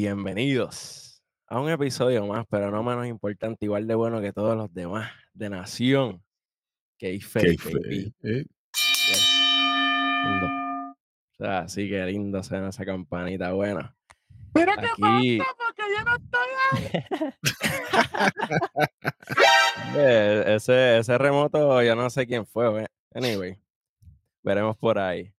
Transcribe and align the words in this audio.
Bienvenidos 0.00 1.24
a 1.48 1.58
un 1.60 1.68
episodio 1.70 2.24
más, 2.24 2.46
pero 2.48 2.70
no 2.70 2.84
menos 2.84 3.08
importante, 3.08 3.64
igual 3.64 3.88
de 3.88 3.96
bueno 3.96 4.20
que 4.20 4.32
todos 4.32 4.56
los 4.56 4.72
demás, 4.72 5.10
de 5.32 5.50
Nación. 5.50 6.22
K-Fake, 7.00 7.64
baby. 7.64 8.14
Eh, 8.22 8.44
Yes. 8.76 9.28
Lindo. 10.24 10.46
O 10.46 11.34
sea, 11.36 11.58
así 11.62 11.88
que 11.90 12.06
lindo 12.06 12.40
suena 12.44 12.68
esa 12.68 12.84
campanita 12.84 13.50
buena. 13.52 13.92
Mira 14.54 14.76
qué 14.76 14.86
pasa, 15.00 15.56
porque 15.58 15.82
yo 15.92 16.04
no 16.04 16.14
estoy 16.14 16.48
eh, 19.98 20.44
ese, 20.54 20.98
ese 20.98 21.18
remoto, 21.18 21.82
yo 21.82 21.96
no 21.96 22.08
sé 22.08 22.24
quién 22.24 22.46
fue. 22.46 22.68
we- 22.72 22.86
Anyway, 23.14 23.58
veremos 24.44 24.76
por 24.78 24.96
ahí. 25.00 25.34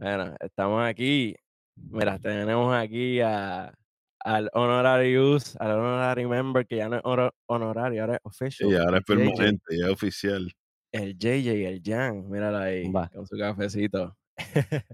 Bueno, 0.00 0.34
estamos 0.40 0.84
aquí. 0.84 1.36
Mira, 1.76 2.18
tenemos 2.18 2.74
aquí 2.74 3.20
a, 3.20 3.72
al 4.20 4.50
honorarius, 4.52 5.56
al 5.56 5.72
honorary 5.72 6.26
member, 6.26 6.66
que 6.66 6.76
ya 6.76 6.88
no 6.88 6.96
es 6.96 7.02
horo- 7.04 7.34
honorario, 7.46 8.02
ahora 8.02 8.14
es 8.14 8.20
official. 8.24 8.70
y 8.70 8.74
ahora 8.76 8.98
es 8.98 9.04
JJ. 9.04 9.06
permanente, 9.16 9.78
ya 9.78 9.86
es 9.86 9.92
oficial. 9.92 10.52
El 10.92 11.16
JJ, 11.18 11.68
el 11.68 11.82
Jan, 11.84 12.28
míralo 12.30 12.58
ahí, 12.58 12.90
Va. 12.90 13.08
con 13.08 13.26
su 13.26 13.36
cafecito. 13.38 14.16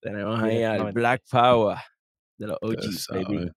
Tenemos 0.00 0.40
ahí 0.42 0.62
al. 0.62 0.92
Black 0.92 1.22
Power 1.30 1.76
de 2.38 2.46
los 2.46 2.58
OGs, 2.62 3.06
baby. 3.10 3.50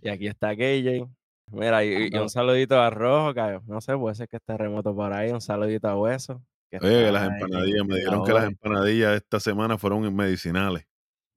Y 0.00 0.08
aquí 0.08 0.26
está 0.26 0.54
KJ. 0.54 1.06
Mira, 1.50 1.84
y, 1.84 2.08
y 2.10 2.16
un 2.16 2.30
saludito 2.30 2.80
a 2.80 2.88
Rojo, 2.90 3.34
que 3.34 3.60
no 3.66 3.80
sé, 3.80 3.96
puede 3.96 4.14
ser 4.14 4.28
que 4.28 4.36
esté 4.36 4.56
remoto 4.56 4.94
por 4.94 5.12
ahí. 5.12 5.30
Un 5.30 5.40
saludito 5.42 5.88
a 5.88 5.98
Hueso. 5.98 6.42
que 6.70 6.78
Oye, 6.78 7.04
que 7.04 7.12
las 7.12 7.22
ahí 7.22 7.28
empanadillas, 7.34 7.86
me 7.86 7.96
dijeron 7.96 8.24
que 8.24 8.32
las 8.32 8.44
empanadillas 8.44 9.16
esta 9.16 9.40
semana 9.40 9.76
fueron 9.76 10.14
medicinales. 10.14 10.86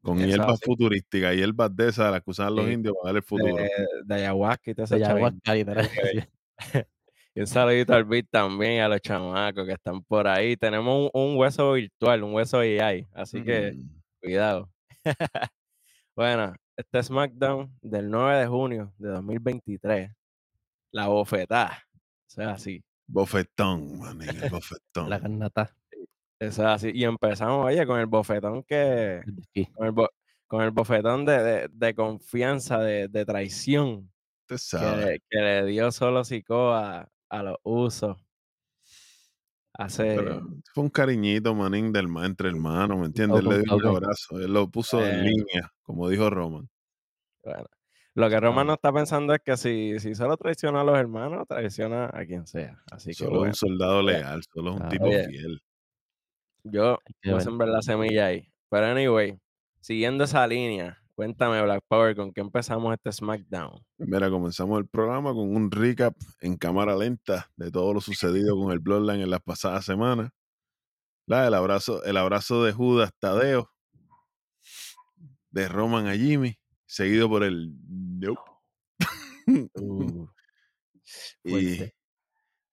Con 0.02 0.17
hierbas 0.20 0.53
así. 0.53 0.66
futurísticas, 0.66 1.36
hierbas 1.36 1.76
de 1.76 1.90
esas, 1.90 2.12
las 2.12 2.22
que 2.23 2.30
usaban 2.31 2.56
los 2.56 2.66
Sí, 2.66 2.73
indios 2.73 2.95
para 2.95 3.08
darle 3.08 3.20
el 3.20 3.23
futuro. 3.26 3.56
De, 3.56 3.70
de 4.06 4.16
ayahuasca 4.16 4.72
y 4.72 4.73
todo 4.73 4.84
ese 4.86 4.95
De 4.95 5.02
chavín. 5.02 5.42
ayahuasca. 5.45 6.30
Y 7.36 7.42
un 7.42 7.45
saludito 7.48 7.94
al 7.94 8.03
Beat 8.06 8.25
también 8.31 8.72
y 8.73 8.80
a 8.80 8.88
los 8.88 9.00
chamacos 9.00 9.64
que 9.68 9.73
están 9.73 10.02
por 10.03 10.28
ahí. 10.28 10.58
Tenemos 10.58 11.12
un, 11.14 11.22
un 11.31 11.38
hueso 11.38 11.73
virtual, 11.73 12.23
un 12.23 12.34
hueso 12.34 12.58
AI. 12.62 13.08
Así 13.14 13.44
que 13.44 13.73
Mm, 13.73 13.90
cuidado. 14.20 14.72
bueno, 16.16 16.56
este 16.75 17.03
SmackDown 17.03 17.78
del 17.84 18.09
9 18.09 18.40
de 18.40 18.48
junio 18.48 18.92
de 18.98 19.09
2023. 19.09 20.12
La 20.92 21.08
bofetada. 21.09 21.84
O 21.94 22.30
sea, 22.30 22.52
así. 22.53 22.84
bofetón, 23.06 24.20
el 24.22 24.50
bofetón. 24.50 25.08
La 25.09 25.20
carnata. 25.20 25.75
Eso 26.39 26.61
es 26.63 26.67
así. 26.67 26.91
Y 26.93 27.03
empezamos, 27.03 27.66
oye, 27.66 27.85
con 27.88 27.99
el 27.99 28.05
bofetón 28.05 28.63
que. 28.63 29.21
Con 29.73 29.85
el, 29.88 29.91
bo- 29.91 30.09
con 30.47 30.61
el 30.61 30.71
bofetón 30.71 31.25
de, 31.25 31.44
de- 31.44 31.69
de 31.71 31.95
confianza, 31.95 32.79
de, 32.79 33.07
de 33.07 33.25
traición 33.25 34.11
que, 34.47 35.19
que 35.29 35.39
le 35.39 35.66
dio 35.66 35.91
solo 35.91 36.23
Sikoa 36.23 37.09
a 37.29 37.44
los 37.44 37.57
usos. 37.63 38.17
Hace. 39.73 40.16
Pero 40.16 40.41
fue 40.73 40.83
un 40.85 40.89
cariñito, 40.89 41.53
manín, 41.53 41.91
del, 41.91 42.07
entre 42.23 42.49
hermanos, 42.49 42.97
¿me 42.97 43.05
entiendes? 43.07 43.39
Él 43.41 43.49
le 43.49 43.59
dio 43.59 43.75
un 43.75 43.85
abrazo, 43.85 44.39
él 44.39 44.51
lo 44.53 44.67
puso 44.69 45.05
en 45.05 45.19
Eh. 45.19 45.23
línea, 45.23 45.72
como 45.83 46.09
dijo 46.09 46.29
Roman. 46.31 46.67
Bueno, 47.44 47.66
lo 48.16 48.29
que 48.29 48.39
Roman 48.39 48.63
Ah. 48.66 48.67
no 48.69 48.73
está 48.73 48.91
pensando 48.91 49.33
es 49.35 49.41
que 49.45 49.55
si, 49.55 49.99
si 49.99 50.16
solo 50.16 50.35
traiciona 50.38 50.81
a 50.81 50.83
los 50.83 50.97
hermanos, 50.97 51.45
traiciona 51.47 52.09
a 52.12 52.25
quien 52.25 52.47
sea. 52.47 52.81
Así 52.91 53.09
que 53.09 53.16
Solo 53.25 53.31
bueno, 53.39 53.50
un 53.51 53.53
soldado 53.53 53.97
oye, 54.00 54.13
leal, 54.13 54.41
solo 54.51 54.69
es 54.69 54.73
un 54.73 54.79
claro. 54.79 54.91
tipo 54.91 55.06
Oye. 55.06 55.28
fiel. 55.28 55.62
Yo 56.72 57.00
voy 57.23 57.31
a 57.31 57.35
ver. 57.35 57.44
sembrar 57.44 57.69
la 57.69 57.81
semilla 57.81 58.28
ahí. 58.28 58.51
Pero 58.69 58.85
anyway, 58.88 59.39
siguiendo 59.79 60.23
esa 60.23 60.45
línea, 60.45 60.97
cuéntame 61.16 61.61
Black 61.61 61.83
Power, 61.88 62.16
¿con 62.16 62.31
qué 62.31 62.41
empezamos 62.41 62.94
este 62.94 63.11
SmackDown? 63.11 63.83
Mira, 63.97 64.29
comenzamos 64.29 64.77
el 64.79 64.88
programa 64.88 65.33
con 65.33 65.56
un 65.56 65.72
recap 65.72 66.16
en 66.41 66.57
cámara 66.57 66.95
lenta 66.95 67.50
de 67.56 67.72
todo 67.72 67.94
lo 67.94 68.01
sucedido 68.01 68.56
con 68.57 68.72
el 68.72 68.79
Bloodline 68.79 69.22
en 69.22 69.29
las 69.29 69.41
pasadas 69.41 69.85
semanas. 69.85 70.31
La, 71.25 71.47
el, 71.47 71.53
abrazo, 71.53 72.03
el 72.03 72.17
abrazo 72.17 72.63
de 72.63 72.72
Judas 72.72 73.11
Tadeo, 73.19 73.72
de 75.50 75.67
Roman 75.67 76.07
a 76.07 76.16
Jimmy, 76.16 76.57
seguido 76.85 77.27
por 77.29 77.44
el 77.44 77.73
Nope. 77.88 78.41
Uh, 79.85 80.27
y 81.45 81.89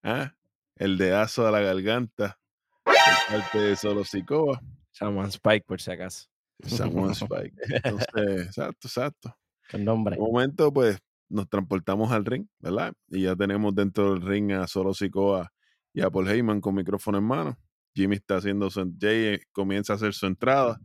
ah, 0.02 0.34
el 0.74 0.98
dedazo 0.98 1.46
a 1.46 1.52
la 1.52 1.60
garganta 1.60 2.40
parte 2.84 3.58
de 3.58 3.76
Solo 3.76 4.04
Sikoa, 4.04 4.60
Shaman 4.92 5.28
Spike, 5.28 5.64
por 5.66 5.80
si 5.80 5.90
acaso. 5.90 6.26
Samoan 6.62 7.10
Spike. 7.14 7.54
Entonces, 7.68 8.46
exacto, 8.46 8.88
exacto. 8.88 9.36
Con 9.70 9.84
nombre. 9.84 10.16
De 10.16 10.22
momento, 10.22 10.72
pues, 10.72 10.98
nos 11.28 11.48
transportamos 11.48 12.12
al 12.12 12.24
ring, 12.24 12.46
¿verdad? 12.60 12.92
Y 13.08 13.22
ya 13.22 13.34
tenemos 13.34 13.74
dentro 13.74 14.12
del 14.14 14.22
ring 14.22 14.52
a 14.52 14.66
Solo 14.66 14.94
Sikoa 14.94 15.50
y 15.92 16.00
a 16.02 16.10
Paul 16.10 16.28
Heyman 16.28 16.60
con 16.60 16.74
micrófono 16.74 17.18
en 17.18 17.24
mano. 17.24 17.58
Jimmy 17.94 18.16
está 18.16 18.36
haciendo 18.36 18.70
su... 18.70 18.80
en- 18.80 18.96
Jay 19.00 19.24
eh, 19.34 19.40
comienza 19.52 19.92
a 19.94 19.96
hacer 19.96 20.12
su 20.14 20.26
entrada. 20.26 20.80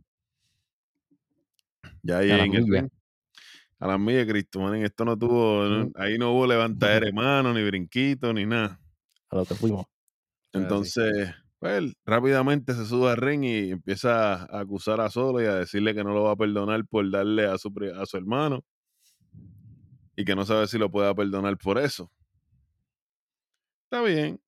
Ya 2.02 2.18
ahí 2.18 2.30
en 2.30 2.54
el 2.54 2.66
ring. 2.66 2.88
A 3.78 3.86
las 3.86 3.98
millas, 3.98 4.26
Cristo, 4.26 4.60
man, 4.60 4.74
esto 4.76 5.04
no 5.04 5.16
tuvo... 5.18 5.64
no- 5.64 5.90
ahí 5.96 6.18
no 6.18 6.32
hubo 6.32 6.46
levantadera 6.46 7.06
de 7.06 7.12
mano, 7.12 7.52
ni 7.54 7.62
brinquito, 7.64 8.32
ni 8.32 8.44
nada. 8.46 8.80
A 9.30 9.36
lo 9.36 9.44
que 9.44 9.54
fuimos. 9.54 9.86
Entonces, 10.52 11.32
pues, 11.60 11.72
él 11.74 11.94
rápidamente 12.04 12.74
se 12.74 12.86
sube 12.86 13.10
al 13.10 13.18
ring 13.18 13.44
y 13.44 13.70
empieza 13.70 14.32
a 14.44 14.60
acusar 14.60 15.00
a 15.00 15.10
Solo 15.10 15.40
y 15.42 15.46
a 15.46 15.54
decirle 15.54 15.94
que 15.94 16.02
no 16.02 16.12
lo 16.12 16.24
va 16.24 16.32
a 16.32 16.36
perdonar 16.36 16.84
por 16.86 17.08
darle 17.10 17.46
a 17.46 17.56
su, 17.58 17.72
a 17.96 18.06
su 18.06 18.16
hermano 18.16 18.64
y 20.16 20.24
que 20.24 20.34
no 20.34 20.44
sabe 20.44 20.66
si 20.66 20.78
lo 20.78 20.90
pueda 20.90 21.14
perdonar 21.14 21.56
por 21.58 21.78
eso. 21.78 22.10
Está 23.84 24.02
bien. 24.02 24.40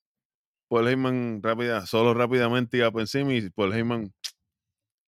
Paul 0.69 0.89
Heyman 0.89 1.41
rápida, 1.43 1.85
solo 1.87 2.15
rápidamente 2.15 2.79
iba 2.79 2.91
por 2.91 3.03
encima 3.03 3.35
y 3.35 3.51
Paul 3.51 3.75
Heyman, 3.75 4.13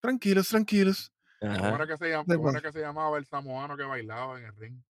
tranquilos, 0.01 0.49
tranquilos. 0.49 1.11
¿Cómo 1.41 1.75
era, 1.75 1.87
que 1.87 1.97
se 1.97 2.11
llama, 2.11 2.25
¿Qué 2.29 2.37
cómo 2.37 2.51
era 2.51 2.61
que 2.61 2.73
se 2.73 2.81
llamaba 2.81 3.17
el 3.17 3.25
samoano 3.27 3.77
que 3.77 3.83
bailaba 3.85 4.39
en 4.39 4.45
el 4.47 4.57
ring? 4.57 4.83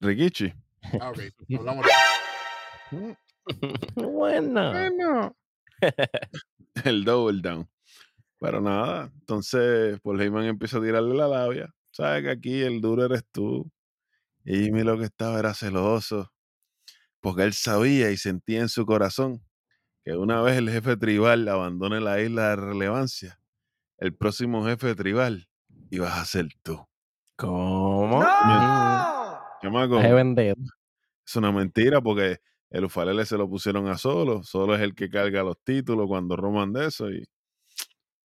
Rikichi. 0.00 0.52
Ah, 1.00 1.10
ok. 1.10 1.18
Hablamos 1.60 1.86
de 1.86 2.96
"Mm, 2.96 3.12
Bueno. 3.94 4.72
Bueno. 4.72 5.36
el 6.84 7.04
double 7.04 7.40
down. 7.40 7.68
Pero 8.38 8.60
nada, 8.60 9.10
entonces 9.20 9.98
Paul 10.00 10.20
Heyman 10.20 10.44
empieza 10.44 10.78
a 10.78 10.82
tirarle 10.82 11.14
la 11.14 11.28
labia. 11.28 11.74
Sabes 11.92 12.22
que 12.24 12.30
aquí 12.30 12.60
el 12.62 12.80
duro 12.80 13.06
eres 13.06 13.24
tú. 13.32 13.70
Y 14.44 14.64
Jimmy 14.64 14.82
lo 14.82 14.98
que 14.98 15.04
estaba 15.04 15.38
era 15.38 15.54
celoso. 15.54 16.30
Porque 17.20 17.42
él 17.42 17.54
sabía 17.54 18.10
y 18.10 18.16
sentía 18.16 18.60
en 18.60 18.68
su 18.68 18.84
corazón 18.84 19.42
que 20.04 20.12
una 20.14 20.40
vez 20.42 20.56
el 20.58 20.70
jefe 20.70 20.96
tribal 20.96 21.48
abandone 21.48 22.00
la 22.00 22.20
isla 22.20 22.50
de 22.50 22.56
relevancia, 22.56 23.40
el 23.98 24.14
próximo 24.14 24.64
jefe 24.64 24.94
tribal 24.94 25.48
ibas 25.90 26.16
a 26.16 26.24
ser 26.24 26.48
tú. 26.62 26.86
¿Cómo? 27.36 28.22
Chamaco, 29.62 29.96
Deje 29.96 30.12
vender. 30.12 30.56
es 31.26 31.36
una 31.36 31.50
mentira 31.50 32.00
porque 32.00 32.38
el 32.70 32.84
Ufalele 32.84 33.26
se 33.26 33.36
lo 33.38 33.48
pusieron 33.48 33.88
a 33.88 33.98
Solo. 33.98 34.42
Solo 34.42 34.74
es 34.74 34.82
el 34.82 34.94
que 34.94 35.10
carga 35.10 35.42
los 35.42 35.58
títulos 35.64 36.06
cuando 36.08 36.36
roman 36.36 36.72
de 36.72 36.86
eso 36.86 37.10
y 37.10 37.24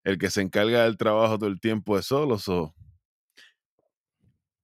el 0.03 0.17
que 0.19 0.29
se 0.29 0.41
encarga 0.41 0.83
del 0.83 0.97
trabajo 0.97 1.37
todo 1.39 1.49
el 1.49 1.59
tiempo 1.59 1.97
es 1.97 2.05
Solo. 2.05 2.37
so, 2.37 2.73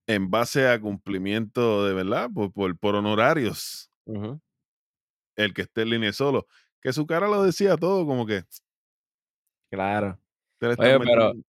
en 0.07 0.29
base 0.31 0.67
a 0.69 0.79
cumplimiento 0.79 1.85
de 1.85 1.93
verdad, 1.93 2.29
por, 2.33 2.51
por, 2.53 2.77
por 2.77 2.95
honorarios, 2.95 3.89
el 5.35 5.53
que 5.53 5.63
esté 5.63 5.83
en 5.83 5.89
línea 5.91 6.09
es 6.09 6.17
Solo. 6.17 6.47
Que 6.81 6.93
su 6.93 7.05
cara 7.05 7.27
lo 7.27 7.43
decía 7.43 7.77
todo 7.77 8.05
como 8.05 8.25
que... 8.25 8.43
Claro. 9.71 10.19
"Te 10.59 10.67
le 10.67 10.73
estás 10.73 10.89
Oye, 10.89 10.99
pero, 11.03 11.33
metiendo". 11.33 11.43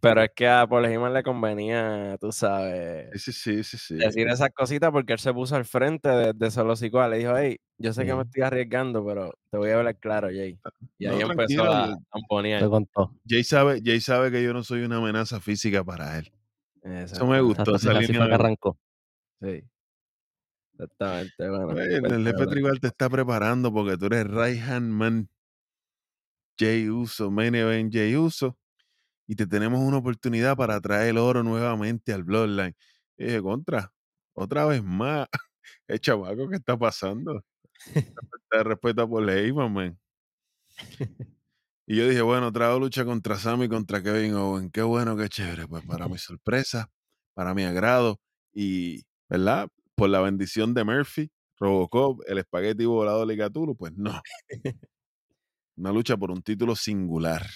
Pero 0.00 0.22
es 0.22 0.30
que 0.34 0.48
a 0.48 0.66
Paul 0.66 0.84
Heyman 0.86 1.12
le 1.12 1.22
convenía, 1.22 2.16
tú 2.20 2.30
sabes, 2.32 3.08
Sí, 3.22 3.32
sí, 3.32 3.64
sí, 3.64 3.76
sí. 3.78 3.94
decir 3.96 4.28
esas 4.28 4.50
cositas 4.50 4.90
porque 4.90 5.12
él 5.12 5.18
se 5.18 5.32
puso 5.32 5.56
al 5.56 5.64
frente 5.64 6.08
de, 6.08 6.32
de 6.32 6.50
Solo 6.50 6.76
Sikoa. 6.76 7.08
Le 7.08 7.18
dijo, 7.18 7.36
hey, 7.36 7.58
yo 7.78 7.92
sé 7.92 8.04
que 8.06 8.14
me 8.14 8.22
estoy 8.22 8.42
arriesgando, 8.42 9.04
pero 9.04 9.32
te 9.50 9.58
voy 9.58 9.70
a 9.70 9.78
hablar 9.78 9.96
claro, 9.98 10.28
Jay. 10.28 10.58
Y 10.98 11.06
No, 11.06 11.14
ahí 11.14 11.20
empezó 11.22 11.36
tranquilo, 11.36 11.72
a 11.72 11.86
yo- 11.88 11.96
tamponear. 12.12 12.62
Te 12.62 12.68
contó. 12.68 13.14
Jay 13.28 13.44
sabe, 13.44 13.80
Jay 13.84 14.00
sabe 14.00 14.30
que 14.30 14.42
yo 14.42 14.52
no 14.52 14.62
soy 14.64 14.82
una 14.82 14.96
amenaza 14.98 15.40
física 15.40 15.82
para 15.84 16.18
él. 16.18 16.32
Eso 16.82 17.26
me 17.26 17.40
gustó, 17.40 17.74
esa 17.76 17.92
línea 17.92 18.22
arrancó. 18.24 18.78
Sí. 19.40 19.62
Exactamente. 20.74 21.48
Bueno, 21.50 21.66
Oye, 21.68 21.96
el, 21.96 22.12
el 22.12 22.24
jefe 22.26 22.46
tribal 22.46 22.80
te 22.80 22.86
está 22.86 23.10
preparando 23.10 23.72
porque 23.72 23.96
tú 23.96 24.06
eres 24.06 24.26
right 24.28 24.62
hand 24.62 24.92
man 24.92 25.28
Jay 26.58 26.88
Uso, 26.88 27.30
main 27.30 27.54
event 27.54 27.92
Jay 27.92 28.16
Uso, 28.16 28.56
y 29.28 29.36
te 29.36 29.46
tenemos 29.46 29.80
una 29.80 29.98
oportunidad 29.98 30.56
para 30.56 30.80
traer 30.80 31.10
el 31.10 31.18
oro 31.18 31.42
nuevamente 31.42 32.14
al 32.14 32.24
Bloodline. 32.24 32.74
Y 33.18 33.26
dije, 33.26 33.42
contra, 33.42 33.92
otra 34.32 34.64
vez 34.64 34.82
más. 34.82 35.28
El 35.86 36.00
chavaco, 36.00 36.48
¿qué 36.48 36.56
está 36.56 36.78
pasando? 36.78 37.44
Por 38.50 39.30
Heyman, 39.30 39.72
man. 39.72 39.98
Y 41.86 41.96
yo 41.96 42.08
dije, 42.08 42.22
bueno, 42.22 42.50
traigo 42.52 42.78
lucha 42.80 43.04
contra 43.04 43.36
Sammy 43.36 43.68
contra 43.68 44.02
Kevin 44.02 44.34
Owen. 44.34 44.70
Qué 44.70 44.82
bueno, 44.82 45.16
qué 45.16 45.28
chévere. 45.28 45.66
Pues 45.66 45.84
para 45.84 46.08
mi 46.08 46.16
sorpresa, 46.18 46.90
para 47.34 47.54
mi 47.54 47.64
agrado 47.64 48.20
y, 48.54 49.04
¿verdad? 49.28 49.68
Por 49.94 50.08
la 50.08 50.20
bendición 50.20 50.72
de 50.72 50.84
Murphy, 50.84 51.30
Robocop, 51.58 52.22
el 52.26 52.38
espagueti 52.38 52.86
volado 52.86 53.20
de 53.20 53.34
Licatulo, 53.34 53.74
pues 53.74 53.92
no. 53.94 54.22
Una 55.76 55.92
lucha 55.92 56.16
por 56.16 56.30
un 56.30 56.42
título 56.42 56.74
singular 56.74 57.46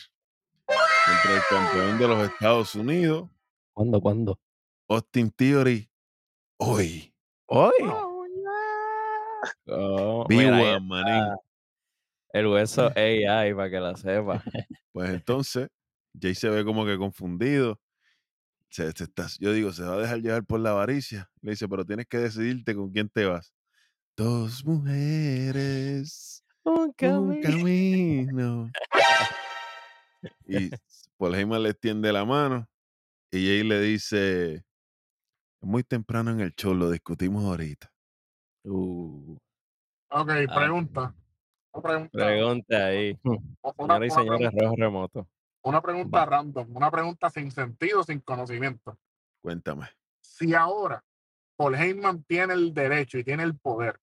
entre 1.08 1.34
el 1.37 1.43
campeón 1.49 1.99
de 1.99 2.08
los 2.08 2.31
Estados 2.31 2.75
Unidos, 2.75 3.28
¿Cuándo, 3.75 4.00
cuándo? 4.00 4.38
Austin 4.88 5.31
Theory, 5.31 5.90
hoy. 6.58 7.12
Hoy. 7.46 7.72
Oh, 9.66 10.26
mira, 10.28 10.56
ahí 10.56 10.62
B1, 10.62 10.69
está 10.69 10.81
manín. 10.81 11.25
el 12.32 12.46
hueso 12.46 12.93
AI 12.96 13.54
para 13.54 13.70
que 13.70 13.81
lo 13.81 13.96
sepa. 13.96 14.43
Pues 14.93 15.08
entonces, 15.10 15.69
Jay 16.20 16.34
se 16.34 16.50
ve 16.50 16.64
como 16.66 16.84
que 16.84 16.99
confundido. 16.99 17.81
Se, 18.69 18.93
se 18.93 19.05
está- 19.05 19.26
yo 19.40 19.52
digo, 19.55 19.72
se 19.72 19.82
va 19.84 19.94
a 19.94 19.98
dejar 19.98 20.19
llevar 20.20 20.44
por 20.44 20.60
la 20.60 20.70
avaricia. 20.70 21.31
Le 21.40 21.52
dice, 21.52 21.66
pero 21.66 21.84
tienes 21.87 22.06
que 22.06 22.19
decidirte 22.19 22.75
con 22.75 22.90
quién 22.93 23.08
te 23.08 23.25
vas. 23.25 23.55
Dos 24.16 24.62
mujeres, 24.66 26.44
Un 26.64 26.75
un 26.75 26.93
camino. 26.93 28.70
Y 30.46 30.70
Paul 31.16 31.34
Heyman 31.34 31.62
le 31.62 31.70
extiende 31.70 32.12
la 32.12 32.24
mano 32.24 32.69
y 33.30 33.46
Jay 33.46 33.62
le 33.64 33.80
dice, 33.80 34.54
es 34.56 34.62
muy 35.60 35.82
temprano 35.84 36.30
en 36.30 36.40
el 36.40 36.52
show, 36.54 36.74
lo 36.74 36.90
discutimos 36.90 37.44
ahorita. 37.44 37.90
Uh, 38.64 39.36
Ok, 40.14 40.30
Ah. 40.48 40.54
pregunta. 40.54 41.14
Una 41.74 41.82
pregunta, 41.82 42.19
pregunta 42.26 42.86
ahí. 42.86 43.10
y 43.24 43.72
pregunta, 43.72 44.50
rojo 44.60 44.74
remoto. 44.76 45.28
una 45.64 45.80
pregunta 45.80 46.19
Va. 46.19 46.26
random, 46.26 46.76
una 46.76 46.90
pregunta 46.90 47.30
sin 47.30 47.50
sentido, 47.50 48.04
sin 48.04 48.20
conocimiento. 48.20 48.98
Cuéntame. 49.40 49.88
Si 50.20 50.52
ahora 50.54 51.02
Paul 51.56 51.74
Heyman 51.76 52.24
tiene 52.24 52.52
el 52.52 52.74
derecho 52.74 53.16
y 53.19 53.24
tiene 53.24 53.42
el 53.44 53.56
poder 53.58 53.98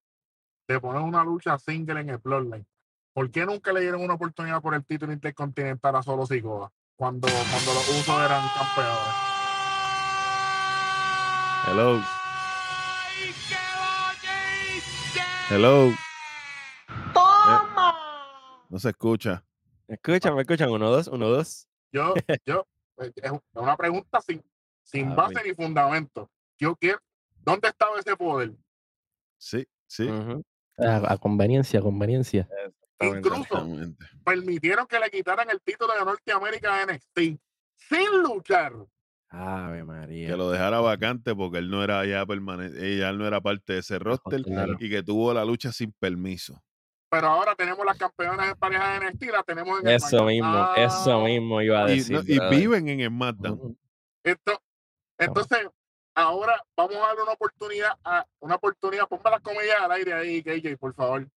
de 0.67 0.79
poner 0.79 1.01
una 1.01 1.23
lucha 1.23 1.57
single 1.59 1.99
en 2.01 2.09
el 2.09 2.17
Bloodline, 2.17 2.65
¿por 3.13 3.31
qué 3.31 3.45
nunca 3.45 3.73
le 3.73 3.81
dieron 3.81 4.01
una 4.01 4.13
oportunidad 4.13 4.61
por 4.61 4.73
el 4.73 4.85
título 4.85 5.11
intercontinental 5.13 5.95
a 5.95 6.03
Solo 6.03 6.25
Sikoa 6.25 6.71
cuando, 6.95 7.27
cuando 7.27 7.73
los 7.73 7.89
usos 7.89 8.21
eran 8.25 8.43
campeones? 8.57 9.29
Hello. 11.67 12.01
Hello. 15.49 15.91
¡Toma! 17.13 17.95
No 18.69 18.79
se 18.79 18.89
escucha. 18.89 19.43
¿Me 19.87 19.95
escuchan? 19.95 20.35
¿Me 20.35 20.41
escuchan? 20.41 20.69
Uno, 20.69 20.89
dos, 20.91 21.07
uno, 21.07 21.27
dos. 21.29 21.67
Yo, 21.91 22.13
yo, 22.45 22.67
eh, 23.01 23.11
es 23.15 23.31
una 23.53 23.75
pregunta 23.75 24.21
sin, 24.21 24.43
sin 24.83 25.11
Ah, 25.11 25.15
base 25.15 25.43
ni 25.43 25.53
fundamento. 25.53 26.29
Yo 26.57 26.75
quiero, 26.75 26.99
¿dónde 27.37 27.67
estaba 27.69 27.99
ese 27.99 28.15
poder? 28.15 28.53
Sí, 29.37 29.67
sí. 29.87 30.07
A, 30.77 31.13
a 31.13 31.17
conveniencia, 31.17 31.79
a 31.79 31.83
conveniencia. 31.83 32.47
Incluso 33.01 33.65
permitieron 34.23 34.85
que 34.87 34.99
le 34.99 35.09
quitaran 35.09 35.49
el 35.49 35.61
título 35.61 35.93
de 35.93 36.03
Norteamérica 36.05 36.81
a 36.81 36.85
NXT 36.85 37.39
sin 37.75 38.21
luchar. 38.23 38.73
Ave 39.31 39.83
María. 39.83 40.27
Que 40.29 40.35
lo 40.37 40.49
dejara 40.49 40.79
vacante 40.79 41.35
porque 41.35 41.59
él 41.59 41.69
no 41.69 41.83
era 41.83 42.03
ya 42.05 42.25
permanente, 42.25 42.77
ella 42.95 43.11
no 43.13 43.25
era 43.27 43.39
parte 43.39 43.73
de 43.73 43.79
ese 43.79 43.99
roster 43.99 44.41
Claro. 44.43 44.75
y 44.79 44.89
que 44.89 45.03
tuvo 45.03 45.33
la 45.33 45.45
lucha 45.45 45.71
sin 45.71 45.91
permiso. 45.93 46.61
Pero 47.11 47.27
ahora 47.27 47.55
tenemos 47.55 47.83
las 47.85 47.97
campeonas 47.97 48.49
en 48.51 48.55
pareja 48.55 48.93
de 48.99 49.05
NXT, 49.07 49.23
las 49.31 49.45
tenemos 49.45 49.79
en 49.81 49.87
el 49.87 49.95
Eso 49.95 50.07
SmackDown. 50.09 50.27
mismo, 50.27 50.75
eso 50.75 51.11
Ah, 51.21 51.23
mismo 51.23 51.61
iba 51.61 51.85
a 51.85 51.91
Y, 51.91 51.97
decir. 51.97 52.15
no- 52.15 52.21
y 52.25 52.55
viven 52.57 52.89
en 52.89 53.07
SmackDown. 53.09 53.53
Ujú. 53.53 53.77
Esto, 54.23 54.61
entonces, 55.17 55.59
ahora 56.15 56.61
vamos 56.75 56.95
a 56.97 56.99
darle 57.07 57.23
una 57.23 57.31
oportunidad, 57.33 57.91
a, 58.03 58.25
una 58.39 58.55
oportunidad, 58.55 59.07
ponme 59.07 59.29
las 59.31 59.41
comillas 59.41 59.75
al 59.79 59.91
aire 59.91 60.13
ahí, 60.13 60.43
KJ, 60.43 60.75
por 60.77 60.93
favor. 60.93 61.27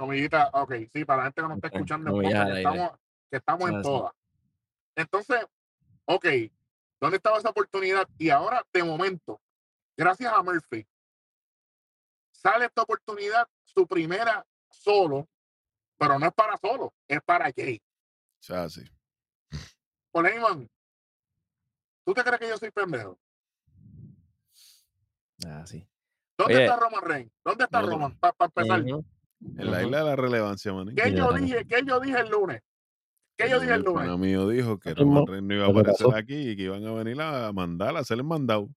Comillita, 0.00 0.48
ok, 0.54 0.72
sí, 0.90 1.04
para 1.04 1.18
la 1.18 1.24
gente 1.24 1.42
que 1.42 1.48
nos 1.48 1.56
está 1.58 1.68
escuchando 1.68 2.18
que 2.20 2.26
estamos, 2.26 2.90
que 3.30 3.36
estamos 3.36 3.68
en 3.68 3.82
todas. 3.82 4.14
Entonces, 4.96 5.46
ok, 6.06 6.26
¿dónde 6.98 7.18
estaba 7.18 7.36
esa 7.36 7.50
oportunidad? 7.50 8.08
Y 8.16 8.30
ahora, 8.30 8.64
de 8.72 8.82
momento, 8.82 9.42
gracias 9.98 10.32
a 10.32 10.42
Murphy, 10.42 10.86
sale 12.32 12.64
esta 12.64 12.80
oportunidad, 12.80 13.46
su 13.66 13.86
primera 13.86 14.46
solo, 14.70 15.28
pero 15.98 16.18
no 16.18 16.24
es 16.28 16.32
para 16.32 16.56
solo, 16.56 16.94
es 17.06 17.20
para 17.20 17.52
Jay. 17.54 17.76
O 17.76 18.42
sea, 18.42 18.70
sí. 18.70 18.82
Heyman, 20.14 20.66
¿tú 22.06 22.14
te 22.14 22.24
crees 22.24 22.40
que 22.40 22.48
yo 22.48 22.56
soy 22.56 22.70
pendejo? 22.70 23.18
Ah, 25.46 25.66
sí. 25.66 25.86
¿Dónde 26.38 26.54
Oye. 26.54 26.64
está 26.64 26.76
Roman 26.78 27.02
Reigns? 27.02 27.32
¿Dónde 27.44 27.64
está 27.64 27.82
No. 27.82 27.90
Roman? 27.90 28.18
Para 28.18 28.34
empezar, 28.40 28.80
Ujú, 28.80 29.04
En 29.40 29.70
la 29.70 29.82
isla 29.82 29.98
de 29.98 30.04
la 30.04 30.16
relevancia, 30.16 30.72
manín. 30.72 30.94
¿qué 30.94 31.14
yo 31.14 31.32
dije? 31.32 31.64
¿Qué 31.66 31.82
yo 31.86 32.00
dije 32.00 32.20
el 32.20 32.28
lunes? 32.30 32.62
¿Qué 33.36 33.48
yo 33.48 33.58
dije 33.58 33.74
el 33.74 33.82
lunes? 33.82 34.02
pana 34.02 34.16
mío 34.18 34.46
dijo 34.48 34.78
que 34.78 34.94
Roman 34.94 35.26
Reigns 35.26 35.48
no 35.48 35.54
iba 35.54 35.66
a 35.66 35.70
aparecer 35.70 36.06
aquí 36.14 36.50
y 36.50 36.56
que 36.56 36.64
iban 36.64 36.86
a 36.86 36.92
venir 36.92 37.20
a 37.20 37.50
mandar, 37.52 37.96
a 37.96 38.00
hacer 38.00 38.18
el 38.18 38.24
mandado. 38.24 38.68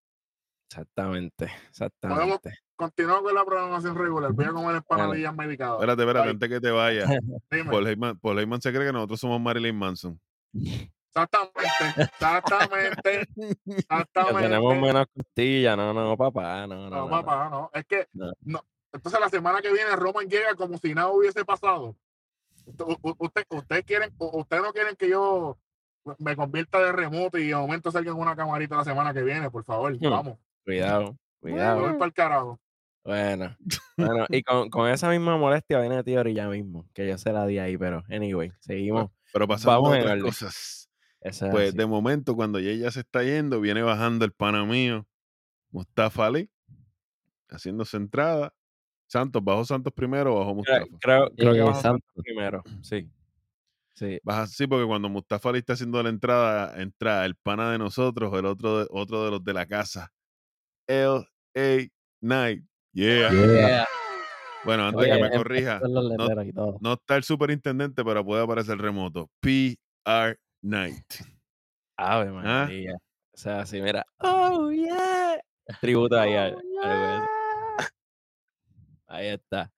Exactamente, 0.69 1.51
exactamente. 1.69 2.51
Continúo 2.75 3.21
con 3.21 3.36
la 3.36 3.45
programación 3.45 3.95
regular. 3.95 4.31
Voy 4.31 4.45
a 4.45 4.51
comer 4.51 4.75
empanadillas 4.77 5.36
medicadas. 5.36 5.75
Espérate, 5.75 6.01
espérate, 6.01 6.30
antes 6.30 6.50
que 6.50 6.60
te 6.60 6.71
vayas. 6.71 7.10
Paul 7.69 7.88
Heyman, 7.88 8.18
Paul 8.19 8.39
Heyman 8.39 8.62
se 8.62 8.74
cree 8.74 8.88
que 8.88 8.94
nosotros 8.94 9.19
somos 9.19 9.39
Marilyn 9.39 9.75
Manson. 9.75 10.19
Exactamente, 11.15 12.01
exactamente, 12.01 13.27
Que 13.65 13.71
exactamente. 13.74 14.42
tenemos 14.42 14.75
menos 14.77 15.06
costillas, 15.15 15.77
no, 15.77 15.94
no, 15.94 16.18
papá, 16.18 16.65
no, 16.65 16.89
no. 16.89 16.89
No, 16.89 17.01
no, 17.01 17.10
papá, 17.10 17.50
no. 17.50 17.69
Es 17.71 17.86
que, 17.86 18.07
No. 18.13 18.31
no. 18.42 18.65
Entonces 18.94 19.19
la 19.19 19.30
semana 19.30 19.62
que 19.62 19.74
viene 19.74 19.95
Roman 19.95 20.28
llega 20.30 20.56
como 20.56 20.78
si 20.78 20.94
nada 20.94 21.10
hubiese 21.10 21.44
pasado. 21.44 21.95
U- 22.78 22.98
u- 23.01 23.16
Usted, 23.18 23.44
ustedes 23.50 23.84
quieren, 23.84 24.13
u- 24.19 24.40
ustedes 24.40 24.63
no 24.63 24.72
quieren 24.72 24.95
que 24.95 25.10
yo 25.10 25.57
me 26.19 26.36
convierta 26.36 26.80
de 26.80 26.92
remoto 26.92 27.38
y 27.38 27.48
de 27.48 27.56
momento 27.56 27.92
salga 27.92 28.12
en 28.12 28.18
una 28.18 28.36
camarita 28.36 28.77
la 28.77 28.84
semana 28.84 29.13
que 29.13 29.24
viene, 29.24 29.50
por 29.50 29.63
favor. 29.63 29.94
Hmm. 29.98 30.10
Vamos. 30.10 30.38
Cuidado, 30.63 31.18
cuidado. 31.41 31.82
voy 31.82 31.94
para 31.94 32.06
el 32.06 32.13
carajo. 32.13 32.60
Bueno, 33.03 33.58
bueno, 33.98 34.25
y 34.29 34.44
con, 34.44 34.70
con 34.70 34.89
esa 34.89 35.10
misma 35.10 35.38
molestia 35.38 35.79
viene 35.82 36.01
Theory 36.03 36.34
ya 36.34 36.48
mismo, 36.48 36.88
que 36.94 37.06
yo 37.08 37.18
se 37.18 37.34
la 37.34 37.46
di 37.46 37.60
ahí, 37.60 37.77
pero 37.77 38.01
anyway, 38.10 38.51
seguimos. 38.62 39.12
Pero 39.34 39.46
pasando 39.48 39.82
Vamos 39.82 39.98
a 39.98 40.00
otras 40.01 40.22
cosas. 40.22 40.89
Pues 41.20 41.41
así. 41.70 41.77
de 41.77 41.86
momento, 41.86 42.36
cuando 42.36 42.60
ella 42.60 42.91
se 42.91 43.00
está 43.01 43.24
yendo, 43.24 43.60
viene 43.60 43.82
bajando 43.82 44.24
el 44.24 44.32
pana 44.34 44.63
mío, 44.65 45.06
Mustafa 45.72 46.27
Ali, 46.27 46.50
haciéndose 47.50 47.98
entrada. 47.98 48.53
Santos, 49.13 49.43
¿bajó 49.43 49.63
Santos 49.63 49.93
primero 49.93 50.36
o 50.36 50.39
bajó 50.39 50.55
Mustafa? 50.55 50.86
creo, 51.00 51.29
creo 51.38 51.53
que 51.53 51.60
Eh, 51.60 51.70
a 51.70 51.74
Santos. 51.75 52.10
primero, 52.24 52.63
sí. 52.82 53.08
Sí, 53.96 54.20
Baja, 54.24 54.48
sí, 54.48 54.65
porque 54.65 54.88
cuando 54.88 55.08
Mustafa 55.08 55.50
Ali 55.50 55.60
está 55.60 55.74
haciendo 55.74 56.01
la 56.01 56.10
entrada, 56.10 56.82
entra 56.82 57.24
el 57.25 57.36
pana 57.36 57.72
de 57.72 57.77
nosotros, 57.77 58.34
el 58.34 58.46
otro 58.48 58.79
de, 58.79 58.88
otro 58.89 59.24
de 59.25 59.29
los 59.29 59.43
de 59.43 59.53
la 59.53 59.67
casa. 59.67 60.12
L.A. 60.88 61.88
Knight. 62.20 62.63
Yeah. 62.91 63.29
Yeah. 63.32 63.88
Bueno, 64.65 64.88
antes 64.88 65.01
Oye, 65.01 65.12
que 65.12 65.22
me 65.22 65.27
Empe- 65.29 65.38
corrija, 65.38 65.79
no- 66.82 66.93
está 66.93 67.15
el 67.17 67.24
superintendente, 67.24 68.03
pero 68.03 68.25
puede 68.25 68.43
aparecer 68.43 68.79
remoto. 68.79 69.29
P.R. 69.39 70.38
Knight. 70.63 71.13
Ave 71.96 72.29
¿Ah? 72.29 72.32
María. 72.65 72.96
O 72.96 73.38
sea, 73.38 73.60
así, 73.62 73.79
mira. 73.79 74.03
Oh, 74.20 74.72
yeah. 74.72 75.39
Tributo 75.82 76.20
ahí 76.20 76.34
al- 76.34 76.58
al 76.84 77.00
hueso. 77.20 77.29
Ahí 79.13 79.27
está. 79.27 79.72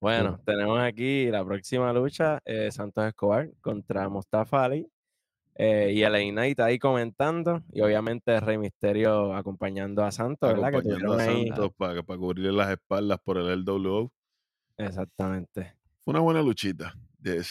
Bueno, 0.00 0.40
tenemos 0.46 0.78
aquí 0.80 1.26
la 1.26 1.44
próxima 1.44 1.92
lucha, 1.92 2.40
eh, 2.44 2.70
Santos 2.70 3.04
Escobar 3.06 3.50
contra 3.60 4.08
Mustafa 4.08 4.64
Ali. 4.64 4.88
eh, 5.56 5.90
y 5.92 6.02
el 6.04 6.12
Knight 6.32 6.60
ahí 6.60 6.78
comentando. 6.78 7.62
Y 7.72 7.80
obviamente 7.80 8.38
Rey 8.40 8.56
Misterio 8.58 9.34
acompañando 9.34 10.04
a 10.04 10.12
Santos, 10.12 10.48
¿verdad? 10.52 10.68
Acompañando 10.68 11.14
a 11.14 11.22
ahí. 11.22 11.48
Santos 11.48 11.72
para, 11.76 12.02
para 12.02 12.18
cubrirle 12.18 12.52
las 12.52 12.70
espaldas 12.70 13.18
por 13.22 13.38
el 13.38 13.64
LWO. 13.64 14.10
Exactamente. 14.76 15.74
Fue 16.04 16.12
una 16.12 16.20
buena 16.20 16.42
luchita. 16.42 16.94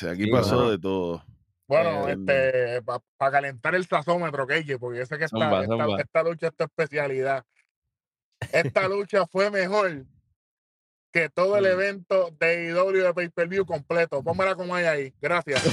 Aquí 0.09 0.23
Sí, 0.23 0.31
pasó 0.31 0.71
de 0.71 0.79
todo. 0.79 1.23
Bueno, 1.67 2.07
Eh, 2.07 2.13
este, 2.13 2.81
para 3.17 3.31
calentar 3.31 3.75
el 3.75 3.85
sazómetro, 3.85 4.47
Keiji, 4.47 4.77
porque 4.77 4.99
yo 4.99 5.05
sé 5.05 5.17
que 5.17 5.25
esta, 5.25 5.37
Zumba, 5.37 5.63
esta, 5.63 5.75
zumba. 5.75 6.01
esta 6.01 6.23
lucha 6.23 6.47
es 6.47 6.55
tu 6.55 6.63
especialidad. 6.63 7.43
Esta 8.53 8.87
lucha 8.87 9.27
fue 9.27 9.51
mejor 9.51 10.05
que 11.11 11.29
todo 11.29 11.57
el 11.57 11.63
Mm. 11.63 11.67
evento 11.67 12.29
de 12.39 12.69
IW 12.69 13.03
de 13.03 13.13
Pay 13.13 13.29
Per 13.29 13.47
View 13.47 13.65
completo. 13.65 14.23
Pónmela 14.23 14.55
como 14.55 14.75
hay 14.75 14.85
ahí. 14.85 15.13
Gracias. 15.21 15.63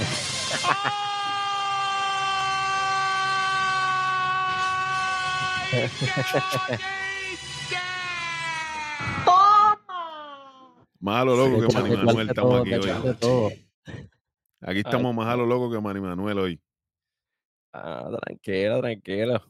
Más 11.01 11.23
a 11.23 11.25
lo 11.25 11.37
loco 11.37 11.61
que 11.69 11.75
Manny 11.75 11.97
Manuel 11.97 12.29
estamos 12.31 12.53
todo, 12.53 12.63
aquí 12.63 12.75
hoy. 12.75 13.15
todo. 13.21 13.51
Aquí 14.63 14.79
estamos 14.79 15.15
más 15.15 15.27
a 15.27 15.37
lo 15.37 15.45
loco 15.47 15.71
que 15.71 15.81
Manny 15.81 16.01
Manuel 16.01 16.39
hoy. 16.39 16.61
Ah, 17.73 18.09
tranquilo, 18.23 18.81
tranquilo. 18.81 19.45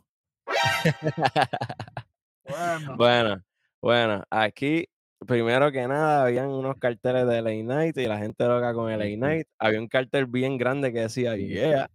Bueno, 2.46 2.96
Bueno, 2.98 3.42
bueno, 3.80 4.22
aquí, 4.28 4.86
primero 5.26 5.70
que 5.72 5.86
nada, 5.86 6.24
habían 6.24 6.48
unos 6.48 6.76
carteles 6.76 7.26
de 7.26 7.38
LA 7.38 7.62
Knight 7.62 7.96
y 7.98 8.06
la 8.06 8.18
gente 8.18 8.44
loca 8.46 8.72
con 8.74 8.90
LA 8.90 9.06
Ujú. 9.06 9.16
Knight. 9.16 9.46
Había 9.58 9.80
un 9.80 9.88
cartel 9.88 10.26
bien 10.26 10.58
grande 10.58 10.92
que 10.92 11.00
decía, 11.00 11.36
yeah, 11.36 11.90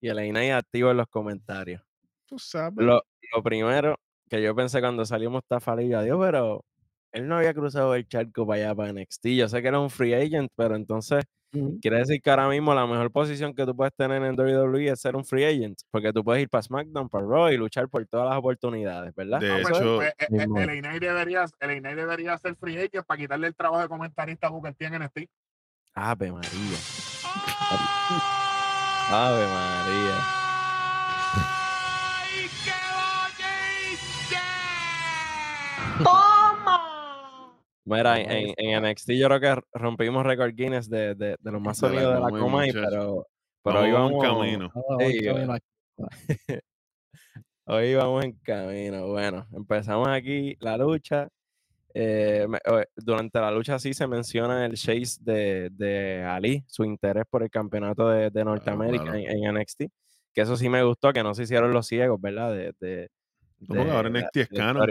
y 0.00 0.08
LA 0.08 0.28
Knight 0.30 0.52
activo 0.52 0.90
en 0.90 0.96
los 0.96 1.06
comentarios. 1.08 1.82
Tú 2.26 2.38
sabes. 2.38 2.84
Lo, 2.84 3.02
lo 3.34 3.42
primero 3.42 3.98
que 4.28 4.40
yo 4.40 4.54
pensé 4.54 4.80
cuando 4.80 5.04
Ali, 5.10 5.88
yo, 5.88 6.02
Dios, 6.02 6.18
pero 6.20 6.64
él 7.12 7.28
no 7.28 7.36
había 7.36 7.54
cruzado 7.54 7.94
el 7.94 8.06
charco 8.06 8.46
para 8.46 8.62
allá, 8.62 8.74
para 8.74 8.92
NXT. 8.92 9.26
Yo 9.28 9.48
sé 9.48 9.62
que 9.62 9.68
era 9.68 9.80
un 9.80 9.90
free 9.90 10.14
agent, 10.14 10.50
pero 10.56 10.76
entonces 10.76 11.24
Ujú. 11.52 11.78
quiere 11.80 11.98
decir 11.98 12.20
que 12.22 12.30
ahora 12.30 12.48
mismo 12.48 12.72
la 12.74 12.86
mejor 12.86 13.10
posición 13.10 13.54
que 13.54 13.66
tú 13.66 13.74
puedes 13.74 13.92
tener 13.94 14.22
en 14.22 14.38
WWE 14.38 14.88
es 14.88 15.00
ser 15.00 15.16
un 15.16 15.24
free 15.24 15.44
agent, 15.44 15.78
porque 15.90 16.12
tú 16.12 16.22
puedes 16.22 16.42
ir 16.42 16.48
para 16.48 16.62
SmackDown, 16.62 17.08
para 17.08 17.26
Raw 17.26 17.48
y 17.50 17.56
luchar 17.56 17.88
por 17.88 18.06
todas 18.06 18.28
las 18.28 18.38
oportunidades, 18.38 19.14
¿verdad? 19.14 19.40
De 19.40 19.48
no, 19.48 19.62
pues, 19.62 19.76
hecho, 19.76 19.96
pues, 19.96 20.10
eh, 20.10 20.26
eh, 20.30 20.46
el 20.56 20.74
Inay 20.76 20.98
debería, 21.00 21.46
el 21.60 21.82
debería 21.82 22.38
ser 22.38 22.54
free 22.56 22.76
agent 22.76 23.04
para 23.06 23.18
quitarle 23.18 23.48
el 23.48 23.54
trabajo 23.54 23.82
de 23.82 23.88
comentarista 23.88 24.46
a 24.46 24.50
Booker 24.50 24.74
T 24.74 24.84
en 24.84 25.02
NXT. 25.02 25.28
Ave 25.94 26.30
María. 26.30 26.78
Ave 29.10 29.46
María. 29.46 30.40
Mira, 37.84 38.20
en, 38.20 38.54
en- 38.56 38.84
NXT 38.84 39.10
yo 39.12 39.26
creo 39.28 39.40
que 39.40 39.62
rompimos 39.72 40.24
récord 40.24 40.52
Guinness 40.54 40.88
de, 40.88 41.14
de, 41.14 41.36
de 41.40 41.50
los 41.52 41.60
más 41.60 41.80
De 41.80 41.88
sonidos 41.88 42.14
de 42.14 42.20
la 42.20 42.28
Comay, 42.40 42.68
muchacho. 42.72 42.86
pero, 42.90 43.26
pero 43.64 43.80
hoy 43.80 43.90
vamos 43.92 44.12
en 44.12 44.18
vamos, 44.18 44.38
camino. 44.38 44.72
Sí, 44.98 45.28
aquí. 45.28 45.64
hoy 47.66 47.94
vamos 47.94 48.24
en 48.24 48.32
camino. 48.42 49.06
Bueno, 49.08 49.46
empezamos 49.52 50.08
aquí 50.08 50.56
la 50.60 50.76
lucha. 50.76 51.28
eh, 51.94 52.46
eh, 52.64 52.86
durante 52.96 53.40
la 53.40 53.50
lucha 53.50 53.78
sí 53.78 53.94
se 53.94 54.06
menciona 54.06 54.64
el 54.66 54.74
chase 54.74 55.18
de, 55.20 55.70
de 55.72 56.22
Ali, 56.22 56.62
su 56.68 56.84
interés 56.84 57.24
por 57.28 57.42
el 57.42 57.50
campeonato 57.50 58.08
de, 58.08 58.30
de 58.30 58.44
Norteamérica 58.44 59.04
claro. 59.04 59.18
En, 59.18 59.44
en 59.46 59.54
NXT. 59.56 59.82
Que 60.32 60.42
eso 60.42 60.56
sí 60.56 60.68
me 60.68 60.82
gustó, 60.84 61.12
que 61.12 61.22
no 61.24 61.34
se 61.34 61.42
hicieron 61.42 61.72
los 61.72 61.86
ciegos, 61.88 62.20
¿verdad? 62.20 62.52
De, 62.52 62.72
de, 62.78 63.08
porque 63.66 63.90
ahora 63.90 64.08
de- 64.10 64.20
NXT 64.20 64.36
es 64.36 64.48
de 64.50 64.56
canon. 64.56 64.90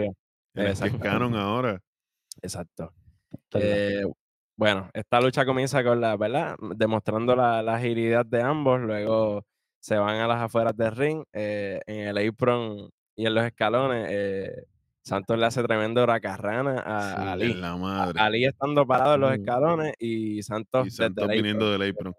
NXT 0.54 0.84
es 0.86 0.94
canon 1.00 1.34
ahora. 1.34 1.80
Exacto. 2.42 2.92
Eh, 3.54 4.04
bueno, 4.56 4.90
esta 4.92 5.20
lucha 5.20 5.44
comienza 5.46 5.82
con 5.84 6.00
la, 6.00 6.16
¿verdad? 6.16 6.56
Demostrando 6.76 7.34
la, 7.36 7.62
la 7.62 7.76
agilidad 7.76 8.26
de 8.26 8.42
ambos, 8.42 8.80
luego 8.80 9.44
se 9.80 9.96
van 9.96 10.16
a 10.20 10.26
las 10.26 10.42
afueras 10.42 10.76
del 10.76 10.94
ring, 10.94 11.24
eh, 11.32 11.80
en 11.86 12.08
el 12.08 12.28
apron 12.28 12.90
y 13.16 13.26
en 13.26 13.34
los 13.34 13.44
escalones, 13.44 14.06
eh, 14.10 14.64
Santos 15.02 15.38
le 15.38 15.46
hace 15.46 15.62
tremendo 15.62 16.02
huracarrana 16.02 16.80
a, 16.80 17.12
a 17.14 17.32
Ali. 17.32 17.54
La 17.54 17.76
madre. 17.76 18.20
Ali 18.20 18.44
estando 18.44 18.86
parado 18.86 19.14
en 19.14 19.20
los 19.22 19.30
Mm. 19.30 19.34
escalones 19.40 19.94
y 19.98 20.42
Santos, 20.42 20.86
Y 20.86 20.90
Santos 20.90 21.26
desde 21.28 21.40
viniendo 21.42 21.70
del 21.72 21.90
apron. 21.90 22.14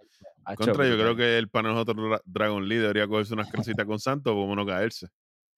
Contra, 0.58 0.88
yo 0.88 0.98
creo 0.98 1.16
que 1.16 1.38
el 1.38 1.48
pana 1.50 1.70
nosotros 1.70 1.98
Dra- 1.98 2.22
Dragon 2.26 2.68
Lee 2.68 2.78
debería 2.78 3.08
cogerse 3.08 3.36
unas 3.36 3.52
crecitas 3.52 3.86
con 3.86 4.00
Santos 4.00 4.34
como 4.34 4.56
no 4.56 4.66
caerse. 4.66 5.08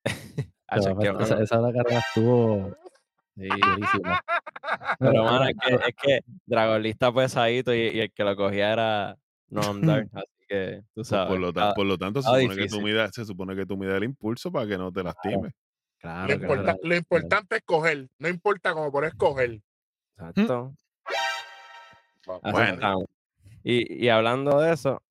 Esa, 0.69 0.93
mano, 0.93 1.19
esa 1.21 1.61
carrera 1.71 1.99
estuvo 1.99 2.75
sí. 3.35 3.47
Pero, 4.99 5.23
mano, 5.23 5.45
es 5.47 5.55
que, 5.57 5.75
es 5.75 5.95
que 6.01 6.19
Dragon 6.45 6.81
Lee 6.81 6.89
está 6.89 7.13
pesadito 7.13 7.73
y, 7.73 7.79
y 7.89 7.99
el 8.01 8.11
que 8.11 8.23
lo 8.23 8.35
cogía 8.35 8.71
era 8.73 9.17
Noam 9.49 9.81
Dar, 9.81 10.07
así 10.13 10.45
que 10.47 10.77
tú 10.81 10.89
Pues 10.95 11.07
sabes. 11.07 11.29
por, 11.29 11.39
lo 11.39 11.51
ta- 11.53 11.59
cada- 11.61 11.73
por 11.73 11.85
lo 11.85 11.97
tanto, 11.97 12.21
se 12.21 12.27
supone, 12.27 12.55
que 12.55 12.67
tú 12.67 12.81
midas, 12.81 13.11
se 13.13 13.25
supone 13.25 13.55
que 13.55 13.65
tú 13.65 13.77
midas 13.77 13.97
el 13.97 14.03
impulso 14.05 14.51
para 14.51 14.67
que 14.67 14.77
no 14.77 14.91
te 14.91 15.03
lastimes. 15.03 15.53
Claro, 15.99 16.33
Lo, 16.33 16.39
claro. 16.39 16.53
importa- 16.55 16.77
lo 16.83 16.95
importante 16.95 17.55
es 17.57 17.61
coger, 17.65 18.07
no 18.19 18.27
importa 18.29 18.73
cómo 18.73 18.91
por 18.91 19.05
escoger. 19.05 19.61
Exacto. 20.17 20.73
Bueno. 22.51 23.05
Y, 23.63 24.05
y 24.05 24.09
hablando 24.09 24.59
de 24.61 24.73
eso, 24.73 25.01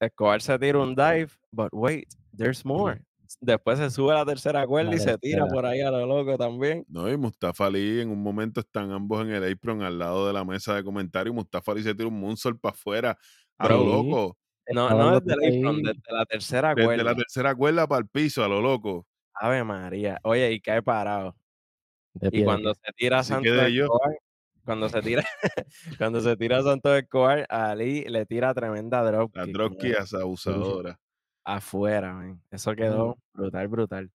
Escobar 0.00 0.40
se 0.42 0.58
tira 0.58 0.78
un 0.78 0.94
dive, 0.94 1.28
but 1.50 1.68
wait, 1.72 2.08
there's 2.36 2.64
more. 2.64 3.00
Después 3.40 3.78
se 3.78 3.90
sube 3.90 4.12
a 4.12 4.16
la 4.16 4.24
tercera 4.24 4.66
cuerda 4.66 4.90
La 4.90 4.96
y 4.96 5.00
se 5.00 5.18
tira 5.18 5.46
por 5.46 5.66
ahí 5.66 5.80
a 5.80 5.90
lo 5.90 6.06
loco 6.06 6.38
también. 6.38 6.84
No, 6.88 7.10
y 7.10 7.16
Mustafa 7.16 7.66
Ali 7.66 8.00
en 8.00 8.10
un 8.10 8.22
momento 8.22 8.60
están 8.60 8.90
ambos 8.92 9.22
en 9.26 9.32
el 9.32 9.52
apron 9.52 9.82
al 9.82 9.98
lado 9.98 10.26
de 10.26 10.32
la 10.32 10.44
mesa 10.44 10.74
de 10.74 10.84
comentarios. 10.84 11.34
Mustafa 11.34 11.72
Ali 11.72 11.82
se 11.82 11.94
tira 11.94 12.08
un 12.08 12.18
moonsault 12.20 12.60
para 12.60 12.74
afuera 12.74 13.18
a 13.58 13.68
lo 13.68 13.84
loco. 13.84 14.38
No, 14.72 14.88
no 14.90 15.20
desde 15.20 15.46
el 15.46 15.58
apron, 15.58 15.82
desde 15.82 16.00
la 16.10 16.24
tercera 16.24 16.74
Desde 16.74 16.86
cuerda. 16.86 17.04
la 17.04 17.14
tercera 17.14 17.54
cuerda 17.54 17.86
para 17.86 18.00
el 18.00 18.08
piso, 18.08 18.42
a 18.42 18.48
lo 18.48 18.60
loco. 18.62 19.06
Ave 19.34 19.62
María. 19.64 20.18
Oye, 20.22 20.52
y 20.52 20.60
cae 20.60 20.82
parado. 20.82 21.36
de 22.14 22.30
Y 22.32 22.44
cuando 22.44 22.72
se 22.74 22.92
tira 22.96 23.18
Así 23.18 23.34
yo. 23.42 23.84
Escobar, 23.84 24.16
cuando 24.64 24.88
se 24.88 25.02
tira, 25.02 25.22
cuando 25.98 26.20
se 26.20 26.36
tira 26.36 26.62
Santos 26.62 26.96
Escobar, 26.96 27.46
Ali 27.50 28.04
le 28.04 28.24
tira 28.24 28.54
tremenda 28.54 29.02
La 29.02 29.10
dropkick. 29.10 29.46
dropkick 29.52 29.92
mano, 29.92 30.04
es 30.04 30.14
abusadora. 30.14 30.98
Afuera, 31.44 32.12
man. 32.14 32.40
Eso 32.50 32.74
quedó 32.74 33.16
brutal, 33.32 33.68
brutal. 33.68 34.10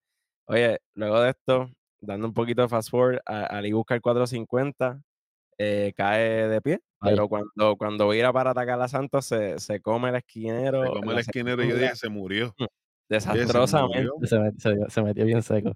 Oye, 0.46 0.80
luego 0.94 1.20
de 1.20 1.30
esto, 1.30 1.70
dando 2.00 2.26
un 2.26 2.34
poquito 2.34 2.62
de 2.62 2.68
fast 2.68 2.90
forward, 2.90 3.20
a- 3.26 3.44
Ali 3.46 3.72
busca 3.72 3.94
el 3.94 4.00
450, 4.00 5.00
eh, 5.58 5.92
cae 5.96 6.48
de 6.48 6.60
pie, 6.60 6.80
Ay. 7.00 7.10
pero 7.12 7.28
cuando, 7.28 7.76
cuando 7.76 8.08
vira 8.08 8.32
para 8.32 8.50
atacar 8.50 8.80
a 8.80 8.88
Santos, 8.88 9.26
se, 9.26 9.58
se 9.60 9.80
come 9.80 10.08
el 10.08 10.16
esquinero. 10.16 10.82
Se 10.84 10.90
come 10.90 11.12
el 11.12 11.18
esquinero 11.20 11.62
y 11.62 11.68
yo 11.68 11.76
dije, 11.76 11.94
se 11.96 12.08
murió. 12.08 12.54
Desastrosamente. 13.08 14.08
murió. 14.12 14.14
Se, 14.28 14.36
met- 14.38 14.58
se- 14.58 14.90
se 14.90 15.02
metió 15.02 15.24
bien 15.24 15.42
seco. 15.42 15.72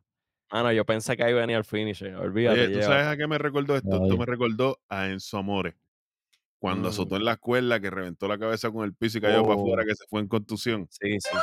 Mano, 0.52 0.70
yo 0.72 0.84
pensé 0.84 1.16
que 1.16 1.24
ahí 1.24 1.32
venía 1.32 1.56
el 1.56 1.64
finisher. 1.64 2.14
Olvídate. 2.16 2.60
Oye, 2.60 2.68
¿tú 2.68 2.74
lleva. 2.80 2.84
sabes 2.86 3.06
a 3.06 3.16
qué 3.16 3.26
me 3.26 3.38
recordó 3.38 3.74
esto? 3.76 3.88
No, 3.88 4.04
Esto 4.04 4.16
me 4.16 4.26
recordó 4.26 4.78
a 4.88 5.08
Enzo 5.08 5.38
Amore. 5.38 5.74
Cuando 6.64 6.88
Mm. 6.88 6.92
azotó 6.92 7.16
en 7.16 7.26
la 7.26 7.36
cuerda, 7.36 7.78
que 7.78 7.90
reventó 7.90 8.26
la 8.26 8.38
cabeza 8.38 8.70
con 8.70 8.84
el 8.86 8.94
piso 8.94 9.18
y 9.18 9.20
cayó 9.20 9.42
para 9.42 9.52
afuera, 9.60 9.82
Oh. 9.82 9.86
que 9.86 9.94
se 9.94 10.06
fue 10.08 10.20
en 10.22 10.28
contusión. 10.28 10.86
Sí, 10.88 11.18
sí. 11.20 11.36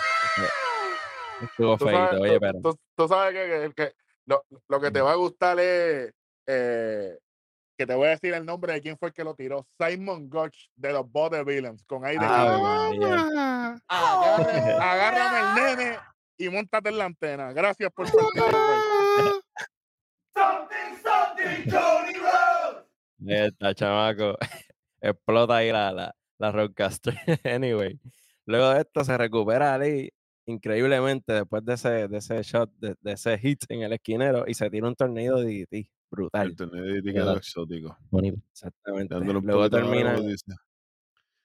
Estuvo 1.43 1.77
feito, 1.77 2.19
oye, 2.21 2.39
pero. 2.39 2.59
tú- 2.63 2.79
tú 2.95 3.07
sabes 3.07 3.31
que, 3.35 3.69
que- 3.69 3.73
que 3.75 3.93
lo, 4.25 4.43
lo 4.67 4.81
que 4.81 4.89
te 4.89 4.99
va 4.99 5.11
a 5.11 5.15
gustar 5.17 5.59
es 5.59 6.11
eh, 6.47 7.19
que 7.77 7.85
te 7.85 7.93
voy 7.93 8.07
a 8.07 8.09
decir 8.09 8.33
el 8.33 8.43
nombre 8.47 8.73
de 8.73 8.81
quién 8.81 8.97
fue 8.97 9.09
el 9.09 9.13
que 9.13 9.23
lo 9.23 9.35
tiró. 9.35 9.67
Simon 9.79 10.27
Gotch 10.27 10.69
de 10.75 10.91
los 10.91 11.07
Bode 11.11 11.43
Villains 11.43 11.83
con 11.85 12.03
aire. 12.03 12.25
María. 12.25 13.75
Agarre- 13.87 14.73
agárrame 14.81 15.39
el 15.39 15.77
nene 15.77 15.99
y 16.39 16.49
montate 16.49 16.89
en 16.89 16.97
la 16.97 17.05
antena. 17.05 17.53
Gracias 17.53 17.91
por 17.93 18.07
participar. 18.11 18.55
Ahí 23.19 23.45
está, 23.45 23.75
chamaco. 23.75 24.35
Explota 25.01 25.55
ahí 25.57 25.71
la, 25.71 25.91
la, 25.91 26.15
la 26.39 26.51
Roadcaster. 26.51 27.13
anyway. 27.43 27.99
Luego 28.45 28.69
de 28.69 28.81
esto 28.81 29.03
se 29.03 29.17
recupera 29.17 29.73
Ali 29.73 30.11
increíblemente 30.47 31.33
después 31.33 31.63
de 31.63 31.73
ese, 31.73 32.07
de 32.07 32.17
ese 32.17 32.41
shot, 32.43 32.71
de, 32.77 32.95
de 32.99 33.11
ese 33.13 33.37
hit 33.37 33.63
en 33.69 33.81
el 33.83 33.93
esquinero 33.93 34.43
y 34.47 34.53
se 34.53 34.69
tira 34.69 34.87
un 34.87 34.95
torneo 34.95 35.37
de 35.37 35.65
DDT. 35.65 35.89
Brutal. 36.09 36.47
El 36.49 36.55
torneo 36.55 36.83
de 36.83 37.01
quedó 37.03 37.13
Verdad. 37.25 37.37
exótico. 37.37 37.97
Bonito. 38.09 38.37
Exactamente. 38.51 39.13
Dándole 39.15 39.39
un 39.39 39.45
Luego 39.45 39.69
termina. 39.69 40.17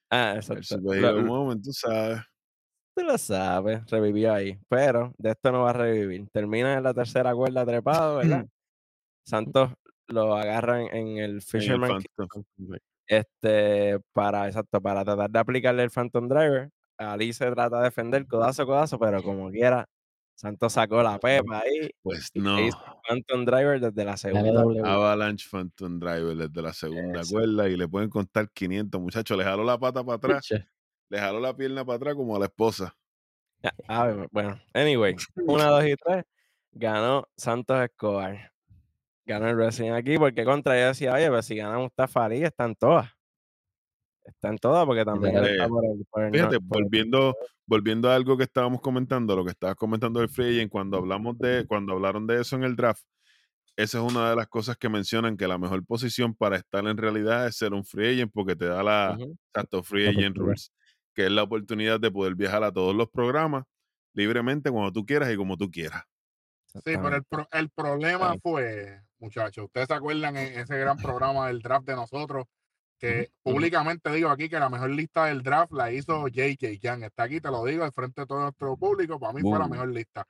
Ah, 0.09 0.31
El 0.31 0.37
exacto. 0.37 0.63
superhero 0.63 1.13
Lo- 1.13 1.23
moment, 1.23 1.63
tú 1.63 1.71
sabes. 1.71 2.19
Tú 2.95 3.03
lo 3.03 3.17
sabes, 3.17 3.85
revivió 3.91 4.33
ahí. 4.33 4.59
Pero 4.67 5.13
de 5.17 5.29
esto 5.31 5.51
no 5.51 5.61
va 5.63 5.69
a 5.69 5.73
revivir. 5.73 6.27
Termina 6.31 6.73
en 6.73 6.83
la 6.83 6.93
tercera 6.93 7.33
cuerda 7.35 7.65
trepado, 7.65 8.17
¿verdad? 8.17 8.45
Santos 9.25 9.71
lo 10.07 10.35
agarran 10.35 10.81
en 10.91 11.07
el 11.17 11.17
En 11.17 11.35
el 11.35 11.41
Fisherman. 11.41 12.01
Este, 13.07 13.99
para, 14.13 14.47
exacto, 14.47 14.81
para 14.81 15.03
tratar 15.03 15.29
de 15.29 15.39
aplicarle 15.39 15.83
el 15.83 15.91
Phantom 15.91 16.27
Driver. 16.27 16.69
Ali 16.97 17.31
se 17.33 17.49
trata 17.51 17.77
de 17.77 17.83
defender 17.85 18.25
codazo, 18.27 18.65
codazo, 18.65 18.97
pero 18.97 19.21
como 19.21 19.49
quiera, 19.51 19.87
Santos 20.37 20.73
sacó 20.73 21.01
la 21.01 21.17
pepa 21.17 21.59
ahí. 21.59 21.89
Pues 22.03 22.29
no. 22.35 22.59
hizo 22.59 22.77
Phantom 23.07 23.43
Driver 23.45 23.79
desde 23.79 24.05
la 24.05 24.17
segunda. 24.17 24.63
LW. 24.63 24.85
Avalanche 24.85 25.47
Phantom 25.49 25.99
Driver 25.99 26.35
desde 26.35 26.61
la 26.61 26.73
segunda 26.73 27.21
Eso. 27.21 27.33
cuerda 27.33 27.67
y 27.67 27.75
le 27.75 27.87
pueden 27.87 28.09
contar 28.09 28.49
500, 28.51 29.01
muchachos. 29.01 29.37
Le 29.37 29.43
jaló 29.43 29.63
la 29.63 29.79
pata 29.79 30.03
para 30.03 30.17
atrás, 30.17 30.47
le 31.09 31.19
jaló 31.19 31.39
la 31.39 31.55
pierna 31.55 31.83
para 31.83 31.97
atrás 31.97 32.15
como 32.15 32.35
a 32.35 32.39
la 32.39 32.45
esposa. 32.45 32.95
Ah, 33.63 33.71
ah, 33.87 34.27
bueno, 34.31 34.61
anyway, 34.73 35.15
una, 35.35 35.65
dos 35.67 35.85
y 35.85 35.95
tres, 35.95 36.23
ganó 36.71 37.27
Santos 37.35 37.83
Escobar. 37.83 38.51
Ganó 39.27 39.49
el 39.49 39.57
wrestling 39.57 39.91
aquí 39.91 40.17
porque 40.17 40.45
contra 40.45 40.79
yo 40.79 40.87
decía, 40.87 41.13
oye, 41.13 41.25
pero 41.27 41.41
si 41.41 41.57
gana 41.57 41.77
Mustafa 41.77 42.23
Ali, 42.25 42.43
están 42.43 42.73
todas. 42.75 43.11
Están 44.23 44.57
todas 44.57 44.85
porque 44.85 45.03
también 45.05 45.35
él 45.37 45.43
está 45.45 45.65
Fíjate, 45.65 45.69
por 45.69 45.85
el, 45.85 46.05
por 46.09 46.23
el 46.23 46.31
Fíjate, 46.31 46.55
nor- 46.55 46.67
por 46.67 46.77
el- 46.77 46.83
volviendo, 46.85 47.35
volviendo 47.65 48.09
a 48.09 48.15
algo 48.15 48.37
que 48.37 48.43
estábamos 48.43 48.81
comentando, 48.81 49.35
lo 49.35 49.43
que 49.43 49.51
estabas 49.51 49.75
comentando 49.75 50.21
del 50.21 50.29
free 50.29 50.55
agent, 50.57 50.71
cuando 50.71 50.97
hablamos 50.97 51.37
de, 51.39 51.65
cuando 51.67 51.93
hablaron 51.93 52.25
de 52.25 52.39
eso 52.41 52.55
en 52.55 52.63
el 52.63 52.75
draft, 52.75 53.03
esa 53.75 53.97
es 53.99 54.11
una 54.11 54.29
de 54.29 54.35
las 54.37 54.47
cosas 54.47 54.77
que 54.77 54.89
mencionan 54.89 55.37
que 55.37 55.47
la 55.47 55.57
mejor 55.57 55.85
posición 55.85 56.33
para 56.33 56.55
estar 56.57 56.85
en 56.87 56.97
realidad 56.97 57.47
es 57.47 57.57
ser 57.57 57.73
un 57.73 57.83
free 57.85 58.13
agent 58.13 58.31
porque 58.33 58.55
te 58.55 58.65
da 58.65 58.81
la, 58.81 59.17
tanto 59.51 59.83
free 59.83 60.07
agent 60.07 60.37
rules, 60.37 60.71
que 61.13 61.25
es 61.25 61.31
la 61.31 61.43
oportunidad 61.43 61.99
de 61.99 62.11
poder 62.11 62.35
viajar 62.35 62.63
a 62.63 62.71
todos 62.71 62.95
los 62.95 63.09
programas 63.09 63.65
libremente 64.13 64.71
cuando 64.71 64.91
tú 64.91 65.05
quieras 65.05 65.31
y 65.33 65.35
como 65.35 65.57
tú 65.57 65.69
quieras. 65.69 66.03
Sí, 66.73 66.81
pero 66.83 67.15
el, 67.15 67.23
pro- 67.23 67.47
el 67.51 67.69
problema 67.69 68.31
Ahí. 68.31 68.39
fue, 68.41 69.01
muchachos, 69.19 69.65
ustedes 69.65 69.87
se 69.87 69.93
acuerdan 69.93 70.35
en 70.37 70.59
ese 70.59 70.77
gran 70.77 70.97
programa 71.19 71.47
del 71.47 71.61
draft 71.61 71.85
de 71.87 71.95
nosotros, 71.95 72.45
que 72.99 73.29
públicamente 73.43 74.11
digo 74.11 74.29
aquí 74.29 74.49
que 74.49 74.59
la 74.59 74.69
mejor 74.69 74.89
lista 74.89 75.25
del 75.25 75.43
draft 75.43 75.71
la 75.71 75.91
hizo 75.91 76.27
JJ 76.27 76.79
Young. 76.79 77.03
Está 77.03 77.23
aquí, 77.23 77.39
te 77.39 77.49
lo 77.49 77.63
digo, 77.63 77.83
al 77.83 77.91
frente 77.93 78.21
de 78.21 78.27
todo 78.27 78.41
nuestro 78.41 78.75
público, 78.75 79.19
para 79.19 79.33
mí 79.33 79.41
fue 79.41 79.51
la 79.53 79.59
Boom. 79.59 79.71
mejor 79.71 79.89
lista. 79.89 80.25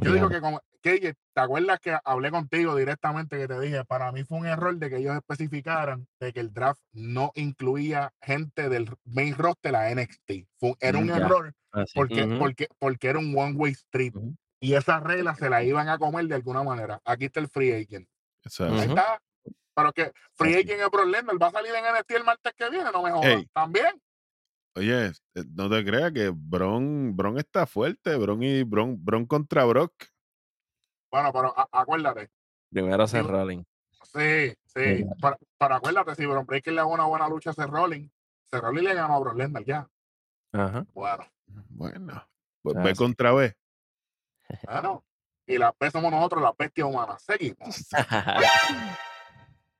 Yo 0.00 0.12
digo 0.12 0.28
que 0.28 0.40
como 0.40 0.60
KJ, 0.80 1.14
¿te 1.34 1.40
acuerdas 1.40 1.80
que 1.80 1.96
hablé 2.04 2.30
contigo 2.30 2.76
directamente 2.76 3.36
que 3.36 3.48
te 3.48 3.58
dije, 3.58 3.84
para 3.84 4.12
mí 4.12 4.22
fue 4.22 4.38
un 4.38 4.46
error 4.46 4.76
de 4.76 4.88
que 4.90 4.96
ellos 4.98 5.16
especificaran 5.16 6.06
de 6.20 6.32
que 6.32 6.38
el 6.40 6.52
draft 6.52 6.80
no 6.92 7.32
incluía 7.34 8.12
gente 8.20 8.68
del 8.68 8.88
main 9.04 9.34
roster 9.36 9.72
de 9.72 9.78
la 9.78 9.90
NXT? 9.90 10.46
Fue- 10.58 10.74
era 10.80 10.98
un 10.98 11.08
ya. 11.08 11.16
error 11.16 11.52
Ah, 11.72 11.84
porque, 11.94 12.22
Ujú. 12.24 12.38
porque, 12.38 12.68
porque 12.78 13.08
era 13.08 13.18
un 13.18 13.36
one 13.36 13.52
way 13.54 13.72
street 13.72 14.14
Ujú. 14.16 14.34
Y 14.60 14.74
esas 14.74 15.02
reglas 15.02 15.38
se 15.38 15.48
las 15.50 15.62
iban 15.64 15.88
a 15.88 15.98
comer 15.98 16.26
de 16.26 16.34
alguna 16.36 16.62
manera. 16.62 17.00
Aquí 17.04 17.26
está 17.26 17.40
el 17.40 17.48
free 17.48 17.72
agent. 17.72 18.08
Es 18.44 18.60
Ahí 18.60 18.80
está. 18.88 19.20
Pero 19.74 19.92
que 19.92 20.12
free 20.34 20.54
Así. 20.54 20.60
agent 20.64 20.80
es 20.82 20.90
Brock 20.90 21.06
Lesnar, 21.06 21.40
va 21.42 21.46
a 21.48 21.50
salir 21.52 21.72
en 21.74 21.84
NXT 21.84 22.10
el 22.12 22.24
martes 22.24 22.52
que 22.56 22.68
viene, 22.70 22.90
no 22.92 23.02
me 23.02 23.10
jodas. 23.12 23.44
También. 23.52 24.02
Oye, 24.74 25.06
eh, 25.08 25.44
no 25.54 25.68
te 25.70 25.84
creas 25.84 26.12
que 26.12 26.30
Bron, 26.34 27.16
Bron 27.16 27.38
está 27.38 27.66
fuerte. 27.66 28.16
Bron 28.16 28.42
y 28.42 28.62
Bron, 28.64 29.02
Bron 29.04 29.26
contra 29.26 29.64
Brock. 29.64 29.92
Bueno, 31.10 31.32
pero 31.32 31.56
a- 31.58 31.68
acuérdate. 31.72 32.30
Primero 32.70 33.06
Seth 33.06 33.22
Digo- 33.22 33.32
Rollins. 33.32 33.66
Sí, 34.04 34.54
sí. 34.66 35.04
Pero, 35.20 35.38
pero 35.58 35.74
acuérdate, 35.74 36.14
si 36.14 36.26
Bron 36.26 36.46
Breaker 36.46 36.72
le 36.72 36.80
da 36.80 36.86
una 36.86 37.04
buena 37.06 37.28
lucha 37.28 37.50
a 37.56 37.66
Rollins, 37.66 38.10
Seth 38.44 38.60
Rollins 38.60 38.84
le 38.88 38.94
ganó 38.94 39.14
a 39.14 39.18
Brock 39.20 39.36
Lesnar 39.36 39.64
ya. 39.64 39.88
Ajá. 40.52 40.84
Bueno, 40.92 41.24
Bueno, 41.68 42.12
Ah, 42.14 42.82
ve 42.84 42.90
sí. 42.90 42.96
contra 42.98 43.32
B. 43.32 43.54
bueno. 44.64 45.04
Y 45.46 45.56
las 45.56 45.72
B 45.78 45.90
somos 45.90 46.10
nosotros, 46.10 46.42
las 46.42 46.56
bestias 46.56 46.86
humanas. 46.86 47.22
Seguimos. 47.22 47.88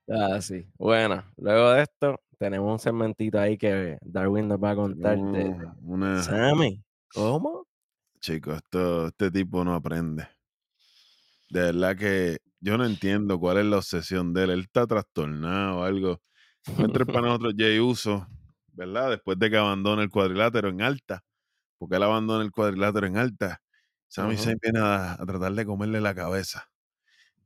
ah, 0.09 0.41
sí. 0.41 0.67
Bueno, 0.77 1.23
luego 1.37 1.71
de 1.71 1.83
esto, 1.83 2.19
tenemos 2.39 2.71
un 2.71 2.79
segmentito 2.79 3.39
ahí 3.39 3.57
que 3.57 3.97
Darwin 4.01 4.47
nos 4.47 4.57
va 4.57 4.71
a 4.71 4.75
contar 4.75 5.17
de 5.17 5.49
No, 5.49 5.75
una, 5.83 6.23
Sammy. 6.23 6.83
¿Cómo? 7.13 7.67
chico, 8.19 8.53
esto, 8.53 9.07
este 9.07 9.31
tipo 9.31 9.63
no 9.63 9.73
aprende. 9.73 10.27
De 11.49 11.61
verdad 11.61 11.95
que 11.95 12.37
yo 12.59 12.77
no 12.77 12.85
entiendo 12.85 13.39
cuál 13.39 13.57
es 13.57 13.65
la 13.65 13.77
obsesión 13.77 14.33
de 14.33 14.43
él. 14.43 14.49
Él 14.51 14.59
está 14.61 14.85
trastornado 14.85 15.79
o 15.79 15.83
algo. 15.83 16.21
Entra 16.77 17.05
para 17.05 17.21
nosotros 17.21 17.53
Jay 17.57 17.79
Uso, 17.79 18.27
¿verdad? 18.73 19.11
Después 19.11 19.39
de 19.39 19.49
que 19.49 19.57
abandona 19.57 20.03
el 20.03 20.09
cuadrilátero 20.09 20.69
en 20.69 20.81
alta. 20.81 21.23
Porque 21.77 21.95
él 21.95 22.03
abandona 22.03 22.43
el 22.43 22.51
cuadrilátero 22.51 23.07
en 23.07 23.17
alta. 23.17 23.61
Sami. 24.09 24.37
Zayn 24.37 24.57
viene 24.61 24.79
a, 24.79 25.13
a 25.13 25.25
tratar 25.25 25.53
de 25.53 25.65
comerle 25.65 26.01
la 26.01 26.15
cabeza. 26.15 26.69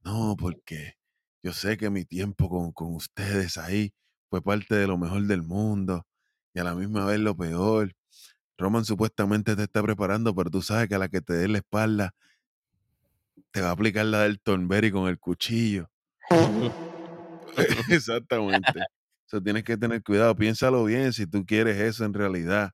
No, 0.04 0.36
porque 0.38 0.96
yo 1.44 1.54
sé 1.54 1.78
que 1.78 1.90
mi 1.90 2.06
tiempo 2.06 2.50
con, 2.50 2.72
con 2.72 2.96
ustedes 2.96 3.58
ahí 3.58 3.94
fue 4.30 4.42
parte 4.42 4.76
de 4.76 4.88
lo 4.88 4.98
mejor 4.98 5.24
del 5.24 5.44
mundo 5.44 6.08
y 6.54 6.60
a 6.60 6.64
la 6.64 6.76
misma 6.76 7.06
vez 7.06 7.20
lo 7.20 7.36
peor. 7.36 7.94
Roman 8.58 8.86
supuestamente 8.86 9.56
te 9.56 9.64
está 9.64 9.84
preparando, 9.84 10.36
pero 10.36 10.50
tú 10.52 10.62
sabes 10.62 10.90
que 10.90 10.96
a 10.96 11.00
la 11.00 11.10
que 11.10 11.22
te 11.22 11.34
dé 11.34 11.48
la 11.50 11.60
espalda 11.60 12.14
te 13.52 13.62
va 13.62 13.70
a 13.70 13.72
aplicar 13.72 14.06
la 14.06 14.22
del 14.24 14.40
Thornberry 14.42 14.92
con 14.92 15.08
el 15.08 15.20
cuchillo. 15.20 15.90
Exactamente. 17.90 18.86
Eso 19.28 19.42
tienes 19.42 19.64
que 19.64 19.78
tener 19.78 20.04
cuidado. 20.04 20.36
Piénsalo 20.36 20.84
bien 20.86 21.14
si 21.14 21.28
tú 21.28 21.46
quieres 21.46 21.78
eso 21.80 22.06
en 22.06 22.14
realidad. 22.14 22.72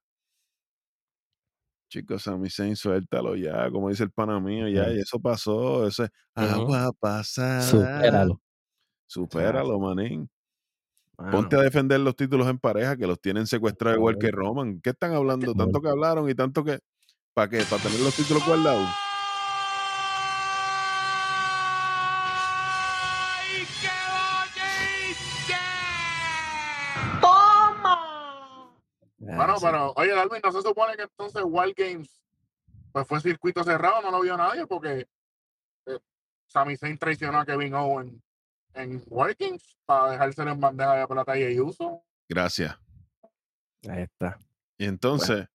Chicos, 1.90 2.24
Sami 2.24 2.50
Zayn, 2.50 2.76
suéltalo 2.76 3.36
ya, 3.36 3.70
como 3.72 3.90
dice 3.90 4.04
el 4.04 4.12
pana 4.12 4.40
mío, 4.40 4.68
ya, 4.70 4.92
y 4.92 5.00
eso 5.00 5.20
pasó, 5.20 5.88
eso 5.88 6.04
es 6.04 6.12
agua 6.36 6.92
pasada. 7.00 7.64
Supéralo. 7.64 8.40
Supéralo, 9.08 9.80
manín. 9.80 10.30
Ponte 11.32 11.58
a 11.58 11.62
defender 11.62 12.00
los 12.00 12.16
títulos 12.16 12.48
en 12.48 12.60
pareja, 12.60 12.96
que 12.96 13.08
los 13.08 13.20
tienen 13.20 13.46
secuestrados 13.48 13.98
igual 13.98 14.18
que. 14.18 14.32
Roman. 14.32 14.80
¿Qué 14.82 14.92
están 14.92 15.14
hablando? 15.14 15.48
Por 15.48 15.58
Tanto 15.58 15.82
que 15.82 15.90
hablaron 15.90 16.30
y 16.30 16.36
tanto 16.36 16.64
que... 16.64 16.80
¿Para 17.34 17.50
qué? 17.50 17.64
¿Para 17.70 17.82
tener 17.84 18.00
los 18.00 18.16
títulos 18.16 18.46
guardados? 18.46 18.88
Bueno, 29.20 29.54
ah, 29.54 29.60
sí. 29.60 29.66
pero, 29.66 29.94
oye, 29.98 30.12
Darwin, 30.16 30.42
no 30.44 30.52
se 30.52 30.62
supone 30.62 30.96
que 30.96 31.04
entonces 31.04 31.44
Wild 31.46 31.76
Games 31.76 32.22
pues 32.92 33.08
fue 33.08 33.22
circuito 33.22 33.64
cerrado, 33.64 34.02
no 34.02 34.12
lo 34.12 34.22
vio 34.22 34.36
nadie 34.36 34.66
porque 34.66 35.08
eh, 35.86 36.00
Sami 36.48 36.76
Zayn 36.76 36.98
traicionó 36.98 37.40
a 37.40 37.46
Kevin 37.46 37.76
Owens 37.76 38.22
en 38.74 39.04
Wild 39.08 39.36
Games 39.38 39.78
para 39.86 40.12
dejárselo 40.12 40.52
en 40.52 40.60
bandeja 40.60 40.96
de 40.96 41.08
plata 41.08 41.38
y 41.38 41.60
uso. 41.60 42.04
Gracias. 42.28 42.76
Ahí 43.88 44.04
está. 44.04 44.38
Y 44.78 44.86
entonces, 44.86 45.48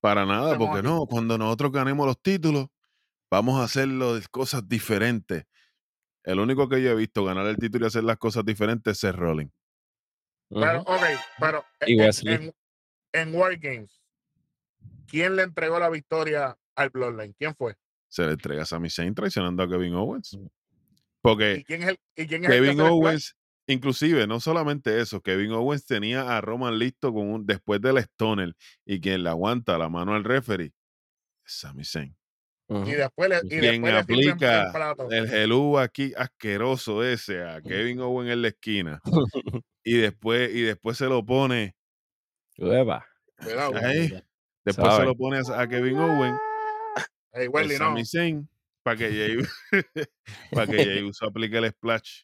para 0.00 0.24
nada, 0.24 0.56
porque 0.56 0.78
aquí. 0.78 0.86
no, 0.86 1.06
cuando 1.06 1.36
nosotros 1.36 1.72
ganemos 1.72 2.06
los 2.06 2.20
títulos, 2.20 2.68
vamos 3.30 3.60
a 3.60 3.64
hacerlo 3.64 4.14
de 4.14 4.26
cosas 4.28 4.66
diferentes. 4.68 5.44
El 6.22 6.40
único 6.40 6.68
que 6.68 6.82
yo 6.82 6.90
he 6.90 6.94
visto 6.94 7.24
ganar 7.24 7.46
el 7.46 7.56
título 7.56 7.86
y 7.86 7.88
hacer 7.88 8.04
las 8.04 8.18
cosas 8.18 8.44
diferentes 8.44 8.92
es 8.92 8.98
Seth 9.00 9.16
Rollins. 9.16 9.52
Pero, 10.50 10.80
ok, 10.82 11.02
pero 11.38 11.64
Y 11.86 11.94
en- 11.94 12.00
Wesley. 12.00 12.34
en, 12.34 12.54
en 13.20 13.34
Wild 13.34 13.60
Games, 13.60 14.00
¿quién 15.06 15.36
le 15.36 15.42
entregó 15.42 15.78
la 15.78 15.90
victoria 15.90 16.56
al 16.74 16.90
Bloodline? 16.90 17.34
¿Quién 17.38 17.54
fue? 17.54 17.74
Se 18.08 18.24
le 18.24 18.32
entrega 18.32 18.62
a 18.62 18.66
Sami 18.66 18.90
Zayn 18.90 19.14
traicionando 19.14 19.62
a 19.62 19.68
Kevin 19.68 19.94
Owens. 19.94 20.38
Porque 21.20 21.56
¿Y 21.56 21.64
quién 21.64 21.82
es 21.82 21.88
el, 21.88 21.98
y 22.16 22.26
quién 22.26 22.44
es 22.44 22.50
Kevin 22.50 22.80
el? 22.80 22.86
Owens, 22.86 23.36
inclusive, 23.66 24.26
no 24.26 24.40
solamente 24.40 25.00
eso, 25.00 25.20
Kevin 25.20 25.52
Owens 25.52 25.84
tenía 25.84 26.36
a 26.36 26.40
Roman 26.40 26.78
listo 26.78 27.12
con 27.12 27.28
un, 27.28 27.46
después 27.46 27.80
del 27.80 27.98
Stoner 27.98 28.54
y 28.86 29.00
quien 29.00 29.24
le 29.24 29.30
aguanta 29.30 29.76
la 29.78 29.88
mano 29.88 30.14
al 30.14 30.24
referee 30.24 30.72
es 31.46 31.52
Sami 31.52 31.84
Zayn. 31.84 32.16
Y 32.84 32.92
después 32.92 33.30
le, 33.30 33.42
y 33.48 33.60
Quien 33.60 33.82
después 33.82 33.94
le 33.94 34.04
sirven 34.04 34.38
aplica 34.38 34.62
el 34.62 34.68
plato. 34.68 35.10
el 35.10 35.28
gelú 35.28 35.78
aquí 35.78 36.12
asqueroso 36.16 37.02
ese 37.04 37.42
a 37.42 37.62
Kevin 37.62 38.00
Owens 38.00 38.30
en 38.32 38.42
la 38.42 38.48
esquina 38.48 39.00
y 39.84 39.96
después, 39.98 40.54
y 40.54 40.62
después 40.62 40.98
se 40.98 41.06
lo 41.06 41.24
pone 41.24 41.74
Cuidado. 42.58 43.02
ahí, 43.76 44.10
después 44.64 44.94
se 44.96 45.04
lo 45.04 45.14
pone 45.14 45.38
a, 45.38 45.68
Kevin 45.68 45.96
Owens, 45.98 46.40
Hey, 47.32 47.44
el 47.44 47.48
Wesley, 47.50 47.78
no. 47.78 47.94
Zayn, 48.04 48.48
para 48.82 48.96
que 48.96 49.10
Jey, 49.10 49.36
para 50.52 50.66
que 50.66 50.84
Jey 50.84 51.02
Uso 51.04 51.26
aplique 51.26 51.56
el 51.58 51.70
splash 51.70 52.22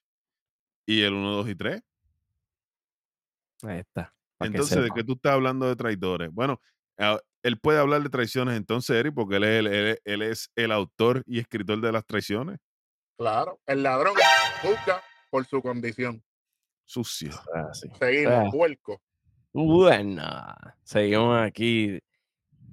y 0.87 1.03
el 1.03 1.13
1, 1.15 1.31
2 1.37 1.49
y 1.51 1.55
3. 1.55 1.83
Ahí 3.63 3.79
está. 3.79 4.13
Entonces, 4.41 4.83
¿de 4.83 4.91
qué 4.95 5.05
tú 5.05 5.13
estás 5.13 5.33
hablando 5.33 5.69
de 5.69 5.77
traidores? 5.77 6.31
Bueno, 6.33 6.61
ah, 6.99 7.19
él 7.43 7.59
puede 7.61 7.79
hablar 7.79 8.03
de 8.03 8.09
traiciones 8.09 8.57
entonces, 8.57 8.97
Eric, 8.97 9.15
porque 9.15 9.37
él 9.37 9.45
es 9.45 9.59
el, 9.61 9.67
él, 9.69 9.99
él 10.05 10.23
es 10.23 10.51
el 10.57 10.73
autor 10.73 11.23
y 11.27 11.39
escritor 11.39 11.81
de 11.81 11.93
las 11.93 12.05
traiciones. 12.05 12.59
Claro, 13.17 13.61
el 13.67 13.83
ladrón 13.83 14.15
busca 14.63 15.03
por 15.31 15.47
su 15.47 15.63
condición. 15.63 16.23
Sucio. 16.85 17.31
Ah, 17.55 17.73
sí. 17.73 17.89
Seguimos, 17.99 18.35
Ah. 18.35 18.51
puerco. 18.51 19.01
Bueno, 19.55 20.23
seguimos 20.83 21.41
aquí. 21.41 22.01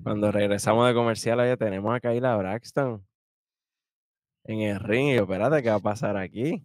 Cuando 0.03 0.31
regresamos 0.31 0.87
de 0.87 0.95
comercial, 0.95 1.37
ya 1.37 1.55
tenemos 1.55 1.95
a 1.95 1.99
Kayla 1.99 2.35
Braxton 2.37 3.05
en 4.45 4.61
el 4.61 4.79
ring. 4.79 5.09
Y 5.09 5.15
yo, 5.15 5.21
espérate, 5.23 5.61
¿qué 5.61 5.69
va 5.69 5.75
a 5.75 5.79
pasar 5.79 6.17
aquí? 6.17 6.63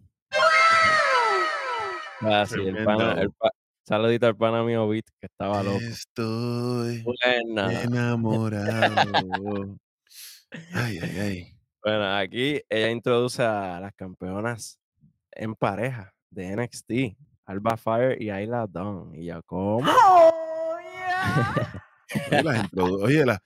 Ah, 2.21 2.45
sí, 2.47 2.55
el 2.65 2.83
pana, 2.83 3.13
el 3.21 3.31
pa- 3.31 3.51
saludito 3.85 4.25
al 4.25 4.35
pana 4.35 4.63
mío 4.63 4.87
Beat, 4.89 5.05
que 5.19 5.27
estaba 5.27 5.61
loco. 5.61 5.77
Estoy 5.81 7.03
enamorado. 7.83 9.77
Ay, 10.73 10.97
ay, 10.99 11.19
ay. 11.19 11.57
bueno, 11.83 12.15
aquí 12.15 12.59
ella 12.69 12.89
introduce 12.89 13.43
a 13.43 13.79
las 13.79 13.93
campeonas 13.93 14.79
en 15.31 15.53
pareja 15.53 16.11
de 16.31 16.53
NXT, 16.55 17.15
Alba 17.47 17.77
Fire 17.77 18.21
y 18.21 18.29
Ayla 18.29 18.67
Dawn. 18.67 19.15
Y 19.15 19.25
yo, 19.25 19.41
¿cómo? 19.45 19.89
Oye, 22.31 22.59
introdu- 22.59 23.03
oye, 23.03 23.25
la- 23.25 23.41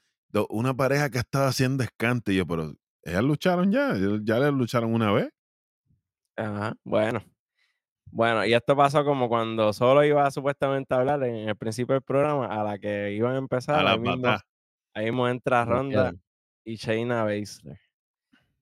una 0.50 0.74
pareja 0.74 1.10
que 1.10 1.20
estaba 1.20 1.48
haciendo 1.48 1.84
escante. 1.84 2.34
Y 2.34 2.38
yo, 2.38 2.46
pero 2.48 2.74
ellas 3.04 3.24
lucharon 3.24 3.72
ya. 3.72 3.94
Ya 4.24 4.40
les 4.40 4.52
lucharon 4.52 4.94
una 4.94 5.12
vez. 5.12 5.30
Ajá, 6.36 6.76
bueno. 6.84 7.22
Bueno, 8.14 8.46
y 8.46 8.54
esto 8.54 8.76
pasó 8.76 9.06
como 9.06 9.30
cuando 9.30 9.72
solo 9.72 10.04
iba 10.04 10.30
supuestamente 10.32 10.94
a 10.94 10.98
hablar 10.98 11.24
en 11.24 11.48
el 11.50 11.56
principio 11.56 11.94
del 11.94 12.02
programa, 12.02 12.48
a 12.48 12.64
la 12.64 12.78
que 12.78 13.14
iban 13.14 13.36
a 13.36 13.38
empezar, 13.38 13.80
A 13.80 13.84
la 13.84 13.92
ahí 13.92 14.00
mismo, 14.00 14.28
ahí 14.94 15.06
mismo 15.06 15.28
entra 15.30 15.64
Ronda 15.64 16.12
y 16.66 16.76
Shayna 16.76 17.24
Baszler. 17.24 17.80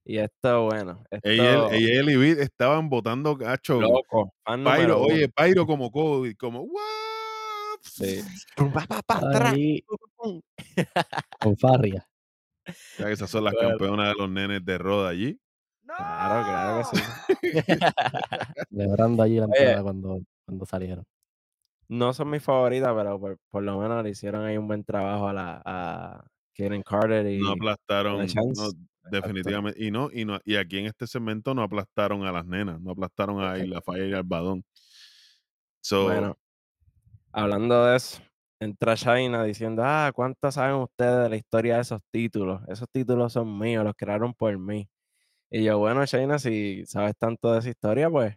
Y 0.09 0.17
esto, 0.17 0.65
bueno, 0.65 1.03
esto 1.11 1.29
Ella, 1.29 1.77
y 1.77 1.85
él 1.85 2.09
y 2.09 2.17
Vid 2.17 2.39
estaban 2.39 2.89
votando 2.89 3.37
cacho. 3.37 3.79
loco, 3.79 4.33
Pyro, 4.43 5.01
oye, 5.01 5.29
Pyro 5.29 5.67
como 5.67 5.91
Kobe, 5.91 6.35
como, 6.35 6.61
¿what? 6.61 6.81
Sí. 7.83 8.19
Ahí 9.31 9.83
con 11.39 11.55
Farria. 11.57 12.09
Sea, 12.65 13.05
que 13.05 13.11
esas 13.11 13.29
son 13.29 13.43
las 13.43 13.53
Bueno. 13.53 13.69
campeonas 13.69 14.07
de 14.07 14.13
los 14.19 14.31
nenes 14.31 14.65
de 14.65 14.77
Roda 14.79 15.09
allí. 15.09 15.39
Claro, 15.85 16.43
claro 16.43 16.89
que 16.91 16.97
sí. 16.97 17.03
Celebrando 18.71 19.21
allí 19.21 19.35
la 19.37 19.45
entrada 19.45 19.83
cuando, 19.83 20.21
cuando 20.43 20.65
salieron. 20.65 21.05
No 21.87 22.13
son 22.13 22.31
mis 22.31 22.41
favoritas, 22.41 22.95
pero 22.95 23.19
por, 23.19 23.37
por 23.51 23.61
lo 23.61 23.77
menos 23.77 24.03
le 24.03 24.09
hicieron 24.09 24.43
ahí 24.43 24.57
un 24.57 24.67
buen 24.67 24.83
trabajo 24.83 25.27
a 25.27 25.33
la 25.33 25.61
a 25.63 26.25
Kaden 26.57 26.81
Carter 26.81 27.27
y 27.27 27.37
No 27.37 27.51
aplastaron, 27.51 28.25
no. 28.25 28.71
Definitivamente. 29.11 29.83
Y 29.83 29.91
no, 29.91 30.09
y 30.11 30.25
no, 30.25 30.39
y 30.45 30.55
aquí 30.55 30.79
en 30.79 30.85
este 30.85 31.07
segmento 31.07 31.53
no 31.53 31.63
aplastaron 31.63 32.25
a 32.25 32.31
las 32.31 32.45
nenas, 32.45 32.79
no 32.81 32.91
aplastaron 32.91 33.41
a 33.43 33.57
Isla 33.57 33.81
Falla 33.81 34.05
y 34.05 34.13
al 34.13 34.23
Badón. 34.23 34.63
So, 35.81 36.05
Bueno, 36.05 36.37
hablando 37.31 37.85
de 37.85 37.97
eso, 37.97 38.21
entra 38.59 38.95
China 38.95 39.43
diciendo, 39.43 39.83
ah, 39.85 40.11
¿cuánto 40.13 40.51
saben 40.51 40.75
ustedes 40.75 41.23
de 41.23 41.29
la 41.29 41.35
historia 41.35 41.75
de 41.75 41.81
esos 41.81 42.01
títulos? 42.11 42.61
Esos 42.67 42.87
títulos 42.91 43.33
son 43.33 43.57
míos, 43.57 43.83
los 43.83 43.95
crearon 43.95 44.33
por 44.33 44.57
mí. 44.57 44.89
Y 45.49 45.63
yo, 45.63 45.79
bueno, 45.79 46.05
China, 46.05 46.37
si 46.39 46.85
sabes 46.85 47.15
tanto 47.17 47.53
de 47.53 47.59
esa 47.59 47.69
historia, 47.69 48.09
pues 48.09 48.35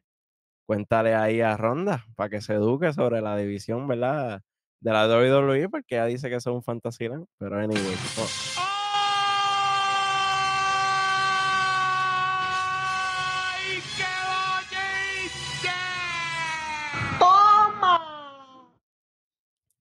cuéntale 0.67 1.15
ahí 1.15 1.41
a 1.41 1.57
Ronda 1.57 2.07
para 2.17 2.31
que 2.31 2.41
se 2.41 2.55
eduque 2.55 2.93
sobre 2.93 3.21
la 3.21 3.37
división, 3.37 3.87
¿verdad? 3.89 4.43
De 4.81 4.93
la 4.93 5.07
WWE, 5.07 5.69
porque 5.69 5.97
ella 5.97 6.07
dice 6.07 6.31
que 6.31 6.37
es 6.37 6.47
un 6.47 6.63
fantasyland. 6.63 7.27
Pero 7.39 7.59
anyway, 7.59 7.97
no. 8.17 8.82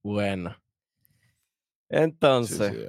Bueno. 0.03 0.55
sí, 1.89 1.97
Entonces, 1.97 2.71
sí, 2.71 2.85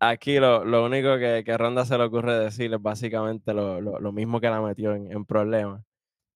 aquí 0.00 0.38
lo, 0.38 0.64
lo 0.64 0.84
único 0.84 1.18
que, 1.18 1.42
que 1.44 1.56
Ronda 1.58 1.84
se 1.84 1.96
le 1.98 2.04
ocurre 2.04 2.38
decir 2.38 2.72
es 2.72 2.80
básicamente 2.82 3.54
lo, 3.54 3.80
lo- 3.80 3.98
lo 4.00 4.12
mismo 4.12 4.40
que 4.40 4.48
la 4.50 4.60
metió 4.60 4.94
en, 4.94 5.10
en 5.12 5.24
problemas. 5.24 5.82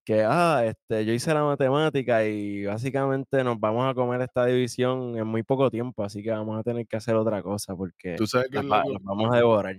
Que, 0.04 0.24
ah, 0.26 0.64
este, 0.66 1.04
yo 1.06 1.12
hice 1.14 1.34
la 1.34 1.44
matemática 1.44 2.24
y 2.26 2.64
básicamente 2.66 3.44
nos 3.44 3.60
vamos 3.60 3.90
a 3.90 3.94
comer 3.94 4.22
esta 4.22 4.46
división 4.46 5.16
en 5.18 5.26
muy 5.28 5.42
poco 5.44 5.70
tiempo, 5.70 6.04
así 6.04 6.22
que 6.24 6.30
vamos 6.32 6.58
a 6.58 6.64
tener 6.64 6.86
que 6.88 6.96
hacer 6.96 7.16
otra 7.16 7.42
cosa 7.42 7.76
porque 7.76 8.16
Tú 8.16 8.26
sabes 8.26 8.48
que 8.50 8.62
las, 8.62 8.86
las 8.88 9.02
vamos 9.04 9.32
a 9.34 9.38
devorar. 9.38 9.76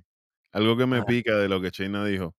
Algo 0.53 0.77
que 0.77 0.85
me 0.85 1.03
pica 1.03 1.37
de 1.37 1.49
lo 1.49 1.61
que 1.61 1.71
Shayna 1.71 2.05
dijo. 2.05 2.35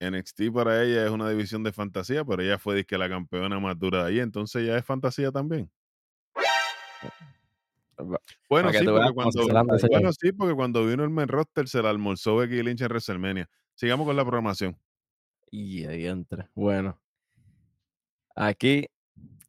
NXT 0.00 0.50
para 0.52 0.82
ella 0.84 1.04
es 1.06 1.10
una 1.12 1.30
división 1.30 1.64
de 1.64 1.72
fantasía, 1.72 2.24
pero 2.24 2.42
ella 2.42 2.58
fue 2.58 2.76
disque 2.76 2.98
la 2.98 3.08
campeona 3.08 3.60
más 3.60 3.78
dura 3.78 4.04
de 4.04 4.10
allí, 4.10 4.20
entonces 4.20 4.66
ya 4.66 4.76
es 4.78 4.84
fantasía 4.86 5.32
también. 5.32 5.70
Bueno, 7.98 8.68
Para 8.68 8.78
sí, 8.78 8.86
veas 8.86 9.12
cuando, 9.12 9.46
bueno, 9.90 10.12
sí, 10.12 10.32
porque 10.32 10.54
cuando 10.54 10.86
vino 10.86 11.04
el 11.04 11.10
main 11.10 11.28
roster 11.28 11.68
se 11.68 11.82
la 11.82 11.90
almorzó 11.90 12.36
Becky 12.36 12.62
Lynch 12.62 12.82
en 12.82 12.88
WrestleMania. 12.88 13.48
Sigamos 13.74 14.06
con 14.06 14.16
la 14.16 14.24
programación. 14.24 14.78
Y 15.50 15.84
ahí 15.86 16.06
entra. 16.06 16.50
Bueno, 16.54 17.00
aquí 18.36 18.86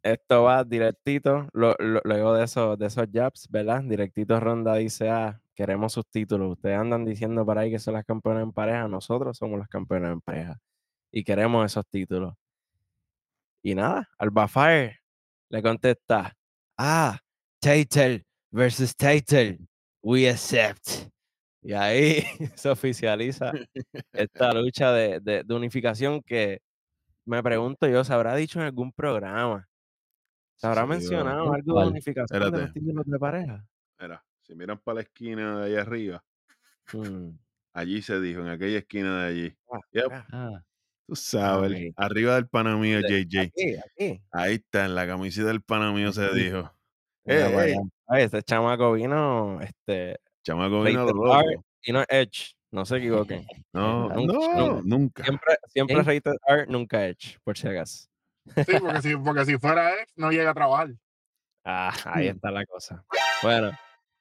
esto 0.03 0.43
va 0.43 0.63
directito. 0.65 1.49
lo- 1.53 1.75
lo- 1.79 2.01
luego 2.05 2.33
de 2.35 2.45
esos, 2.45 2.77
de 2.79 2.87
esos 2.87 3.07
jabs, 3.13 3.47
¿verdad? 3.51 3.83
Directito 3.83 4.39
Ronda 4.39 4.75
dice: 4.75 5.09
Ah, 5.09 5.41
queremos 5.55 5.93
sus 5.93 6.07
títulos. 6.07 6.53
Ustedes 6.53 6.77
andan 6.79 7.05
diciendo 7.05 7.45
por 7.45 7.57
ahí 7.59 7.71
que 7.71 7.79
son 7.79 7.95
las 7.95 8.05
campeonas 8.05 8.43
en 8.43 8.53
pareja. 8.53 8.87
Nosotros 8.87 9.37
somos 9.37 9.59
las 9.59 9.69
campeonas 9.69 10.13
en 10.13 10.21
pareja. 10.21 10.59
Y 11.11 11.23
queremos 11.25 11.65
esos 11.67 11.87
títulos. 11.87 12.35
Y 13.63 13.75
nada, 13.75 14.07
Alba 14.17 14.47
Fire 14.47 14.99
le 15.49 15.61
contesta: 15.61 16.33
Ah, 16.77 17.19
Title 17.59 18.24
versus 18.55 18.95
Title. 18.95 19.59
We 20.01 20.29
accept. 20.29 21.09
Y 21.61 21.73
ahí 21.73 22.23
se 22.55 22.69
oficializa 22.69 23.51
esta 24.13 24.53
lucha 24.53 24.91
de, 24.93 25.19
de- 25.19 25.43
de 25.43 25.53
unificación 25.53 26.21
que 26.21 26.61
me 27.25 27.41
pregunto 27.43 27.87
yo, 27.87 28.03
¿se 28.03 28.13
habrá 28.13 28.35
dicho 28.35 28.59
en 28.59 28.65
algún 28.67 28.93
programa? 28.93 29.67
¿Se 30.55 30.67
habrá 30.67 30.85
mencionado 30.85 31.51
algo 31.53 31.79
de 31.81 31.87
unificación 31.87 32.39
de 32.39 32.45
los 32.45 32.53
Espérate. 32.53 32.79
títulos 32.79 33.05
de 33.05 33.19
pareja? 33.19 33.65
Mira, 33.99 34.23
si 34.41 34.55
miran 34.55 34.77
para 34.79 34.95
la 34.95 35.01
esquina 35.01 35.59
de 35.59 35.65
allá 35.65 35.81
arriba, 35.81 36.23
Mm, 36.93 37.31
allí 37.73 37.99
se 38.03 38.21
dijo, 38.21 38.41
en 38.41 38.47
aquella 38.49 38.77
esquina 38.77 39.23
de 39.23 39.27
allí. 39.27 39.57
ah, 39.71 39.79
Yep, 39.91 40.05
acá, 40.05 40.27
Ah, 40.31 40.61
tú 41.07 41.15
sabes, 41.15 41.91
arriba 41.95 42.35
del 42.35 42.47
pana 42.47 42.77
mío 42.77 42.99
JJ. 42.99 43.41
Aquí, 43.41 43.75
aquí. 43.75 44.21
Ahí 44.31 44.53
está, 44.55 44.85
en 44.85 44.93
la 44.93 45.07
camiseta 45.07 45.47
del 45.47 45.63
pana 45.63 45.91
mío 45.91 46.13
se 46.13 46.31
dijo. 46.31 46.71
Mira 47.25 47.49
Ay, 48.07 48.23
este 48.23 48.43
chamaco 48.43 48.93
vino, 48.93 49.59
este, 49.61 50.19
chamaco 50.43 50.83
vino 50.83 51.05
lo 51.05 51.41
y 51.83 51.91
no 51.91 52.03
Edge, 52.07 52.53
no 52.71 52.85
se 52.85 52.97
equivoquen. 52.97 53.45
No, 53.73 54.07
nunca, 54.09 54.15
no, 54.15 54.67
nunca. 54.81 54.81
nunca. 54.85 55.23
Siempre, 55.23 55.55
siempre 55.67 55.97
¿Eh? 55.97 56.03
rated 56.03 56.33
R, 56.47 56.65
nunca 56.67 57.05
Edge, 57.07 57.37
por 57.43 57.57
si 57.57 57.67
acaso. 57.67 58.07
Sí, 58.65 58.71
porque 58.81 59.01
si, 59.01 59.15
porque 59.17 59.45
si 59.45 59.57
fuera 59.57 59.91
ex, 60.01 60.13
no 60.15 60.31
llega 60.31 60.51
a 60.51 60.53
trabajar. 60.53 60.89
Ah, 61.65 61.91
ahí 62.05 62.27
Hmm. 62.29 62.35
está 62.35 62.51
la 62.51 62.65
cosa. 62.65 63.03
Bueno, 63.43 63.71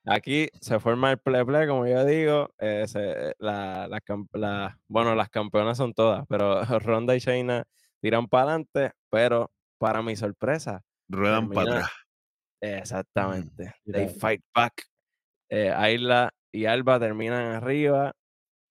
aquí 0.06 0.48
se 0.60 0.80
forma 0.80 1.10
el 1.12 1.18
play 1.18 1.44
play, 1.44 1.68
como 1.68 1.86
yo 1.86 2.04
digo. 2.04 2.50
eh, 2.58 2.84
se- 2.88 3.34
la, 3.38 3.86
la 3.86 4.00
cam- 4.00 4.28
la- 4.32 4.76
bueno, 4.88 5.14
las 5.14 5.28
campeonas 5.28 5.76
son 5.76 5.92
todas, 5.94 6.24
pero 6.28 6.60
Ronda 6.80 7.14
y 7.14 7.20
Shayna 7.20 7.64
tiran 8.00 8.26
para 8.26 8.44
adelante, 8.54 8.90
pero 9.10 9.50
para 9.78 10.02
mi 10.02 10.16
sorpresa, 10.16 10.82
Ruedan 11.08 11.48
para 11.50 11.70
atrás. 11.76 11.90
Exactamente. 12.78 13.74
They 13.84 14.06
Mira. 14.06 14.18
fight 14.18 14.42
back. 14.54 14.72
Eh, 15.50 15.70
Ayla 15.70 16.30
y 16.52 16.66
Alba 16.66 16.98
terminan 16.98 17.46
arriba, 17.54 18.12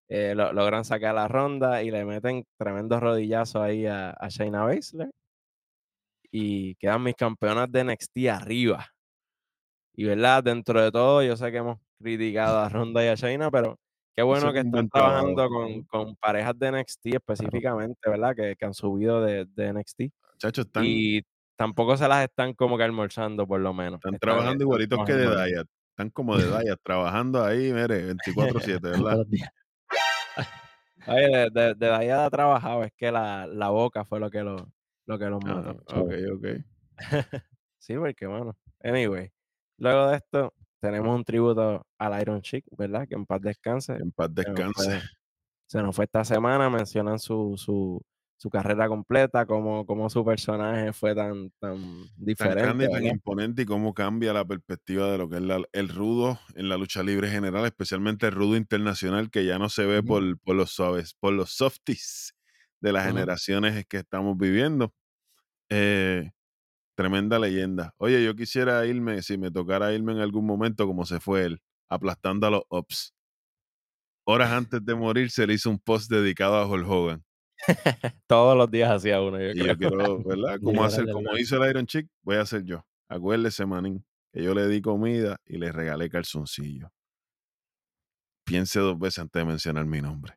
eh, 0.10 0.34
lo- 0.36 0.54
logran 0.54 0.86
sacar 0.86 1.16
la 1.16 1.28
ronda 1.28 1.84
y 1.84 1.92
le 1.92 2.06
meten 2.06 2.44
tremendo 2.58 3.00
rodillazo 3.00 3.62
ahí 3.62 3.86
a, 3.86 4.12
a 4.12 4.30
Shayna 4.30 4.64
Baszler. 4.64 5.10
Y 6.32 6.76
quedan 6.76 7.04
mis 7.04 7.16
campeonas 7.16 7.72
de 7.72 7.84
NXT 7.84 8.30
arriba. 8.30 8.88
Y 9.96 10.06
verdad, 10.06 10.44
dentro 10.44 10.82
de 10.82 10.92
todo, 10.92 11.22
yo 11.22 11.38
sé 11.38 11.52
que 11.52 11.58
hemos 11.58 11.78
criticado 12.02 12.58
a 12.60 12.70
Ronda 12.70 13.04
y 13.06 13.08
a 13.10 13.16
Shayna, 13.16 13.52
pero 13.52 13.78
qué 14.16 14.24
bueno 14.24 14.52
que 14.52 14.60
están 14.60 14.90
trabajando 14.90 15.48
con, 15.48 15.84
con 15.84 16.16
parejas 16.16 16.58
de 16.58 16.72
NXT 16.72 17.06
específicamente, 17.16 18.10
¿verdad? 18.10 18.36
Que, 18.36 18.56
que 18.58 18.66
han 18.66 18.74
subido 18.74 19.22
de, 19.22 19.46
de 19.46 19.68
NXT. 19.74 20.02
Chacho, 20.40 20.62
están, 20.64 20.84
Y 20.88 21.22
tampoco 21.56 21.96
se 21.98 22.08
las 22.08 22.24
están 22.24 22.54
como 22.54 22.78
que 22.78 22.84
almorzando, 22.84 23.46
por 23.48 23.60
lo 23.60 23.74
menos. 23.74 23.96
están 23.96 24.16
Están- 24.16 24.20
trabajando 24.20 24.52
están 24.54 24.62
igualitos 24.68 25.06
que 25.06 25.14
de. 25.14 25.26
Dayat. 25.36 25.68
Están 25.92 26.10
como 26.10 26.38
de 26.38 26.46
Dayat, 26.68 26.80
trabajando 26.84 27.44
ahí, 27.44 27.72
mire, 27.74 28.14
24-7, 28.16 28.80
todos 28.82 29.04
¿verdad? 29.04 29.26
Oye, 31.06 31.28
de, 31.30 31.50
de, 31.52 31.74
de 31.76 31.92
ahí 31.94 32.10
ha 32.10 32.30
trabajado, 32.30 32.84
es 32.84 32.94
que 32.96 33.12
la, 33.12 33.46
la 33.48 33.70
boca 33.70 34.06
fue 34.06 34.20
lo 34.22 34.30
que 34.30 34.42
lo, 34.42 34.56
lo 35.06 35.20
que 35.20 35.26
los 35.26 35.42
Ah, 35.46 35.56
mató. 35.56 35.84
ok, 36.02 36.14
ok. 36.36 36.46
Sí, 37.78 37.96
porque 37.98 38.26
bueno. 38.26 38.56
Anyway, 38.82 39.30
luego 39.78 40.08
de 40.08 40.16
esto, 40.16 40.54
tenemos 40.80 41.14
un 41.14 41.26
tributo 41.26 41.86
al 42.00 42.22
Iron 42.22 42.42
Chick, 42.42 42.64
¿verdad? 42.78 43.06
Que 43.06 43.16
en 43.16 43.26
paz 43.26 43.42
descanse. 43.42 43.94
En 43.96 44.12
paz 44.14 44.30
Se 44.34 44.44
nos 44.44 44.56
descanse. 44.56 44.84
fue, 45.00 45.02
se 45.68 45.82
nos 45.84 45.94
fue 45.96 46.06
esta 46.06 46.24
semana, 46.24 46.70
mencionan 46.70 47.20
su, 47.20 47.56
su, 47.58 48.02
su 48.44 48.50
carrera 48.50 48.88
completa, 48.90 49.46
cómo, 49.46 49.86
cómo 49.86 50.10
su 50.10 50.26
personaje 50.26 50.94
fue 50.94 51.16
tan, 51.16 51.52
tan 51.60 51.80
Tan 52.38 52.56
diferente. 52.56 52.56
grande 52.56 52.86
y 52.86 52.90
tan 52.90 53.06
imponente 53.06 53.62
y 53.62 53.66
cómo 53.66 53.94
cambia 53.94 54.34
la 54.34 54.44
perspectiva 54.46 55.12
de 55.12 55.18
lo 55.20 55.30
que 55.30 55.36
es 55.38 55.42
la- 55.44 55.64
el 55.72 55.88
rudo 55.90 56.40
en 56.56 56.68
la 56.68 56.78
lucha 56.78 57.04
libre 57.04 57.30
general, 57.30 57.66
especialmente 57.66 58.26
el 58.28 58.34
rudo 58.34 58.58
internacional 58.58 59.30
que 59.30 59.46
ya 59.46 59.60
no 59.60 59.70
se 59.70 59.86
ve 59.86 60.02
por, 60.04 60.40
por 60.40 60.56
los 60.56 60.72
suaves, 60.72 61.14
por 61.14 61.34
los 61.34 61.52
softies 61.52 62.36
de 62.82 62.92
las 62.92 63.06
Ujú. 63.06 63.28
generaciones 63.28 63.86
que 63.88 63.98
estamos 63.98 64.36
viviendo. 64.38 64.94
Eh, 65.70 66.32
tremenda 66.96 67.40
leyenda. 67.40 67.94
Oye, 67.98 68.24
yo 68.26 68.36
quisiera 68.36 68.86
irme, 68.88 69.22
si 69.24 69.38
me 69.38 69.52
tocara 69.52 69.94
irme 69.94 70.14
en 70.14 70.20
algún 70.20 70.46
momento 70.48 70.88
como 70.88 71.06
se 71.06 71.20
fue 71.22 71.46
él, 71.46 71.62
aplastando 71.90 72.48
a 72.48 72.52
los 72.52 72.64
Ops. 72.70 73.14
Horas 74.26 74.52
antes 74.52 74.84
de 74.84 74.96
morir 74.96 75.32
se 75.32 75.48
le 75.48 75.54
hizo 75.54 75.70
un 75.70 75.80
post 75.80 76.12
dedicado 76.12 76.56
a 76.58 76.68
Hulk 76.68 76.86
Hogan. 76.90 77.24
Todos 78.28 78.58
los 78.58 78.70
días 78.70 78.92
hacía 78.92 79.22
uno, 79.22 79.40
yo 79.40 79.50
Y 79.50 79.54
creo. 79.54 79.68
yo 79.68 79.78
quiero, 79.78 80.18
¿verdad? 80.26 80.60
Como, 80.62 80.84
hacer, 80.84 81.06
como 81.10 81.24
verdad. 81.26 81.40
hizo 81.40 81.64
el 81.64 81.70
Iron 81.70 81.86
Chick, 81.86 82.08
voy 82.22 82.36
a 82.38 82.42
hacer 82.42 82.64
yo. 82.64 82.86
Acuérdese, 83.10 83.66
manín, 83.66 84.06
que 84.32 84.44
yo 84.44 84.54
le 84.54 84.68
di 84.68 84.82
comida 84.82 85.38
y 85.46 85.58
le 85.58 85.72
regalé 85.72 86.10
calzoncillo. 86.10 86.92
Piense 88.46 88.80
dos 88.80 88.98
veces 89.00 89.20
antes 89.20 89.40
de 89.40 89.46
mencionar 89.46 89.86
mi 89.86 90.02
nombre. 90.02 90.34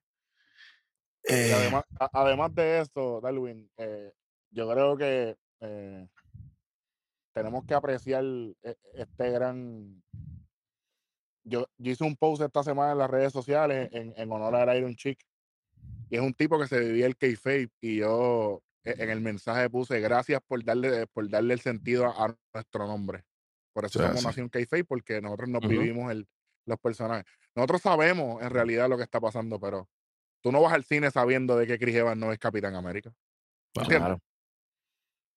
Eh, 1.29 1.53
además, 1.53 1.85
a- 1.99 2.11
además 2.13 2.55
de 2.55 2.81
eso, 2.81 3.21
Darwin, 3.21 3.69
eh, 3.79 4.13
yo 4.51 4.71
creo 4.71 4.97
que 4.97 5.37
eh, 5.61 6.07
tenemos 7.35 7.65
que 7.65 7.75
apreciar 7.75 8.25
este 8.95 9.31
gran. 9.31 10.03
Yo, 11.45 11.67
yo 11.79 11.93
hice 11.93 12.05
un 12.05 12.17
post 12.17 12.43
esta 12.43 12.63
semana 12.63 12.93
en 12.93 12.99
las 12.99 13.11
redes 13.11 13.33
sociales 13.33 13.89
en, 13.93 14.13
en 14.17 14.33
honor 14.33 14.55
al 14.55 14.77
Iron 14.77 14.95
Chick. 14.97 15.19
Y 16.09 16.17
es 16.17 16.23
un 16.23 16.35
tipo 16.35 16.59
que 16.59 16.67
se 16.69 16.79
vivía 16.81 17.07
el 17.07 17.17
kayfabe. 17.17 17.71
Y 17.81 17.97
yo 17.97 18.63
e- 18.85 18.95
en 19.03 19.11
el 19.11 19.21
mensaje 19.21 19.69
puse 19.71 20.01
gracias 20.01 20.41
por 20.47 20.63
darle, 20.65 21.07
por 21.09 21.29
darle 21.29 21.55
el 21.55 21.61
sentido 21.61 22.07
a, 22.07 22.27
a 22.27 22.37
nuestro 22.55 22.87
nombre. 22.87 23.25
Por 23.73 23.85
eso 23.85 23.99
Eso 23.99 24.05
es 24.05 24.09
somos 24.09 24.19
así. 24.21 24.27
Nación 24.29 24.49
Kayfabe, 24.49 24.85
porque 24.85 25.21
nosotros 25.21 25.49
nos 25.49 25.61
Ujú. 25.61 25.69
vivimos 25.71 26.11
el, 26.13 26.27
los 26.67 26.79
personajes. 26.79 27.25
Nosotros 27.55 27.83
sabemos 27.83 28.43
en 28.43 28.51
realidad 28.51 28.89
lo 28.89 28.97
que 28.97 29.03
está 29.03 29.21
pasando, 29.21 29.59
pero 29.61 29.89
tú 30.43 30.53
no 30.53 30.61
vas 30.63 30.73
al 30.73 30.85
cine 30.85 31.11
sabiendo 31.11 31.57
de 31.57 31.67
que 31.67 31.79
Chris 31.79 31.97
Evans 31.97 32.19
no 32.19 32.33
es 32.33 32.39
Capitán 32.39 32.75
América. 32.75 33.13
¿Entiendes? 33.75 33.99
Claro, 33.99 34.21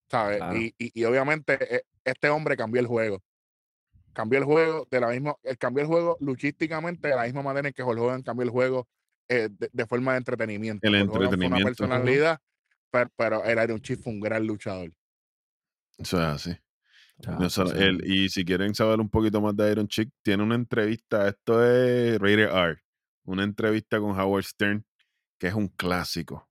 ¿Sabes? 0.09 0.37
Claro. 0.37 0.57
Y, 0.57 0.73
y- 0.77 0.91
y 1.01 1.03
obviamente 1.05 1.75
eh, 1.75 1.83
este 2.03 2.29
hombre 2.29 2.55
cambió 2.57 2.79
el 2.81 2.87
juego. 2.87 3.21
Cambió 4.13 4.39
el 4.39 4.45
juego 4.45 4.87
de 4.89 4.99
la 4.99 5.07
misma, 5.09 5.35
cambió 5.59 5.81
el 5.81 5.87
juego 5.87 6.17
luchísticamente 6.19 7.07
de 7.09 7.15
la 7.15 7.23
misma 7.23 7.43
manera 7.43 7.67
en 7.67 7.73
que 7.73 7.83
Hulk 7.83 7.99
Hogan 7.99 8.23
cambió 8.23 8.43
el 8.43 8.49
juego 8.49 8.87
eh, 9.29 9.47
de, 9.51 9.69
de 9.71 9.85
forma 9.85 10.13
de 10.13 10.17
entretenimiento. 10.19 10.85
El 10.87 10.93
Fue 10.93 11.01
entretenimiento. 11.01 11.55
una 11.55 11.63
personalidad, 11.65 12.39
pero, 12.91 13.09
pero 13.15 13.43
el 13.45 13.63
Iron 13.63 13.79
Chief 13.81 14.01
fue 14.01 14.11
un 14.13 14.19
gran 14.19 14.45
luchador. 14.45 14.91
Eso 15.97 16.17
es 16.17 16.25
así. 16.25 16.57
No, 17.27 17.49
sí. 17.49 17.61
él- 17.75 18.01
y 18.05 18.29
si 18.29 18.45
quieren 18.45 18.73
saber 18.73 18.99
un 18.99 19.09
poquito 19.09 19.41
más 19.41 19.55
de 19.55 19.71
Iron 19.71 19.87
Chick, 19.87 20.09
tiene 20.21 20.41
una 20.43 20.55
entrevista, 20.55 21.27
esto 21.27 21.63
es 21.65 22.17
Rated 22.17 22.49
R, 22.49 22.81
una 23.25 23.43
entrevista 23.43 23.99
con 23.99 24.17
Howard 24.17 24.43
Stern, 24.45 24.85
que 25.37 25.47
es 25.47 25.53
un 25.53 25.67
clásico. 25.67 26.49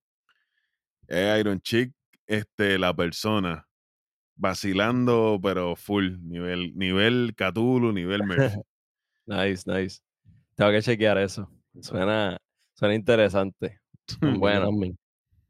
Es 1.07 1.41
Iron 1.41 1.59
Chick, 1.61 1.93
este, 2.27 2.79
la 2.79 2.95
persona, 2.95 3.67
vacilando, 4.37 5.41
pero 5.43 5.75
full, 5.75 6.19
nivel, 6.21 6.77
nivel 6.77 7.35
Cthulhu, 7.35 7.93
nivel 7.93 8.25
Murphy. 8.25 8.61
Nice, 9.27 9.65
nice. 9.67 10.01
Tengo 10.55 10.71
que 10.71 10.81
chequear 10.81 11.19
eso. 11.19 11.51
Suena, 11.83 12.39
suena 12.79 12.95
interesante. 12.95 13.81
Bueno, 14.41 14.71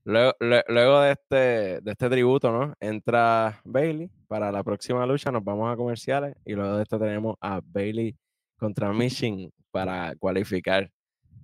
luego, 0.05 0.33
lue- 0.41 0.65
luego 0.69 1.01
de 1.03 1.13
este, 1.13 1.37
de 1.81 1.91
este 1.93 2.09
tributo, 2.11 2.51
¿no? 2.51 2.75
Entra 2.81 3.61
Bailey 3.65 4.11
para 4.27 4.51
la 4.51 4.65
próxima 4.65 5.07
lucha. 5.07 5.31
Nos 5.31 5.45
vamos 5.45 5.73
a 5.73 5.77
comerciales. 5.77 6.35
Y 6.45 6.55
luego 6.55 6.77
de 6.77 6.83
esto 6.83 6.99
tenemos 6.99 7.37
a 7.41 7.61
Bailey 7.65 8.17
contra 8.57 8.93
Michin 8.93 9.51
para 9.71 10.15
cualificar 10.17 10.91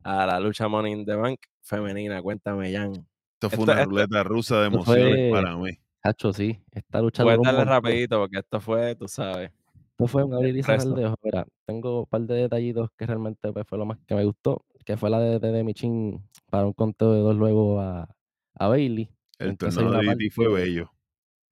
a 0.03 0.27
la 0.27 0.41
lucha 0.41 0.67
Money 0.67 0.93
in 0.93 1.05
the 1.05 1.15
Bank 1.15 1.39
femenina. 1.63 2.21
Cuéntame, 2.21 2.73
Jan. 2.73 2.93
Esto 2.93 3.51
fue 3.51 3.59
Esto- 3.59 3.63
una 3.63 3.73
esto- 3.75 3.91
ruleta 3.91 4.23
rusa 4.25 4.61
de 4.61 4.67
emociones 4.67 5.31
fue- 5.31 5.31
para 5.31 5.57
mí. 5.57 5.71
Hacho, 6.03 6.33
sí. 6.33 6.59
Esta 6.73 7.01
lucha 7.01 7.25
un 7.25 7.43
darle 7.43 7.65
rapidito 7.65 8.19
porque 8.19 8.39
esto 8.39 8.61
fue, 8.61 8.95
tú 8.97 9.07
sabes. 9.09 9.51
Esto 9.93 10.07
fue 10.09 10.25
un 10.25 10.35
abrir 10.35 10.57
y 10.57 10.63
cerrar 10.63 10.83
de 10.89 11.07
ojos. 11.07 11.19
Mira, 11.23 11.47
tengo 11.65 12.01
un 12.01 12.07
par 12.07 12.23
de 12.23 12.35
detallitos 12.35 12.91
que 12.99 13.07
realmente 13.07 13.53
pues, 13.53 13.65
fue 13.69 13.79
lo 13.79 13.87
más 13.87 13.99
que 14.07 14.15
me 14.17 14.25
gustó, 14.25 14.65
que 14.85 14.97
fue 14.97 15.11
la 15.11 15.19
de, 15.21 15.39
de, 15.39 15.53
de 15.53 15.65
Michin 15.65 16.23
para 16.51 16.67
un 16.67 16.73
conteo 16.73 17.13
de 17.13 17.21
dos 17.21 17.37
luego 17.37 17.81
a, 17.81 18.09
a 18.55 18.69
Bailey. 18.69 19.11
El 19.39 19.57
torneo 19.59 19.91
de 19.91 19.99
DDT 20.15 20.31
fue 20.33 20.49
bello. 20.53 20.91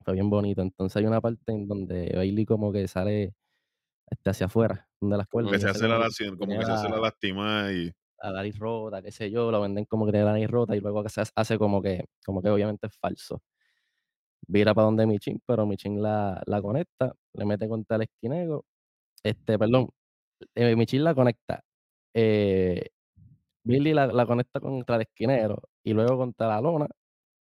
Fue 0.05 0.15
bien 0.15 0.31
bonito. 0.31 0.63
Entonces 0.63 0.97
hay 0.97 1.07
una 1.07 1.21
parte 1.21 1.53
en 1.53 1.67
donde 1.69 2.13
Bailey 2.15 2.45
como 2.45 2.73
que 2.73 2.87
sale 2.89 3.35
este, 4.11 4.31
hacia 4.31 4.47
afuera, 4.47 4.89
donde 5.01 5.17
las 5.17 5.27
cuerdas. 5.29 5.53
Que 5.53 5.57
y 5.59 5.61
se 5.61 5.69
hace 5.69 5.89
la 5.89 5.95
como 5.95 6.05
lación, 6.05 6.37
como 6.37 6.59
que 6.59 6.65
se 6.67 6.73
hace 6.73 6.89
la 6.89 6.97
la- 6.97 7.03
lastimada 7.03 7.73
y 7.73 7.93
la 8.23 8.33
nariz 8.33 8.59
rota, 8.59 9.03
qué 9.03 9.11
sé 9.11 9.31
yo, 9.31 9.51
lo 9.51 9.61
venden 9.61 9.85
como 9.87 10.07
que 10.07 10.13
tiene 10.13 10.27
la 10.27 10.33
nariz 10.33 10.49
rota 10.49 10.77
y 10.77 10.81
luego 10.81 11.03
que 11.03 11.09
se 11.09 11.23
hace- 11.35 11.59
como 11.59 11.83
que, 11.83 12.05
como 12.25 12.41
que 12.41 12.51
obviamente 12.51 12.87
es 12.87 12.97
falso. 12.99 13.43
Vira 14.47 14.75
para 14.75 14.87
donde 14.87 15.07
Michin, 15.07 15.41
pero 15.47 15.67
Michin 15.67 16.03
la, 16.03 16.43
la 16.47 16.61
conecta, 16.61 17.15
le 17.35 17.45
mete 17.45 17.69
contra 17.69 17.97
el 17.97 18.03
esquinero. 18.03 18.65
Este, 19.23 19.59
perdón, 19.59 19.89
eh, 20.55 20.77
Michin 20.77 21.05
la 21.05 21.15
conecta. 21.15 21.63
eh, 22.15 22.89
Billy 23.65 23.93
la, 23.93 24.07
la 24.07 24.27
conecta 24.27 24.61
contra 24.61 24.97
el 24.97 25.03
esquinero 25.03 25.63
y 25.85 25.93
luego 25.93 26.17
contra 26.19 26.49
la 26.49 26.61
lona 26.61 26.87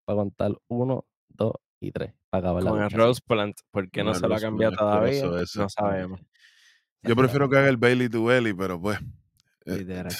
para 0.05 0.17
contar 0.17 0.51
uno, 0.67 1.05
dos 1.29 1.53
y 1.79 1.91
tres. 1.91 2.13
Para 2.29 2.39
acabar 2.49 2.63
la 2.63 2.69
Con 2.69 2.79
el 2.79 2.83
lucha, 2.85 2.97
Rose 2.97 3.21
Plant, 3.25 3.55
¿por 3.71 3.89
qué 3.89 4.01
Con 4.01 4.05
no 4.07 4.11
el 4.13 4.19
se 4.19 4.27
lo 4.27 4.35
ha 4.35 4.39
cambiado 4.39 4.75
todavía? 4.75 5.25
No 5.55 5.69
sabemos. 5.69 6.21
yo 7.03 7.15
prefiero 7.15 7.49
que 7.49 7.57
haga 7.57 7.69
el 7.69 7.77
Bailey 7.77 8.09
to 8.09 8.23
Belly, 8.25 8.53
pero 8.53 8.79
pues. 8.79 8.99
eh, 9.65 9.77
Literal. 9.77 10.13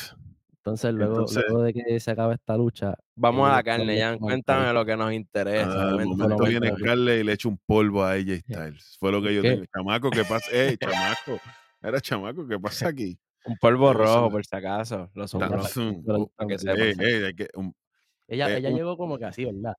Entonces, 0.58 0.94
luego, 0.94 1.14
Entonces- 1.14 1.44
luego 1.48 1.64
de 1.64 1.74
que 1.74 2.00
se 2.00 2.12
acaba 2.12 2.34
esta 2.36 2.56
lucha. 2.56 2.94
Vamos 3.16 3.48
a 3.48 3.54
ellos 3.54 3.58
la 3.58 3.64
carne, 3.64 4.14
como 4.18 4.28
Cuéntame 4.28 4.74
lo 4.74 4.86
que 4.86 4.96
nos 4.98 5.12
interesa. 5.14 5.72
Ah, 5.72 5.90
al 5.90 5.96
Cuéntame, 5.96 6.16
momento 6.24 6.44
viene 6.44 6.60
cuéntame. 6.70 6.80
Scarlett 6.84 7.22
y 7.22 7.24
le 7.24 7.34
echa 7.34 7.50
un 7.50 7.60
polvo 7.66 8.04
a 8.04 8.12
AJ 8.12 8.42
Styles. 8.48 8.98
Fue 9.00 9.12
lo 9.12 9.22
que 9.24 9.34
yo 9.34 9.42
¿Qué? 9.42 9.52
dije. 9.52 9.66
Chamaco, 9.76 10.10
¿qué 10.12 10.24
pasa? 10.24 10.52
¡Ey, 10.52 10.78
chamaco! 10.78 11.40
Era 11.82 12.00
chamaco, 12.00 12.48
¿qué 12.48 12.60
pasa 12.60 12.90
aquí? 12.90 13.18
Un 13.46 13.58
polvo 13.58 13.92
rojo, 13.94 14.30
por 14.30 14.46
si 14.46 14.56
acaso. 14.56 15.10
Lo 15.16 15.28
Tan- 15.28 15.28
zumbró. 15.28 15.64
zoom. 15.64 16.04
Pero- 16.06 16.28
para 16.36 16.48
que 16.48 16.54
Ey, 16.54 16.60
sepa. 16.60 16.74
Ey, 16.84 16.94
ey, 17.00 17.24
hay 17.26 17.34
que- 17.34 17.50
un- 17.56 17.76
Ella, 18.28 18.50
eh, 18.50 18.58
ella 18.58 18.70
un- 18.70 18.76
llegó 18.76 18.98
como 18.98 19.18
que 19.18 19.26
así, 19.26 19.46
¿verdad? 19.46 19.76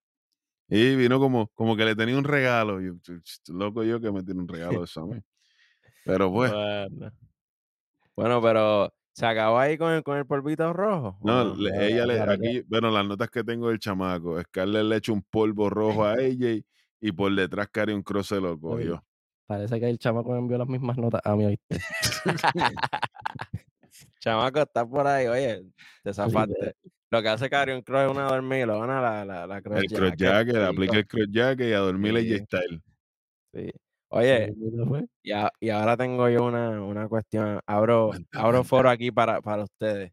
y 0.69 0.97
vino 0.97 1.19
como, 1.21 1.49
como 1.49 1.77
que 1.77 1.85
le 1.85 1.95
tenía 1.95 2.17
un 2.17 2.25
regalo. 2.25 2.81
Y, 2.81 2.87
yo, 2.87 2.93
ch- 2.95 3.23
ch- 3.23 3.53
loco 3.53 3.85
yo 3.85 4.01
que 4.01 4.11
me 4.11 4.23
tiene 4.23 4.41
un 4.41 4.49
regalo 4.49 4.79
de 4.79 4.85
eso. 4.85 5.07
¿no? 5.07 5.23
Pero 6.05 6.33
pues, 6.33 6.51
Bueno. 6.51 7.13
Bueno, 8.17 8.43
pero 8.43 8.93
¿se 9.13 9.25
acabó 9.27 9.59
ahí 9.59 9.79
con 9.79 9.93
el, 9.93 10.03
con 10.03 10.17
el 10.19 10.27
polvito 10.27 10.73
rojo? 10.73 11.17
¿o 11.21 11.27
no, 11.27 11.55
le- 11.55 11.71
no, 11.73 11.81
ella 11.81 12.07
le, 12.07 12.21
aquí, 12.21 12.63
bueno, 12.69 12.91
las 12.91 13.07
notas 13.07 13.31
que 13.31 13.43
tengo 13.45 13.69
del 13.69 13.79
chamaco, 13.79 14.41
Scarlett 14.43 14.85
le 14.85 14.97
echa 14.97 15.13
un 15.13 15.23
polvo 15.23 15.71
rojo 15.71 16.05
a 16.05 16.13
AJ 16.21 16.65
y 17.01 17.13
por 17.13 17.35
detrás 17.35 17.69
Karrion 17.69 18.03
Cross 18.03 18.29
se 18.29 18.41
lo 18.41 18.59
cogió. 18.59 19.03
Parece 19.47 19.79
que 19.81 19.89
el 19.91 19.99
chamaco 19.99 20.31
me 20.33 20.39
envió 20.39 20.57
las 20.59 20.69
mismas 20.69 20.97
notas 20.97 21.21
a 21.25 21.35
mí, 21.37 21.45
¿oíste? 21.45 21.79
Chamaco, 24.23 24.61
está 24.61 24.87
por 24.87 25.05
ahí, 25.07 25.27
oye, 25.27 25.65
te 26.05 26.15
zafaste. 26.15 26.77
Lo 27.11 27.21
que 27.21 27.29
hace 27.29 27.51
Carion 27.51 27.83
Cross 27.83 28.05
es 28.05 28.11
una 28.13 28.25
dormida 28.29 28.67
lo 28.67 28.81
gana 28.81 29.01
la, 29.01 29.25
la, 29.25 29.47
la 29.47 29.61
cross 29.61 29.81
El 29.83 29.89
cross 29.99 30.13
jacket, 30.17 30.55
le 30.55 30.65
aplica 30.65 30.97
el 30.97 31.07
cross 31.07 31.27
jacket 31.31 31.69
y 31.69 31.73
a 31.73 31.79
dormir 31.79 32.17
Sí. 32.19 32.33
AJ 32.35 32.45
Styles. 32.47 32.81
Sí. 33.53 33.71
Oye, 34.09 34.55
y, 35.23 35.33
a- 35.33 35.51
y 35.59 35.71
ahora 35.71 35.97
tengo 35.97 36.29
yo 36.29 36.45
una, 36.45 36.83
una 36.83 37.09
cuestión. 37.09 37.59
Abro, 37.67 38.09
Cuenta, 38.11 38.39
abro 38.39 38.59
cuenta. 38.59 38.69
foro 38.69 38.91
aquí 38.91 39.11
para, 39.11 39.41
para 39.41 39.65
ustedes. 39.65 40.13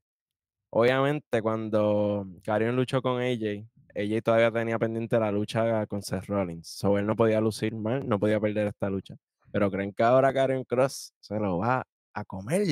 Obviamente, 0.71 1.41
cuando 1.41 2.25
Carion 2.43 2.75
luchó 2.75 3.01
con 3.01 3.21
AJ, 3.21 3.65
AJ 3.95 4.21
todavía 4.23 4.51
tenía 4.51 4.79
pendiente 4.79 5.19
la 5.19 5.31
lucha 5.31 5.85
con 5.87 6.01
Seth 6.01 6.25
Rollins. 6.25 6.67
So 6.67 6.97
él 6.97 7.05
no 7.05 7.15
podía 7.15 7.39
lucir 7.41 7.75
mal, 7.75 8.07
no 8.07 8.19
podía 8.19 8.39
perder 8.39 8.67
esta 8.67 8.89
lucha. 8.89 9.15
Pero 9.51 9.69
creen 9.71 9.93
que 9.93 10.03
ahora 10.03 10.33
Carion 10.33 10.63
Cross 10.63 11.13
se 11.19 11.39
lo 11.39 11.57
va 11.59 11.85
a 12.13 12.25
comer. 12.25 12.63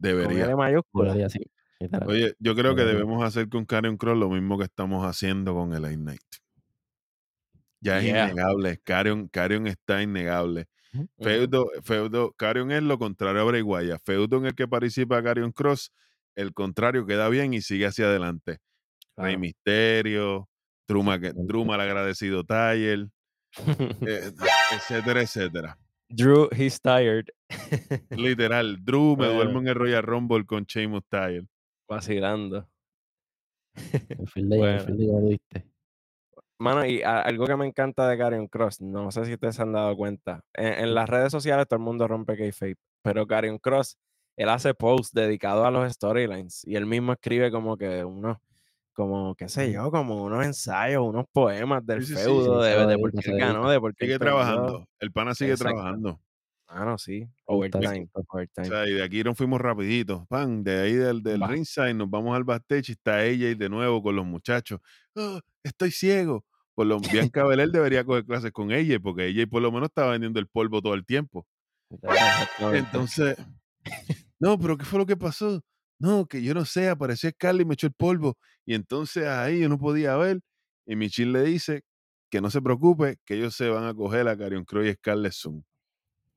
Con 0.00 0.10
Debería. 0.10 0.44
L 0.44 0.56
mayúscula. 0.56 1.08
Debería, 1.12 1.28
sí, 1.28 1.40
literal. 1.80 2.08
Oye, 2.08 2.34
yo 2.38 2.54
creo 2.54 2.74
que 2.74 2.84
debemos 2.84 3.22
hacer 3.24 3.48
con 3.48 3.64
Karen 3.64 3.96
Cross 3.96 4.18
lo 4.18 4.30
mismo 4.30 4.58
que 4.58 4.64
estamos 4.64 5.04
haciendo 5.04 5.54
con 5.54 5.72
el 5.72 5.82
Knight. 5.96 6.20
Ya 7.80 7.98
es 7.98 8.04
Yeah. 8.04 8.30
innegable. 8.30 8.80
Karen 8.84 9.66
está 9.66 10.02
innegable. 10.02 10.66
Feudo, 11.20 11.70
feudo, 11.82 12.32
Karen 12.32 12.70
es 12.70 12.82
lo 12.82 12.98
contrario 12.98 13.42
a 13.42 13.62
Wyatt. 13.62 14.00
Feudo 14.04 14.38
en 14.38 14.46
el 14.46 14.54
que 14.54 14.66
participa 14.66 15.22
Karen 15.22 15.52
Cross, 15.52 15.92
el 16.34 16.52
contrario 16.54 17.06
queda 17.06 17.28
bien 17.28 17.52
y 17.54 17.60
sigue 17.60 17.86
hacia 17.86 18.06
adelante. 18.06 18.58
Rey 19.16 19.32
Claro. 19.34 19.38
Misterio, 19.40 20.48
Truma, 20.86 21.16
Exactamente. 21.16 21.52
Truma 21.52 21.74
el 21.74 21.80
agradecido 21.82 22.44
Tyler, 22.44 23.08
eh, 24.06 24.32
etcétera, 24.72 25.22
etcétera. 25.22 25.78
Drew, 26.08 26.48
he's 26.52 26.80
tired. 26.80 27.28
Literal, 28.10 28.84
Drew 28.84 29.16
me 29.16 29.26
duermo 29.26 29.60
en 29.60 29.68
el 29.68 29.74
Royal 29.74 30.02
Rumble 30.02 30.44
con 30.44 30.64
Sheamus 30.64 31.02
Tyler. 31.08 31.44
Vacilando. 31.88 32.68
Bueno. 34.36 34.84
Mano, 36.60 36.84
y 36.84 37.02
a- 37.02 37.20
algo 37.20 37.46
que 37.46 37.56
me 37.56 37.66
encanta 37.66 38.08
de 38.08 38.18
Karrion 38.18 38.48
Cross, 38.48 38.80
no 38.80 39.10
sé 39.12 39.24
si 39.24 39.34
ustedes 39.34 39.54
se 39.54 39.62
han 39.62 39.72
dado 39.72 39.96
cuenta, 39.96 40.40
en, 40.54 40.72
en 40.84 40.94
las 40.94 41.08
redes 41.08 41.30
sociales 41.30 41.66
todo 41.68 41.78
el 41.78 41.84
mundo 41.84 42.08
rompe 42.08 42.36
kayfabe, 42.36 42.74
pero 43.00 43.26
Karrion 43.28 43.58
Cross, 43.58 43.96
él 44.36 44.48
hace 44.48 44.74
posts 44.74 45.12
dedicados 45.12 45.64
a 45.64 45.70
los 45.70 45.92
storylines 45.92 46.64
y 46.66 46.74
él 46.74 46.84
mismo 46.86 47.12
escribe 47.12 47.52
como 47.52 47.76
que 47.76 48.04
unos, 48.04 48.38
como 48.92 49.36
qué 49.36 49.48
sé 49.48 49.70
yo, 49.72 49.92
como 49.92 50.24
unos 50.24 50.44
ensayos, 50.44 51.02
unos 51.04 51.26
poemas 51.32 51.86
del 51.86 52.00
Sí, 52.02 52.08
sí, 52.08 52.14
sí, 52.16 52.24
feudo, 52.24 52.64
sí, 52.64 52.70
de, 52.70 52.86
de 52.86 52.98
por 52.98 53.12
qué 53.12 53.30
él 53.30 53.38
ganó, 53.38 53.70
de 53.70 53.78
por 53.80 53.94
qué 53.94 54.06
Sigue 54.06 54.18
trabajando. 54.18 54.84
El 54.98 55.12
pana 55.12 55.34
sigue 55.36 55.52
Exacto. 55.52 55.74
trabajando. 55.76 56.20
Mano, 56.68 56.98
sí, 56.98 57.20
gusta 57.46 57.78
overtime, 57.78 57.98
eso. 58.02 58.10
O 58.12 58.24
overtime. 58.28 58.66
sea, 58.68 58.86
y 58.88 58.92
de 58.92 59.02
aquí 59.02 59.24
nos 59.24 59.36
fuimos 59.38 59.60
rapidito. 59.60 60.26
Pan, 60.28 60.62
de 60.62 60.80
ahí 60.80 60.92
del, 60.94 61.22
del 61.22 61.42
Va. 61.42 61.46
ringside 61.48 61.94
nos 61.94 62.10
vamos 62.10 62.36
al 62.36 62.44
backstage 62.44 62.90
y 62.90 62.92
está 62.92 63.24
ella 63.24 63.48
y 63.50 63.54
de 63.54 63.68
nuevo 63.70 64.02
con 64.02 64.14
los 64.16 64.26
muchachos. 64.26 64.80
"Ah, 65.16 65.40
estoy 65.62 65.90
ciego. 65.90 66.44
Por 66.74 66.86
lo 66.86 67.00
Bianca 67.00 67.44
Belair 67.46 67.70
debería 67.70 68.04
coger 68.04 68.24
clases 68.26 68.52
con 68.52 68.70
ella 68.70 69.00
porque 69.00 69.26
ella 69.26 69.46
por 69.46 69.62
lo 69.62 69.72
menos 69.72 69.88
estaba 69.88 70.12
vendiendo 70.12 70.38
el 70.40 70.46
polvo 70.46 70.82
todo 70.82 70.94
el 70.94 71.04
tiempo. 71.06 71.46
Entonces, 72.72 73.36
no, 74.38 74.58
pero 74.58 74.76
¿qué 74.76 74.84
fue 74.84 74.98
lo 74.98 75.06
que 75.06 75.16
pasó? 75.16 75.62
No, 75.98 76.26
que 76.26 76.42
yo 76.42 76.54
no 76.54 76.64
sé, 76.64 76.88
apareció 76.88 77.30
Scarlett 77.30 77.62
y 77.64 77.68
me 77.68 77.74
echó 77.74 77.86
el 77.88 77.94
polvo. 77.94 78.36
Y 78.66 78.74
entonces 78.74 79.26
ahí 79.26 79.60
yo 79.60 79.68
no 79.68 79.78
podía 79.78 80.16
ver. 80.16 80.40
Y 80.86 80.96
Michelle 80.96 81.32
le 81.32 81.42
dice 81.44 81.82
que 82.30 82.40
no 82.40 82.50
se 82.50 82.62
preocupe, 82.62 83.16
que 83.24 83.34
ellos 83.36 83.54
se 83.56 83.68
van 83.70 83.84
a 83.84 83.94
coger 83.94 84.28
a 84.28 84.36
Carion 84.36 84.64
Cross 84.64 84.86
y 84.86 84.92
Scarlett 84.92 85.32
Zoom. 85.32 85.62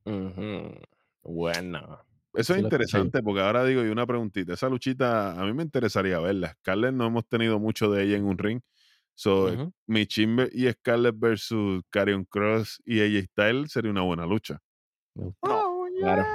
Ujú. 0.06 0.74
Bueno. 1.24 2.00
Eso 2.34 2.54
Sí, 2.54 2.60
es 2.60 2.62
lo 2.64 2.68
escuché. 2.70 2.76
interesante 2.76 3.22
porque 3.22 3.42
ahora 3.42 3.66
digo, 3.66 3.84
y 3.86 3.90
una 3.90 4.06
preguntita, 4.08 4.54
esa 4.54 4.70
luchita 4.70 5.40
a 5.40 5.46
mí 5.46 5.54
me 5.54 5.64
interesaría 5.64 6.20
verla. 6.20 6.54
Scarlett 6.60 6.94
no 6.94 7.08
hemos 7.08 7.28
tenido 7.28 7.60
mucho 7.60 7.92
de 7.92 8.04
ella 8.04 8.16
en 8.18 8.24
un 8.26 8.38
ring. 8.38 8.62
So, 9.14 9.46
Ujú. 9.54 9.74
Michin 9.88 10.38
y 10.54 10.70
Scarlett 10.72 11.16
versus 11.18 11.84
Carion 11.90 12.24
Cross 12.26 12.82
y 12.86 13.02
AJ 13.02 13.26
Styles 13.26 13.72
sería 13.72 13.92
una 13.92 14.02
buena 14.02 14.26
lucha. 14.26 14.60
Me 15.16 15.26
gusta. 15.26 15.62
Claro. 16.00 16.26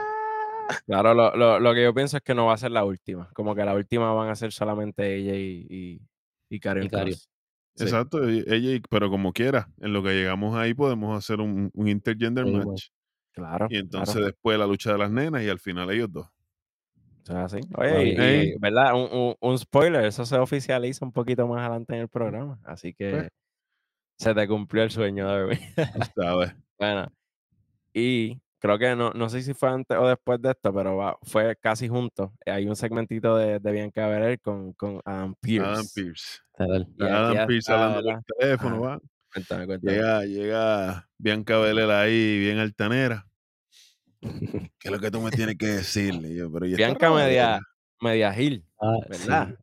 Claro, 0.87 1.15
lo, 1.15 1.35
lo, 1.37 1.61
lo 1.61 1.75
que 1.75 1.83
yo 1.85 1.95
pienso 1.95 2.17
es 2.19 2.23
que 2.23 2.35
no 2.35 2.47
va 2.47 2.53
a 2.55 2.59
ser 2.59 2.73
la 2.73 2.85
última. 2.85 3.31
Como 3.35 3.55
que 3.55 3.65
la 3.65 3.75
última 3.75 4.13
van 4.13 4.29
a 4.29 4.37
ser 4.37 4.53
solamente 4.53 5.17
ella 5.17 5.35
y, 5.35 5.67
y, 5.71 6.01
y 6.51 6.61
Karrion 6.61 6.89
Karrion. 6.89 7.17
Sí. 7.17 7.85
Exacto, 7.85 8.29
y- 8.29 8.45
ella, 8.47 8.75
y- 8.75 8.81
pero 8.91 9.09
como 9.11 9.33
quiera, 9.33 9.69
en 9.81 9.93
lo 9.93 10.03
que 10.03 10.11
llegamos 10.11 10.57
ahí 10.57 10.75
podemos 10.75 11.17
hacer 11.17 11.41
un, 11.41 11.71
un 11.73 11.89
intergender 11.89 12.45
match. 12.47 12.89
Claro. 13.37 13.67
Y 13.71 13.77
entonces 13.77 14.15
claro. 14.15 14.27
después 14.29 14.59
la 14.59 14.67
lucha 14.67 14.91
de 14.93 14.99
las 14.99 15.11
nenas 15.11 15.43
y 15.43 15.49
al 15.51 15.59
final 15.61 15.91
ellos 15.91 16.11
dos. 16.11 16.27
Va 17.31 17.47
Oye, 17.77 18.55
y, 18.55 18.59
¿verdad? 18.59 18.95
Un, 18.95 19.09
un, 19.13 19.35
un 19.41 19.59
spoiler, 19.59 20.05
eso 20.07 20.25
se 20.25 20.37
oficializa 20.39 21.05
un 21.05 21.13
poquito 21.13 21.47
más 21.47 21.61
adelante 21.61 21.95
en 21.95 22.01
el 22.03 22.09
programa. 22.09 22.59
Así 22.65 22.95
que 22.95 23.11
Pues. 23.11 23.29
se 24.19 24.33
te 24.35 24.47
cumplió 24.49 24.83
el 24.85 24.91
sueño 24.91 25.27
sabes. 25.29 25.61
Bueno, 26.79 27.07
y 27.95 28.39
creo 28.59 28.79
que 28.79 28.95
no, 28.95 29.11
no 29.13 29.29
sé 29.29 29.43
si 29.43 29.55
fue 29.55 29.71
antes 29.71 29.97
o 29.99 30.07
después 30.07 30.41
de 30.41 30.51
esto, 30.51 30.73
pero 30.73 30.97
va- 30.97 31.19
fue 31.23 31.57
casi 31.57 31.89
junto. 31.89 32.33
Hay 32.47 32.67
un 32.69 32.77
segmentito 32.77 33.37
de, 33.37 33.59
de 33.59 33.73
Bianca 33.73 34.07
Belair 34.09 34.41
con, 34.41 34.73
con 34.75 35.01
Adam 35.05 35.35
Pierce. 35.41 35.69
Adam 35.69 35.87
Pierce. 35.95 36.43
Adam 37.01 37.47
Pierce 37.47 37.73
hablando 37.73 38.21
teléfono, 38.39 38.81
va. 38.83 39.01
Cuéntame, 39.37 39.67
cuéntame. 39.67 39.93
Llega, 39.93 40.25
llega 40.25 41.09
Bianca 41.19 41.59
Belair 41.59 41.91
ahí, 41.91 42.39
bien 42.39 42.59
altanera. 42.59 43.29
¿Qué 44.79 44.89
es 44.89 44.91
lo 44.91 44.99
que 44.99 45.11
tú 45.11 45.21
me 45.21 45.31
tienes 45.31 45.57
que 45.59 45.67
decirle? 45.67 46.35
Yo, 46.35 46.51
pero 46.51 46.65
¿y 46.65 46.71
esta 46.73 46.87
Bianca 46.87 47.13
media, 47.13 47.61
media 48.01 48.33
Gil, 48.33 48.65
Ah, 48.81 48.97
¿verdad? 49.11 49.49
sí. 49.49 49.55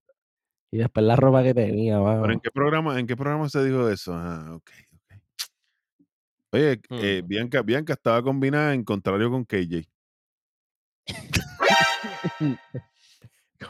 Y 0.74 0.78
después 0.78 1.04
la 1.06 1.16
ropa 1.16 1.42
que 1.42 1.56
tenía, 1.56 1.96
¿Pero 1.98 2.04
mano. 2.22 2.34
en 2.34 2.40
qué 2.40 2.52
programa, 2.52 3.00
en 3.00 3.08
qué 3.08 3.16
programa 3.16 3.50
se 3.50 3.64
dijo 3.66 3.90
eso? 3.90 4.14
Ah, 4.16 4.54
ok, 4.56 4.70
ok. 4.94 5.20
Oye, 6.52 6.82
eh, 6.92 7.22
Hmm. 7.24 7.28
Bianca, 7.28 7.62
Bianca 7.64 7.94
estaba 7.94 8.22
combinada 8.22 8.76
en 8.76 8.84
contrario 8.84 9.32
con 9.32 9.44
KJ. 9.46 9.88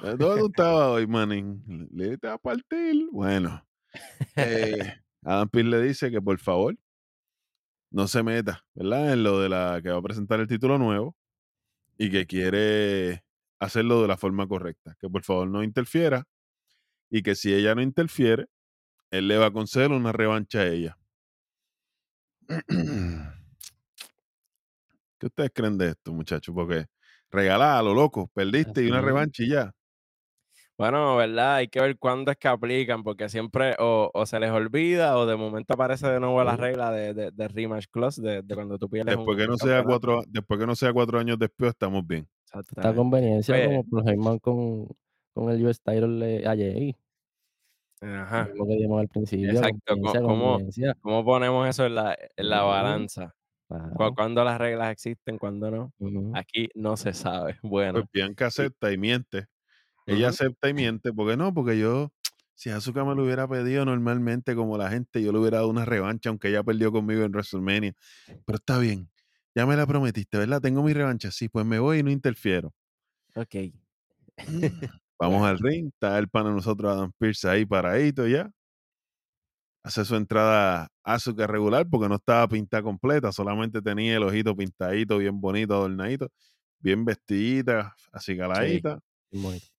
Eh, 0.02 0.16
¿Dónde 0.18 0.40
tú 0.40 0.46
estabas 0.48 0.88
hoy, 0.88 1.06
manín? 1.06 1.88
Le 1.94 2.18
te 2.18 2.26
va 2.28 2.34
a 2.34 2.38
partir. 2.40 3.08
Bueno. 3.12 3.64
eh, 4.36 4.78
Adam 5.24 5.50
Pearce 5.50 5.70
le 5.70 5.82
dice 5.82 6.12
que 6.12 6.22
por 6.22 6.38
favor 6.40 6.78
no 7.92 8.08
se 8.08 8.24
meta, 8.24 8.66
¿verdad? 8.74 9.14
En 9.14 9.24
lo 9.24 9.40
de 9.40 9.50
la 9.50 9.80
que 9.82 9.90
va 9.92 9.98
a 9.98 10.02
presentar 10.02 10.40
el 10.40 10.48
título 10.48 10.78
nuevo 10.78 11.16
y 11.98 12.10
que 12.10 12.26
quiere 12.26 13.24
hacerlo 13.60 14.02
de 14.02 14.08
la 14.08 14.18
forma 14.18 14.48
correcta. 14.48 14.96
Que 15.00 15.10
por 15.10 15.24
favor 15.24 15.48
no 15.48 15.64
interfiera 15.64 16.26
y 17.10 17.22
que 17.22 17.36
si 17.36 17.54
ella 17.54 17.76
no 17.76 17.82
interfiere, 17.82 18.48
él 19.12 19.28
le 19.28 19.38
va 19.38 19.48
a 19.48 19.52
conceder 19.52 19.92
una 19.92 20.12
revancha 20.12 20.60
a 20.60 20.68
ella. 20.68 20.98
¿Qué 25.20 25.28
ustedes 25.28 25.52
creen 25.54 25.78
de 25.78 25.90
esto, 25.90 26.12
muchachos? 26.14 26.54
Porque 26.54 26.88
regalada 27.30 27.80
a 27.80 27.84
lo 27.84 27.94
loco, 27.94 28.30
perdiste 28.34 28.84
y 28.84 28.88
una 28.88 29.02
revancha 29.02 29.44
y 29.44 29.50
ya. 29.50 29.72
Bueno, 30.78 31.16
¿verdad? 31.18 31.56
Hay 31.56 31.68
que 31.68 31.80
ver 31.80 31.98
cuándo 32.00 32.32
es 32.32 32.38
que 32.38 32.48
aplican, 32.48 33.04
porque 33.04 33.30
siempre 33.30 33.76
o, 33.80 34.10
o 34.14 34.26
se 34.26 34.40
les 34.40 34.50
olvida 34.52 35.18
o 35.18 35.26
de 35.28 35.36
momento 35.36 35.76
aparece 35.76 36.08
de 36.08 36.20
nuevo 36.20 36.44
la 36.44 36.58
regla 36.58 36.92
de, 36.92 37.14
de, 37.14 37.32
de 37.32 37.48
rematch 37.48 37.86
clause 37.92 38.22
de, 38.22 38.42
de 38.42 38.56
cuando 38.56 38.80
tú 38.80 38.90
pierdes 38.90 39.16
Después 39.16 39.36
un, 39.38 39.42
que 39.44 39.48
no 39.48 39.58
sea 39.58 39.84
cuatro, 39.84 40.24
después 40.28 40.60
que 40.60 40.66
no 40.66 40.76
sea 40.76 40.92
cuatro 40.92 41.20
años 41.20 41.38
después, 41.38 41.70
estamos 41.70 42.06
bien. 42.08 42.28
Esta 42.46 42.60
Exactamente. 42.60 42.98
conveniencia 42.98 43.56
Oye. 43.56 43.66
como 43.68 43.84
por 43.86 44.10
Heyman 44.10 44.40
con, 44.40 44.88
con 45.34 45.52
el 45.52 45.64
US 45.66 45.80
title 45.82 46.48
AJ. 46.48 46.96
Ajá. 48.02 48.50
Lo 48.56 48.66
que 48.66 48.74
dijimos 48.74 49.00
al 49.02 49.08
principio. 49.08 49.50
Exacto. 49.52 49.78
Conveniencia, 49.88 50.22
¿Cómo, 50.22 50.30
cómo, 50.34 50.52
conveniencia. 50.54 50.98
cómo 51.02 51.24
ponemos 51.26 51.70
eso 51.70 51.86
en 51.86 51.96
la, 51.96 52.18
en 52.36 52.50
la 52.50 52.62
balanza? 52.64 53.28
Cu- 53.28 53.34
Claro. 53.98 54.14
¿Cuándo 54.14 54.44
las 54.44 54.60
reglas 54.60 54.92
existen? 54.92 55.38
¿Cuándo 55.40 55.72
no? 55.72 55.94
Aquí 56.36 56.68
no 56.76 56.96
se 56.96 57.14
sabe. 57.14 57.54
Pues 57.62 57.72
Bueno. 57.72 58.04
Bianca 58.14 58.46
y- 58.46 58.48
acepta 58.48 58.92
y 58.92 58.98
miente. 58.98 59.46
Ella 60.06 60.30
acepta 60.30 60.70
y 60.70 60.74
miente, 60.74 61.14
porque 61.14 61.38
no, 61.38 61.54
porque 61.54 61.78
yo, 61.80 62.12
si 62.56 62.70
Asuka 62.70 63.04
me 63.06 63.16
lo 63.16 63.24
hubiera 63.24 63.48
pedido 63.48 63.86
normalmente 63.86 64.56
como 64.56 64.78
la 64.78 64.90
gente, 64.90 65.22
yo 65.24 65.32
le 65.32 65.40
hubiera 65.40 65.58
dado 65.58 65.70
una 65.70 65.86
revancha, 65.86 66.30
aunque 66.30 66.50
ella 66.50 66.64
perdió 66.64 66.92
conmigo 66.92 67.24
en 67.24 67.32
WrestleMania. 67.32 67.94
Pero 68.46 68.58
está 68.58 68.78
bien, 68.80 69.10
ya 69.56 69.66
me 69.66 69.76
la 69.78 69.88
prometiste, 69.88 70.38
¿verdad? 70.38 70.62
Tengo 70.62 70.84
mi 70.84 70.94
revancha, 70.94 71.32
sí, 71.32 71.50
pues 71.50 71.66
me 71.66 71.80
voy 71.80 72.00
y 72.00 72.04
no 72.04 72.12
interfiero. 72.12 72.74
Ok. 73.36 73.56
Vamos 75.20 75.42
Bueno. 75.42 75.48
al 75.48 75.58
ring, 75.60 75.88
está 75.88 76.20
el 76.20 76.30
pana 76.30 76.50
de 76.50 76.56
nosotros, 76.56 76.92
Adam 76.92 77.12
Pierce, 77.18 77.48
ahí 77.48 77.66
paradito 77.66 78.28
ya. 78.28 78.52
Hace 79.84 80.06
su 80.06 80.16
entrada 80.16 80.88
Asuka 81.04 81.46
regular 81.46 81.86
porque 81.90 82.08
no 82.08 82.16
estaba 82.16 82.48
pintada 82.48 82.82
completa, 82.84 83.32
solamente 83.34 83.82
tenía 83.82 84.16
el 84.16 84.24
ojito 84.24 84.56
pintadito, 84.56 85.18
bien 85.18 85.42
bonito, 85.42 85.74
adornadito, 85.76 86.30
bien 86.80 87.04
vestidita, 87.06 87.94
así 88.14 88.38
caladita. 88.38 89.00
Bien 89.32 89.44
bonito. 89.44 89.73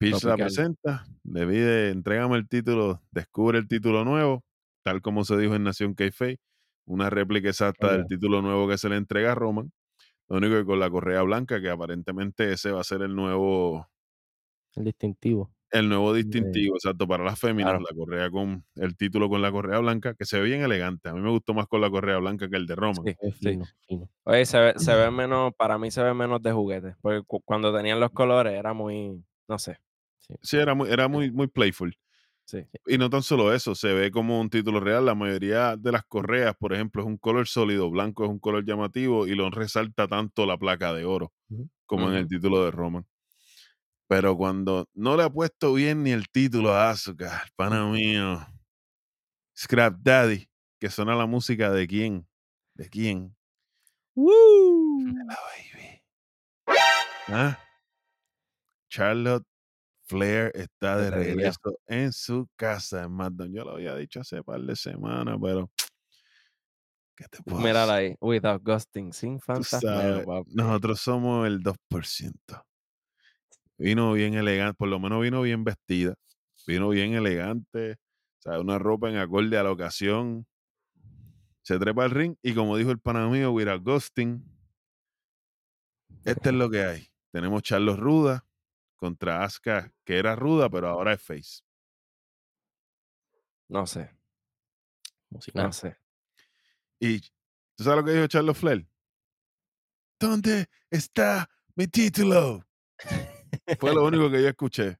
Pierce 0.00 0.26
la 0.26 0.36
presenta, 0.36 1.04
le 1.24 1.46
pide, 1.46 1.90
entrégame 1.90 2.36
el 2.38 2.48
título, 2.48 3.02
descubre 3.10 3.58
el 3.58 3.68
título 3.68 4.02
nuevo, 4.04 4.42
tal 4.82 5.02
como 5.02 5.24
se 5.24 5.36
dijo 5.36 5.54
en 5.54 5.62
Nación 5.64 5.94
Kayfabe, 5.94 6.38
una 6.86 7.10
réplica 7.10 7.50
exacta 7.50 7.92
del 7.92 8.06
título 8.06 8.40
nuevo 8.40 8.66
que 8.66 8.78
se 8.78 8.88
le 8.88 8.96
entrega 8.96 9.32
a 9.32 9.34
Roman. 9.34 9.70
Lo 10.28 10.38
único 10.38 10.54
que 10.56 10.64
con 10.64 10.80
la 10.80 10.88
correa 10.90 11.20
blanca, 11.22 11.60
que 11.60 11.68
aparentemente 11.68 12.50
ese 12.52 12.70
va 12.72 12.80
a 12.80 12.84
ser 12.84 13.02
el 13.02 13.14
nuevo, 13.14 13.88
El 14.76 14.84
distintivo. 14.84 15.50
el 15.70 15.88
nuevo 15.90 16.14
de- 16.14 16.22
distintivo, 16.22 16.76
exacto, 16.76 17.06
para 17.06 17.22
las 17.24 17.38
féminas, 17.38 17.72
Claro. 17.72 17.84
la 17.90 17.94
correa 17.96 18.30
con 18.30 18.64
el 18.76 18.96
título 18.96 19.28
con 19.28 19.42
la 19.42 19.52
correa 19.52 19.80
blanca, 19.80 20.14
que 20.14 20.24
se 20.24 20.38
ve 20.40 20.46
bien 20.46 20.62
elegante. 20.62 21.10
A 21.10 21.12
mí 21.14 21.20
me 21.20 21.30
gustó 21.30 21.52
más 21.52 21.66
con 21.66 21.82
la 21.82 21.90
correa 21.90 22.16
blanca 22.18 22.48
que 22.48 22.56
el 22.56 22.66
de 22.66 22.74
Roman. 22.74 23.04
Sí, 23.04 23.16
Es 23.20 23.36
sí. 23.36 23.48
fino, 23.50 23.64
fino. 23.86 24.08
Oye, 24.24 24.46
se 24.46 24.58
ve, 24.58 24.74
se 24.78 24.94
ve 24.94 25.10
menos, 25.12 25.52
para 25.58 25.76
mí 25.78 25.90
se 25.90 26.02
ve 26.02 26.14
menos 26.14 26.40
de 26.42 26.52
juguete, 26.52 26.96
porque 27.02 27.22
cu- 27.26 27.42
cuando 27.44 27.76
tenían 27.76 28.00
los 28.00 28.10
colores 28.12 28.54
era 28.54 28.72
muy, 28.72 29.22
no 29.48 29.58
sé, 29.58 29.78
Sí. 30.30 30.36
Sí, 30.42 30.56
era 30.58 30.74
muy, 30.74 30.90
era 30.90 31.08
muy, 31.08 31.30
muy 31.30 31.46
playful. 31.48 31.96
sí. 32.44 32.64
Y 32.86 32.98
no 32.98 33.10
tan 33.10 33.22
solo 33.22 33.52
eso, 33.52 33.74
se 33.74 33.92
ve 33.92 34.10
como 34.10 34.40
un 34.40 34.50
título 34.50 34.80
real. 34.80 35.06
La 35.06 35.14
mayoría 35.14 35.76
de 35.76 35.92
las 35.92 36.04
correas, 36.04 36.54
por 36.56 36.72
ejemplo, 36.72 37.02
es 37.02 37.08
un 37.08 37.16
color 37.18 37.46
sólido, 37.48 37.90
blanco 37.90 38.24
es 38.24 38.30
un 38.30 38.38
color 38.38 38.64
llamativo 38.64 39.26
y 39.26 39.34
lo 39.34 39.50
resalta 39.50 40.08
tanto 40.08 40.46
la 40.46 40.58
placa 40.58 40.92
de 40.92 41.04
oro 41.04 41.32
como 41.86 42.08
en 42.08 42.16
el 42.16 42.28
título 42.28 42.64
de 42.64 42.70
Roman. 42.70 43.06
Pero 44.08 44.36
cuando 44.36 44.88
no 44.94 45.16
le 45.16 45.22
ha 45.22 45.30
puesto 45.30 45.72
bien 45.74 46.02
ni 46.02 46.10
el 46.10 46.28
título 46.28 46.72
a 46.72 46.90
Asuka, 46.90 47.44
pana 47.56 47.86
mío, 47.86 48.44
Scrap 49.56 49.98
Daddy, 50.00 50.48
que 50.80 50.90
suena 50.90 51.14
la 51.14 51.26
música 51.26 51.70
de 51.70 51.86
quién, 51.86 52.26
de 52.74 52.88
quién, 52.88 53.36
de 54.16 55.24
la 55.24 55.36
baby. 55.36 56.02
¿Ah? 57.28 57.58
Charlotte 58.88 59.46
Flair 60.10 60.50
está 60.54 60.96
¿Qué 60.96 61.02
de 61.02 61.10
regreso 61.12 61.78
en 61.86 62.12
su 62.12 62.48
casa 62.56 63.04
en 63.04 63.10
SmackDown. 63.10 63.54
Yo 63.54 63.64
lo 63.64 63.70
había 63.72 63.94
dicho 63.94 64.20
hace 64.20 64.42
par 64.42 64.60
de 64.60 64.74
semanas, 64.74 65.38
pero 65.40 65.70
¿qué 67.16 67.26
te 67.30 67.40
puedo 67.44 67.62
decir? 67.62 67.76
ahí, 67.76 68.16
without 68.20 68.60
ghosting, 68.60 69.12
sin 69.12 69.38
papi. 69.38 69.68
nosotros 70.52 71.00
somos 71.00 71.46
el 71.46 71.62
2%. 71.62 72.64
Vino 73.78 74.12
bien 74.12 74.34
elegante, 74.34 74.74
por 74.74 74.88
lo 74.88 74.98
menos 74.98 75.22
vino 75.22 75.42
bien 75.42 75.62
vestida. 75.62 76.14
Vino 76.66 76.88
bien 76.88 77.14
elegante, 77.14 77.92
o 77.92 78.42
sea, 78.42 78.60
una 78.60 78.80
ropa 78.80 79.08
en 79.10 79.16
acorde 79.16 79.56
a 79.58 79.62
la 79.62 79.70
ocasión. 79.70 80.44
Se 81.62 81.78
trepa 81.78 82.02
al 82.02 82.10
ring 82.10 82.34
y 82.42 82.52
como 82.54 82.76
dijo 82.76 82.90
el 82.90 82.98
pana 82.98 83.28
mío, 83.28 83.52
without 83.52 83.84
ghosting, 83.84 84.44
este 86.24 86.48
es 86.48 86.54
lo 86.56 86.68
que 86.68 86.82
hay. 86.82 87.06
Tenemos 87.30 87.62
Charlos 87.62 87.96
Ruda 87.96 88.44
contra 89.00 89.42
Asuka, 89.42 89.92
que 90.04 90.18
era 90.18 90.36
ruda, 90.36 90.68
pero 90.68 90.88
ahora 90.88 91.14
es 91.14 91.22
face. 91.22 91.62
No 93.68 93.86
sé, 93.86 94.14
no 95.54 95.72
sé. 95.72 95.96
Y 96.98 97.20
¿tú 97.20 97.84
sabes 97.84 98.00
lo 98.00 98.04
que 98.04 98.12
dijo 98.12 98.26
Charles 98.26 98.58
Flair? 98.58 98.86
¿Dónde 100.18 100.66
está 100.90 101.48
mi 101.74 101.86
título? 101.86 102.66
Fue 103.78 103.94
lo 103.94 104.04
único 104.04 104.30
que 104.30 104.42
yo 104.42 104.48
escuché. 104.48 104.98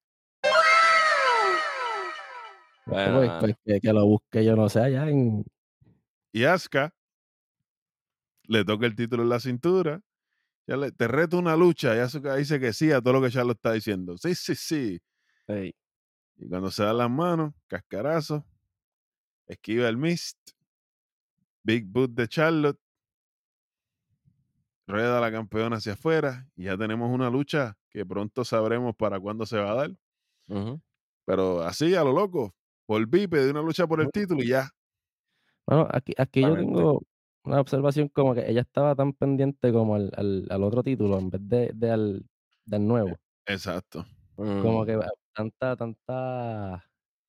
Bueno, 2.87 3.19
Pues, 3.19 3.29
nada. 3.29 3.41
pues, 3.41 3.57
que, 3.65 3.81
que 3.81 3.93
lo 3.93 4.07
busque 4.07 4.45
yo 4.45 4.57
no 4.57 4.69
sé 4.69 4.81
allá 4.81 5.09
en 5.09 5.45
Y 6.33 6.45
Asuka 6.45 6.95
le 8.45 8.65
toca 8.65 8.87
el 8.87 8.97
título 8.97 9.25
en 9.25 9.29
la 9.29 9.41
cintura. 9.41 10.01
Ya 10.71 10.77
le- 10.77 10.93
te 10.93 11.09
reto 11.09 11.37
una 11.37 11.57
lucha. 11.57 11.97
Y 11.97 11.99
Asuka 11.99 12.37
dice 12.37 12.61
que 12.61 12.73
sí 12.73 12.93
a 12.93 13.01
todo 13.01 13.15
lo 13.15 13.21
que 13.23 13.29
Charlo 13.31 13.51
está 13.55 13.73
diciendo. 13.73 14.17
Sí, 14.17 14.37
sí, 14.37 14.55
sí. 14.55 15.01
Y 16.37 16.49
cuando 16.49 16.71
se 16.71 16.85
dan 16.85 16.97
las 16.99 17.11
manos, 17.11 17.55
cascarazo, 17.67 18.47
esquiva 19.49 19.89
el 19.89 19.97
mist, 19.97 20.39
big 21.65 21.87
boot 21.87 22.13
de 22.13 22.29
Charlotte, 22.29 22.79
rueda 24.87 25.21
la 25.21 25.33
campeona 25.33 25.79
hacia 25.79 25.95
afuera 25.95 26.49
y 26.55 26.67
ya 26.67 26.79
tenemos 26.79 27.11
una 27.13 27.31
lucha 27.31 27.77
que 27.91 28.07
pronto 28.07 28.45
sabremos 28.45 28.95
para 28.95 29.19
cuándo 29.19 29.47
se 29.47 29.59
va 29.59 29.73
a 29.73 29.75
dar. 29.75 29.91
Pero 31.27 31.63
así, 31.63 31.97
a 31.97 32.05
lo 32.05 32.13
loco, 32.13 32.55
volví, 32.87 33.27
pedí 33.27 33.51
una 33.51 33.63
lucha 33.63 33.89
por 33.89 34.01
el 34.01 34.09
título 34.13 34.41
y 34.45 34.49
ya. 34.51 34.71
Bueno, 35.67 35.89
aquí, 35.91 36.15
aquí 36.17 36.43
yo 36.43 36.55
tengo, 36.57 37.03
una 37.45 37.61
observación 37.61 38.09
como 38.09 38.35
que 38.35 38.49
ella 38.51 38.61
estaba 38.63 38.95
tan 38.95 39.13
pendiente 39.13 39.73
como 39.73 39.95
al, 39.97 40.13
al, 40.17 40.47
al 40.51 40.63
otro 40.65 40.83
título 40.83 41.19
en 41.19 41.31
vez 41.31 41.41
de, 41.49 41.71
de 41.75 41.91
al, 41.91 42.27
del 42.67 42.87
nuevo. 42.87 43.17
Exacto. 43.47 44.05
Como 44.37 44.83
Mm, 44.83 44.87
que 44.87 44.93
ah, 44.95 45.11
tanta, 45.35 45.77
tanta 45.77 46.85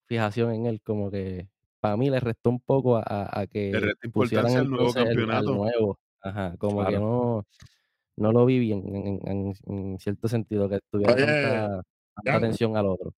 fijación 0.05 0.51
en 0.53 0.65
él, 0.65 0.81
como 0.81 1.09
que 1.11 1.49
para 1.79 1.97
mí 1.97 2.09
le 2.09 2.19
restó 2.19 2.49
un 2.49 2.59
poco 2.59 2.97
a, 2.97 3.01
a- 3.05 3.39
a 3.41 3.41
Le 3.41 3.47
que 3.47 3.71
resta 3.79 4.07
pusieran 4.13 4.45
importancia 4.47 4.61
al 4.61 4.69
nuevo 4.69 4.93
entonces 4.93 5.03
el, 5.03 5.07
al 5.07 5.15
campeonato. 5.15 5.55
nuevo. 5.55 5.99
Ajá, 6.21 6.55
como 6.57 6.79
que 6.85 6.91
claro. 6.91 6.99
no, 7.01 7.47
no 8.17 8.31
lo 8.31 8.45
vi 8.45 8.59
bien 8.59 8.83
en, 8.87 9.07
en- 9.07 9.27
en- 9.27 9.53
en 9.93 9.99
cierto 9.99 10.27
sentido, 10.27 10.69
que 10.69 10.79
tuviera 10.91 11.13
Oye, 11.15 11.25
tanta, 11.25 11.83
atención 12.37 12.77
al 12.77 12.85
otro. 12.87 13.13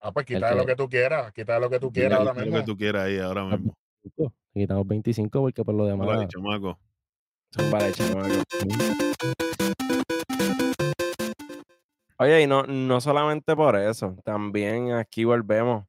Ah, 0.00 0.12
pues 0.12 0.26
quita 0.26 0.54
lo 0.54 0.66
que 0.66 0.76
tú 0.76 0.88
quieras, 0.88 1.32
quita 1.32 1.58
lo 1.58 1.70
que 1.70 1.80
tú 1.80 1.90
quieras 1.90 2.18
ahora 2.18 2.32
quita 2.32 2.44
lo 2.44 2.50
que 2.50 2.58
mismo. 2.58 2.66
tú 2.66 2.76
quieras 2.76 3.02
ahí 3.06 3.18
ahora 3.18 3.44
mismo. 3.44 3.74
25, 4.04 4.34
quitamos 4.52 4.86
25 4.86 5.40
porque 5.40 5.64
por 5.64 5.74
lo 5.74 5.84
Hola, 5.84 5.90
demás. 5.90 6.28
chamaco. 6.28 6.78
Son 7.52 7.70
para 7.70 7.86
Oye, 12.18 12.42
y 12.42 12.46
no, 12.46 12.62
no 12.64 13.00
solamente 13.00 13.54
por 13.54 13.76
eso, 13.76 14.16
también 14.24 14.92
aquí 14.92 15.24
volvemos. 15.24 15.84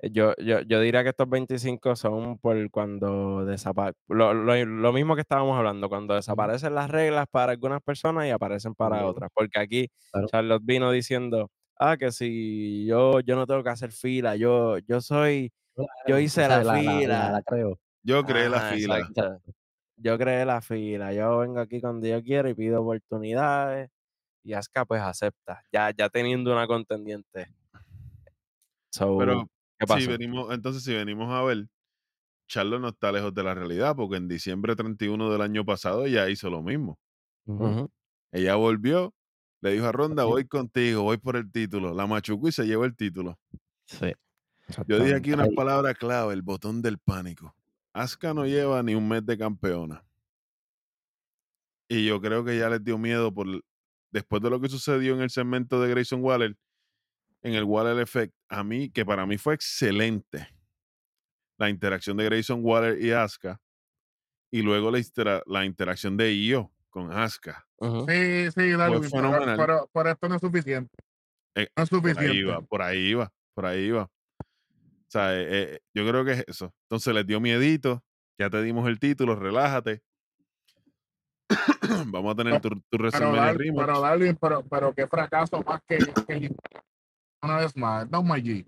Eh, 0.00 0.10
Yo, 0.12 0.34
yo, 0.38 0.60
yo 0.60 0.80
diría 0.80 1.02
que 1.02 1.10
estos 1.10 1.28
25 1.28 1.96
son 1.96 2.38
por 2.38 2.70
cuando 2.70 3.44
desaparecen. 3.46 4.00
Lo, 4.08 4.34
lo- 4.34 4.64
lo 4.66 4.92
mismo 4.92 5.14
que 5.14 5.22
estábamos 5.22 5.56
hablando, 5.56 5.88
cuando 5.88 6.14
desaparecen 6.14 6.74
las 6.74 6.90
reglas 6.90 7.26
para 7.30 7.52
algunas 7.52 7.82
personas 7.82 8.26
y 8.26 8.30
aparecen 8.30 8.74
para 8.74 8.96
Claro. 8.96 9.08
otras. 9.10 9.30
Porque 9.34 9.58
aquí 9.60 9.88
Claro. 10.12 10.28
Charlotte 10.28 10.62
vino 10.64 10.90
diciendo, 10.92 11.50
ah, 11.78 11.96
que 11.96 12.12
si 12.12 12.86
yo, 12.86 13.20
yo 13.20 13.36
no 13.36 13.46
tengo 13.46 13.64
que 13.64 13.70
hacer 13.70 13.92
fila, 13.92 14.36
yo, 14.36 14.78
yo 14.78 15.00
soy, 15.00 15.52
yo 16.06 16.18
hice 16.18 16.42
la 16.48 16.58
la, 16.58 16.64
la, 16.64 16.72
la, 16.82 16.98
fila. 17.00 17.30
la 17.32 17.42
creo. 17.42 17.78
Yo 18.02 18.24
creé 18.24 18.48
la 18.50 18.58
Ajá, 18.58 18.74
fila. 18.76 18.98
exacto. 19.00 19.40
Yo 19.96 20.18
creé 20.18 20.44
la 20.44 20.60
fila, 20.60 21.12
yo 21.12 21.38
vengo 21.38 21.58
aquí 21.58 21.80
cuando 21.80 22.06
yo 22.06 22.22
quiero 22.22 22.48
y 22.48 22.54
pido 22.54 22.82
oportunidades 22.82 23.90
y 24.44 24.52
Asuka 24.52 24.84
pues 24.84 25.00
acepta, 25.00 25.62
ya, 25.72 25.90
ya 25.96 26.08
teniendo 26.08 26.52
una 26.52 26.66
contendiente. 26.66 27.48
So, 28.90 29.16
Pero 29.18 29.50
¿qué 29.78 29.86
si 29.86 29.92
pasó? 29.94 30.10
venimos, 30.10 30.54
entonces 30.54 30.84
si 30.84 30.94
venimos 30.94 31.32
a 31.32 31.42
ver, 31.42 31.66
Charlo 32.48 32.78
no 32.78 32.88
está 32.88 33.10
lejos 33.10 33.34
de 33.34 33.42
la 33.42 33.54
realidad, 33.54 33.96
porque 33.96 34.16
en 34.16 34.28
diciembre 34.28 34.76
31 34.76 35.32
del 35.32 35.40
año 35.40 35.64
pasado 35.64 36.06
ella 36.06 36.28
hizo 36.28 36.48
lo 36.48 36.62
mismo. 36.62 36.98
Ella 38.30 38.54
volvió, 38.56 39.14
le 39.62 39.72
dijo 39.72 39.86
a 39.86 39.92
Ronda, 39.92 40.24
voy 40.24 40.46
contigo, 40.46 41.02
voy 41.02 41.16
por 41.16 41.36
el 41.36 41.50
título. 41.50 41.92
La 41.94 42.06
machucó 42.06 42.48
y 42.48 42.52
se 42.52 42.64
llevó 42.64 42.84
el 42.84 42.94
título. 42.94 43.38
Sí. 43.86 44.12
Yo 44.86 44.98
dije 45.00 45.14
aquí 45.14 45.32
unas 45.32 45.48
Ahí. 45.48 45.54
palabras 45.56 45.96
clave, 45.96 46.34
el 46.34 46.42
botón 46.42 46.82
del 46.82 46.98
pánico. 46.98 47.54
Asuka 47.96 48.34
no 48.34 48.44
lleva 48.46 48.82
ni 48.82 48.94
un 48.94 49.08
mes 49.08 49.24
de 49.24 49.38
campeona. 49.38 50.04
Y 51.88 52.06
yo 52.06 52.20
creo 52.20 52.44
que 52.44 52.58
ya 52.58 52.68
les 52.68 52.82
dio 52.84 52.98
miedo 52.98 53.32
por 53.32 53.46
después 54.12 54.42
de 54.42 54.50
lo 54.50 54.60
que 54.60 54.68
sucedió 54.68 55.14
en 55.14 55.22
el 55.22 55.30
segmento 55.30 55.80
de 55.80 55.88
Grayson 55.90 56.22
Waller, 56.22 56.56
en 57.42 57.54
el 57.54 57.64
Waller 57.64 57.98
Effect, 58.00 58.34
a 58.48 58.64
mí, 58.64 58.90
que 58.90 59.04
para 59.04 59.24
mí 59.26 59.38
fue 59.38 59.54
excelente 59.54 60.48
la 61.58 61.70
interacción 61.70 62.16
de 62.16 62.24
Grayson 62.24 62.60
Waller 62.62 63.00
y 63.00 63.12
Asuka, 63.12 63.60
y 64.52 64.62
luego 64.62 64.90
la, 64.90 64.98
intera- 64.98 65.42
la 65.46 65.64
interacción 65.64 66.16
de 66.16 66.32
Io 66.34 66.72
con 66.90 67.12
Asuka. 67.12 67.66
Sí, 67.80 68.50
sí, 68.50 68.52
pero, 68.56 69.02
fenomenal. 69.04 69.56
pero, 69.56 69.90
pero 69.92 70.10
esto 70.10 70.28
no 70.28 70.34
es 70.36 70.40
suficiente. 70.40 70.94
Eh, 71.54 71.68
No 71.76 71.82
es 71.84 71.88
Por 71.90 71.98
ahí 71.98 72.12
suficiente. 72.14 72.36
iba, 72.38 72.60
por 72.62 72.82
ahí 72.82 72.98
iba, 72.98 73.32
por 73.54 73.66
ahí 73.66 73.80
iba. 73.84 74.10
O 75.08 75.10
sea, 75.10 75.34
eh, 75.38 75.46
eh, 75.74 75.80
yo 75.94 76.06
creo 76.08 76.24
que 76.24 76.32
es 76.32 76.44
eso. 76.48 76.72
Entonces 76.84 77.14
les 77.14 77.26
dio 77.26 77.40
miedito, 77.40 78.02
ya 78.38 78.50
te 78.50 78.60
dimos 78.62 78.88
el 78.88 78.98
título, 78.98 79.36
relájate. 79.36 80.02
Vamos 82.08 82.32
a 82.32 82.36
tener 82.36 82.60
tu, 82.60 82.70
tu 82.70 82.80
Pero, 82.90 83.02
WrestleMania 83.04 83.42
Dar- 83.44 83.56
rematch. 83.56 83.86
pero 83.86 84.00
Darwin, 84.00 84.36
pero, 84.40 84.62
pero 84.68 84.94
qué 84.94 85.06
fracaso 85.06 85.62
más 85.62 85.80
que, 85.86 85.98
que 85.98 86.50
una 87.42 87.58
vez 87.58 87.76
más, 87.76 88.10
no 88.10 88.22
my 88.22 88.40
G. 88.42 88.66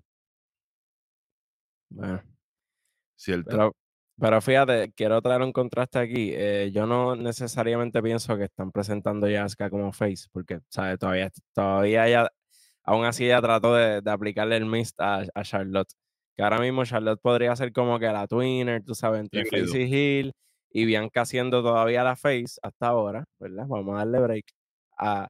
Bueno, 1.89 2.21
Cierto. 3.17 3.49
pero, 3.49 3.75
pero 4.17 4.41
fíjate, 4.41 4.93
quiero 4.93 5.21
traer 5.21 5.41
un 5.41 5.51
contraste 5.51 5.99
aquí. 5.99 6.31
eh, 6.33 6.71
yo 6.73 6.85
no 6.85 7.15
necesariamente 7.15 8.01
pienso 8.01 8.37
que 8.37 8.45
están 8.45 8.71
presentando 8.71 9.27
ya 9.27 9.43
Asuka 9.43 9.69
como 9.69 9.91
face, 9.91 10.27
porque, 10.31 10.59
¿sabes? 10.69 10.99
Todavía, 10.99 11.29
todavía 11.53 12.07
ella, 12.07 12.31
aún 12.83 13.05
así 13.05 13.25
ella 13.25 13.41
trató 13.41 13.73
de, 13.75 14.01
de 14.01 14.11
aplicarle 14.11 14.55
el 14.57 14.65
mist 14.65 14.99
a, 15.01 15.23
a 15.33 15.43
Charlotte. 15.43 15.91
Que 16.39 16.43
ahora 16.43 16.59
mismo 16.61 16.85
Charlotte 16.85 17.19
podría 17.21 17.53
ser 17.57 17.73
como 17.73 17.99
que 17.99 18.05
la 18.07 18.25
twinner, 18.25 18.81
tú 18.85 18.95
sabes, 18.95 19.19
entre 19.19 19.45
face 19.45 19.81
y 19.81 19.93
heel, 19.93 20.33
y 20.71 20.85
Bianca 20.85 21.25
siendo 21.25 21.61
todavía 21.61 22.01
la 22.05 22.15
face 22.15 22.59
hasta 22.63 22.87
ahora, 22.87 23.25
¿verdad? 23.39 23.65
Vamos 23.67 23.95
a 23.95 23.99
darle 23.99 24.21
break. 24.21 24.45
A, 24.97 25.27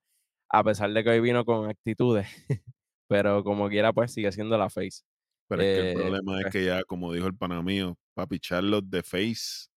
a 0.50 0.64
pesar 0.64 0.92
de 0.94 1.04
que 1.04 1.10
hoy 1.12 1.20
vino 1.22 1.46
con 1.46 1.68
actitudes, 1.70 2.28
pero 3.08 3.44
como 3.44 3.70
quiera, 3.70 3.92
pues 3.94 4.14
sigue 4.14 4.32
siendo 4.32 4.58
la 4.58 4.70
face. 4.70 5.02
Pero 5.48 5.64
es 5.64 5.70
que 5.72 5.80
el 5.82 5.90
Eh, 5.90 5.92
problema 5.92 6.42
es 6.42 6.48
pues, 6.48 6.54
que 6.54 6.66
ya, 6.66 6.84
como 6.84 7.12
dijo 7.14 7.26
el 7.28 7.36
pana 7.36 7.62
mío, 7.64 7.98
papi, 8.14 8.40
Charlotte 8.40 8.86
de 8.86 9.04
face, 9.04 9.70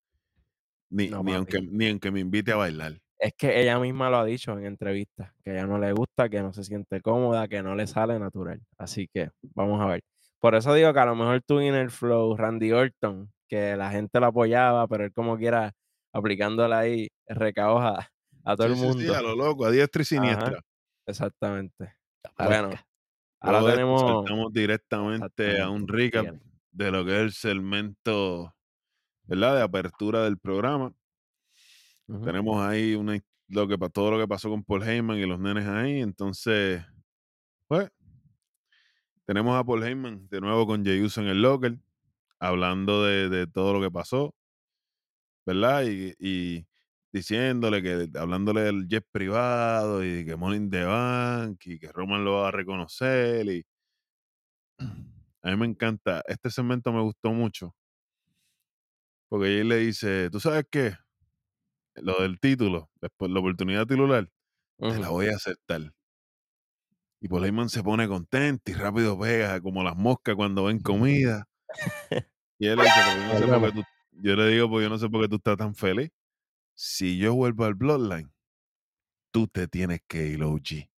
ni, 0.91 1.11
No, 1.11 1.23
ni, 1.23 1.33
aunque, 1.35 1.61
ni 1.61 1.89
aunque 1.89 2.11
me 2.11 2.21
invite 2.21 2.53
a 2.53 2.57
bailar. 2.57 3.01
Es 3.19 3.33
que 3.39 3.61
ella 3.61 3.79
misma 3.79 4.11
lo 4.11 4.17
ha 4.19 4.25
dicho 4.25 4.53
en 4.59 4.67
entrevistas, 4.67 5.33
que 5.45 5.51
a 5.51 5.55
ella 5.55 5.67
no 5.67 5.79
le 5.79 5.93
gusta, 5.93 6.29
que 6.29 6.43
no 6.43 6.53
se 6.53 6.65
siente 6.65 7.01
cómoda, 7.01 7.47
que 7.49 7.63
no 7.63 7.75
le 7.77 7.87
sale 7.87 8.19
natural. 8.19 8.61
Así 8.79 9.07
que 9.13 9.31
vamos 9.55 9.81
a 9.81 9.87
ver. 9.87 10.03
Por 10.43 10.57
eso 10.57 10.75
digo 10.75 10.93
que 10.93 11.01
a 11.01 11.07
lo 11.07 11.15
mejor 11.17 11.43
tú 11.47 11.61
en 11.61 11.75
el 11.77 11.91
flow, 11.93 12.37
Randy 12.37 12.73
Orton, 12.73 13.33
que 13.49 13.77
la 13.77 13.91
gente 13.93 14.21
lo 14.21 14.27
apoyaba, 14.27 14.89
pero 14.89 15.05
él 15.05 15.13
como 15.15 15.39
quiera 15.39 15.73
aplicándole 16.13 16.75
ahí 16.75 17.09
recaos 17.29 17.83
a, 17.85 18.11
a 18.45 18.57
todo 18.57 18.69
Sí, 18.69 18.73
el 18.73 18.77
mundo. 18.77 18.99
sí, 19.01 19.09
a 19.15 19.23
lo 19.23 19.37
loco, 19.37 19.65
a 19.67 19.71
diestra 19.71 20.03
y 20.03 20.07
siniestra. 20.07 20.59
Ajá, 20.59 20.61
exactamente. 21.07 21.95
Aparezca. 22.25 22.69
Bueno, 22.69 22.81
ahora 23.41 23.61
Luego 23.61 23.71
tenemos. 23.71 24.01
saltamos 24.03 24.53
directamente 24.53 25.61
a 25.61 25.71
un 25.71 25.89
recap 25.89 26.25
bien. 26.25 26.43
de 26.73 26.91
lo 26.93 27.05
que 27.05 27.13
es 27.17 27.23
el 27.23 27.33
segmento, 27.33 28.55
¿verdad? 29.25 29.57
De 29.57 29.63
apertura 29.63 30.25
del 30.25 30.39
programa. 30.39 30.95
Tenemos 32.25 32.61
ahí 32.67 32.95
una, 32.95 33.19
lo 33.49 33.67
que, 33.69 33.77
todo 33.91 34.11
lo 34.11 34.19
que 34.19 34.29
pasó 34.29 34.51
con 34.51 34.63
Paul 34.65 34.83
Heyman 34.83 35.19
y 35.19 35.27
los 35.27 35.39
nenes 35.41 35.67
ahí. 35.67 36.01
Entonces, 36.03 36.85
pues, 37.69 37.91
tenemos 39.27 39.59
a 39.59 39.65
Paul 39.65 39.85
Heyman 39.85 40.29
de 40.29 40.41
nuevo 40.41 40.67
con 40.67 40.85
Jey 40.85 41.01
Uso 41.03 41.21
en 41.21 41.29
el 41.29 41.43
locker, 41.43 41.79
hablando 42.41 43.05
de, 43.05 43.29
de 43.29 43.47
todo 43.47 43.75
lo 43.75 43.81
que 43.83 43.91
pasó, 43.91 44.35
¿verdad? 45.47 45.85
Y, 45.85 46.15
y 46.19 46.67
diciéndole 47.13 47.83
que, 47.83 48.09
hablándole 48.19 48.63
del 48.63 48.89
jet 48.89 49.07
privado 49.11 50.05
y 50.05 50.25
que 50.25 50.37
Money 50.37 50.59
in 50.59 50.71
the 50.71 50.85
Bank 50.85 51.61
y 51.67 51.79
que 51.79 51.93
Roman 51.93 52.25
lo 52.25 52.35
va 52.41 52.49
a 52.49 52.51
reconocer. 52.53 53.47
Y 53.49 53.65
a 55.43 55.51
mí 55.51 55.57
me 55.57 55.67
encanta. 55.67 56.23
Este 56.27 56.51
segmento 56.51 56.93
me 56.93 57.01
gustó 57.03 57.33
mucho. 57.33 57.75
Porque 59.29 59.47
Jay 59.47 59.65
le 59.65 59.77
dice, 59.79 60.31
¿tú 60.31 60.39
sabes 60.41 60.65
qué? 60.71 60.95
Lo 61.97 62.21
del 62.21 62.39
título, 62.41 62.91
después 63.01 63.31
la 63.31 63.41
oportunidad 63.41 63.87
titular, 63.87 64.29
te 64.89 64.99
la 64.99 65.11
voy 65.11 65.29
a 65.29 65.37
aceptar. 65.37 65.93
Y 67.25 67.29
Paul 67.29 67.45
Heyman 67.45 67.69
se 67.69 67.85
pone 67.85 68.09
contento 68.09 68.69
y 68.73 68.75
rápido 68.75 69.17
pega 69.17 69.61
como 69.61 69.85
las 69.85 69.97
moscas 69.97 70.35
cuando 70.35 70.65
ven 70.65 70.81
comida. 70.81 71.47
Y 72.59 72.67
él 72.69 72.77
le 72.77 72.85
dice, 72.85 72.95
"Pero 73.05 73.19
yo 73.19 73.33
no 73.33 73.39
sé 73.39 73.47
por 73.61 73.73
qué 73.73 73.73
tú, 73.81 73.83
yo 74.23 74.37
le 74.37 74.47
digo, 74.49 74.69
pues 74.71 74.85
yo 74.85 74.89
no 74.91 74.99
sé 74.99 75.09
por 75.09 75.21
qué 75.23 75.29
tú 75.29 75.37
estás 75.37 75.57
tan 75.57 75.75
feliz. 75.75 76.11
Si 76.77 77.19
yo 77.19 77.35
vuelvo 77.35 77.65
al 77.65 77.75
Bloodline, 77.75 78.33
tú 79.33 79.49
te 79.49 79.67
tienes 79.67 80.01
que 80.07 80.27
ir, 80.29 80.45
OG. 80.45 80.89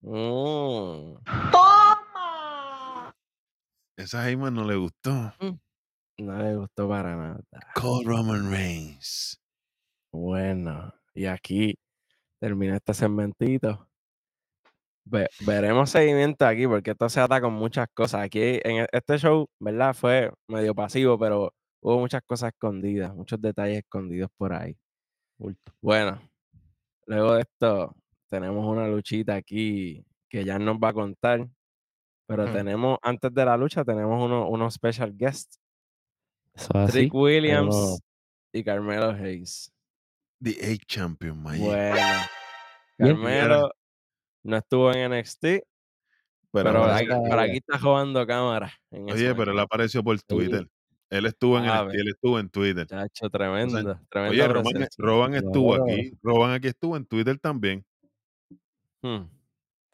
Mm, 0.00 1.18
Esa 3.96 4.22
a 4.22 4.28
Heyman 4.30 4.54
no 4.54 4.64
le 4.64 4.74
gustó. 4.74 5.32
no 6.18 6.38
le 6.42 6.56
gustó 6.56 6.88
para 6.88 7.14
nada. 7.14 7.40
Call 7.76 8.04
Roman 8.04 8.50
Reigns. 8.50 9.40
Bueno, 10.12 10.92
y 11.14 11.26
aquí 11.26 11.78
termina 12.40 12.76
este 12.76 12.94
segmentito. 12.94 13.88
Ve- 15.04 15.28
veremos 15.40 15.90
seguimiento 15.90 16.46
aquí 16.46 16.66
porque 16.66 16.92
esto 16.92 17.08
se 17.08 17.20
ata 17.20 17.40
con 17.40 17.52
muchas 17.54 17.88
cosas. 17.92 18.22
Aquí 18.22 18.60
en 18.62 18.82
e- 18.82 18.86
este 18.92 19.18
show, 19.18 19.48
¿verdad? 19.58 19.94
Fue 19.94 20.30
medio 20.48 20.74
pasivo, 20.74 21.18
pero 21.18 21.52
hubo 21.80 21.98
muchas 21.98 22.22
cosas 22.24 22.52
escondidas, 22.52 23.12
muchos 23.14 23.40
detalles 23.40 23.78
escondidos 23.78 24.30
por 24.36 24.52
ahí. 24.52 24.76
Bueno, 25.80 26.20
luego 27.06 27.34
de 27.34 27.40
esto 27.42 27.96
tenemos 28.30 28.64
una 28.64 28.86
luchita 28.86 29.34
aquí 29.34 30.04
que 30.28 30.44
ya 30.44 30.58
nos 30.58 30.76
va 30.76 30.88
a 30.90 30.92
contar. 30.94 31.48
Pero 32.28 32.44
Ujú. 32.44 32.52
tenemos, 32.52 32.98
antes 33.02 33.34
de 33.34 33.44
la 33.44 33.56
lucha, 33.56 33.84
tenemos 33.84 34.24
uno- 34.24 34.48
unos 34.48 34.74
special 34.74 35.12
guests. 35.16 35.58
Trick 36.90 37.12
Williams 37.12 37.74
uno- 37.74 37.96
y 38.52 38.62
Carmelo 38.62 39.10
Hayes. 39.10 39.72
The 40.40 40.50
Eight 40.60 40.82
Champion, 40.86 41.42
Mayí. 41.42 41.64
Bueno. 41.64 41.96
Carmelo 42.96 43.70
no 44.42 44.56
estuvo 44.56 44.92
en 44.92 45.12
NXT, 45.12 45.42
pero 45.42 45.64
pero 46.52 46.84
aquí, 46.84 47.06
por 47.06 47.38
aquí 47.38 47.56
está 47.58 47.78
jugando 47.78 48.26
cámara. 48.26 48.72
En 48.90 49.10
oye, 49.10 49.34
pero 49.34 49.52
él 49.52 49.58
apareció 49.58 50.02
por 50.02 50.20
Twitter. 50.22 50.68
Él 51.10 51.26
estuvo 51.26 51.58
en 51.58 51.66
Sabe. 51.66 51.92
el 51.94 52.00
él 52.00 52.08
estuvo 52.08 52.38
en 52.38 52.48
Twitter. 52.48 52.86
Chacho, 52.86 53.28
tremendo. 53.28 53.98
tremenda 54.08 54.30
Oye, 54.30 54.48
Roman, 54.48 54.62
presencia. 54.72 55.04
Roman 55.04 55.34
estuvo 55.34 55.68
Claro. 55.74 55.84
aquí. 55.84 56.12
Roman 56.22 56.50
aquí 56.52 56.68
estuvo 56.68 56.96
en 56.96 57.04
Twitter 57.06 57.38
también. 57.38 57.84
Hmm. 59.02 59.24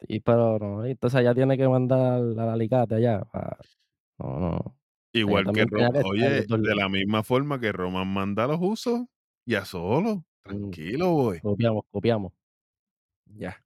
Y 0.07 0.19
pero 0.21 0.57
no, 0.59 0.85
entonces 0.85 1.19
allá 1.19 1.35
tiene 1.35 1.57
que 1.57 1.67
mandar 1.67 2.21
al 2.21 2.39
alicate 2.39 2.95
allá. 2.95 3.21
pa- 3.25 3.57
No, 4.17 4.39
no. 4.39 4.75
Igual 5.11 5.43
que 5.45 5.65
también 5.65 5.69
tenía 5.69 5.87
Ro- 5.87 5.93
que 5.93 5.99
estar 5.99 6.15
en 6.15 6.53
oye, 6.53 6.69
de 6.69 6.75
la 6.75 6.87
misma 6.89 7.23
forma 7.23 7.59
que 7.59 7.71
Roman 7.71 8.07
manda 8.07 8.43
a 8.45 8.47
los 8.47 8.59
usos 8.61 9.01
y 9.45 9.55
a 9.55 9.65
solo. 9.65 10.15
Mm. 10.17 10.23
Tranquilo, 10.43 11.11
boy. 11.11 11.39
Copiamos, 11.41 11.83
copiamos. 11.91 12.31
Ya. 13.25 13.61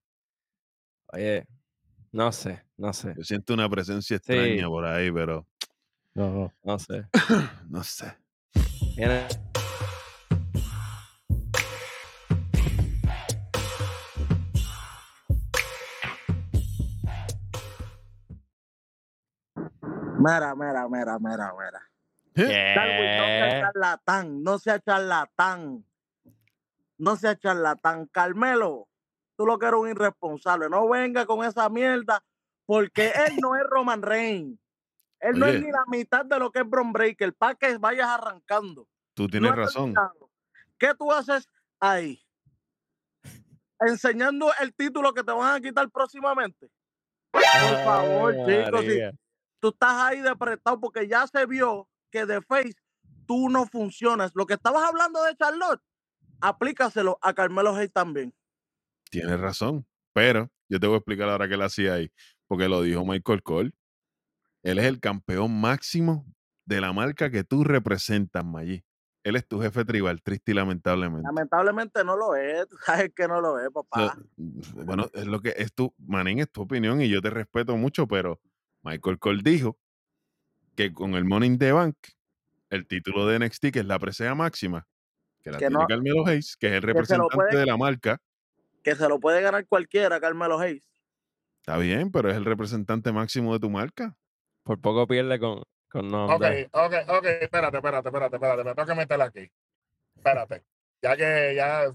Oye, 1.13 1.45
no 2.11 2.31
sé, 2.31 2.63
no 2.77 2.91
sé, 2.91 3.13
Yo 3.15 3.23
siento 3.23 3.53
una 3.53 3.69
presencia 3.69 4.17
extraña 4.17 4.63
Sí. 4.63 4.67
por 4.67 4.85
ahí, 4.85 5.11
pero 5.11 5.47
No, 6.15 6.29
no. 6.31 6.53
no 6.63 6.79
sé. 6.79 7.07
no 7.69 7.83
sé. 7.83 8.17
Viene- 8.97 9.27
Mira, 20.19 20.55
mira, 20.55 20.87
mira, 20.87 21.19
mira, 21.19 21.53
mira. 21.57 21.81
Darwin, 22.35 23.17
no 23.17 23.25
sea 23.25 23.61
charlatán, 23.61 24.43
no 24.43 24.59
sea 24.59 24.79
charlatán. 24.79 25.85
No 26.97 27.15
sea 27.15 27.35
charlatán. 27.37 28.07
Carmelo, 28.07 28.87
tú 29.35 29.45
lo 29.45 29.57
que 29.57 29.67
eres 29.67 29.79
un 29.79 29.89
irresponsable. 29.89 30.69
No 30.69 30.87
venga 30.87 31.25
con 31.25 31.45
esa 31.45 31.69
mierda, 31.69 32.23
porque 32.65 33.11
él 33.27 33.37
no 33.41 33.55
es 33.55 33.63
Roman 33.63 34.01
Reigns. 34.01 34.59
Él 35.19 35.39
no 35.39 35.45
es 35.45 35.61
ni 35.61 35.71
la 35.71 35.85
mitad 35.87 36.25
de 36.25 36.37
lo 36.37 36.51
que 36.51 36.59
es 36.59 36.69
Bron 36.69 36.91
Breaker, 36.91 37.33
para 37.33 37.55
que 37.55 37.77
vayas 37.77 38.09
arrancando. 38.09 38.87
Tú 39.13 39.27
tienes 39.27 39.55
razón. 39.55 39.93
¿Qué 40.77 40.93
tú 40.95 41.11
haces 41.13 41.47
ahí? 41.79 42.21
Enseñando 43.79 44.51
el 44.59 44.73
título 44.73 45.13
que 45.13 45.23
te 45.23 45.31
van 45.31 45.55
a 45.55 45.61
quitar 45.61 45.89
próximamente. 45.89 46.69
Por 47.31 47.41
favor, 47.85 48.35
Ay, 48.35 48.65
chicos, 48.65 48.81
si 48.81 48.99
tú 49.59 49.69
estás 49.69 49.93
ahí 49.93 50.19
de 50.19 50.35
prestado 50.35 50.79
porque 50.79 51.07
ya 51.07 51.25
se 51.25 51.45
vio 51.45 51.87
que 52.11 52.25
de 52.25 52.41
Face 52.41 52.75
tú 53.25 53.49
no 53.49 53.65
funcionas. 53.65 54.31
Lo 54.35 54.45
que 54.45 54.55
estabas 54.55 54.83
hablando 54.83 55.23
de 55.23 55.35
Charlotte, 55.37 55.81
aplícaselo 56.41 57.17
a 57.21 57.33
Carmelo 57.33 57.73
Hayes 57.75 57.93
también. 57.93 58.33
Tienes 59.13 59.39
razón. 59.39 59.85
Pero 60.11 60.49
yo 60.69 60.79
te 60.79 60.87
voy 60.87 60.95
a 60.95 60.97
explicar 60.97 61.29
ahora 61.29 61.47
qué 61.47 61.53
él 61.53 61.61
hacía 61.61 61.93
ahí. 61.93 62.11
Porque 62.47 62.67
lo 62.67 62.81
dijo 62.81 63.05
Michael 63.05 63.43
Cole. 63.43 63.71
Él 64.63 64.79
es 64.79 64.85
el 64.85 64.99
campeón 64.99 65.59
máximo 65.61 66.25
de 66.65 66.81
la 66.81 66.93
marca 66.93 67.29
que 67.29 67.43
tú 67.43 67.63
representas, 67.63 68.43
Mayí. 68.43 68.83
Él 69.23 69.35
es 69.35 69.47
tu 69.47 69.61
jefe 69.61 69.85
tribal, 69.85 70.21
triste 70.21 70.51
y 70.51 70.55
lamentablemente. 70.55 71.27
Lamentablemente 71.27 72.03
no 72.03 72.17
lo 72.17 72.35
es, 72.35 72.67
tú 72.67 72.75
sabes 72.83 73.11
que 73.15 73.27
no 73.27 73.39
lo 73.39 73.59
es, 73.59 73.65
So, 73.65 73.71
papá. 73.71 74.17
bueno, 74.37 75.09
es 75.13 75.25
lo 75.25 75.41
que 75.41 75.53
es 75.57 75.73
tu, 75.73 75.93
Manín, 75.97 76.39
es 76.39 76.51
tu 76.51 76.61
opinión 76.63 77.01
y 77.01 77.07
yo 77.09 77.21
te 77.21 77.29
respeto 77.29 77.77
mucho, 77.77 78.07
pero 78.07 78.41
Michael 78.81 79.19
Cole 79.19 79.41
dijo 79.43 79.77
que 80.75 80.91
con 80.91 81.13
el 81.15 81.23
Money 81.23 81.49
in 81.51 81.57
the 81.59 81.71
Bank, 81.71 81.95
el 82.69 82.87
título 82.87 83.27
de 83.27 83.37
NXT, 83.39 83.71
que 83.71 83.79
es 83.79 83.85
la 83.85 83.99
presea 83.99 84.33
máxima, 84.35 84.87
que 85.41 85.51
la 85.51 85.57
Que 85.59 85.67
tiene 85.67 85.81
no- 85.81 85.87
Carmelo 85.87 86.25
Hayes, 86.27 86.57
que 86.57 86.67
es 86.67 86.73
el 86.73 86.81
representante 86.81 87.35
puede- 87.35 87.57
de 87.57 87.65
la 87.65 87.77
marca, 87.77 88.19
Que 88.83 88.95
se 88.95 89.07
lo 89.07 89.19
puede 89.19 89.41
ganar 89.41 89.65
cualquiera, 89.67 90.19
Carmelo 90.19 90.59
Hayes. 90.59 90.83
está 91.61 91.77
bien, 91.77 92.11
pero 92.11 92.29
es 92.29 92.35
el 92.35 92.45
representante 92.45 93.11
máximo 93.11 93.53
de 93.53 93.59
tu 93.59 93.69
marca. 93.69 94.15
Por 94.63 94.79
poco 94.81 95.07
pierde 95.07 95.39
con, 95.39 95.63
con 95.89 96.05
Ok, 96.07 96.11
nombre. 96.11 96.69
ok, 96.71 96.93
ok, 97.09 97.25
espérate, 97.41 97.77
espérate, 97.77 98.07
espérate, 98.09 98.35
espérate, 98.35 98.63
me 98.63 98.75
tengo 98.75 98.87
que 98.87 98.95
meter 98.95 99.21
aquí. 99.21 99.51
Espérate, 100.15 100.63
ya 101.01 101.15
que 101.17 101.53
ya, 101.55 101.93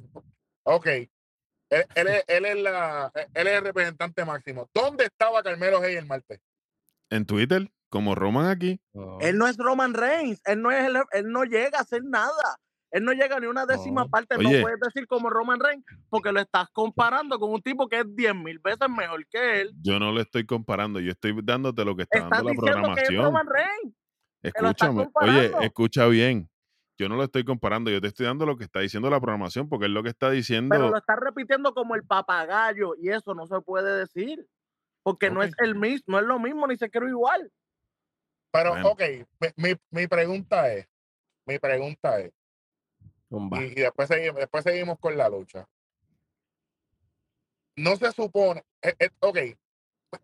ok. 0.65 0.87
Él, 1.71 1.85
él 1.95 2.09
es, 2.09 2.25
él, 2.29 2.45
es 2.47 2.57
la, 2.63 3.13
él 3.35 3.47
es 3.47 3.53
el 3.59 3.65
representante 3.65 4.25
máximo. 4.25 4.69
¿Dónde 4.73 5.05
estaba 5.05 5.43
Carmelo 5.43 5.79
Hayes 5.79 5.99
el 5.99 6.07
martes? 6.07 6.41
En 7.11 7.27
Twitter, 7.27 7.71
como 7.91 8.15
Roman 8.15 8.47
aquí, 8.49 8.81
No. 8.95 9.19
Él 9.21 9.37
no 9.37 9.47
es 9.47 9.57
Roman 9.59 9.93
Reigns, 9.95 10.41
él 10.47 10.63
no, 10.63 10.71
es 10.71 10.87
el- 10.87 10.97
él 11.13 11.31
no 11.31 11.45
llega 11.45 11.79
a 11.79 11.83
hacer 11.83 12.03
nada. 12.05 12.59
Él 12.91 13.05
no 13.05 13.13
llega 13.13 13.39
ni 13.39 13.47
una 13.47 13.67
décima 13.67 14.05
No. 14.05 14.09
parte, 14.09 14.37
Oye. 14.37 14.57
no 14.59 14.63
puedes 14.63 14.81
decir 14.81 15.07
como 15.07 15.29
Roman 15.29 15.61
Reigns, 15.61 15.85
porque 16.09 16.33
lo 16.33 16.41
estás 16.41 16.69
comparando 16.73 17.39
con 17.39 17.51
un 17.53 17.61
tipo 17.61 17.87
que 17.89 18.01
es 18.01 18.17
10 18.17 18.35
mil 18.35 18.59
veces 18.61 18.89
mejor 18.89 19.27
que 19.29 19.61
él. 19.61 19.73
yo 19.83 19.99
no 19.99 20.11
lo 20.13 20.21
estoy 20.21 20.47
comparando, 20.47 20.99
yo 21.01 21.11
estoy 21.13 21.39
dándote 21.43 21.85
lo 21.85 21.95
que 21.97 22.05
está 22.05 22.19
Estás 22.19 22.31
dando 22.31 22.45
la 22.49 22.53
diciendo 22.53 22.95
que 22.95 23.01
es 23.03 23.07
programación. 23.09 23.25
Roman 23.25 23.47
Reigns. 23.47 23.95
Escúchame, 24.43 25.09
oye, 25.15 25.53
escucha 25.67 26.07
bien. 26.07 26.49
Yo 27.01 27.09
no 27.09 27.15
lo 27.17 27.25
estoy 27.25 27.45
comparando, 27.45 27.91
yo 27.91 28.01
te 28.01 28.09
estoy 28.09 28.27
dando 28.27 28.45
lo 28.47 28.57
que 28.57 28.65
está 28.65 28.81
diciendo 28.81 29.09
la 29.11 29.21
programación, 29.21 29.69
porque 29.69 29.87
es 29.87 29.93
lo 29.93 30.03
que 30.03 30.09
está 30.09 30.31
diciendo. 30.31 30.75
pero 30.75 30.91
lo 30.91 30.97
estás 30.97 31.17
repitiendo 31.21 31.73
como 31.75 31.95
el 31.95 32.03
papagayo 32.05 32.95
y 33.01 33.11
eso 33.11 33.35
no 33.35 33.47
se 33.47 33.61
puede 33.61 33.99
decir. 33.99 34.47
Porque 35.05 35.31
no 35.31 35.43
es 35.43 35.53
el 35.59 35.75
mismo, 35.75 36.05
no 36.09 36.19
es 36.19 36.27
lo 36.27 36.39
mismo, 36.39 36.67
ni 36.67 36.77
se 36.77 36.91
quiere 36.91 37.09
igual. 37.09 37.51
Pero, 38.53 38.71
Bueno. 38.71 38.89
ok, 38.91 39.03
mi, 39.41 39.49
mi, 39.71 39.75
mi 39.91 40.07
pregunta 40.07 40.73
es, 40.73 40.87
mi 41.47 41.59
pregunta 41.59 42.19
es. 42.21 42.33
Y, 43.63 43.67
y 43.73 43.75
después, 43.75 44.09
seguimos, 44.09 44.37
después 44.41 44.65
seguimos 44.65 44.99
con 44.99 45.17
la 45.17 45.29
lucha. 45.29 45.67
No 47.77 47.97
se 47.97 48.11
supone, 48.13 48.65
eh, 48.83 48.95
eh, 48.99 49.11
ok, 49.21 49.39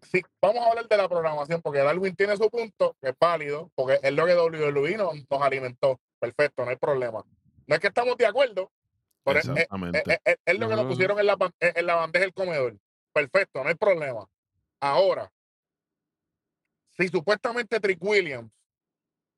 sí, 0.02 0.22
vamos 0.42 0.64
a 0.64 0.70
hablar 0.70 0.88
de 0.88 0.96
la 0.96 1.08
programación, 1.08 1.62
porque 1.62 1.80
Darwin 1.80 2.16
tiene 2.16 2.36
su 2.36 2.50
punto, 2.50 2.96
que 3.00 3.10
es 3.10 3.14
válido, 3.18 3.70
porque 3.74 4.00
es 4.02 4.12
lo 4.12 4.26
que 4.26 4.34
WWE 4.34 4.96
nos, 4.96 5.14
nos 5.30 5.42
alimentó. 5.42 6.00
Perfecto, 6.18 6.64
no 6.64 6.70
hay 6.70 6.76
problema. 6.76 7.24
No 7.66 7.74
es 7.74 7.80
que 7.80 7.88
estamos 7.88 8.16
de 8.16 8.26
acuerdo, 8.26 8.72
pero 9.22 9.38
es, 9.38 9.46
es- 10.46 10.58
lo 10.58 10.68
que 10.68 10.76
nos 10.76 10.86
pusieron 10.86 11.18
en 11.20 11.26
la, 11.26 11.36
en 11.60 11.86
la 11.86 11.94
bandeja 11.94 12.24
del 12.24 12.34
comedor. 12.34 12.76
Perfecto, 13.12 13.62
no 13.62 13.68
hay 13.68 13.74
problema. 13.76 14.28
Ahora, 14.80 15.30
si 16.96 17.08
supuestamente 17.08 17.78
Trick 17.80 18.02
Williams 18.02 18.50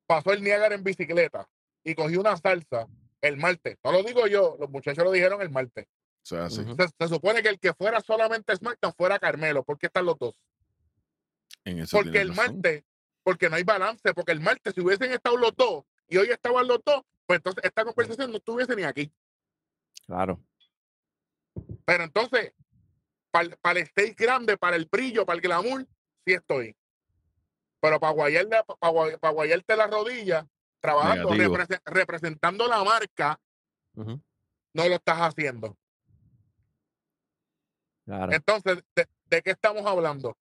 pasó 0.07 0.33
el 0.33 0.43
Niágara 0.43 0.75
en 0.75 0.85
bicicleta 0.85 1.49
y 1.85 1.95
cogió 1.95 2.21
una 2.21 2.37
salsa 2.37 2.87
el 3.27 3.37
martes, 3.37 3.77
no 3.85 3.93
lo 3.93 4.03
digo 4.03 4.27
yo, 4.27 4.57
los 4.59 4.71
muchachos 4.71 5.05
lo 5.05 5.11
dijeron 5.13 5.41
el 5.43 5.51
martes. 5.51 5.87
O 5.87 6.27
sea, 6.29 6.51
sí, 6.51 6.61
Ujú. 6.63 6.75
Se, 6.77 6.89
se 6.89 7.09
supone 7.09 7.43
que 7.43 7.49
el 7.49 7.59
que 7.61 7.73
fuera 7.75 8.01
solamente 8.01 8.55
SmackDown 8.57 8.95
fuera 8.95 9.19
Carmelo. 9.19 9.63
¿Por 9.63 9.79
qué 9.79 9.87
están 9.87 10.07
los 10.07 10.19
dos? 10.19 10.35
en 11.65 11.81
eso 11.81 11.97
Porque 11.97 12.21
el 12.21 12.29
razón. 12.29 12.55
martes, 12.55 12.85
porque 13.23 13.49
no 13.51 13.57
hay 13.57 13.63
balance, 13.65 14.15
porque 14.15 14.33
el 14.33 14.41
martes 14.41 14.73
si 14.75 14.81
hubiesen 14.81 15.13
estado 15.13 15.37
los 15.37 15.55
dos 15.57 15.85
y 16.09 16.17
hoy 16.17 16.29
estaban 16.31 16.67
los 16.67 16.81
dos, 16.85 17.03
pues 17.27 17.39
entonces 17.39 17.65
esta 17.65 17.85
conversación 17.85 18.31
no 18.31 18.37
estuviese 18.39 18.75
ni 18.77 18.85
aquí. 18.85 19.13
Claro. 20.07 20.41
Pero 21.85 22.05
entonces, 22.05 22.53
para 23.31 23.81
el 23.81 23.85
stage 23.87 24.15
grande, 24.17 24.57
para 24.57 24.77
el 24.77 24.87
brillo, 24.87 25.27
para 25.27 25.37
el 25.37 25.43
glamour, 25.43 25.87
sí 26.25 26.35
estoy. 26.35 26.77
Pero 27.81 27.99
para 28.01 28.13
guayarte, 28.13 28.57
para 28.81 29.33
guayarte 29.33 29.77
la 29.77 29.87
rodilla, 29.89 30.47
trabajando, 30.81 31.31
representando 31.85 32.67
la 32.69 32.85
marca, 32.85 33.39
no 33.95 34.19
lo 34.75 34.95
estás 34.95 35.19
haciendo. 35.19 35.77
Claro. 38.05 38.33
Entonces, 38.33 38.85
¿de, 38.95 39.07
de 39.27 39.43
qué 39.43 39.51
estamos 39.51 39.85
hablando? 39.85 40.37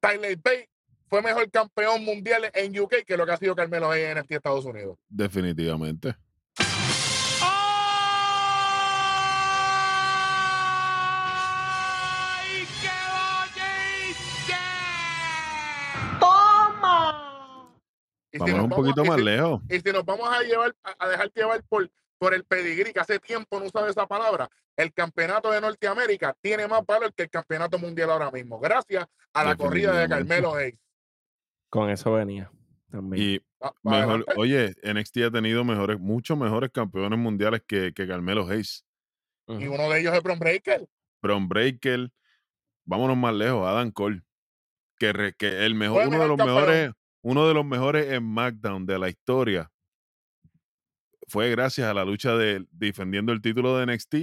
Tyler 0.00 0.36
Bay 0.36 0.68
fue 1.08 1.22
mejor 1.22 1.50
campeón 1.50 2.04
mundial 2.04 2.50
en 2.54 2.78
UK 2.78 3.04
que 3.06 3.16
lo 3.16 3.26
que 3.26 3.32
ha 3.32 3.36
sido 3.36 3.54
Carmelo 3.54 3.90
Hayes 3.90 4.16
en 4.16 4.24
Estados 4.28 4.64
Unidos. 4.64 4.96
Definitivamente. 5.08 6.16
Y 18.32 18.38
si 18.38 18.44
Vámonos 18.44 18.64
un 18.64 18.70
vamos- 18.70 18.84
poquito 18.84 19.04
y 19.04 19.08
más 19.08 19.18
si- 19.18 19.24
lejos. 19.24 19.60
Y 19.68 19.80
si 19.80 19.92
nos 19.92 20.04
vamos 20.04 20.28
a 20.28 20.40
llevar, 20.42 20.74
a 20.98 21.08
dejar 21.08 21.30
llevar 21.34 21.62
por, 21.68 21.90
por 22.18 22.32
el 22.34 22.44
pedigrí, 22.44 22.92
que 22.92 23.00
hace 23.00 23.18
tiempo 23.18 23.60
no 23.60 23.66
usaba 23.66 23.88
esa 23.90 24.06
palabra, 24.06 24.48
el 24.76 24.92
campeonato 24.92 25.50
de 25.50 25.60
Norteamérica 25.60 26.34
tiene 26.40 26.66
más 26.66 26.84
valor 26.86 27.12
que 27.12 27.24
el 27.24 27.30
campeonato 27.30 27.78
mundial 27.78 28.10
ahora 28.10 28.30
mismo, 28.30 28.58
gracias 28.58 29.06
a 29.34 29.44
la 29.44 29.54
corrida 29.54 29.92
de. 29.98 30.08
Carmelo 30.08 30.54
Hayes. 30.54 30.78
Con 31.68 31.90
eso 31.90 32.12
venía 32.12 32.50
también. 32.90 33.22
Y 33.22 33.38
Va- 33.62 33.74
va 33.86 33.90
mejor, 33.98 34.08
adelante. 34.14 34.34
oye, 34.36 34.74
NXT 34.82 35.16
ha 35.24 35.30
tenido 35.30 35.62
mejores, 35.64 35.98
muchos 36.00 36.36
mejores 36.38 36.70
campeones 36.70 37.18
mundiales 37.18 37.62
que, 37.66 37.92
que 37.92 38.06
Carmelo 38.06 38.46
Hayes. 38.48 38.84
Y 39.48 39.66
uno 39.66 39.90
de 39.90 40.00
ellos 40.00 40.14
es 40.14 40.22
Bron 40.22 40.38
Breaker. 40.38 40.88
Bron 41.20 41.48
Breaker, 41.48 42.10
vámonos 42.84 43.16
más 43.16 43.34
lejos, 43.34 43.66
Adam 43.66 43.90
Cole, 43.90 44.22
que, 44.98 45.12
re- 45.12 45.34
que 45.34 45.66
el 45.66 45.74
mejor, 45.74 46.06
uno 46.08 46.18
de 46.20 46.28
los 46.28 46.36
campeón. 46.38 46.56
mejores, 46.56 46.90
uno 47.22 47.46
de 47.48 47.54
los 47.54 47.64
mejores 47.64 48.10
en 48.10 48.20
SmackDown 48.22 48.84
de 48.86 48.98
la 48.98 49.08
historia 49.08 49.70
fue 51.28 51.50
gracias 51.50 51.88
a 51.88 51.94
la 51.94 52.04
lucha 52.04 52.36
de 52.36 52.66
defendiendo 52.70 53.32
el 53.32 53.40
título 53.40 53.76
de 53.78 53.86
NXT 53.86 54.14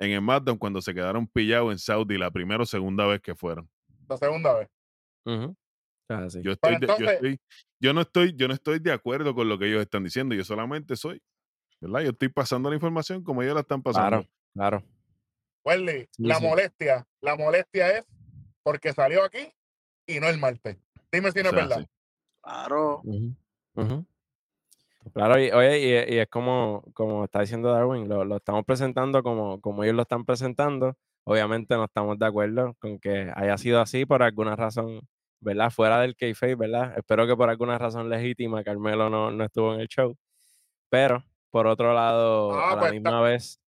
en 0.00 0.10
el 0.12 0.20
SmackDown 0.20 0.58
cuando 0.58 0.80
se 0.80 0.94
quedaron 0.94 1.26
pillados 1.26 1.72
en 1.72 1.78
Saudi 1.78 2.16
la 2.18 2.30
primera 2.30 2.62
o 2.62 2.66
segunda 2.66 3.06
vez 3.06 3.20
que 3.20 3.34
fueron. 3.34 3.68
La 4.08 4.16
segunda 4.16 4.54
vez. 4.58 4.68
Ujú. 5.26 5.56
Ah, 6.08 6.30
sí. 6.30 6.40
Yo 6.42 6.52
estoy, 6.52 6.74
de- 6.78 6.86
yo 6.86 6.92
entonces- 6.94 7.10
estoy, 7.14 7.40
yo 7.80 7.92
no 7.92 8.00
estoy, 8.00 8.32
yo 8.36 8.48
no 8.48 8.54
estoy 8.54 8.78
de 8.78 8.92
acuerdo 8.92 9.34
con 9.34 9.48
lo 9.48 9.58
que 9.58 9.66
ellos 9.66 9.82
están 9.82 10.04
diciendo. 10.04 10.34
Yo 10.34 10.44
solamente 10.44 10.96
soy, 10.96 11.20
¿verdad? 11.80 12.00
Yo 12.02 12.10
estoy 12.10 12.28
pasando 12.28 12.70
la 12.70 12.76
información 12.76 13.22
como 13.22 13.42
ellos 13.42 13.54
la 13.54 13.60
están 13.60 13.82
pasando. 13.82 14.22
Claro, 14.54 14.80
claro. 14.80 14.84
Welly, 15.64 16.08
Sí, 16.12 16.22
la 16.22 16.36
sí. 16.36 16.44
molestia, 16.46 17.06
la 17.20 17.36
molestia 17.36 17.98
es 17.98 18.04
porque 18.62 18.92
salió 18.94 19.22
aquí 19.24 19.52
y 20.06 20.20
no 20.20 20.28
el 20.28 20.38
martes. 20.38 20.78
Dime 21.12 21.32
si 21.32 21.42
no 21.42 21.48
O 21.50 21.52
sea, 21.52 21.62
es 21.62 21.68
verdad. 21.68 21.80
sí. 21.84 21.88
Claro. 22.42 23.02
Claro, 25.14 25.40
y, 25.40 25.50
oye, 25.52 25.78
y, 26.10 26.14
y 26.14 26.18
es 26.18 26.28
como, 26.28 26.82
como 26.92 27.24
está 27.24 27.40
diciendo 27.40 27.72
Darwin, 27.72 28.08
lo, 28.08 28.24
lo 28.24 28.36
estamos 28.36 28.64
presentando 28.64 29.22
como, 29.22 29.60
como 29.60 29.82
ellos 29.84 29.96
lo 29.96 30.02
están 30.02 30.24
presentando. 30.24 30.96
Obviamente 31.24 31.74
no 31.76 31.84
estamos 31.84 32.18
de 32.18 32.26
acuerdo 32.26 32.74
con 32.78 32.98
que 32.98 33.30
haya 33.34 33.56
sido 33.58 33.80
así 33.80 34.04
por 34.04 34.22
alguna 34.22 34.54
razón, 34.56 35.00
¿verdad? 35.40 35.70
Fuera 35.70 36.00
del 36.00 36.14
kayfabe, 36.16 36.56
¿verdad? 36.56 36.94
Espero 36.98 37.26
que 37.26 37.36
por 37.36 37.48
alguna 37.48 37.78
razón 37.78 38.08
legítima 38.10 38.62
Carmelo 38.64 39.08
no, 39.08 39.30
no 39.30 39.44
estuvo 39.44 39.74
en 39.74 39.80
el 39.80 39.88
show. 39.88 40.14
Pero, 40.90 41.24
por 41.50 41.66
otro 41.66 41.94
lado, 41.94 42.52
Ah, 42.52 42.72
a 42.72 42.74
la 42.74 42.80
pues 42.80 42.92
misma 42.92 43.10
está- 43.10 43.20
vez, 43.20 43.60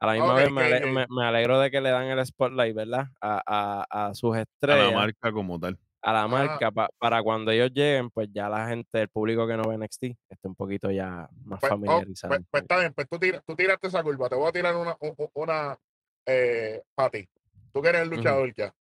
a 0.00 0.06
la 0.06 0.12
misma 0.14 0.34
vez 0.34 0.50
me, 0.52 0.62
ale- 0.62 0.86
me- 0.86 1.06
me 1.08 1.24
alegro 1.24 1.60
de 1.60 1.70
que 1.70 1.80
le 1.80 1.90
dan 1.90 2.06
el 2.06 2.24
spotlight, 2.26 2.74
¿verdad? 2.74 3.06
A, 3.20 3.42
a, 3.46 4.08
a 4.08 4.14
sus 4.14 4.34
A 4.36 4.42
estrellas 4.42 4.90
la 4.90 4.96
marca 4.96 5.30
como 5.32 5.60
tal. 5.60 5.78
A 6.02 6.12
la 6.12 6.22
Ah. 6.24 6.28
marca 6.28 6.70
pa- 6.72 6.90
para 6.98 7.22
cuando 7.22 7.50
ellos 7.52 7.70
lleguen, 7.72 8.10
pues 8.10 8.28
ya 8.32 8.48
la 8.48 8.66
gente, 8.68 9.02
el 9.02 9.08
público 9.08 9.46
que 9.46 9.56
no 9.56 9.62
ve 9.68 9.76
NXT, 9.76 10.16
esté 10.28 10.48
un 10.48 10.54
poquito 10.56 10.90
ya 10.90 11.28
más 11.44 11.60
Pues, 11.60 11.70
oh, 11.72 11.74
familiarizado. 11.76 12.34
pues, 12.34 12.46
pues 12.50 12.62
está 12.62 12.78
bien, 12.78 12.92
pues 12.92 13.08
tú, 13.08 13.18
tira- 13.18 13.40
tú 13.46 13.54
tiraste 13.54 13.86
esa 13.88 14.02
curva. 14.02 14.28
Te 14.28 14.34
voy 14.34 14.48
a 14.48 14.52
tirar 14.52 14.74
una, 14.76 14.96
una 15.34 15.78
eh, 16.26 16.82
para 16.94 17.10
ti. 17.10 17.28
Tú 17.72 17.80
que 17.82 17.88
eres 17.88 18.02
el 18.02 18.08
luchador 18.10 18.52
ya. 18.54 18.74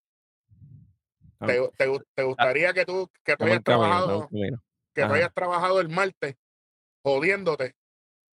Ah. 1.40 1.48
Te, 1.48 1.60
te 1.78 2.00
te 2.16 2.24
gustaría 2.24 2.74
que 2.74 2.86
tú, 2.86 3.10
que 3.24 3.36
tú 3.36 3.46
hayas 3.46 3.64
trabajado, 3.64 4.30
que 4.94 5.06
tú 5.06 5.14
hayas 5.14 5.34
trabajado 5.34 5.80
el 5.82 5.90
martes 5.90 6.36
jodiéndote 7.04 7.76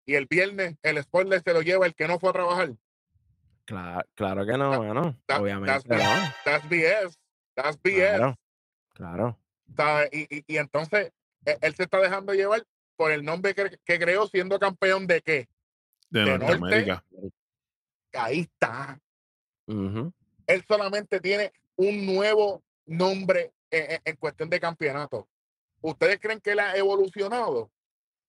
y 0.05 0.15
el 0.15 0.25
viernes 0.25 0.75
el 0.81 1.01
spoiler 1.03 1.41
se 1.41 1.53
lo 1.53 1.61
lleva 1.61 1.85
el 1.85 1.95
que 1.95 2.07
no 2.07 2.19
fue 2.19 2.29
a 2.31 2.33
trabajar. 2.33 2.71
Claro, 3.65 4.07
claro 4.15 4.45
que 4.45 4.57
no, 4.57 5.15
that- 5.27 5.41
Obviamente 5.41 5.71
that's, 5.71 5.85
no. 5.85 5.95
BS. 5.97 6.33
That's 6.45 6.69
BS. 6.69 7.17
That's 7.55 7.77
BS. 7.81 8.17
Claro, 8.17 8.35
claro. 8.97 9.37
¿sabes? 9.75 10.09
Y, 10.11 10.37
y, 10.37 10.43
y 10.47 10.57
entonces 10.57 11.11
e- 11.45 11.57
él 11.61 11.75
se 11.75 11.83
está 11.83 11.99
dejando 11.99 12.33
llevar 12.33 12.63
por 12.95 13.11
el 13.11 13.23
nombre 13.23 13.53
que, 13.53 13.77
que 13.85 13.99
creó 13.99 14.25
siendo 14.27 14.57
campeón 14.59 15.05
de 15.07 15.21
qué. 15.21 15.47
De, 16.09 16.21
De 16.21 16.37
Norteamérica. 16.39 17.03
Ahí 18.13 18.39
está. 18.39 18.99
Él 20.47 20.63
solamente 20.67 21.19
tiene 21.19 21.51
un 21.75 22.05
nuevo 22.05 22.63
nombre 22.85 23.51
en, 23.69 23.91
en- 23.91 24.01
en 24.05 24.15
cuestión 24.15 24.49
de 24.49 24.59
campeonato. 24.59 25.27
¿Ustedes 25.81 26.19
creen 26.19 26.39
que 26.39 26.51
él 26.53 26.59
ha 26.59 26.75
evolucionado 26.75 27.69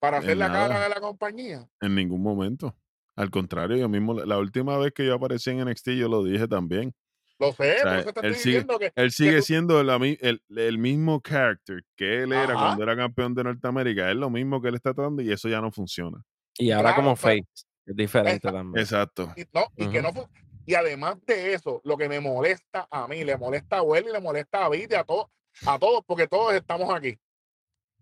para 0.01 0.19
hacer 0.19 0.37
la 0.37 0.49
cara 0.53 0.81
de 0.83 0.89
la 0.91 1.01
compañía? 1.01 1.67
En 1.81 1.95
ningún 1.95 2.23
momento. 2.23 2.77
Al 3.17 3.31
contrario, 3.31 3.77
yo 3.77 3.89
mismo, 3.89 4.15
la 4.15 4.39
última 4.39 4.77
vez 4.79 4.93
que 4.93 5.07
yo 5.07 5.15
aparecí 5.15 5.51
en 5.51 5.61
NXT, 5.69 5.91
yo 5.91 6.09
lo 6.09 6.23
dije 6.23 6.47
también. 6.47 6.95
Lo 7.41 7.53
sé, 7.53 7.77
O 7.77 7.79
sea, 7.79 7.83
por 7.85 7.99
eso 8.01 8.13
te 8.13 8.21
él 8.21 8.27
estoy 8.27 8.43
sigue- 8.43 8.53
diciendo 8.59 8.79
que 8.79 8.93
Él 8.97 9.13
sigue 9.13 9.37
tú- 9.37 9.43
siendo 9.43 9.83
la 9.85 9.95
el, 9.97 10.43
el 10.57 10.79
mismo 10.79 11.21
character 11.21 11.85
que 11.97 12.23
él 12.25 12.33
era 12.33 12.55
Ajá. 12.55 12.55
cuando 12.55 12.83
era 12.83 12.97
campeón 12.97 13.35
de 13.35 13.45
Norteamérica. 13.45 14.11
Es 14.11 14.17
lo 14.17 14.29
mismo 14.31 14.61
que 14.61 14.69
él 14.69 14.75
está 14.75 14.93
tratando 14.93 15.23
y 15.23 15.31
eso 15.33 15.49
ya 15.49 15.61
no 15.61 15.71
funciona. 15.71 16.21
Y 16.59 16.73
ahora 16.73 16.91
Claro, 16.91 17.03
como 17.05 17.17
face, 17.17 17.47
es 17.87 17.97
diferente 17.97 18.51
también. 18.51 18.83
Exacto. 18.83 19.33
y, 19.37 19.43
no, 19.55 19.67
y 19.77 19.89
que 19.89 20.01
Ujú. 20.01 20.03
no 20.09 20.13
fu- 20.13 20.29
y 20.67 20.75
además 20.75 21.17
de 21.27 21.55
eso, 21.55 21.81
lo 21.85 21.97
que 21.97 22.09
me 22.09 22.21
molesta 22.21 22.89
a 22.91 23.07
mí, 23.07 23.23
le 23.25 23.37
molesta 23.37 23.79
a 23.79 23.83
Welly, 23.83 24.11
le 24.13 24.21
molesta 24.21 24.65
a 24.65 24.69
Vite, 24.69 24.97
a 24.97 25.05
todos, 25.05 25.29
a 25.65 25.79
todos, 25.79 26.03
porque 26.05 26.27
todos 26.27 26.53
estamos 26.55 26.93
aquí. 26.95 27.19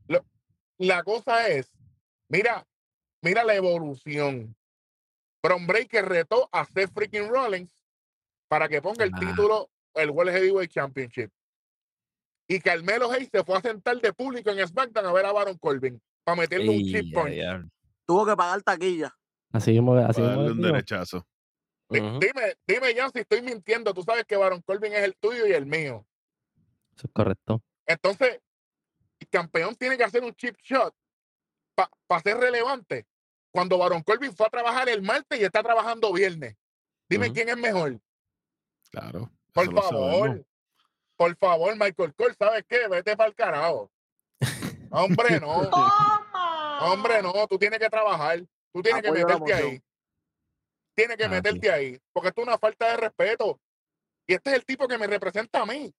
Lo- 0.08 0.24
la 0.78 1.02
cosa 1.02 1.46
es, 1.48 1.70
mira, 2.28 2.66
mira 3.22 3.44
la 3.44 3.54
evolución. 3.54 4.56
Bron 5.42 5.66
Breaker 5.66 6.06
retó 6.08 6.48
a 6.50 6.64
Seth 6.64 6.90
freaking 6.92 7.28
Rollins 7.28 7.70
para 8.48 8.68
que 8.68 8.80
ponga 8.82 9.04
el 9.04 9.10
Ah. 9.14 9.18
título, 9.20 9.70
el 9.94 10.10
World 10.10 10.32
Heavyweight 10.32 10.70
Championship. 10.70 11.30
Y 12.48 12.60
Carmelo 12.60 13.10
Hayes 13.10 13.28
se 13.32 13.42
fue 13.42 13.58
a 13.58 13.60
sentar 13.60 14.00
de 14.00 14.12
público 14.12 14.50
en 14.50 14.66
SmackDown 14.66 15.06
a 15.06 15.12
ver 15.12 15.26
a 15.26 15.32
Baron 15.32 15.58
Corbin 15.58 16.00
para 16.22 16.36
meterle 16.40 16.68
un 16.70 16.84
chip 16.84 17.06
diablo. 17.26 17.68
Tuvo 18.06 18.24
que 18.24 18.36
pagar 18.36 18.62
taquilla. 18.62 19.12
Así 19.52 19.72
mismo, 19.72 19.96
así 19.96 20.20
mismo 20.20 20.36
darle 20.36 20.52
un 20.52 20.62
derechazo. 20.62 21.26
Dime, 21.88 22.56
dime, 22.66 22.94
Jan, 22.94 23.10
si 23.12 23.20
estoy 23.20 23.42
mintiendo. 23.42 23.92
Tú 23.94 24.02
sabes 24.02 24.24
que 24.24 24.36
Baron 24.36 24.60
Corbin 24.62 24.92
es 24.92 25.02
el 25.02 25.16
tuyo 25.16 25.46
y 25.46 25.52
el 25.52 25.66
mío. 25.66 26.06
Eso 26.96 27.06
es 27.06 27.12
correcto. 27.12 27.62
Entonces, 27.86 28.40
el 29.20 29.28
campeón 29.28 29.74
tiene 29.76 29.96
que 29.96 30.04
hacer 30.04 30.22
un 30.22 30.34
chip 30.34 30.56
shot 30.62 30.94
para 32.06 32.22
ser 32.22 32.36
relevante. 32.38 33.06
Cuando 33.52 33.78
Baron 33.78 34.02
Corbin 34.02 34.32
fue 34.32 34.46
a 34.46 34.50
trabajar 34.50 34.88
el 34.88 35.02
martes 35.02 35.40
y 35.40 35.44
está 35.44 35.62
trabajando 35.62 36.12
viernes. 36.12 36.56
Dime 37.08 37.32
quién 37.32 37.48
es 37.48 37.56
mejor. 37.56 37.98
Claro. 39.00 39.30
Por 39.52 39.74
favor. 39.74 40.46
Por 41.16 41.36
favor, 41.36 41.72
Michael 41.76 42.14
Cole, 42.14 42.34
¿sabes 42.38 42.64
qué? 42.68 42.88
Vete 42.88 43.16
para 43.16 43.28
el 43.28 43.34
carajo. 43.34 43.90
Hombre, 44.90 45.38
no. 45.40 45.68
Hombre, 46.80 47.22
no. 47.22 47.46
Tú 47.46 47.58
tienes 47.58 47.78
que 47.78 47.90
trabajar. 47.90 48.40
Tú 48.72 48.82
tienes 48.82 49.02
que 49.02 49.08
Apoyo 49.08 49.26
meterte 49.26 49.54
ahí. 49.54 49.82
Tienes 50.94 51.16
que 51.18 51.24
Ah, 51.24 51.28
sí. 51.28 51.34
meterte 51.34 51.70
ahí. 51.70 52.00
Porque 52.12 52.28
esto 52.28 52.40
es 52.40 52.46
una 52.48 52.58
falta 52.58 52.90
de 52.90 52.96
respeto. 52.96 53.60
Y 54.26 54.34
este 54.34 54.50
es 54.50 54.56
el 54.56 54.64
tipo 54.64 54.88
que 54.88 54.98
me 54.98 55.06
representa 55.06 55.60
a 55.62 55.66
mí. 55.66 55.94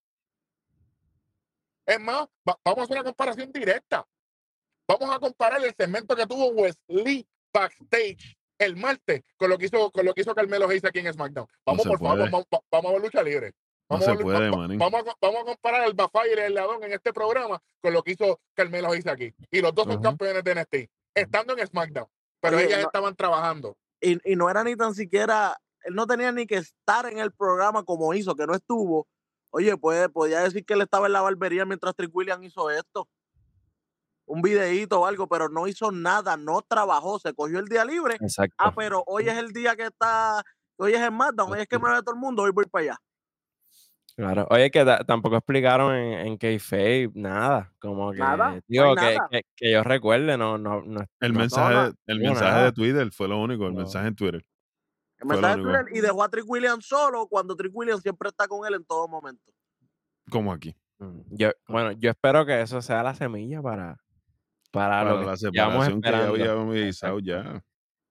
Es 1.85 1.99
más, 1.99 2.27
va- 2.47 2.59
vamos 2.63 2.79
a 2.79 2.83
hacer 2.83 2.97
una 2.97 3.03
comparación 3.03 3.51
directa. 3.51 4.05
Vamos 4.87 5.15
a 5.15 5.19
comparar 5.19 5.63
el 5.63 5.73
segmento 5.75 6.15
que 6.15 6.25
tuvo 6.27 6.47
Wesley 6.49 7.27
backstage 7.53 8.37
el 8.59 8.75
martes 8.75 9.23
con 9.37 9.49
lo 9.49 9.57
que 9.57 9.65
hizo, 9.67 9.91
con 9.91 10.05
lo 10.05 10.13
que 10.13 10.21
hizo 10.21 10.33
Carmelo 10.35 10.67
Hayes 10.67 10.85
aquí 10.85 10.99
en 10.99 11.11
SmackDown. 11.13 11.47
Vamos, 11.65 11.83
se 11.83 11.89
por 11.89 11.99
favor, 11.99 12.17
vamos, 12.29 12.45
va- 12.53 12.61
vamos 12.71 12.89
a 12.89 12.93
ver 12.93 13.01
lucha 13.01 13.23
libre. 13.23 13.47
No 13.89 13.97
Vamos, 13.97 14.05
se 14.05 14.11
a 14.11 14.13
ver- 14.15 14.23
puede, 14.23 14.49
va- 14.49 14.67
vamos, 14.89 15.07
a, 15.07 15.13
vamos 15.21 15.41
a 15.41 15.45
comparar 15.45 15.87
el 15.87 15.93
Bafire 15.93 16.41
y 16.41 16.45
el 16.45 16.53
Ladón 16.55 16.83
en 16.83 16.91
este 16.91 17.13
programa 17.13 17.61
con 17.81 17.93
lo 17.93 18.03
que 18.03 18.11
hizo 18.11 18.39
Carmelo 18.53 18.91
Hayes 18.91 19.07
aquí. 19.07 19.33
Y 19.51 19.61
los 19.61 19.73
dos 19.73 19.85
son 19.85 20.01
campeones 20.01 20.43
de 20.43 20.55
NXT, 20.55 20.89
estando 21.15 21.57
en 21.57 21.65
SmackDown. 21.65 22.07
Pero 22.41 22.57
Oye, 22.57 22.65
ellas 22.65 22.79
no- 22.81 22.85
estaban 22.87 23.15
trabajando. 23.15 23.77
Y, 24.01 24.31
y 24.31 24.35
no 24.35 24.49
era 24.49 24.63
ni 24.63 24.75
tan 24.75 24.93
siquiera, 24.93 25.57
él 25.83 25.95
no 25.95 26.05
tenía 26.05 26.31
ni 26.31 26.45
que 26.45 26.55
estar 26.57 27.05
en 27.05 27.17
el 27.19 27.31
programa 27.31 27.83
como 27.83 28.13
hizo, 28.13 28.35
que 28.35 28.45
no 28.45 28.53
estuvo. 28.53 29.07
Oye, 29.51 29.77
pues 29.77 30.09
podía 30.09 30.41
decir 30.41 30.65
que 30.65 30.73
él 30.73 30.81
estaba 30.81 31.07
en 31.07 31.13
la 31.13 31.21
barbería 31.21 31.65
mientras 31.65 31.95
Trick 31.95 32.13
Williams 32.13 32.45
hizo 32.45 32.69
esto. 32.69 33.07
Un 34.29 34.41
videíto 34.41 35.01
o 35.01 35.05
algo, 35.05 35.27
pero 35.27 35.47
no 35.49 35.67
hizo 35.67 35.91
nada, 35.91 36.35
no 36.37 36.61
trabajó, 36.61 37.17
se 37.17 37.33
cogió 37.33 37.59
el 37.59 37.65
día 37.67 37.85
libre. 37.85 38.15
Exacto. 38.19 38.55
Ah, 38.57 38.73
pero 38.75 39.03
hoy 39.07 39.27
es 39.29 39.37
el 39.37 39.51
día 39.53 39.75
que 39.75 39.85
está, 39.85 40.43
hoy 40.77 40.93
es 40.93 40.99
el 40.99 41.07
SmackDown, 41.09 41.53
hoy 41.53 41.61
es 41.61 41.67
que 41.67 41.79
me 41.79 41.89
ve 41.89 42.01
todo 42.03 42.13
el 42.13 42.19
mundo, 42.19 42.43
hoy 42.43 42.51
voy 42.51 42.65
para 42.65 42.83
allá. 42.83 42.97
Claro. 44.15 44.47
Oye, 44.49 44.71
que 44.71 44.83
ta- 44.83 45.03
tampoco 45.05 45.35
explicaron 45.37 45.93
en, 45.95 46.27
en 46.27 46.37
Kayfabe 46.37 47.11
nada. 47.13 47.71
Como 47.79 48.11
que, 48.11 48.17
Nada, 48.17 48.59
digo, 48.67 48.95
que, 48.95 49.15
nada. 49.15 49.27
que, 49.29 49.41
que 49.55 49.71
yo 49.71 49.83
recuerde, 49.83 50.35
no, 50.37 50.57
no, 50.57 50.81
no. 50.81 51.01
El 51.19 51.33
no- 51.33 51.39
mensaje, 51.39 51.73
no, 51.75 51.93
el 52.07 52.19
no, 52.23 52.29
mensaje 52.31 52.63
de 52.63 52.71
Twitter 52.71 53.11
fue 53.11 53.27
lo 53.27 53.39
único, 53.39 53.67
el 53.67 53.73
No. 53.73 53.81
mensaje 53.81 54.07
en 54.07 54.15
Twitter. 54.15 54.43
El 55.19 55.27
mensaje 55.27 55.57
de. 55.57 55.63
Twitter 55.63 55.85
y 55.93 55.99
dejó 56.01 56.23
a 56.23 56.29
Trick 56.29 56.45
Williams 56.49 56.85
solo 56.87 57.27
cuando 57.27 57.55
Trick 57.55 57.71
Williams 57.75 58.01
siempre 58.01 58.29
está 58.29 58.47
con 58.47 58.65
él 58.67 58.73
en 58.73 58.85
todo 58.85 59.07
momento. 59.07 59.51
Como 60.31 60.51
aquí. 60.51 60.75
Mm, 60.97 61.19
Yo, 61.29 61.51
bueno, 61.67 61.91
yo 61.91 62.09
espero 62.09 62.43
que 62.43 62.59
eso 62.59 62.81
sea 62.81 63.03
la 63.03 63.13
semilla 63.13 63.61
para, 63.61 63.97
para, 64.71 64.99
Para 64.99 65.11
lo 65.11 65.19
que 65.21 65.25
la 65.25 65.37
separación 65.37 66.01
que 66.01 66.09
ya 66.09 66.15
esperando. 66.17 66.33
habíamos 66.33 66.75
avisado 66.75 67.19
ya. 67.19 67.63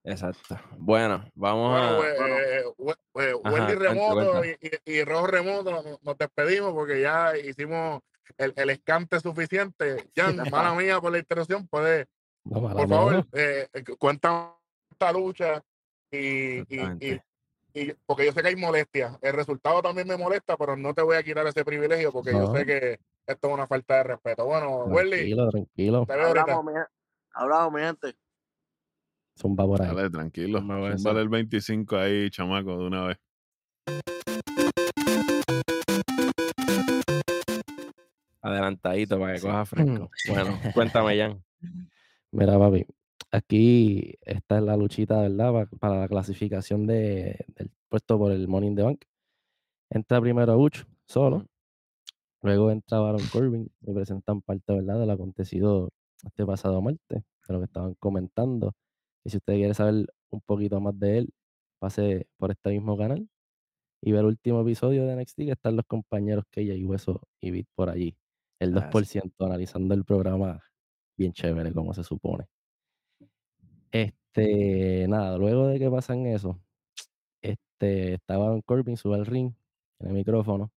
Exacto. 0.04 0.56
Bueno, 0.78 1.24
vamos 1.34 1.72
Bueno, 1.72 1.88
a. 1.88 2.00
we- 2.00 2.16
bueno. 2.18 2.36
eh, 2.38 2.64
we- 2.78 3.40
Ajá, 3.44 3.50
Wendy 3.52 3.74
Remoto 3.74 4.44
y, 4.44 4.56
y, 4.60 4.92
y 4.98 5.04
Rojo 5.04 5.26
Remoto 5.26 5.98
nos, 6.02 6.16
despedimos 6.18 6.72
porque 6.72 7.00
ya 7.00 7.36
hicimos 7.36 8.02
el, 8.38 8.52
el 8.56 8.70
escante 8.70 9.18
suficiente. 9.18 10.08
Jan, 10.14 10.36
mala 10.50 10.74
mía 10.76 11.00
por 11.00 11.10
la 11.10 11.18
interrupción, 11.18 11.66
puede, 11.66 12.06
No, 12.44 12.60
por 12.60 12.74
mía, 12.76 12.86
favor, 12.88 13.26
eh, 13.32 13.68
eh, 13.72 13.84
cuenta 13.98 14.54
esta 14.92 15.12
lucha 15.12 15.62
y, 16.10 16.58
y, 16.72 17.20
porque 18.06 18.26
yo 18.26 18.32
sé 18.32 18.42
que 18.42 18.48
hay 18.48 18.56
molestia. 18.56 19.18
El 19.20 19.34
resultado 19.34 19.82
también 19.82 20.06
me 20.08 20.16
molesta, 20.16 20.56
pero 20.56 20.76
no 20.76 20.94
te 20.94 21.02
voy 21.02 21.16
a 21.16 21.22
quitar 21.22 21.46
ese 21.46 21.64
privilegio 21.64 22.12
porque 22.12 22.30
yo 22.32 22.54
sé 22.54 22.64
que 22.64 22.98
esto 23.26 23.48
es 23.48 23.54
una 23.54 23.66
falta 23.66 23.96
de 23.96 24.02
respeto. 24.04 24.44
Bueno, 24.46 24.84
Welly, 24.84 25.10
Tranquilo, 25.10 25.48
tranquilo. 25.50 26.06
te 26.06 26.12
veo 26.16 26.26
ahorita. 26.28 26.40
Hablamos, 26.42 26.64
mi, 26.64 26.80
hablamos, 27.32 27.72
mi 27.74 27.80
gente. 27.80 28.14
Zumba 29.38 29.66
por 29.66 29.82
ahí. 29.82 29.88
Dale, 29.94 30.10
tranquilo. 30.10 30.58
Zumba 30.60 31.20
el 31.20 31.28
25 31.28 31.96
ahí, 31.96 32.30
chamaco, 32.30 32.78
de 32.78 32.86
una 32.86 33.06
vez. 33.08 33.18
Adelantadito 38.42 39.18
para 39.18 39.34
que 39.34 39.40
coja 39.40 39.64
fresco. 39.66 40.10
Bueno, 40.28 40.58
cuéntame, 40.72 41.18
Jan. 41.18 41.42
Mira, 42.30 42.58
papi, 42.58 42.86
aquí 43.32 44.14
está 44.22 44.60
la 44.60 44.76
luchita, 44.76 45.20
¿verdad? 45.22 45.52
Pa- 45.52 45.76
Para 45.78 46.00
la 46.00 46.08
clasificación 46.08 46.86
de, 46.86 47.44
del 47.56 47.70
puesto 47.88 48.18
por 48.18 48.30
el 48.32 48.42
in 48.42 48.76
the 48.76 48.82
Bank. 48.82 49.02
Entra 49.90 50.20
primero 50.20 50.56
Uch, 50.58 50.84
solo. 51.06 51.46
Luego 52.46 52.70
entra 52.70 53.00
Baron 53.00 53.26
Corbin 53.32 53.68
y 53.80 53.92
presentan 53.92 54.40
parte, 54.40 54.72
¿verdad? 54.72 55.00
Del 55.00 55.10
acontecido 55.10 55.90
este 56.24 56.46
pasado 56.46 56.80
martes, 56.80 57.24
de 57.48 57.52
lo 57.52 57.58
que 57.58 57.64
estaban 57.64 57.94
comentando. 57.98 58.72
Y 59.24 59.30
si 59.30 59.38
usted 59.38 59.54
quiere 59.54 59.74
saber 59.74 60.06
un 60.30 60.40
poquito 60.42 60.80
más 60.80 60.96
de 60.96 61.18
él, 61.18 61.30
pase 61.80 62.28
por 62.36 62.52
este 62.52 62.70
mismo 62.70 62.96
canal 62.96 63.28
y 64.00 64.12
ver 64.12 64.20
el 64.20 64.26
último 64.26 64.60
episodio 64.60 65.06
de 65.06 65.16
NXT 65.16 65.36
que 65.38 65.50
están 65.50 65.74
los 65.74 65.86
compañeros 65.86 66.44
Keya 66.52 66.74
y 66.74 66.84
Hueso 66.84 67.20
y 67.40 67.50
Beat 67.50 67.66
por 67.74 67.90
allí. 67.90 68.16
El 68.60 68.78
Ah, 68.78 68.90
sí. 69.02 69.18
2% 69.18 69.44
analizando 69.44 69.94
el 69.94 70.04
programa 70.04 70.62
bien 71.18 71.32
chévere, 71.32 71.72
como 71.72 71.94
se 71.94 72.04
supone. 72.04 72.46
Este, 73.90 75.08
nada, 75.08 75.36
luego 75.36 75.66
de 75.66 75.80
que 75.80 75.90
pasan 75.90 76.26
eso, 76.26 76.60
este, 77.42 78.14
está 78.14 78.38
Baron 78.38 78.62
Corbin, 78.62 78.96
sube 78.96 79.16
al 79.16 79.26
ring, 79.26 79.52
en 79.98 80.08
el 80.08 80.14
micrófono, 80.14 80.70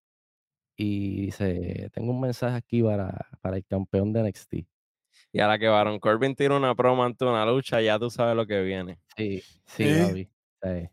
y 0.81 1.25
dice, 1.25 1.89
tengo 1.93 2.11
un 2.11 2.21
mensaje 2.21 2.55
aquí 2.55 2.81
para, 2.81 3.27
para 3.41 3.57
el 3.57 3.65
campeón 3.65 4.13
de 4.13 4.21
NXT. 4.23 4.53
Y 5.33 5.39
ahora 5.41 5.59
que 5.59 5.67
Baron 5.67 5.99
Corbin 5.99 6.35
tira 6.35 6.55
una 6.55 6.73
promo 6.73 7.03
ante 7.03 7.25
una 7.25 7.45
lucha, 7.45 7.81
ya 7.81 7.99
tú 7.99 8.09
sabes 8.09 8.35
lo 8.35 8.47
que 8.47 8.61
viene. 8.61 8.97
Sí, 9.17 9.41
sí, 9.65 9.83
¿Eh? 9.83 10.29
sí. 10.63 10.89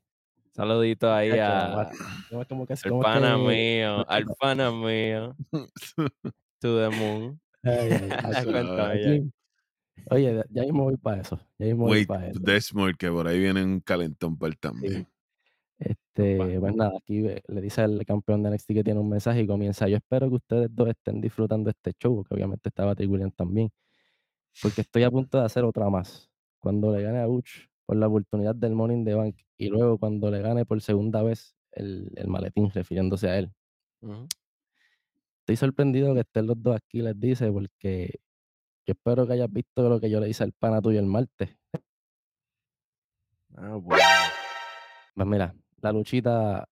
Saludito 0.51 1.13
ahí 1.13 1.31
a, 1.39 1.73
ma- 1.75 1.91
¿cómo 2.31 2.43
es- 2.43 2.49
cómo 2.49 2.67
que- 2.67 2.73
al 2.73 2.81
cómo 2.91 3.01
es 3.03 3.05
pana 3.07 3.37
que- 3.37 3.43
mío, 3.47 4.09
al 4.09 4.25
pana 4.39 4.71
mío, 4.73 5.37
to 6.61 6.81
the 6.81 6.89
moon. 6.97 7.41
Ay, 7.63 7.91
ay, 7.93 9.31
Oye, 10.11 10.45
ya- 10.51 10.63
mismo 10.63 10.85
voy 10.85 10.97
para 10.97 11.23
eso. 11.23 11.39
Ya 11.59 11.67
mismo 11.67 11.85
voy 11.85 11.93
Wait, 11.99 12.09
para 12.09 12.29
eso. 12.29 12.41
Desmond, 12.41 12.97
que 12.97 13.11
por 13.11 13.27
ahí 13.29 13.39
viene 13.39 13.63
un 13.65 13.81
calentón 13.81 14.37
para 14.37 14.51
él 14.51 14.59
también. 14.59 15.09
Este, 15.79 16.59
pues 16.59 16.75
nada, 16.75 16.97
aquí 16.97 17.21
le 17.21 17.61
dice 17.61 17.83
al 17.83 18.05
campeón 18.07 18.43
de 18.43 18.51
NXT 18.51 18.69
que 18.69 18.85
tiene 18.85 19.01
un 19.01 19.09
mensaje 19.09 19.43
y 19.43 19.47
comienza. 19.47 19.89
Yo 19.89 19.97
espero 19.97 20.29
que 20.29 20.37
ustedes 20.37 20.69
dos 20.75 20.89
estén 20.89 21.21
disfrutando 21.21 21.71
este 21.71 21.93
show, 21.99 22.25
que 22.25 22.35
obviamente 22.35 22.71
estaba 22.71 22.95
Williams 22.99 23.35
también, 23.37 23.71
porque 24.63 24.81
estoy 24.81 25.03
a 25.03 25.11
punto 25.11 25.39
de 25.39 25.45
hacer 25.45 25.65
otra 25.65 25.91
más. 25.91 26.31
Cuando 26.59 26.95
le 26.97 27.03
gane 27.03 27.19
a 27.19 27.27
Butch 27.27 27.69
por 27.85 27.97
la 27.97 28.09
oportunidad 28.09 28.55
del 28.55 28.73
in 28.73 29.05
the 29.05 29.15
Bank 29.15 29.37
y 29.57 29.69
luego 29.69 29.99
cuando 29.99 30.31
le 30.31 30.41
gane 30.41 30.65
por 30.65 30.81
segunda 30.81 31.23
vez 31.23 31.55
el, 31.73 32.11
el 32.17 32.29
maletín, 32.29 32.71
refiriéndose 32.71 33.29
a 33.29 33.39
él. 33.39 33.53
Estoy 35.41 35.57
sorprendido 35.57 36.15
que 36.15 36.21
estén 36.21 36.47
los 36.47 36.61
dos 36.61 36.77
aquí, 36.77 37.03
les 37.03 37.19
dice, 37.21 37.53
porque 37.53 38.19
yo 38.87 38.93
espero 38.93 39.27
que 39.27 39.35
hayas 39.35 39.53
visto 39.53 39.89
lo 39.89 40.01
que 40.01 40.11
yo 40.11 40.21
le 40.21 40.29
hice 40.29 40.43
al 40.43 40.53
pana 40.53 40.81
tuyo 40.81 40.99
el 40.99 41.07
martes. 41.07 41.51
Ah, 43.57 43.77
bueno. 43.81 44.03
Pues 45.15 45.27
mira, 45.27 45.55
la 45.83 45.93
luchita 45.93 46.69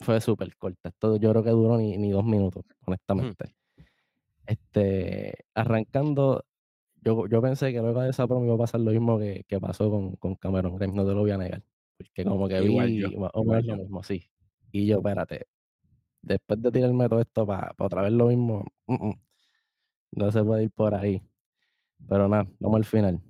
fue 0.00 0.20
súper 0.20 0.56
corta. 0.56 0.88
Esto 0.90 1.16
yo 1.16 1.30
creo 1.30 1.42
que 1.42 1.50
duró 1.50 1.76
ni, 1.78 1.96
ni 1.96 2.10
dos 2.10 2.24
minutos, 2.24 2.64
honestamente. 2.86 3.54
Este, 4.46 5.46
arrancando, 5.54 6.44
yo, 7.00 7.26
yo 7.28 7.40
pensé 7.40 7.72
que 7.72 7.80
luego 7.80 8.02
de 8.02 8.10
esa 8.10 8.26
promo 8.26 8.44
iba 8.44 8.54
a 8.54 8.58
pasar 8.58 8.80
lo 8.80 8.90
mismo 8.90 9.18
que, 9.18 9.44
que 9.46 9.60
pasó 9.60 9.90
con, 9.90 10.16
con 10.16 10.34
Cameron 10.36 10.76
Grimes, 10.76 10.96
no 10.96 11.06
te 11.06 11.12
lo 11.12 11.20
voy 11.20 11.30
a 11.30 11.38
negar. 11.38 11.62
Porque 11.96 12.24
como 12.24 12.48
que 12.48 12.62
Igual 12.62 12.88
vi 12.88 13.00
yo, 13.00 13.20
más 13.20 13.30
o 13.34 13.42
igual 13.42 13.62
menos 13.62 13.78
lo 13.78 13.82
mismo, 13.84 14.02
sí. 14.02 14.28
Y 14.72 14.86
yo, 14.86 14.96
espérate, 14.98 15.46
después 16.22 16.60
de 16.62 16.72
tirarme 16.72 17.08
todo 17.08 17.20
esto 17.20 17.46
para 17.46 17.74
otra 17.78 18.02
vez 18.02 18.12
lo 18.12 18.26
mismo, 18.28 18.64
mm, 18.86 19.08
mm, 19.08 19.20
no 20.12 20.32
se 20.32 20.42
puede 20.42 20.64
ir 20.64 20.70
por 20.70 20.94
ahí. 20.94 21.22
Pero 22.08 22.28
nada, 22.28 22.46
vamos 22.58 22.78
al 22.78 22.84
final. 22.84 23.20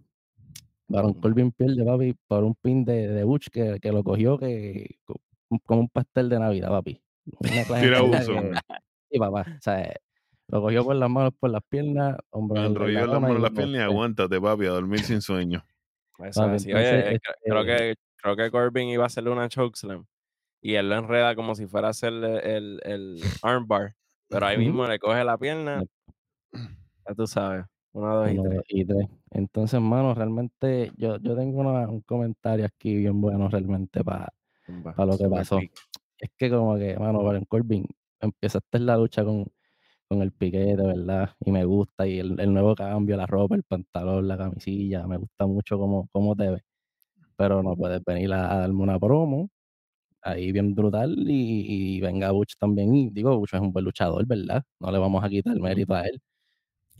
Baron 0.93 1.15
Corbin 1.15 1.53
pierde, 1.53 1.85
papi, 1.85 2.15
por 2.29 2.45
un 2.45 2.55
pin 2.55 2.85
de, 2.85 3.09
de 3.09 3.25
Butch 3.25 3.49
que, 3.51 3.79
que 3.81 3.93
lo 3.93 4.05
cogió 4.05 4.39
que, 4.39 4.97
co- 5.05 5.21
como 5.67 5.81
un 5.81 5.89
pastel 5.89 6.29
de 6.29 6.39
Navidad, 6.39 6.69
papi. 6.69 7.03
Tira 7.81 8.03
uso. 8.03 8.35
Sí, 9.11 9.19
papá. 9.19 9.47
O 9.49 9.61
sea, 9.61 9.95
lo 10.49 10.61
cogió 10.63 10.85
por 10.85 10.97
las 10.97 11.11
manos, 11.11 11.33
por 11.39 11.51
las 11.51 11.63
piernas, 11.69 12.17
hombro 12.31 12.59
en 12.59 12.67
enrolló 12.73 12.93
la 13.01 13.07
las 13.07 13.21
manos 13.21 13.37
en 13.37 13.43
las 13.43 13.51
piernas 13.53 13.77
y 13.81 13.83
aguántate, 13.83 14.41
papi, 14.41 14.67
a 14.67 14.71
dormir 14.71 15.03
sin 15.03 15.21
sueño. 15.21 15.65
Eso 16.19 16.43
Papi, 16.43 16.57
es 16.57 16.63
así. 16.63 16.71
entonces, 16.71 17.05
Oye, 17.05 17.19
cre- 17.19 17.35
creo 17.45 17.61
este, 17.61 17.67
que 17.67 17.95
creo 18.17 18.37
que 18.37 18.51
Corbin 18.51 18.89
iba 18.89 19.05
a 19.05 19.07
hacerle 19.07 19.31
una 19.31 19.49
chokeslam 19.49 20.05
y 20.61 20.75
él 20.75 20.89
lo 20.89 20.97
enreda 20.97 21.35
como 21.35 21.55
si 21.55 21.67
fuera 21.67 21.89
a 21.89 21.91
hacerle 21.91 22.57
el, 22.57 22.81
el 22.85 23.23
armbar, 23.43 23.95
pero 24.29 24.47
ahí 24.47 24.57
mismo 24.59 24.87
le 24.87 24.99
coge 24.99 25.25
la 25.25 25.37
pierna, 25.39 25.83
ya 26.53 27.15
tú 27.15 27.27
sabes, 27.27 27.65
una, 27.93 28.15
dos 28.15 28.31
y 28.33 28.39
Uno, 28.39 28.43
tres. 28.43 28.59
dos 28.59 28.65
y 28.69 28.85
tres. 28.85 29.09
Entonces, 29.31 29.81
mano, 29.81 30.15
realmente 30.15 30.93
yo, 30.97 31.19
yo 31.19 31.37
tengo 31.37 31.61
una- 31.61 31.89
un 31.89 32.01
comentario 32.03 32.67
aquí 32.67 32.95
bien 32.97 33.21
bueno 33.21 33.49
realmente 33.49 34.05
para 34.05 34.33
Zumba, 34.67 34.99
lo 35.07 35.19
que 35.19 35.29
pasó. 35.29 35.59
pick. 35.59 35.73
Es 36.19 36.31
que 36.37 36.51
como 36.51 36.77
que, 36.79 36.99
mano, 36.99 37.23
Baron 37.25 37.45
Corbin, 37.47 37.87
empezaste 38.21 38.79
la 38.81 38.97
lucha 38.99 39.25
con, 39.25 39.47
con 40.09 40.23
el 40.23 40.33
piquete, 40.33 40.77
¿verdad? 40.83 41.31
Y 41.41 41.53
me 41.53 41.65
gusta, 41.67 42.07
y 42.09 42.19
el, 42.21 42.39
el 42.41 42.53
nuevo 42.55 42.75
cambio, 42.77 43.17
la 43.17 43.27
ropa, 43.27 43.57
el 43.57 43.65
pantalón, 43.65 44.29
la 44.29 44.39
camisilla, 44.39 45.07
me 45.07 45.19
gusta 45.19 45.47
mucho 45.47 45.79
cómo, 45.79 46.09
cómo 46.13 46.37
te 46.37 46.51
ves. 46.51 46.63
Pero 47.37 47.63
no 47.63 47.77
puedes 47.77 48.03
venir 48.05 48.33
a, 48.35 48.53
a 48.55 48.59
darme 48.61 48.83
una 48.83 48.99
promo 49.01 49.49
ahí 50.23 50.53
bien 50.53 50.75
brutal 50.75 51.15
y, 51.31 51.97
y 51.99 52.01
venga 52.01 52.31
Butch 52.33 52.55
también. 52.59 52.95
Y 52.95 53.11
digo, 53.11 53.39
Butch 53.39 53.55
es 53.55 53.61
un 53.61 53.73
buen 53.73 53.85
luchador, 53.85 54.27
¿verdad? 54.27 54.63
No 54.81 54.91
le 54.93 54.99
vamos 54.99 55.25
a 55.25 55.29
quitar 55.29 55.59
Ujú. 55.61 55.63
mérito 55.63 55.95
a 55.95 56.03
él. 56.07 56.21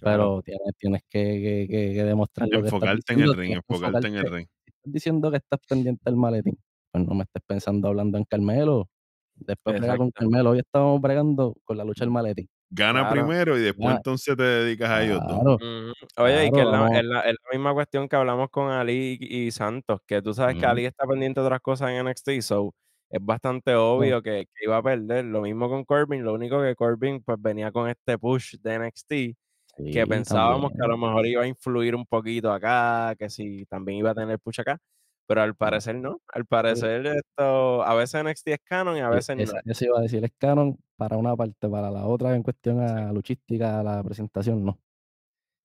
Claro. 0.03 0.43
Pero 0.45 0.59
tienes, 0.59 0.77
tienes 0.79 1.03
que, 1.09 1.21
que- 1.21 1.67
que- 1.71 1.95
que 1.95 2.05
demostrar 2.05 2.49
lo 2.49 2.61
que 2.61 2.67
estás 2.67 2.73
Enfocarte 2.75 3.13
en 3.13 3.21
el 3.21 3.27
diciendo. 3.27 3.41
ring, 3.41 3.49
tienes 3.51 3.65
que 3.67 3.75
enfocarte 3.75 4.07
en 4.09 4.15
el 4.15 4.19
enfocarte. 4.21 4.37
ring. 4.39 4.49
Estás 4.67 4.93
diciendo 4.93 5.31
que 5.31 5.37
estás 5.39 5.61
pendiente 5.69 6.03
del 6.05 6.17
maletín, 6.17 6.59
pues 6.91 7.07
no 7.07 7.15
me 7.15 7.23
estés 7.25 7.43
pensando 7.47 7.89
hablando 7.89 8.19
en 8.19 8.25
Carmelo. 8.25 8.89
Después 9.35 9.79
brega 9.79 9.97
con 9.97 10.09
Exacto. 10.09 10.21
Carmelo. 10.31 10.51
Hoy 10.51 10.59
estamos 10.59 11.01
bregando 11.01 11.55
con 11.65 11.77
la 11.79 11.85
lucha 11.85 12.05
del 12.05 12.11
maletín. 12.11 12.49
Gana 12.71 13.01
Claro. 13.01 13.13
primero 13.27 13.59
y 13.59 13.63
después 13.63 13.89
Ya. 13.91 13.97
entonces 13.97 14.37
te 14.37 14.43
dedicas 14.43 14.91
a 14.91 15.05
ellos 15.05 15.21
dos. 15.27 15.41
Claro. 15.41 15.55
Ujú. 15.57 15.93
Oye, 16.19 16.47
y 16.47 16.51
que 16.51 16.61
es 16.61 16.67
Claro, 16.67 16.89
la, 16.89 16.99
es 16.99 17.05
la- 17.05 17.21
es 17.21 17.33
la 17.45 17.59
misma 17.59 17.75
cuestión 17.75 18.09
que 18.09 18.17
hablamos 18.17 18.49
con 18.51 18.71
Ali 18.71 19.19
y, 19.21 19.47
y 19.47 19.51
Santos, 19.51 20.01
que 20.07 20.21
tú 20.23 20.33
sabes 20.35 20.55
que 20.57 20.61
Ujú. 20.63 20.71
Ali 20.71 20.85
está 20.87 21.07
pendiente 21.07 21.41
de 21.41 21.47
otras 21.47 21.61
cosas 21.61 21.91
en 21.91 21.97
NXT, 22.07 22.41
so 22.43 22.75
es 23.11 23.21
bastante 23.25 23.75
obvio 23.75 24.23
que, 24.23 24.47
que 24.55 24.65
iba 24.65 24.77
a 24.79 24.83
perder. 24.83 25.25
Lo 25.27 25.43
mismo 25.43 25.69
con 25.69 25.85
Corbin, 25.85 26.25
lo 26.25 26.33
único 26.35 26.61
que 26.63 26.75
Corbin 26.75 27.23
pues 27.23 27.37
venía 27.41 27.71
con 27.73 27.89
este 27.91 28.17
push 28.19 28.55
de 28.63 28.75
NXT, 28.79 29.37
que 29.77 30.07
pensábamos 30.07 30.73
que 30.73 30.83
a 30.83 30.87
lo 30.87 30.97
mejor 30.97 31.27
iba 31.27 31.43
a 31.43 31.47
influir 31.47 31.95
un 31.95 32.07
poquito 32.07 32.53
acá, 32.53 33.15
que 33.19 33.31
si 33.31 33.65
también 33.67 33.99
iba 33.99 34.11
a 34.11 34.15
tener 34.15 34.39
push 34.39 34.61
acá, 34.61 34.79
pero 35.27 35.43
al 35.43 35.55
parecer 35.55 35.97
no. 35.97 36.21
Al 36.33 36.47
parecer 36.47 37.07
esto, 37.07 37.83
a 37.83 37.95
veces 37.95 38.23
NXT 38.23 38.49
es 38.49 38.61
canon 38.65 38.97
y 38.97 39.01
a 39.01 39.09
veces 39.09 39.37
no. 39.37 39.61
eso 39.65 39.85
iba 39.85 39.99
a 39.99 40.03
decir, 40.03 40.25
es 40.25 40.33
canon 40.39 40.79
para 40.97 41.17
una 41.17 41.35
parte, 41.37 41.69
para 41.69 41.91
la 41.91 42.07
otra 42.07 42.35
en 42.35 42.43
cuestión 42.43 42.81
a 42.81 43.13
luchística, 43.13 43.81
a 43.81 43.83
la 43.83 44.03
presentación, 44.03 44.65
no. 44.65 44.79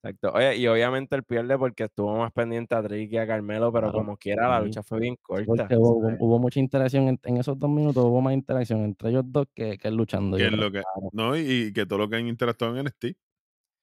Exacto. 0.04 0.32
Oye, 0.34 0.58
y 0.58 0.68
obviamente 0.68 1.16
él 1.16 1.24
pierde 1.24 1.58
porque 1.58 1.86
estuvo 1.86 2.16
más 2.18 2.32
pendiente 2.32 2.76
a 2.76 2.84
Trick 2.84 3.12
y 3.12 3.18
a 3.18 3.26
Carmelo, 3.26 3.74
pero 3.74 3.88
Claro, 3.88 3.98
como 3.98 4.18
quiera, 4.18 4.48
la 4.48 4.62
lucha 4.62 4.84
fue 4.84 5.00
bien 5.00 5.18
corta. 5.22 5.68
hubo, 5.76 6.40
mucha 6.40 6.60
interacción 6.60 7.08
en, 7.08 7.20
en 7.24 7.38
esos 7.38 7.58
dos 7.58 7.70
minutos, 7.70 8.06
hubo 8.06 8.22
más 8.22 8.34
interacción 8.34 8.84
entre 8.84 9.10
ellos 9.10 9.24
dos 9.28 9.48
que, 9.54 9.78
que 9.78 9.92
luchando. 9.92 10.38
Que 10.38 10.46
es 10.46 10.52
lo 10.52 10.70
No, 11.12 11.36
y, 11.36 11.40
y 11.40 11.74
que 11.74 11.86
todo 11.86 12.00
lo 12.00 12.10
que 12.10 12.18
han 12.18 12.28
interactuado 12.28 12.78
en 12.78 12.86
NXT. 12.86 13.18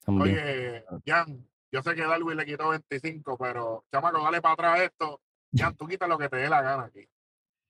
También. 0.05 0.37
Oye, 0.37 0.85
Jan, 1.07 1.47
yo 1.73 1.83
sé 1.83 1.95
que 1.95 2.03
Darwin 2.03 2.37
le 2.37 2.45
quitó 2.47 2.69
25, 2.71 3.37
pero 3.39 3.85
chamaco, 3.91 4.23
dale 4.23 4.41
para 4.41 4.55
atrás 4.55 4.81
esto. 4.81 5.21
Jan, 5.57 5.75
tú 5.79 5.87
quita 5.87 6.07
lo 6.07 6.19
que 6.19 6.29
te 6.29 6.37
dé 6.37 6.49
la 6.49 6.63
gana 6.63 6.85
aquí. 6.85 7.07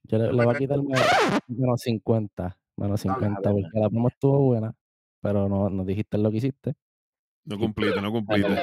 Yo 0.05 0.19
le, 0.19 0.33
voy 0.33 0.55
a 0.55 0.59
quitar 0.59 0.83
menos, 0.83 1.07
menos 1.47 1.81
50, 1.81 2.59
menos 2.77 3.03
Dale, 3.03 3.21
50, 3.21 3.41
dale, 3.41 3.63
porque 3.63 3.81
la 3.81 3.89
promo 3.89 4.09
estuvo 4.09 4.39
buena, 4.41 4.75
pero 5.23 5.49
no, 5.49 5.71
no 5.71 5.85
dijiste 5.85 6.19
lo 6.19 6.31
que 6.31 6.37
hiciste. 6.37 6.75
No 7.47 7.59
cumpliste, 7.59 8.01
no 8.03 8.13
cumpliste. 8.13 8.63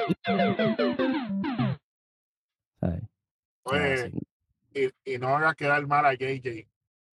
Oye, 3.64 4.12
y, 4.74 5.14
y 5.14 5.18
no 5.18 5.30
hagas 5.30 5.56
quedar 5.56 5.86
mal 5.88 6.06
a 6.06 6.14
JJ, 6.14 6.42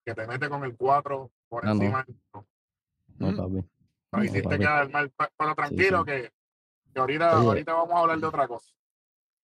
que 0.04 0.14
te 0.14 0.26
mete 0.26 0.48
con 0.48 0.64
el 0.64 0.76
4 0.76 1.30
por 1.48 1.64
Ah, 1.66 1.74
no. 1.74 1.82
encima. 1.82 2.06
No, 2.32 2.46
No, 3.18 3.28
Mm. 3.32 3.36
papi. 3.36 3.54
no 3.54 3.64
No, 4.12 4.24
hiciste 4.24 4.42
papi. 4.42 4.58
quedar 4.58 4.90
mal. 4.90 5.10
Pe- 5.10 5.28
Pero 5.36 5.54
tranquilo, 5.54 5.98
sí. 6.00 6.10
que, 6.10 6.32
que 6.94 7.00
ahorita, 7.00 7.38
Oye. 7.40 7.46
ahorita 7.48 7.72
vamos 7.74 7.92
a 7.94 7.98
hablar 8.00 8.18
de 8.20 8.26
otra 8.26 8.48
cosa. 8.48 8.72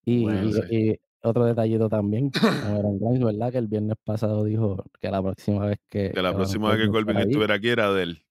Y, 0.04 0.22
Bueno, 0.24 0.44
y- 0.48 0.52
sí. 0.54 0.60
y 0.70 1.00
otro 1.22 1.44
detallito 1.44 1.88
también, 1.90 2.30
Grimes, 3.00 3.22
¿verdad? 3.22 3.52
Que 3.52 3.58
el 3.58 3.66
viernes 3.68 3.96
pasado 4.02 4.44
dijo 4.44 4.82
que 5.00 5.10
la 5.10 5.22
próxima 5.22 5.66
vez 5.66 5.78
que. 5.88 6.10
Que 6.12 6.22
la 6.22 6.32
próxima 6.34 6.70
vez 6.70 6.86
que 6.86 6.90
Corbin 6.90 7.18
estuviera 7.18 7.54
aquí 7.56 7.68
era 7.68 7.92
de 7.92 8.02
él. 8.04 8.24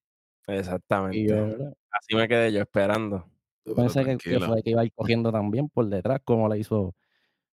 Exactamente. 0.47 1.17
Y 1.19 1.27
yo, 1.27 1.35
¿verdad? 1.35 1.73
Así 1.91 2.15
me 2.15 2.27
quedé 2.27 2.51
yo 2.51 2.61
esperando. 2.61 3.25
Yo 3.65 3.75
pensé 3.75 3.99
que, 4.03 4.17
que 4.17 4.29
tranquilo. 4.31 4.47
fue 4.47 4.63
que 4.63 4.69
iba 4.71 4.81
a 4.81 4.85
ir 4.85 4.93
cogiendo 4.95 5.31
también 5.31 5.69
por 5.69 5.85
detrás, 5.87 6.21
como 6.23 6.49
la 6.49 6.57
hizo 6.57 6.95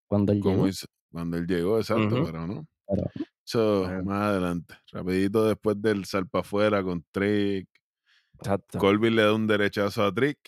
cuando 0.07 0.33
él 0.33 0.41
Como 0.41 0.55
llegó. 0.55 0.69
hizo- 0.69 0.87
cuando 1.12 1.37
él 1.37 1.47
llegó, 1.47 1.79
exacto, 1.79 2.23
pero 2.25 2.47
no. 2.47 2.67
Pero 2.87 4.03
más 4.05 4.23
adelante. 4.31 4.75
Rapidito 4.93 5.45
después 5.47 5.81
del 5.81 6.05
salpa 6.05 6.41
afuera 6.41 6.83
con 6.83 7.05
Trick. 7.11 7.69
Exacto. 8.35 8.79
Colby 8.79 9.11
le 9.11 9.23
da 9.23 9.35
un 9.35 9.47
derechazo 9.47 10.05
a 10.05 10.12
Trick. 10.12 10.39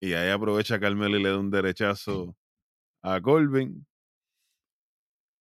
Y 0.00 0.12
ahí 0.12 0.30
aprovecha 0.30 0.78
Carmelo 0.78 1.18
y 1.18 1.22
le 1.22 1.30
da 1.30 1.38
un 1.38 1.50
derechazo 1.50 2.36
a 3.02 3.20
Colvin. 3.20 3.86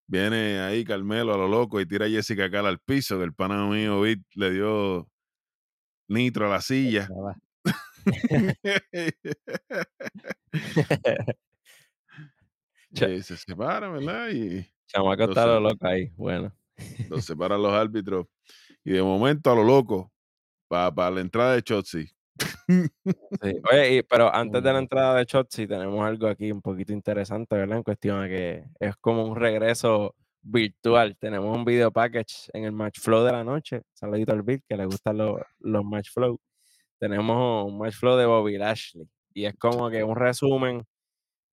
Viene 0.07 0.59
ahí 0.59 0.85
Carmelo 0.85 1.33
a 1.33 1.37
lo 1.37 1.47
loco 1.47 1.81
y 1.81 1.85
tira 1.85 2.05
a 2.05 2.09
Jessica 2.09 2.49
Cal 2.49 2.65
al 2.65 2.79
piso, 2.79 3.17
que 3.17 3.25
el 3.25 3.33
pana 3.33 3.67
mío 3.67 4.01
Vic 4.01 4.21
le 4.35 4.51
dio 4.51 5.09
nitro 6.07 6.47
a 6.47 6.49
la 6.49 6.61
silla. 6.61 7.09
Se 12.93 13.37
separa, 13.37 13.89
¿verdad? 13.89 14.29
Y 14.29 14.65
Chamaco 14.87 15.25
está 15.25 15.45
lo 15.45 15.59
loco 15.59 15.85
ahí. 15.85 16.09
Bueno. 16.15 16.53
los 17.09 17.25
separan 17.25 17.61
los 17.61 17.73
árbitros. 17.73 18.27
Y 18.83 18.91
de 18.91 19.03
momento 19.03 19.51
a 19.51 19.55
lo 19.55 19.63
loco, 19.63 20.11
para 20.67 21.11
la 21.11 21.21
entrada 21.21 21.53
de 21.53 21.63
Chotzi. 21.63 22.09
Sí. 22.67 23.53
Oye, 23.71 23.95
y- 23.97 24.03
pero 24.03 24.33
antes 24.35 24.63
de 24.63 24.73
la 24.73 24.79
entrada 24.79 25.15
de 25.17 25.25
Shotzi 25.25 25.67
tenemos 25.67 26.05
algo 26.05 26.27
aquí 26.27 26.51
un 26.51 26.61
poquito 26.61 26.93
interesante, 26.93 27.55
¿verdad? 27.55 27.77
En 27.77 27.83
cuestión 27.83 28.21
a 28.21 28.27
que 28.27 28.63
es 28.79 28.95
como 28.97 29.25
un 29.25 29.35
regreso 29.35 30.15
virtual. 30.41 31.15
Tenemos 31.19 31.55
un 31.55 31.65
video 31.65 31.91
package 31.91 32.49
en 32.53 32.63
el 32.65 32.71
Match 32.71 32.99
Flow 32.99 33.23
de 33.23 33.31
la 33.31 33.43
noche. 33.43 33.81
Saludito 33.93 34.31
al 34.33 34.43
Bill, 34.43 34.61
que 34.67 34.77
le 34.77 34.85
gustan 34.85 35.17
los, 35.17 35.39
los 35.59 35.83
Match 35.83 36.09
Flow. 36.13 36.39
Tenemos 36.99 37.65
un 37.65 37.77
Match 37.77 37.95
Flow 37.95 38.17
de 38.17 38.25
Bobby 38.25 38.57
Lashley. 38.57 39.07
Y 39.33 39.45
es 39.45 39.55
como 39.55 39.89
que 39.89 40.03
un 40.03 40.15
resumen 40.15 40.83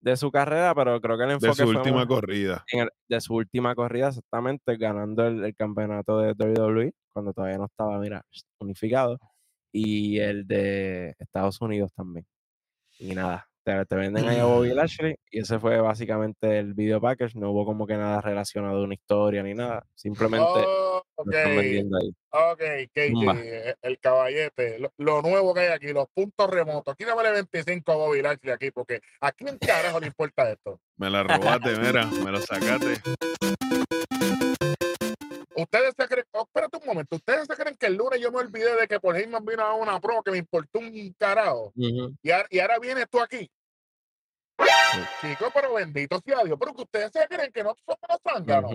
de 0.01 0.17
su 0.17 0.31
carrera, 0.31 0.75
pero 0.75 1.01
creo 1.01 1.17
que 1.17 1.23
el 1.25 1.29
de 1.31 1.35
enfoque 1.35 1.55
su 1.55 1.65
fue 1.65 1.77
última 1.77 2.07
corrida. 2.07 2.65
el- 2.73 2.91
de 3.09 3.21
su 3.21 3.35
última 3.35 3.75
corrida, 3.75 4.09
exactamente, 4.09 4.77
ganando 4.77 5.27
el, 5.27 5.43
el 5.45 5.55
campeonato 5.55 6.19
de 6.19 6.33
WWE, 6.35 6.93
cuando 7.13 7.33
todavía 7.33 7.57
no 7.59 7.65
estaba, 7.67 7.99
mira, 7.99 8.23
unificado, 8.61 9.19
y 9.77 10.21
el 10.21 10.47
de 10.47 11.17
Estados 11.19 11.61
Unidos 11.61 11.91
también. 11.97 12.25
Y 12.97 13.13
nada, 13.13 13.49
te, 13.65 13.85
te 13.87 13.97
venden 13.97 14.29
ahí 14.29 14.39
a 14.39 14.45
Bobby 14.45 14.73
Lashley, 14.73 15.17
y 15.33 15.41
ese 15.41 15.59
fue 15.59 15.81
básicamente 15.81 16.61
el 16.61 16.75
video 16.75 17.01
package, 17.01 17.35
no 17.35 17.51
hubo 17.51 17.65
como 17.65 17.85
que 17.85 17.97
nada 17.97 18.21
relacionado 18.21 18.79
a 18.81 18.85
una 18.85 18.95
historia 18.95 19.43
ni 19.43 19.53
nada, 19.53 19.85
simplemente 19.97 20.47
Oh, 20.47 21.03
lo 21.17 21.23
ok, 21.25 21.33
están 21.35 21.57
vendiendo 21.57 21.99
ahí. 21.99 22.15
ok. 22.31 22.63
KJ, 22.93 23.41
eh, 23.43 23.75
el 23.83 23.99
caballete, 23.99 24.79
lo, 24.79 24.93
lo 24.99 25.23
nuevo 25.23 25.53
que 25.53 25.61
hay 25.61 25.73
aquí, 25.73 25.93
los 25.93 26.07
puntos 26.15 26.49
remotos. 26.49 26.93
Aquí 26.95 27.05
dame 27.05 27.29
25 27.33 27.91
a 27.91 27.97
Bobby 27.97 28.23
Lashley 28.23 28.53
aquí, 28.53 28.71
porque 28.71 29.01
a 29.21 29.33
quién 29.33 29.59
carajo 29.59 29.99
le 29.99 30.07
importa 30.07 30.53
esto. 30.53 30.81
Me 30.97 31.11
la 31.11 31.23
robaste, 31.25 31.77
mira, 31.81 32.07
me 32.07 32.31
lo 32.31 32.41
sacaste. 32.41 33.01
Ustedes 35.65 35.95
se 35.99 36.07
creen, 36.09 36.27
oh, 36.33 36.43
espérate 36.43 36.77
un 36.79 36.87
momento, 36.87 37.17
ustedes 37.17 37.47
se 37.47 37.55
creen 37.57 37.77
que 37.77 37.87
el 37.87 37.95
lunes 37.97 38.21
yo 38.21 38.31
me 38.31 38.39
olvidé 38.39 38.77
de 38.77 38.87
que 38.87 39.01
por 39.01 39.17
Heyman 39.17 39.45
vino 39.45 39.63
a 39.63 39.75
una 39.75 40.01
pro 40.01 40.23
que 40.23 40.31
me 40.31 40.39
importó 40.39 40.79
un 40.79 41.15
carajo. 41.19 41.73
Y, 42.23 42.31
ahora- 42.31 42.49
y 42.51 42.59
ahora 42.61 42.79
vienes 42.79 43.07
tú 43.11 43.21
aquí. 43.21 43.51
Chicos, 45.21 45.51
pero 45.53 45.75
bendito 45.75 46.21
sea 46.25 46.45
Dios, 46.45 46.57
pero 46.59 46.73
que 46.75 46.83
ustedes 46.83 47.11
se 47.13 47.27
creen 47.29 47.51
que 47.53 47.65
no 47.65 47.75
somos 47.85 47.99
unos 48.09 48.21
zánganos. 48.23 48.71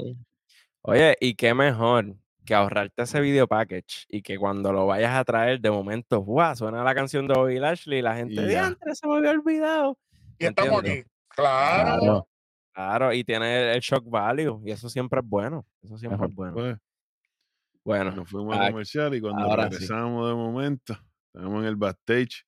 Oye, 0.81 1.15
y 1.19 1.35
qué 1.35 1.53
mejor 1.53 2.15
que 2.45 2.53
ahorrarte 2.53 3.03
ese 3.03 3.21
video 3.21 3.47
package 3.47 4.05
y 4.09 4.21
que 4.21 4.37
cuando 4.37 4.73
lo 4.73 4.87
vayas 4.87 5.15
a 5.15 5.23
traer 5.23 5.59
de 5.61 5.69
momento, 5.71 6.19
¡guau! 6.21 6.55
suena 6.55 6.83
la 6.83 6.95
canción 6.95 7.27
de 7.27 7.35
Bobby 7.35 7.59
Lashley 7.59 7.99
y 7.99 8.01
la 8.01 8.15
gente, 8.15 8.33
diantre, 8.47 8.95
se 8.95 9.07
me 9.07 9.17
había 9.17 9.31
olvidado. 9.31 9.97
Y 10.39 10.45
estamos 10.45 10.79
aquí. 10.79 11.03
Claro. 11.29 11.99
Claro. 11.99 12.28
Claro, 12.79 13.11
y 13.11 13.25
tiene 13.25 13.73
el 13.73 13.81
shock 13.81 14.09
value 14.09 14.61
y 14.65 14.71
eso 14.71 14.87
siempre 14.87 15.19
es 15.19 15.27
bueno. 15.27 15.65
Eso 15.81 15.97
siempre 15.97 16.15
Ajá. 16.15 16.27
es 16.27 16.33
bueno. 16.33 16.53
Pues, 16.53 16.77
Bueno, 17.83 18.11
nos 18.11 18.29
fuimos 18.29 18.55
a 18.55 18.67
ah, 18.67 18.71
comercial 18.71 19.13
y 19.15 19.19
cuando 19.19 19.49
sí. 19.49 19.55
regresamos 19.57 20.29
de 20.29 20.33
momento, 20.33 20.97
estamos 21.33 21.61
en 21.61 21.67
el 21.67 21.75
backstage 21.75 22.45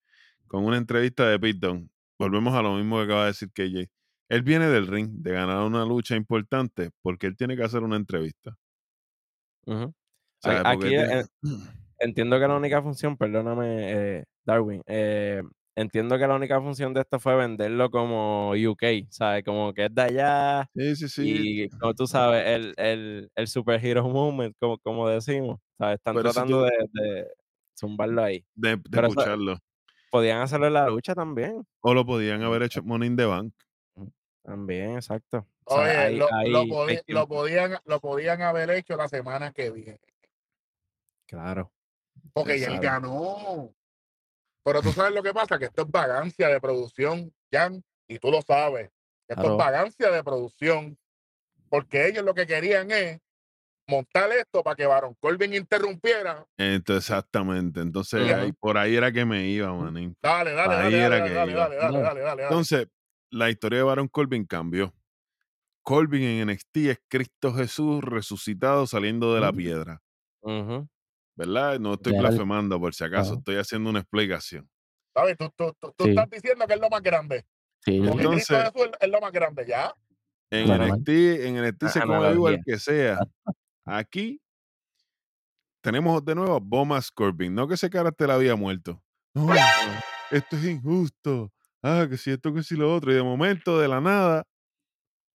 con 0.48 0.64
una 0.64 0.78
entrevista 0.78 1.28
de 1.28 1.54
Dunne. 1.54 1.90
Volvemos 2.18 2.54
a 2.54 2.62
lo 2.62 2.76
mismo 2.76 2.96
que 2.96 3.04
acaba 3.04 3.22
de 3.24 3.28
decir 3.28 3.52
KJ. 3.52 3.92
Él 4.30 4.42
viene 4.42 4.68
del 4.68 4.88
ring 4.88 5.10
de 5.16 5.34
ganar 5.34 5.64
una 5.64 5.84
lucha 5.84 6.16
importante 6.16 6.92
porque 7.02 7.28
él 7.28 7.36
tiene 7.36 7.58
que 7.58 7.64
hacer 7.66 7.84
una 7.84 7.98
entrevista. 7.98 8.56
aquí 10.46 10.88
tiene- 10.88 11.26
entiendo 12.00 12.40
que 12.40 12.48
la 12.48 12.56
única 12.56 12.82
función, 12.82 13.18
perdóname, 13.18 14.20
eh, 14.20 14.24
Darwin, 14.46 14.82
eh, 14.86 15.44
entiendo 15.76 16.18
que 16.18 16.28
la 16.28 16.36
única 16.36 16.60
función 16.62 16.94
de 16.94 17.02
esto 17.02 17.20
fue 17.20 17.36
venderlo 17.36 17.90
como 17.90 18.52
UK, 18.52 18.84
¿sabes? 19.10 19.44
Como 19.44 19.74
que 19.74 19.86
es 19.86 19.96
de 19.96 20.02
allá 20.02 20.70
Sí, 20.76 20.96
sí, 20.96 21.10
sí. 21.10 21.24
y 21.64 21.70
como 21.70 21.94
tú 21.94 22.08
sabes, 22.08 22.46
el, 22.48 22.74
el, 22.78 23.32
el 23.36 23.48
superhero 23.48 24.08
moment, 24.10 24.56
como, 24.60 24.78
como 24.80 25.08
decimos, 25.10 25.60
¿sabes? 25.78 25.96
Están 25.98 26.16
Pero 26.16 26.30
si 26.30 26.34
tratando 26.34 26.60
tú- 26.60 26.66
de, 26.66 27.02
de 27.02 27.28
zumbarlo 27.80 28.24
ahí. 28.24 28.46
De, 28.56 28.70
de 28.72 28.78
pero 28.92 29.08
eso- 29.08 29.16
pucharlo. 29.16 29.58
Podían 30.12 30.42
hacerlo 30.42 30.68
en 30.68 30.74
la 30.74 30.88
lucha 30.90 31.16
también. 31.16 31.66
O 31.80 31.94
lo 31.94 32.06
podían 32.06 32.44
haber 32.44 32.64
hecho 32.64 32.84
Money 32.84 33.08
in 33.08 33.16
the 33.16 33.26
Bank. 33.26 33.54
También, 34.44 34.96
exacto. 34.96 35.48
O 35.64 35.76
sea, 35.76 35.84
Oye, 35.84 35.92
hay- 35.98 36.18
lo, 36.18 36.34
hay- 36.34 36.50
lo 36.52 36.60
hay 36.62 36.68
podían, 37.28 37.78
lo 37.86 38.00
podían 38.02 38.42
haber 38.42 38.72
hecho 38.72 38.98
la 38.98 39.08
semana 39.08 39.54
que 39.54 39.70
viene. 39.72 40.00
Claro. 41.28 41.72
Porque 42.34 42.60
ya 42.60 42.68
él 42.68 42.80
ganó. 42.80 43.74
Pero 44.64 44.82
tú 44.82 44.92
sabes 44.92 45.14
lo 45.14 45.24
que 45.24 45.34
pasa, 45.34 45.58
que 45.58 45.66
esto 45.66 45.82
es 45.84 45.90
vagancia 45.92 46.48
de 46.50 46.62
producción, 46.62 47.34
Jan, 47.52 47.84
y 48.08 48.20
tú 48.20 48.30
lo 48.32 48.42
sabes. 48.42 48.90
Esto 49.28 49.42
Claro. 49.42 49.52
es 49.54 49.58
vagancia 49.58 50.12
de 50.12 50.24
producción. 50.24 50.98
Porque 51.70 52.08
ellos 52.08 52.24
lo 52.26 52.34
que 52.34 52.46
querían 52.46 52.92
es 52.92 53.20
montar 53.88 54.30
esto 54.34 54.62
para 54.62 54.76
que 54.76 54.86
Baron 54.86 55.16
Corbin 55.20 55.54
interrumpiera. 55.54 56.46
Entonces, 56.58 57.10
exactamente. 57.10 57.80
Entonces, 57.82 58.32
ahí, 58.34 58.52
por 58.52 58.78
ahí 58.78 58.96
era 58.96 59.12
que 59.12 59.26
me 59.26 59.48
iba, 59.48 59.74
manín. 59.74 60.16
Dale, 60.22 60.52
dale, 60.52 60.76
Ahí 60.76 60.84
dale, 60.94 60.98
era 61.00 61.18
dale, 61.18 61.30
que 61.30 61.36
dale, 61.36 61.52
iba. 61.54 61.62
dale, 61.70 61.76
dale, 61.78 62.00
dale, 62.02 62.22
dale. 62.22 62.44
Entonces, 62.44 62.88
la 63.32 63.50
historia 63.50 63.80
de 63.80 63.84
Baron 63.84 64.08
Corbin 64.10 64.46
cambió. 64.46 64.94
Corbin 65.84 66.22
en 66.24 66.50
NXT 66.50 66.78
es 66.90 67.00
Cristo 67.10 67.54
Jesús 67.54 68.04
resucitado 68.04 68.86
saliendo 68.86 69.34
de 69.34 69.42
la 69.42 69.52
Mm. 69.52 69.56
piedra. 69.56 70.02
¿Verdad? 71.36 71.80
No 71.80 71.94
estoy 71.94 72.18
blasfemando 72.18 72.80
por 72.80 72.94
si 72.94 73.04
acaso, 73.04 73.36
estoy 73.36 73.56
haciendo 73.56 73.90
una 73.90 74.00
explicación. 74.00 74.70
¿Sabes? 75.16 75.38
Tú, 75.38 75.50
tú, 75.56 75.74
tú, 75.80 75.94
tú 75.98 76.04
Sí. 76.06 76.10
estás 76.12 76.30
diciendo 76.30 76.66
que 76.68 76.74
es 76.74 76.80
lo 76.80 76.90
más 76.90 77.02
grande. 77.02 77.46
Sí, 77.84 78.00
Porque 78.00 78.22
Entonces- 78.24 78.48
Cristo 78.48 78.72
Jesús 78.80 78.92
es- 79.00 79.10
lo 79.10 79.22
más 79.22 79.32
grande, 79.32 79.66
¿ya? 79.68 79.94
En 80.52 80.66
Claro, 80.66 80.84
NXT, 80.86 81.46
en 81.48 81.56
NXT 81.58 81.88
se 81.90 82.00
Ah, 82.00 82.06
come 82.06 82.32
vivo 82.32 82.50
el 82.50 82.60
que 82.64 82.78
sea. 82.78 83.20
Aquí 83.86 84.42
tenemos 85.82 86.24
de 86.24 86.36
nuevo 86.36 86.56
a 86.56 86.60
Bomas 86.62 87.10
Corbin. 87.12 87.54
No 87.56 87.68
que 87.68 87.74
ese 87.76 87.90
carácter 87.90 88.30
había 88.32 88.56
muerto. 88.56 89.02
No, 89.34 89.54
esto 90.30 90.56
es 90.58 90.66
injusto. 90.66 91.52
Ah, 91.82 92.06
que 92.10 92.18
si 92.18 92.32
esto, 92.32 92.54
que 92.54 92.62
si 92.64 92.76
lo 92.76 92.94
otro. 92.94 93.12
Y 93.12 93.16
de 93.16 93.24
momento, 93.24 93.80
de 93.80 93.88
la 93.88 94.02
nada, 94.02 94.46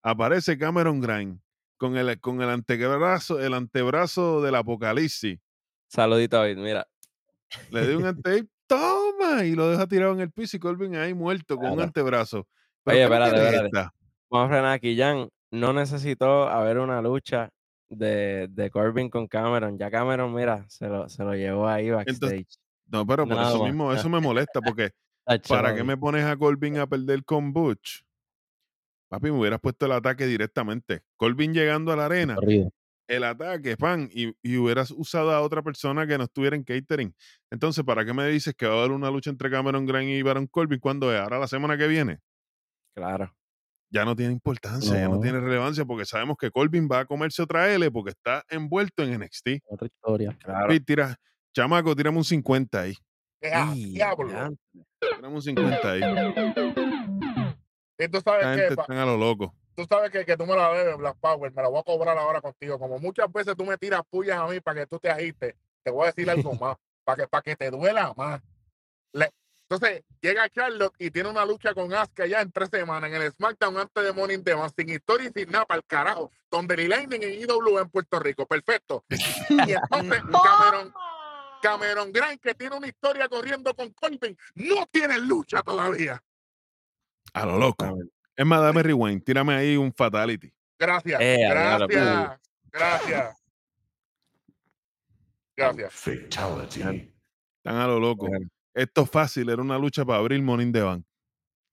aparece 0.04 0.56
Cameron 0.58 1.00
Grimes 1.00 1.40
con 1.78 1.96
el, 1.96 2.20
con 2.20 2.40
el 2.42 2.48
antebrazo, 2.50 3.40
el 3.40 3.54
antebrazo 3.54 4.40
del 4.42 4.54
apocalipsis. 4.54 5.38
Saludito, 5.88 6.36
David. 6.36 6.56
Mira, 6.58 6.86
Le 7.70 7.86
dio 7.86 7.98
un 7.98 8.04
ante 8.06 8.46
toma, 8.66 9.44
y 9.44 9.54
lo 9.54 9.68
deja 9.70 9.86
tirado 9.86 10.12
en 10.12 10.20
el 10.20 10.30
piso 10.30 10.56
y 10.56 10.60
Corbin 10.60 10.96
ahí 10.96 11.14
muerto 11.14 11.56
con 11.56 11.70
un 11.72 11.80
antebrazo. 11.80 12.46
Oye, 12.84 12.96
¿qué 12.96 13.02
espérate, 13.04 13.36
espérate. 13.36 13.66
esta? 13.66 13.94
vamos 14.30 14.46
a 14.46 14.48
frenar 14.50 14.72
aquí. 14.72 14.96
Jan 14.96 15.28
no 15.50 15.72
necesitó 15.72 16.48
haber 16.48 16.78
una 16.78 17.00
lucha 17.00 17.50
de, 17.88 18.48
de 18.50 18.70
Corbin 18.70 19.08
con 19.08 19.26
Cameron. 19.26 19.78
Ya 19.78 19.90
Cameron, 19.90 20.34
mira, 20.34 20.64
se 20.68 20.88
lo, 20.88 21.08
se 21.08 21.22
lo 21.22 21.34
llevó 21.34 21.68
ahí 21.68 21.90
backstage. 21.90 22.58
No, 22.86 23.06
pero 23.06 23.26
por 23.26 23.38
eso 23.38 23.64
mismo, 23.64 23.92
eso 23.92 24.08
me 24.08 24.20
molesta, 24.20 24.60
porque 24.60 24.90
¿para 25.48 25.74
qué 25.74 25.82
me 25.82 25.96
pones 25.96 26.24
a 26.24 26.36
Corbin 26.36 26.78
a 26.78 26.86
perder 26.86 27.24
con 27.24 27.52
Butch? 27.52 28.02
Papi, 29.08 29.30
me 29.30 29.38
hubieras 29.38 29.60
puesto 29.60 29.86
el 29.86 29.92
ataque 29.92 30.26
directamente. 30.26 31.02
Corbin 31.16 31.52
llegando 31.52 31.92
a 31.92 31.96
la 31.96 32.06
arena, 32.06 32.34
Corrido. 32.34 32.70
El 33.08 33.24
ataque, 33.24 33.76
pan, 33.76 34.08
y, 34.12 34.32
y 34.42 34.56
hubieras 34.56 34.90
usado 34.90 35.30
a 35.32 35.40
otra 35.40 35.62
persona 35.62 36.06
que 36.06 36.18
no 36.18 36.24
estuviera 36.24 36.56
en 36.56 36.64
catering. 36.64 37.14
Entonces, 37.50 37.84
¿para 37.84 38.04
qué 38.04 38.12
me 38.12 38.26
dices 38.28 38.54
que 38.54 38.66
va 38.66 38.74
a 38.74 38.78
haber 38.80 38.90
una 38.92 39.10
lucha 39.10 39.30
entre 39.30 39.50
Cameron 39.50 39.86
Grimes 39.86 40.18
y 40.18 40.22
Baron 40.22 40.46
Corbin 40.46 40.80
cuando 40.80 41.12
es? 41.14 41.20
Ahora 41.20 41.38
la 41.38 41.46
semana 41.48 41.76
que 41.78 41.86
viene. 41.86 42.18
Claro. 42.94 43.32
Ya 43.90 44.04
no 44.04 44.16
tiene 44.16 44.32
importancia, 44.32 44.94
ya 44.98 45.08
no 45.08 45.20
tiene 45.20 45.38
relevancia 45.38 45.84
porque 45.84 46.04
sabemos 46.04 46.36
que 46.36 46.50
Corbin 46.50 46.88
va 46.90 47.00
a 47.00 47.04
comerse 47.06 47.40
otra 47.42 47.72
L 47.72 47.88
porque 47.92 48.10
está 48.10 48.44
envuelto 48.48 49.04
en 49.04 49.20
NXT. 49.20 49.60
Otra 49.68 49.86
historia. 49.86 50.36
Claro. 50.42 50.74
Tira, 50.84 51.16
chamaco, 51.54 51.94
tirame 51.94 52.18
un 52.18 52.24
50 52.24 52.80
ahí. 52.80 52.94
¡Ah, 53.52 53.72
diablo! 53.72 54.28
Tirame 55.00 55.28
un 55.28 55.40
50 55.42 55.90
ahí. 55.92 56.00
Tú 58.10 58.20
sabes 58.20 58.44
La 58.44 58.54
que 58.54 58.60
gente 58.62 58.74
pa- 58.76 58.82
está 58.82 59.02
a 59.02 59.06
lo 59.06 59.16
loco. 59.16 59.54
Tú 59.76 59.84
sabes 59.88 60.10
que, 60.10 60.24
que 60.24 60.36
tú 60.36 60.46
me 60.46 60.56
la 60.56 60.72
debes, 60.72 60.96
Black 60.96 61.16
Power, 61.20 61.52
me 61.52 61.62
la 61.62 61.68
voy 61.68 61.78
a 61.80 61.82
cobrar 61.84 62.16
ahora 62.18 62.40
contigo. 62.40 62.78
Como 62.78 62.98
muchas 62.98 63.30
veces 63.32 63.54
tú 63.56 63.64
me 63.64 63.76
tiras 63.78 64.02
pullas 64.10 64.38
a 64.38 64.46
mí 64.46 64.60
para 64.60 64.80
que 64.80 64.86
tú 64.86 64.98
te 64.98 65.10
agistes, 65.10 65.54
te 65.82 65.90
voy 65.90 66.04
a 66.04 66.06
decir 66.06 66.28
algo 66.30 66.52
más, 66.60 66.76
para 67.04 67.22
que, 67.22 67.28
para 67.28 67.42
que 67.42 67.54
te 67.56 67.70
duela 67.70 68.12
más. 68.16 68.40
Le- 69.12 69.30
Entonces 69.68 70.02
llega 70.20 70.48
Charlotte 70.48 70.94
y 70.98 71.10
tiene 71.10 71.28
una 71.28 71.44
lucha 71.44 71.74
con 71.74 71.92
Asuka 71.92 72.26
ya 72.26 72.40
en 72.40 72.50
tres 72.52 72.68
semanas 72.70 73.10
en 73.12 73.22
el 73.22 73.32
SmackDown 73.32 73.76
antes 73.78 74.04
de 74.04 74.12
Morning 74.12 74.42
Bank, 74.44 74.72
sin 74.76 74.88
historia 74.88 75.30
y 75.34 75.40
sin 75.40 75.50
nada 75.52 75.64
para 75.66 75.78
el 75.78 75.84
carajo. 75.84 76.30
Donde 76.50 76.76
Lee 76.76 76.88
Lightning 76.88 77.22
en 77.22 77.40
IW 77.42 77.78
en 77.80 77.88
Puerto 77.90 78.18
Rico. 78.20 78.46
Perfecto. 78.46 79.04
Y 79.10 79.72
entonces 79.72 80.22
Cameron, 80.44 80.94
Cameron 81.60 82.12
Grimes, 82.12 82.38
que 82.40 82.54
tiene 82.54 82.76
una 82.76 82.86
historia 82.86 83.28
corriendo 83.28 83.74
con 83.74 83.90
Corbin, 83.90 84.36
no 84.54 84.86
tiene 84.86 85.18
lucha 85.18 85.62
todavía. 85.62 86.22
A 87.34 87.44
lo 87.44 87.58
loco. 87.58 87.84
Es 88.36 88.44
más, 88.46 88.60
dame 88.60 88.82
rewind. 88.82 89.22
Tírame 89.24 89.54
ahí 89.54 89.76
un 89.76 89.92
fatality. 89.92 90.52
Gracias. 90.78 91.20
Eh, 91.20 91.46
gracias. 91.48 92.40
Gracias. 92.70 93.36
Gracias. 95.56 95.92
Fatality. 95.92 96.80
Están 97.58 97.76
a 97.76 97.86
lo 97.86 97.98
loco. 97.98 98.26
Bueno. 98.28 98.46
Esto 98.74 99.02
es 99.02 99.10
fácil. 99.10 99.48
Era 99.48 99.62
una 99.62 99.78
lucha 99.78 100.04
para 100.04 100.18
abrir 100.18 100.42
Morning 100.42 100.70
Bank. 100.72 101.04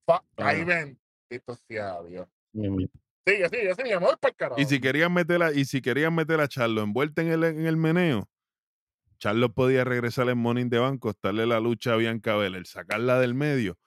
Fa- 0.06 0.24
Ahí 0.38 0.62
Ah. 0.62 0.66
ven. 0.66 1.00
Esto 1.30 1.56
sea 1.68 2.02
Dios. 2.04 2.28
Mismito. 2.54 2.98
Sigue, 3.26 3.50
sigue, 3.50 3.76
sigue. 3.76 4.00
Me 4.00 4.06
voy 4.06 4.16
para 4.20 4.30
el 4.32 4.36
carajo. 4.36 4.62
Y 4.62 4.66
si 4.66 4.80
querían 4.80 5.14
meter 5.14 5.42
a, 5.44 5.52
y 5.52 5.66
si 5.66 5.82
querían 5.82 6.14
meter 6.16 6.40
a 6.40 6.48
Charlo 6.48 6.82
envuelta 6.82 7.22
en 7.22 7.30
el, 7.30 7.44
en 7.44 7.66
el 7.66 7.78
meneo, 7.78 8.30
Charlo 9.18 9.54
podía 9.54 9.84
regresar 9.84 10.30
en 10.30 10.38
Morning 10.38 10.70
the 10.70 10.78
Bank, 10.80 11.00
costarle 11.00 11.46
la 11.46 11.60
lucha 11.60 11.94
a 11.94 11.96
Bianca 11.98 12.36
Belair, 12.36 12.68
sacarla 12.68 13.20
del 13.20 13.34
medio. 13.34 13.78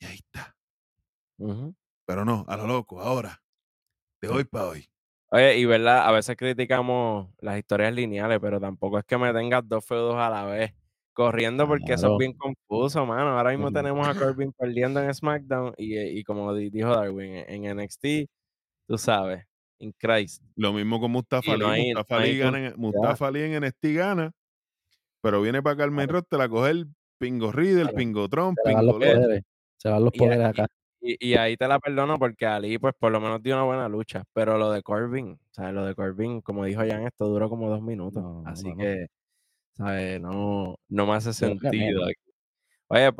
Y 0.00 0.06
ahí 0.06 0.16
está. 0.16 0.56
Ujú. 1.38 1.74
Pero 2.06 2.24
no, 2.24 2.44
a 2.48 2.56
lo 2.56 2.66
loco, 2.66 3.00
ahora. 3.00 3.42
De 4.20 4.28
hoy 4.28 4.44
para 4.44 4.66
hoy. 4.68 4.88
Oye, 5.30 5.58
y 5.58 5.64
verdad, 5.64 6.06
a 6.06 6.12
veces 6.12 6.36
criticamos 6.36 7.28
las 7.40 7.58
historias 7.58 7.92
lineales, 7.92 8.38
pero 8.40 8.60
tampoco 8.60 8.98
es 8.98 9.04
que 9.04 9.18
me 9.18 9.32
tengas 9.32 9.68
dos 9.68 9.84
feudos 9.84 10.14
a 10.16 10.30
la 10.30 10.44
vez 10.44 10.72
corriendo 11.12 11.66
porque 11.66 11.94
eso 11.94 11.94
es 11.94 12.00
Claro. 12.02 12.18
bien 12.18 12.32
confuso, 12.34 13.04
mano. 13.06 13.36
Ahora 13.36 13.50
mismo 13.50 13.72
tenemos 13.72 14.06
a 14.06 14.14
Corbin 14.14 14.52
perdiendo 14.52 15.02
en 15.02 15.12
SmackDown 15.12 15.74
y, 15.76 15.98
y 15.98 16.22
como 16.24 16.54
di- 16.54 16.70
dijo 16.70 16.90
Darwin, 16.90 17.44
en 17.48 17.64
NXT, 17.78 18.28
tú 18.86 18.96
sabes, 18.98 19.44
in 19.78 19.92
Christ. 19.98 20.42
Lo 20.54 20.72
mismo 20.72 21.00
con 21.00 21.10
Mustafa 21.10 21.54
Y 21.54 21.58
no 21.58 21.68
Ali. 21.68 21.80
hay- 21.80 21.86
Mustafa 21.94 22.14
no 22.14 22.20
Ali 22.20 22.38
gana 22.38 22.66
en- 22.68 22.74
Mustafa 22.76 23.26
Ali 23.26 23.42
en 23.42 23.54
NXT 23.64 23.94
gana, 23.94 24.32
pero 25.22 25.40
viene 25.42 25.60
para 25.62 25.76
Carmen 25.76 26.08
Ross, 26.08 26.24
te 26.28 26.38
la 26.38 26.48
coge 26.48 26.70
el 26.70 26.86
Pingo 27.18 27.50
Riddle, 27.50 27.82
Claro. 27.82 27.96
Pingo 27.96 28.28
Trump, 28.28 28.58
Se 28.62 28.72
van 28.74 28.86
los 28.86 28.96
Pingo 28.98 29.12
poderes. 29.14 29.42
Se 29.78 29.88
van 29.88 30.04
los 30.04 30.12
poderes 30.12 30.46
acá. 30.46 30.66
Y, 31.00 31.16
y 31.32 31.34
ahí 31.36 31.56
te 31.56 31.68
la 31.68 31.78
perdono 31.78 32.18
porque 32.18 32.46
Ali, 32.46 32.78
pues 32.78 32.94
por 32.98 33.12
lo 33.12 33.20
menos 33.20 33.42
dio 33.42 33.54
una 33.54 33.64
buena 33.64 33.88
lucha, 33.88 34.24
pero 34.32 34.58
lo 34.58 34.70
de 34.70 34.82
Corbin, 34.82 35.38
¿sabes? 35.50 35.74
Lo 35.74 35.84
de 35.84 35.94
Corbin, 35.94 36.40
como 36.40 36.64
dijo 36.64 36.80
Jan, 36.80 37.06
esto 37.06 37.26
duró 37.26 37.48
como 37.48 37.68
dos 37.68 37.82
minutos, 37.82 38.22
No, 38.22 38.42
así 38.46 38.70
no, 38.70 38.76
que, 38.76 39.06
¿sabes? 39.76 40.20
No, 40.20 40.76
no 40.88 41.06
me 41.06 41.14
hace 41.14 41.32
sentido. 41.32 42.06
Oye, 42.88 43.10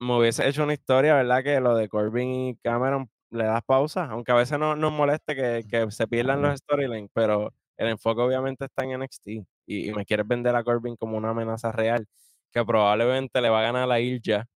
me 0.00 0.18
hubiese 0.18 0.46
hecho 0.48 0.64
una 0.64 0.74
historia, 0.74 1.14
¿verdad? 1.14 1.42
Que 1.42 1.60
lo 1.60 1.74
de 1.76 1.88
Corbin 1.88 2.30
y 2.50 2.56
Cameron 2.56 3.10
le 3.30 3.44
das 3.44 3.62
pausa, 3.64 4.04
aunque 4.06 4.32
a 4.32 4.36
veces 4.36 4.58
no 4.58 4.76
nos 4.76 4.92
moleste 4.92 5.34
que, 5.34 5.64
que 5.68 5.90
se 5.90 6.06
pierdan 6.06 6.42
los 6.42 6.58
storylines, 6.58 7.10
pero 7.12 7.52
el 7.76 7.88
enfoque 7.88 8.20
obviamente 8.22 8.66
está 8.66 8.84
en 8.84 9.00
NXT 9.02 9.26
y, 9.28 9.44
y 9.90 9.92
me 9.94 10.04
quieres 10.04 10.26
vender 10.28 10.54
a 10.56 10.64
Corbin 10.64 10.96
como 10.96 11.16
una 11.16 11.30
amenaza 11.30 11.72
real, 11.72 12.06
que 12.52 12.64
probablemente 12.64 13.40
le 13.40 13.50
va 13.50 13.60
a 13.60 13.62
ganar 13.62 13.88
la 13.88 14.00
Ilja 14.00 14.46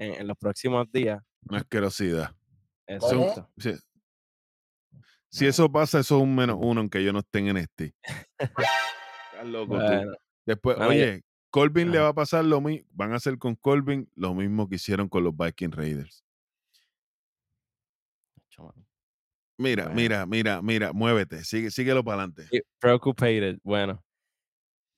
en, 0.00 0.14
en 0.20 0.26
los 0.26 0.36
próximos 0.36 0.90
días. 0.90 1.22
Una 1.48 1.58
asquerosidad. 1.58 2.34
Exacto. 2.86 3.48
Si, 3.56 3.72
si 5.28 5.46
eso 5.46 5.70
pasa, 5.70 6.00
eso 6.00 6.16
es 6.16 6.22
un 6.22 6.34
menos 6.34 6.56
uno, 6.60 6.80
aunque 6.80 7.04
yo 7.04 7.12
no 7.12 7.20
esté 7.20 7.38
en 7.38 7.54
NXT. 7.56 7.80
Estás 8.38 9.46
loco 9.46 9.78
tú. 9.78 10.16
Después, 10.44 10.76
Bueno, 10.76 10.90
oye, 10.90 11.22
Colvin 11.50 11.90
le 11.92 11.98
va 11.98 12.08
a 12.08 12.14
pasar 12.14 12.44
lo 12.44 12.60
mismo, 12.60 12.88
van 12.92 13.12
a 13.12 13.16
hacer 13.16 13.38
con 13.38 13.54
Colvin 13.54 14.10
lo 14.14 14.34
mismo 14.34 14.68
que 14.68 14.76
hicieron 14.76 15.08
con 15.08 15.22
los 15.24 15.36
Viking 15.36 15.70
Raiders. 15.70 16.24
Mira, 19.58 19.84
Bueno. 19.84 19.94
mira, 19.96 20.26
mira, 20.26 20.62
mira, 20.62 20.92
muévete, 20.92 21.44
sigue, 21.44 21.70
síguelo 21.70 22.02
para 22.02 22.22
adelante. 22.22 22.46
y 22.50 22.60
preoccupated. 22.78 23.58
Bueno, 23.62 24.02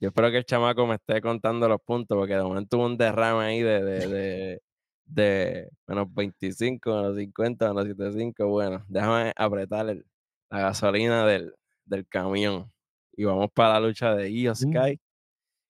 yo 0.01 0.09
espero 0.09 0.31
que 0.31 0.39
el 0.39 0.45
chamaco 0.45 0.87
me 0.87 0.95
esté 0.97 1.21
contando 1.21 1.69
los 1.69 1.81
puntos, 1.83 2.17
porque 2.17 2.35
de 2.35 2.43
momento 2.43 2.77
hubo 2.79 2.87
un 2.87 2.97
derrame 2.97 3.45
ahí 3.45 3.61
de, 3.61 3.83
de, 3.83 4.07
de, 4.09 4.63
de 5.07 5.69
menos 5.87 6.13
25, 6.15 6.91
menos 6.97 7.17
50, 7.17 7.69
menos 7.69 7.85
75. 7.89 8.49
Bueno, 8.49 8.85
déjame 8.89 9.33
apretar 9.37 9.89
el- 9.91 10.05
la 10.51 10.61
gasolina 10.63 11.27
del, 11.27 11.55
del 11.85 12.07
camión. 12.09 12.71
Y 13.17 13.25
vamos 13.25 13.49
para 13.55 13.75
la 13.75 13.81
lucha 13.89 14.15
de 14.15 14.31
Io 14.31 14.55
Sky 14.55 14.99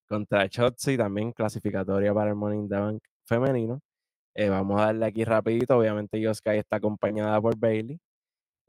contra 0.08 0.46
Shotzi, 0.46 0.96
también 0.96 1.32
clasificatoria 1.32 2.14
para 2.14 2.30
el 2.30 2.36
Morning 2.36 2.68
the 2.68 2.76
Bank 2.76 3.02
femenino. 3.26 3.80
Eh, 4.34 4.48
vamos 4.50 4.80
a 4.80 4.86
darle 4.86 5.06
aquí 5.06 5.24
rapidito. 5.24 5.78
Obviamente 5.78 6.18
Io 6.20 6.34
Sky 6.34 6.58
está 6.58 6.76
acompañada 6.76 7.40
por 7.40 7.56
Bailey. 7.58 7.98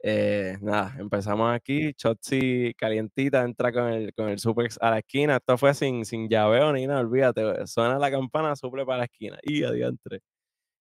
Eh, 0.02 0.58
nada, 0.60 0.94
empezamos 0.98 1.50
aquí. 1.54 1.92
Shotzi 1.96 2.74
calientita 2.76 3.42
entra 3.44 3.72
con 3.72 3.88
el, 3.92 4.12
con 4.14 4.28
el 4.28 4.38
suplex 4.38 4.78
a 4.80 4.90
la 4.90 4.98
esquina. 4.98 5.36
Esto 5.36 5.56
fue 5.58 5.74
sin, 5.74 6.04
sin 6.04 6.28
llaveo 6.28 6.72
ni 6.72 6.86
nada, 6.86 7.00
olvídate. 7.00 7.66
Suena 7.66 7.98
la 7.98 8.10
campana, 8.10 8.54
suple 8.56 8.84
para 8.84 8.98
la 9.00 9.04
esquina. 9.06 9.38
Y 9.42 9.64
adiante. 9.64 10.20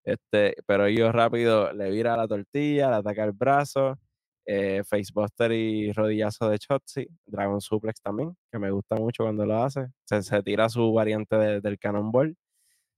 Este, 0.04 0.56
pero 0.66 0.86
ellos 0.86 1.12
rápido 1.14 1.72
le 1.74 1.90
vira 1.92 2.18
la 2.18 2.28
tortilla, 2.28 2.90
le 2.90 2.96
ataca 2.98 3.24
el 3.24 3.32
brazo. 3.32 3.98
Eh, 4.46 4.84
facebuster 4.86 5.54
y 5.54 5.94
rodillazo 5.94 6.50
de 6.50 6.58
Shotzi. 6.58 7.08
Dragon 7.26 7.62
suplex 7.62 8.02
también, 8.02 8.36
que 8.52 8.60
me 8.60 8.72
gusta 8.72 8.96
mucho 8.98 9.24
cuando 9.24 9.46
lo 9.46 9.64
hace. 9.64 9.88
Se, 10.04 10.22
se 10.22 10.44
tira 10.44 10.68
su 10.68 10.92
variante 10.92 11.38
de- 11.38 11.62
del 11.62 11.80
cannonball. 11.80 12.36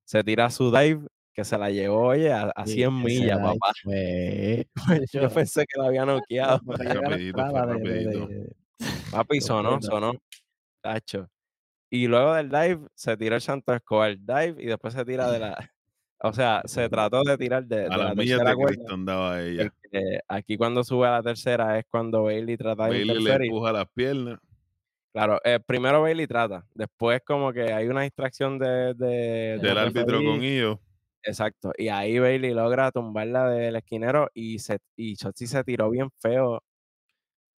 Se 0.03 0.23
tira 0.23 0.49
su 0.49 0.71
dive, 0.71 1.05
que 1.33 1.43
se 1.45 1.57
la 1.59 1.69
llevó, 1.69 2.07
oye, 2.07 2.31
a, 2.33 2.43
a 2.55 2.65
100 2.65 2.89
Ese 2.89 3.05
millas, 3.19 3.39
papá. 3.39 3.71
fue- 3.83 4.67
Yo 5.13 5.29
pensé 5.29 5.65
que 5.67 5.79
lo 5.79 5.85
había 5.85 6.05
noqueado. 6.05 6.59
La 6.65 6.93
Rapidito, 6.95 7.39
entrada 7.39 7.65
de- 7.75 7.79
de- 7.79 8.03
rapidito. 8.03 8.55
Papi, 9.11 9.41
sonó, 9.41 9.79
sonó. 9.83 10.13
Tacho. 10.81 11.29
Y 11.91 12.07
luego 12.07 12.33
del 12.33 12.49
dive 12.49 12.87
se 12.95 13.15
tiró 13.17 13.35
el 13.35 13.41
Santo 13.41 13.71
Escobar 13.73 14.17
dive 14.17 14.55
y 14.63 14.65
después 14.65 14.95
se 14.95 15.05
tira 15.05 15.31
de 15.31 15.39
la. 15.39 15.71
O 16.21 16.31
sea, 16.33 16.61
se 16.65 16.87
trató 16.89 17.23
de 17.23 17.37
tirar 17.37 17.65
de, 17.65 17.81
de 17.81 17.85
A 17.87 17.97
la 17.97 18.15
tercera 18.15 18.49
de 18.49 18.55
cuerda. 18.55 18.93
Andaba 18.93 19.41
ella. 19.41 19.69
aquí 20.27 20.57
cuando 20.57 20.83
sube 20.83 21.07
a 21.07 21.11
la 21.11 21.23
tercera 21.23 21.77
es 21.77 21.85
cuando 21.89 22.23
Bailey 22.23 22.57
trata 22.57 22.85
de 22.85 22.89
Bailey 22.89 23.21
le 23.23 23.33
empuja 23.45 23.71
las 23.73 23.85
piernas. 23.93 24.39
Claro, 25.13 25.39
eh, 25.45 25.59
primero 25.65 26.01
Bailey 26.01 26.27
trata, 26.27 26.65
después 26.73 27.21
como 27.25 27.53
que 27.53 27.71
hay 27.71 27.87
una 27.87 28.01
distracción 28.01 28.59
de, 28.59 28.93
de- 28.95 29.59
Del 29.61 29.77
árbitro 29.77 30.17
con 30.23 30.43
ellos. 30.43 30.77
Exacto. 31.23 31.71
Y 31.77 31.87
ahí 31.87 32.19
Bailey 32.19 32.53
logra 32.53 32.91
tumbarla 32.91 33.49
del 33.49 33.75
esquinero 33.77 34.29
y 34.33 34.59
se 34.59 34.79
y 34.95 35.15
Shotzi 35.15 35.47
se 35.47 35.63
tiró 35.63 35.89
bien 35.89 36.09
feo, 36.19 36.61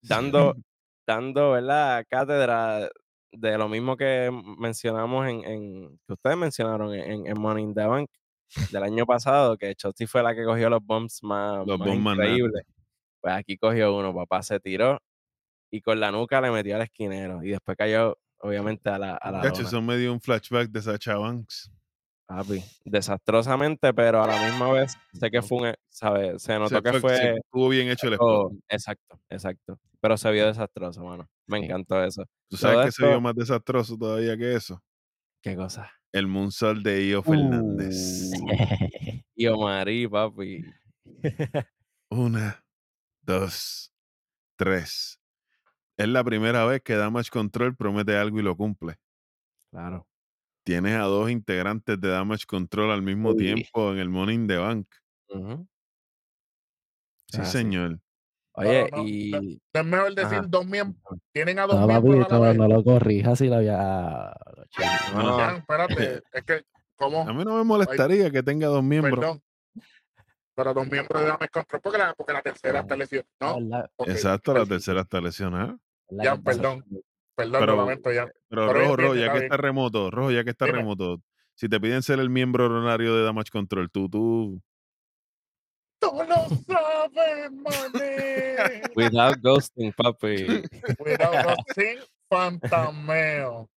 dando, 0.01 0.55
dando, 1.07 1.51
¿verdad? 1.51 2.05
Cátedra 2.09 2.89
de 3.31 3.57
lo 3.57 3.67
mismo 3.67 3.97
que 3.97 4.29
mencionamos 4.57 5.27
en, 5.27 5.43
en- 5.43 5.99
que 6.07 6.13
ustedes 6.13 6.37
mencionaron 6.37 6.93
en, 6.93 7.27
en 7.27 7.39
Money 7.39 7.63
in 7.63 7.73
the 7.73 7.85
Bank 7.85 8.09
del 8.71 8.83
año 8.83 9.05
pasado, 9.05 9.57
que 9.57 9.73
Shotzi 9.77 10.05
fue 10.07 10.23
la 10.23 10.33
que 10.35 10.43
cogió 10.45 10.69
los 10.69 10.83
bombs 10.83 11.21
más, 11.23 11.65
Los 11.65 11.77
más 11.79 11.87
bombs 11.87 12.03
más 12.03 12.13
increíbles. 12.15 12.63
Pues 13.21 13.33
aquí 13.33 13.57
cogió 13.57 13.95
uno, 13.95 14.13
papá 14.13 14.41
se 14.43 14.59
tiró 14.59 14.99
y 15.71 15.81
con 15.81 15.99
la 15.99 16.11
nuca 16.11 16.39
le 16.41 16.51
metió 16.51 16.75
al 16.75 16.81
esquinero 16.83 17.43
y 17.43 17.49
después 17.49 17.75
cayó, 17.77 18.17
obviamente, 18.39 18.89
a 18.89 18.97
la, 18.97 19.15
a 19.15 19.31
la 19.31 19.41
Cacho, 19.41 19.63
eso 19.63 19.81
me 19.81 19.97
dio 19.97 20.13
un 20.13 20.21
flashback 20.21 20.69
de 20.69 20.81
Sacha 20.81 21.15
Banks. 21.17 21.71
Papi, 22.27 22.61
desastrosamente, 22.83 23.93
pero 23.93 24.21
a 24.21 24.27
la 24.27 24.37
misma 24.49 24.71
vez 24.73 24.97
sé 25.13 25.31
que 25.31 25.41
fue 25.41 25.69
un, 25.69 25.73
¿sabes? 25.89 26.41
Se 26.43 26.59
notó 26.59 26.75
Se 26.75 26.81
que 26.81 26.99
fue- 26.99 27.37
estuvo 27.37 27.69
bien 27.69 27.89
hecho 27.89 28.07
el 28.07 28.13
spot. 28.13 28.51
exacto, 28.67 29.19
exacto. 29.29 29.79
Pero 30.01 30.17
se 30.17 30.31
vio 30.31 30.45
desastroso, 30.45 31.03
mano. 31.03 31.27
Me 31.47 31.59
Sí. 31.59 31.65
encantó 31.65 32.03
eso. 32.03 32.23
¿Tú 32.49 32.57
sabes 32.57 32.79
de 32.79 32.85
que 32.85 32.91
se 32.91 33.07
vio 33.07 33.21
más 33.21 33.33
desastroso 33.33 33.97
todavía 33.97 34.37
que 34.37 34.53
eso? 34.55 34.81
¿Qué 35.41 35.55
cosa? 35.55 35.89
El 36.11 36.27
Moonsault 36.27 36.83
de 36.83 37.07
Io 37.07 37.23
Fernández. 37.23 38.31
Uh, 38.33 38.41
Omarí, 39.53 40.07
papi. 40.07 40.65
Una, 42.09 42.63
dos, 43.21 43.93
tres. 44.55 45.19
Es 45.97 46.07
la 46.07 46.23
primera 46.23 46.65
vez 46.65 46.81
que 46.81 46.95
Damage 46.95 47.29
Control 47.31 47.75
promete 47.75 48.15
algo 48.15 48.39
y 48.39 48.43
lo 48.43 48.55
cumple. 48.55 48.97
Claro. 49.71 50.07
Tienes 50.63 50.95
a 50.95 51.03
dos 51.03 51.29
integrantes 51.29 51.99
de 51.99 52.09
Damage 52.09 52.45
Control 52.45 52.91
al 52.91 53.01
mismo 53.01 53.29
Uy. 53.29 53.37
tiempo 53.37 53.93
en 53.93 53.99
el 53.99 54.31
in 54.31 54.47
the 54.47 54.57
Bank. 54.57 54.87
Sí, 55.29 57.39
Ah, 57.39 57.45
sí. 57.45 57.57
Oye, 58.57 58.89
no, 58.91 59.03
y. 59.05 59.61
Es 59.71 59.85
mejor 59.85 60.15
decir 60.15 60.39
Ajá. 60.39 60.47
dos 60.47 60.65
miembros. 60.65 61.19
Tienen 61.31 61.59
a 61.59 61.67
dos 61.67 61.79
No, 61.79 61.87
papi, 61.87 62.09
la 62.09 62.27
no, 62.27 62.53
no 62.53 62.67
lo 62.67 62.83
corrijas 62.83 63.37
si 63.37 63.47
lo 63.47 63.55
había. 63.57 64.33
No, 65.13 65.23
no, 65.23 65.37
Ya, 65.37 65.57
espérate. 65.57 66.23
es 66.33 66.43
que, 66.43 66.63
¿cómo? 66.97 67.21
A 67.21 67.33
mí 67.33 67.43
no 67.45 67.55
me 67.57 67.63
molestaría 67.63 68.31
que 68.31 68.41
tenga 68.43 68.67
dos 68.67 68.83
miembros. 68.83 69.19
Perdón. 69.19 69.41
Pero 70.55 70.73
dos 70.73 70.89
miembros 70.89 71.21
de 71.21 71.27
Damage 71.27 71.49
Control 71.49 71.81
porque 71.83 71.97
la, 71.99 72.13
porque 72.15 72.33
la 72.33 72.41
tercera 72.41 72.79
Ah, 72.79 72.81
está 72.81 72.95
lesionada. 72.97 73.29
No, 73.39 73.55
¿verdad? 73.61 73.91
ok, 73.95 74.07
Exacto, 74.09 74.53
la 74.53 74.59
per- 74.61 74.69
tercera 74.69 75.01
está 75.01 75.21
lesionada. 75.21 75.77
¿verdad 76.09 76.23
Ya, 76.23 76.35
perdón. 76.41 76.83
Perdón, 77.35 77.59
Pero- 77.59 77.75
lo 77.75 77.81
lamento 77.83 78.11
ya. 78.11 78.25
Pero 78.25 78.67
Pero 78.67 78.73
Rojo, 78.73 78.95
Rojo, 78.95 79.15
ya 79.15 79.31
que 79.33 79.37
está 79.37 79.57
remoto, 79.57 80.09
Rojo, 80.09 80.31
ya 80.31 80.43
que 80.43 80.49
está 80.49 80.65
Dime. 80.65 80.79
remoto, 80.79 81.21
si 81.53 81.69
te 81.69 81.79
piden 81.79 82.01
ser 82.01 82.19
el 82.19 82.31
miembro 82.31 82.65
honorario 82.65 83.15
de 83.15 83.23
Damage 83.23 83.51
Control, 83.51 83.91
tú, 83.91 84.09
tú, 84.09 84.59
Tú 85.99 86.11
lo 86.13 86.55
sabes, 86.65 87.51
mané. 87.51 88.46
Without 88.95 89.37
ghosting, 89.41 89.91
papi. 89.93 90.63
Cuidado, 90.97 91.55
sin 91.75 91.97
fantameo. 92.29 93.69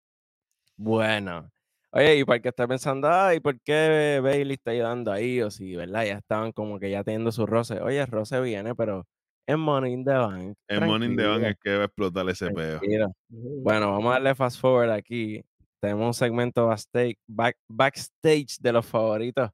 Bueno. 0.77 1.51
Oye, 1.93 2.17
y 2.19 2.25
para 2.25 2.37
el 2.37 2.43
que 2.43 2.49
está 2.51 2.69
pensando, 2.69 3.09
ay, 3.11 3.41
¿por 3.41 3.61
qué 3.61 4.21
Bailey 4.23 4.55
está 4.55 4.71
ayudando 4.71 5.11
ahí? 5.11 5.43
O 5.43 5.51
si, 5.51 5.75
¿verdad? 5.75 6.05
Ya 6.05 6.19
estaban 6.19 6.53
como 6.53 6.79
que 6.79 6.89
ya 6.91 7.03
teniendo 7.03 7.33
su 7.33 7.47
roce. 7.47 7.81
Oye, 7.81 8.01
el 8.01 8.07
roce 8.07 8.41
viene, 8.41 8.75
pero 8.77 9.07
es 9.47 9.59
Money 9.59 9.93
in 9.95 10.05
the 10.05 10.13
Bank. 10.13 10.57
en 10.69 10.87
Money 10.87 11.09
in 11.11 11.17
the 11.17 11.27
Bank 11.27 11.43
es 11.43 11.57
que 11.59 11.75
va 11.77 11.83
a 11.83 11.87
explotar 11.87 12.29
ese 12.29 12.51
peo. 12.51 12.81
Bueno, 13.29 13.91
vamos 13.91 14.07
a 14.11 14.13
darle 14.15 14.35
fast 14.37 14.61
forward 14.61 14.91
aquí. 14.91 15.45
Tenemos 15.81 16.07
un 16.07 16.15
segmento 16.15 16.67
backstage, 16.67 17.17
back- 17.27 17.59
backstage 17.69 18.59
de 18.61 18.73
los 18.73 18.87
favoritos 18.87 19.51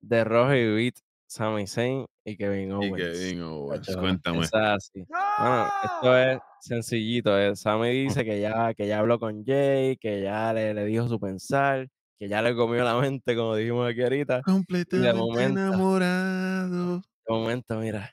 de 0.00 0.24
Rojo 0.24 0.54
y 0.54 0.74
Beat, 0.74 0.94
Sami 1.26 1.66
Zayn 1.66 2.04
y 2.28 2.36
Kevin 2.36 2.68
Y 2.68 2.72
Owens. 2.72 2.96
Kevin 2.96 3.42
Owens, 3.42 3.96
cuéntame. 3.96 4.40
Eso 4.40 4.58
es 4.58 4.64
así. 4.66 5.04
Bueno, 5.38 5.66
esto 5.84 6.18
es 6.18 6.38
sencillito. 6.60 7.38
eh. 7.38 7.54
Sammy 7.56 7.90
dice 7.90 8.24
que 8.24 8.40
ya, 8.40 8.74
que 8.74 8.86
ya 8.86 8.98
habló 9.00 9.18
con 9.18 9.44
Jay, 9.44 9.96
que 9.96 10.22
ya 10.22 10.52
le, 10.52 10.74
le 10.74 10.84
dijo 10.86 11.08
su 11.08 11.18
pensar, 11.20 11.88
que 12.18 12.28
ya 12.28 12.42
le 12.42 12.54
comió 12.54 12.84
la 12.84 12.96
mente, 13.00 13.36
como 13.36 13.54
dijimos 13.56 13.88
aquí 13.90 14.02
ahorita. 14.02 14.42
Completamente 14.42 15.12
momento. 15.14 15.60
enamorado. 15.60 16.96
De 16.98 17.34
momento, 17.34 17.76
mira. 17.78 18.10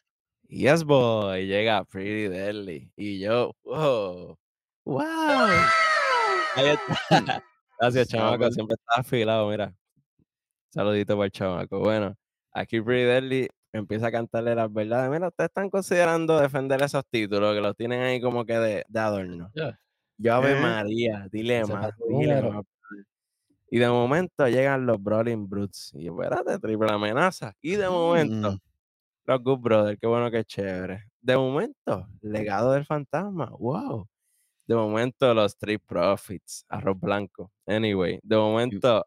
Yes, 0.47 0.83
boy. 0.83 1.47
Llega 1.47 1.83
Pretty 1.85 2.27
Deadly. 2.27 2.91
Y 2.95 3.19
yo, 3.19 3.53
wow. 3.63 4.37
Wow. 4.85 5.03
Ahí 6.55 6.67
está. 6.67 6.85
Gracias, 7.79 8.07
chamaco. 8.07 8.51
Siempre 8.51 8.75
está 8.75 9.01
afilado, 9.01 9.49
mira. 9.49 9.73
Saludito 10.69 11.15
para 11.15 11.25
el 11.25 11.31
chamaco. 11.31 11.79
Bueno, 11.79 12.15
aquí 12.53 12.79
Pretty 12.81 13.03
Deadly 13.05 13.49
empieza 13.77 14.07
a 14.07 14.11
cantarle 14.11 14.55
las 14.55 14.71
verdades. 14.71 15.09
Mira, 15.11 15.27
ustedes 15.27 15.49
están 15.49 15.69
considerando 15.69 16.39
defender 16.39 16.81
esos 16.81 17.05
títulos 17.07 17.53
que 17.53 17.61
los 17.61 17.75
tienen 17.75 18.01
ahí 18.01 18.21
como 18.21 18.45
que 18.45 18.57
de, 18.57 18.85
de 18.87 18.99
adorno. 18.99 19.51
Yo, 20.17 20.33
Ave 20.35 20.53
¿Qué? 20.55 20.59
María, 20.61 21.27
dile 21.31 21.59
Ese 21.61 21.73
más, 21.73 21.87
patrón 21.87 22.19
dile 22.19 22.35
número. 22.35 22.51
más. 22.53 22.63
brother. 22.63 23.05
Y 23.69 23.79
de 23.79 23.89
momento 23.89 24.47
llegan 24.47 24.85
los 24.85 25.01
Brawling 25.03 25.49
Brutes. 25.49 25.91
Y 25.95 26.07
espérate, 26.07 26.57
triple 26.59 26.91
amenaza. 26.91 27.53
Y 27.61 27.75
de 27.75 27.89
momento, 27.89 28.53
Mm. 28.53 28.59
los 29.25 29.43
Good 29.43 29.59
Brothers, 29.59 29.99
qué 29.99 30.07
bueno, 30.07 30.31
qué 30.31 30.43
chévere. 30.45 31.03
De 31.21 31.35
momento, 31.35 32.07
legado 32.21 32.71
del 32.73 32.85
fantasma, 32.85 33.47
wow. 33.59 34.07
De 34.67 34.75
momento, 34.75 35.33
los 35.33 35.53
Street 35.53 35.81
Profits, 35.85 36.65
arroz 36.69 36.99
blanco. 36.99 37.51
Anyway, 37.67 38.19
de 38.23 38.35
momento, 38.37 39.05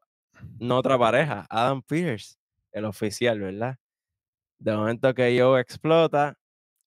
no 0.59 0.77
otra 0.79 0.99
pareja, 0.99 1.47
Adam 1.49 1.81
Pierce, 1.83 2.37
el 2.73 2.85
oficial, 2.85 3.41
¿verdad? 3.41 3.77
De 4.59 4.77
momento 4.77 5.15
que 5.15 5.39
Joe 5.39 5.61
explota, 5.61 6.37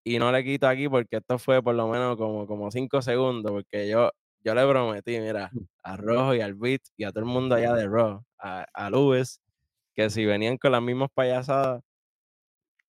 y 0.04 0.20
no 0.20 0.32
le 0.32 0.44
quito 0.44 0.68
aquí 0.68 0.90
porque 0.90 1.18
esto 1.18 1.38
fue 1.38 1.62
por 1.62 1.76
lo 1.76 1.88
menos 1.88 2.18
como, 2.18 2.48
como 2.48 2.72
cinco 2.72 3.02
segundos, 3.02 3.52
porque 3.52 3.88
yo, 3.88 4.12
yo 4.44 4.56
le 4.56 4.68
prometí, 4.68 5.20
mira, 5.20 5.52
a 5.84 5.98
Rojo 5.98 6.36
y 6.36 6.42
al 6.42 6.56
Beat 6.56 6.82
y 6.98 7.04
a 7.04 7.12
todo 7.12 7.20
el 7.20 7.30
mundo 7.30 7.56
allá 7.56 7.74
de 7.74 7.88
Raw, 7.88 8.24
a, 8.40 8.66
a 8.74 8.90
Lewis, 8.90 9.40
que 9.94 10.10
si 10.10 10.26
venían 10.26 10.58
con 10.58 10.72
las 10.72 10.82
mismas 10.82 11.10
payasadas, 11.14 11.84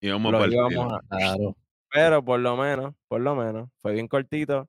a 0.02 0.06
los 0.18 0.52
íbamos 0.52 0.92
a, 0.92 1.00
Claro. 1.16 1.56
pero 1.92 2.24
por 2.24 2.40
lo 2.40 2.56
menos, 2.56 2.94
por 3.06 3.20
lo 3.20 3.36
menos, 3.36 3.68
fue 3.82 3.92
bien 3.92 4.08
cortito. 4.08 4.68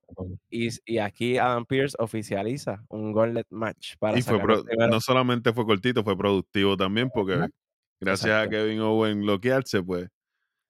Y, 0.49 0.69
y 0.85 0.97
aquí 0.97 1.37
Adam 1.37 1.65
Pierce 1.65 1.95
oficializa 1.97 2.83
un 2.89 3.13
gauntlet 3.13 3.47
match 3.49 3.95
para 3.97 4.19
Y 4.19 4.21
fue 4.21 4.39
no 4.89 4.99
solamente 4.99 5.53
fue 5.53 5.65
cortito, 5.65 6.03
fue 6.03 6.17
productivo 6.17 6.75
también, 6.75 7.09
porque 7.09 7.47
Exacto, 8.03 8.27
gracias 8.27 8.47
a. 8.47 8.49
Kevin 8.49 8.79
Owen 8.81 9.21
bloquearse, 9.21 9.81
pues 9.81 10.09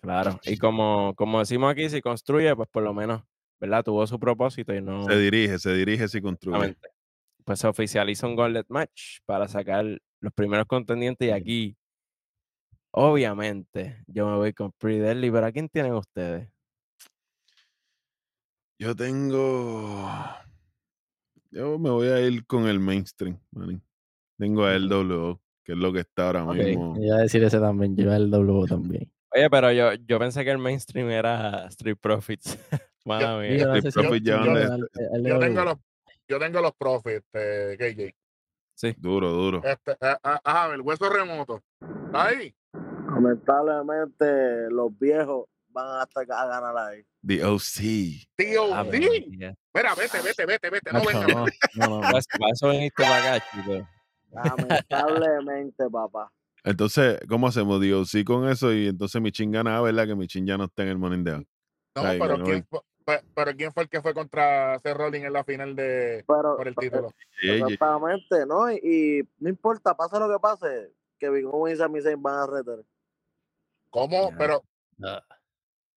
Claro. 0.03 0.37
Y 0.43 0.57
como, 0.59 1.15
como 1.15 1.39
decimos 1.39 1.71
aquí, 1.71 1.89
si 1.89 2.01
construye, 2.01 2.55
pues 2.55 2.69
por 2.69 2.83
lo 2.83 2.93
menos, 2.93 3.23
¿verdad? 3.59 3.83
Tuvo 3.83 4.05
su 4.05 4.19
propósito 4.19 4.75
y 4.75 4.81
no. 4.81 5.05
se 5.05 5.17
dirige, 5.17 5.57
se 5.57 5.73
dirige 5.73 6.07
si 6.07 6.21
construye. 6.21 6.77
Pues 7.45 7.59
se 7.59 7.67
oficializa 7.67 8.27
un 8.27 8.35
gauntlet 8.35 8.67
match 8.69 9.19
para 9.25 9.47
sacar 9.47 9.85
los 10.19 10.33
primeros 10.33 10.65
contendientes. 10.67 11.27
Y 11.27 11.31
aquí, 11.31 11.77
obviamente, 12.91 14.03
yo 14.07 14.29
me 14.29 14.35
voy 14.35 14.53
con 14.53 14.71
Pretty 14.73 14.99
Deadly. 14.99 15.31
Pero 15.31 15.45
¿a 15.45 15.51
quién 15.51 15.69
tienen 15.69 15.93
ustedes? 15.93 16.49
Yo 18.77 18.95
tengo. 18.95 20.09
Yo 21.51 21.77
me 21.79 21.89
voy 21.89 22.07
a 22.07 22.19
ir 22.19 22.45
con 22.45 22.67
el 22.67 22.79
mainstream, 22.79 23.39
manín. 23.51 23.81
Tengo 24.37 24.65
a. 24.65 24.77
LWO, 24.77 25.41
que 25.63 25.71
es 25.73 25.77
lo 25.77 25.91
que 25.93 26.01
está 26.01 26.27
ahora 26.27 26.45
mismo. 26.45 26.95
Iba 26.99 27.17
a 27.17 27.19
decir 27.21 27.43
ese 27.43 27.59
también. 27.59 27.95
Yo 27.95 28.13
el 28.13 28.29
W 28.29 28.65
también. 28.67 29.11
Oye, 29.35 29.49
pero 29.49 29.71
yo, 29.71 29.93
yo 29.93 30.19
pensé 30.19 30.43
que 30.43 30.51
el 30.51 30.57
mainstream 30.59 31.09
era 31.09 31.65
Street 31.67 31.97
Profits. 31.99 32.57
Mala 33.05 33.37
mía. 33.39 33.57
Yo 33.57 33.73
Street 33.75 33.93
Profits 33.93 34.25
yo- 34.25 34.43
llevan 34.43 34.79
yo- 34.79 35.39
tengo 35.39 35.63
los, 35.65 35.75
yo 36.27 36.39
tengo 36.39 36.61
los 36.61 36.73
profits, 36.73 37.25
eh, 37.33 37.75
KJ. 37.79 38.15
Sí. 38.75 38.95
Duro, 38.97 39.29
duro. 39.31 39.61
Este, 39.63 39.91
eh, 39.91 40.15
ah, 40.23 40.41
ah, 40.43 40.71
el 40.73 40.81
hueso 40.81 41.09
remoto. 41.09 41.61
¿Está 42.07 42.27
ahí? 42.27 42.53
Lamentablemente, 43.07 44.69
los 44.69 44.97
viejos 44.97 45.45
van 45.69 46.01
hasta 46.01 46.21
a 46.21 46.45
ganar 46.47 46.77
ahí. 46.77 47.03
The 47.25 47.43
OC. 47.45 48.27
Tío, 48.35 48.73
Ave 48.73 48.97
sí. 48.97 49.07
María. 49.29 49.55
Mira, 49.73 49.95
vete, 49.95 50.21
vete, 50.21 50.45
vete, 50.45 50.69
vete. 50.69 50.91
No 50.91 51.01
venga. 51.05 51.27
no, 51.27 51.45
no, 51.45 51.45
no, 51.87 51.87
no. 52.01 52.01
Para 52.01 52.19
eso 52.51 52.69
viniste 52.69 53.03
para 53.03 53.35
acá, 53.35 53.45
chico. 53.51 53.87
Lamentablemente, 54.33 55.89
papá. 55.89 56.31
Entonces, 56.63 57.19
¿cómo 57.27 57.47
hacemos? 57.47 57.79
The 57.81 57.93
OC 57.93 58.23
con 58.25 58.47
eso 58.47 58.73
y 58.73 58.87
entonces 58.87 59.21
Michin 59.21 59.51
gana, 59.51 59.81
¿verdad? 59.81 60.07
Que 60.07 60.15
Michin 60.15 60.45
ya 60.45 60.57
no 60.57 60.65
está 60.65 60.83
en 60.83 60.89
el 60.89 60.97
Morning 60.97 61.23
Down. 61.23 61.47
No, 61.95 62.01
Ahí, 62.03 62.19
pero 62.19 62.31
bueno, 62.37 62.45
¿quién, 62.45 62.65
fue, 62.69 62.79
pe- 63.05 63.23
pero 63.35 63.51
¿quién 63.55 63.71
fue 63.73 63.83
el 63.83 63.89
que 63.89 64.01
fue 64.01 64.13
contra 64.13 64.79
Seth 64.79 64.95
Rollins 64.97 65.25
en 65.25 65.33
la 65.33 65.43
final 65.43 65.75
de 65.75 66.23
Pero, 66.27 66.55
por 66.57 66.67
el 66.67 66.75
título? 66.75 67.11
exactamente, 67.41 68.45
¿no? 68.47 68.71
Y, 68.71 68.75
y 68.81 69.29
no 69.39 69.49
importa, 69.49 69.93
pase 69.95 70.17
lo 70.19 70.29
que 70.29 70.39
pase, 70.39 70.93
Kevin 71.19 71.45
Owens 71.51 71.75
y 71.77 71.81
Sami 71.81 72.01
Zayn 72.01 72.21
van 72.23 72.39
a 72.39 72.47
retar. 72.47 72.79
¿Cómo? 73.89 74.31
Pero 74.37 74.63
Ah, 75.03 75.21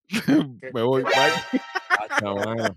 Me 0.74 0.82
voy, 0.82 1.04
bye. 1.04 1.12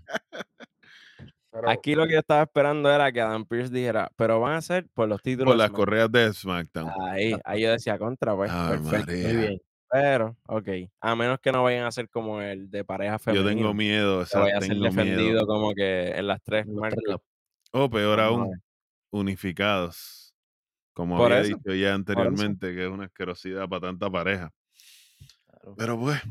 Pero, 1.51 1.69
Aquí 1.69 1.95
lo 1.95 2.05
que 2.05 2.13
yo 2.13 2.19
estaba 2.19 2.43
esperando 2.43 2.91
era 2.91 3.11
que 3.11 3.21
Adam 3.21 3.43
Pierce 3.45 3.73
dijera, 3.73 4.11
pero 4.15 4.39
van 4.39 4.53
a 4.55 4.61
ser 4.61 4.87
por 4.93 5.07
los 5.09 5.21
títulos. 5.21 5.47
Por 5.51 5.57
las 5.57 5.69
SmackDown". 5.69 5.85
correas 5.85 6.11
de 6.11 6.33
SmackDown. 6.33 6.91
Ahí, 7.11 7.33
ahí 7.43 7.61
yo 7.63 7.71
decía 7.71 7.97
contra, 7.97 8.35
pues. 8.35 8.51
Ave 8.51 8.77
perfecto. 8.77 9.07
María. 9.11 9.27
muy 9.27 9.37
bien. 9.37 9.61
Pero, 9.91 10.37
ok. 10.47 10.67
A 11.01 11.15
menos 11.15 11.39
que 11.39 11.51
no 11.51 11.63
vayan 11.63 11.85
a 11.85 11.91
ser 11.91 12.07
como 12.09 12.41
el 12.41 12.69
de 12.69 12.85
pareja 12.85 13.13
Yo 13.13 13.19
femenina. 13.19 13.49
tengo 13.49 13.73
miedo, 13.73 14.19
o 14.19 14.19
que 14.21 14.25
sea, 14.27 14.41
vaya 14.41 14.57
a 14.57 14.61
ser 14.61 14.77
defendido 14.77 15.21
miedo. 15.31 15.47
como 15.47 15.73
que 15.73 16.09
en 16.09 16.27
las 16.27 16.41
tres 16.43 16.67
marcas. 16.67 17.01
O 17.71 17.89
peor 17.89 18.19
aún, 18.19 18.61
unificados. 19.11 20.35
Como 20.93 21.17
Por 21.17 21.31
había 21.31 21.45
eso, 21.45 21.57
dicho 21.57 21.73
ya 21.73 21.95
anteriormente, 21.95 22.75
que 22.75 22.83
es 22.85 22.89
una 22.91 23.05
asquerosidad 23.05 23.67
para 23.67 23.87
tanta 23.87 24.09
pareja. 24.11 24.51
Claro. 25.47 25.75
Pero 25.77 25.99
pues, 25.99 26.21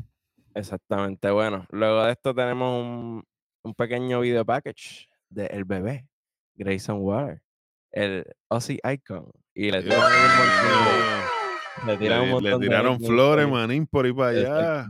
Exactamente. 0.53 1.29
Bueno, 1.31 1.65
luego 1.71 2.05
de 2.05 2.11
esto 2.13 2.33
tenemos 2.33 2.81
un, 2.81 3.23
un 3.63 3.73
pequeño 3.75 4.21
video 4.21 4.45
package 4.45 5.08
de 5.29 5.45
El 5.47 5.65
Bebé, 5.65 6.07
Grayson 6.55 6.97
Water, 7.01 7.41
el 7.91 8.25
Aussie 8.49 8.79
Icon. 8.83 9.29
Y 9.53 9.71
le 9.71 9.83
tiran 9.83 10.01
un 10.01 10.09
montón 11.87 11.99
de- 11.99 11.99
mío, 11.99 12.19
le 12.19 12.29
montón 12.31 12.59
de 12.61 12.67
tiraron 12.67 12.99
flores, 12.99 13.47
manín, 13.49 13.87
por 13.87 14.05
ahí 14.05 14.13
para 14.13 14.29
allá. 14.29 14.87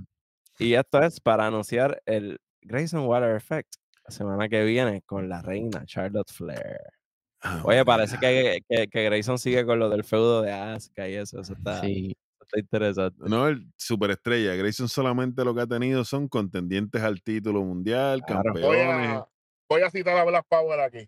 Y 0.58 0.74
esto 0.74 1.02
es 1.02 1.20
para 1.20 1.48
anunciar 1.48 2.02
el 2.06 2.40
Grayson 2.62 3.06
Water 3.06 3.36
Effect 3.36 3.76
la 4.06 4.12
semana 4.12 4.50
que 4.50 4.64
viene 4.64 5.02
con 5.04 5.30
la 5.30 5.42
reina 5.42 5.86
Charlotte 5.86 6.32
Flair. 6.32 6.80
Ah, 7.42 7.62
Oye, 7.64 7.86
parece 7.86 8.18
que, 8.18 8.60
que, 8.68 8.88
que 8.88 9.04
Grayson 9.06 9.38
sigue 9.40 9.66
con 9.66 9.80
lo 9.80 9.90
del 9.90 10.04
feudo 10.04 10.42
de 10.42 10.52
Asuka 10.52 11.08
y 11.08 11.14
eso. 11.16 11.40
Eso 11.40 11.54
está, 11.54 11.80
Sí, 11.82 12.14
está 12.42 12.60
interesante. 12.60 13.18
No, 13.30 13.48
el 13.48 13.72
superestrella. 13.78 14.56
Grayson 14.56 14.90
solamente 14.90 15.46
lo 15.46 15.56
que 15.56 15.62
ha 15.62 15.68
tenido 15.68 16.04
son 16.04 16.28
contendientes 16.28 17.02
al 17.02 17.22
título 17.22 17.64
mundial, 17.64 18.22
Claro. 18.28 18.44
campeones. 18.44 19.22
Voy 19.70 19.82
a 19.84 19.90
citar 19.92 20.18
a 20.18 20.24
Black 20.26 20.46
Power 20.50 20.80
aquí. 20.80 21.08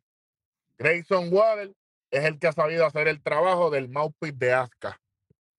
Grayson 0.77 1.29
Waller 1.33 1.73
es 2.11 2.23
el 2.25 2.39
que 2.39 2.47
ha 2.47 2.53
sabido 2.53 2.85
hacer 2.85 3.07
el 3.07 3.21
trabajo 3.21 3.69
del 3.69 3.89
mouthpiece 3.89 4.35
de 4.37 4.53
Asuka. 4.53 5.01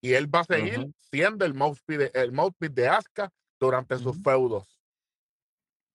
Y 0.01 0.15
él 0.15 0.33
va 0.35 0.41
a 0.41 0.45
seguir 0.45 0.93
siendo 1.11 1.45
el 1.45 1.55
mouthpiece 1.55 2.11
de, 2.11 2.21
el 2.21 2.33
mouthpiece 2.33 2.75
de 2.75 2.89
Asuka 2.89 3.31
durante 3.61 3.99
sus 3.99 4.21
feudos. 4.23 4.79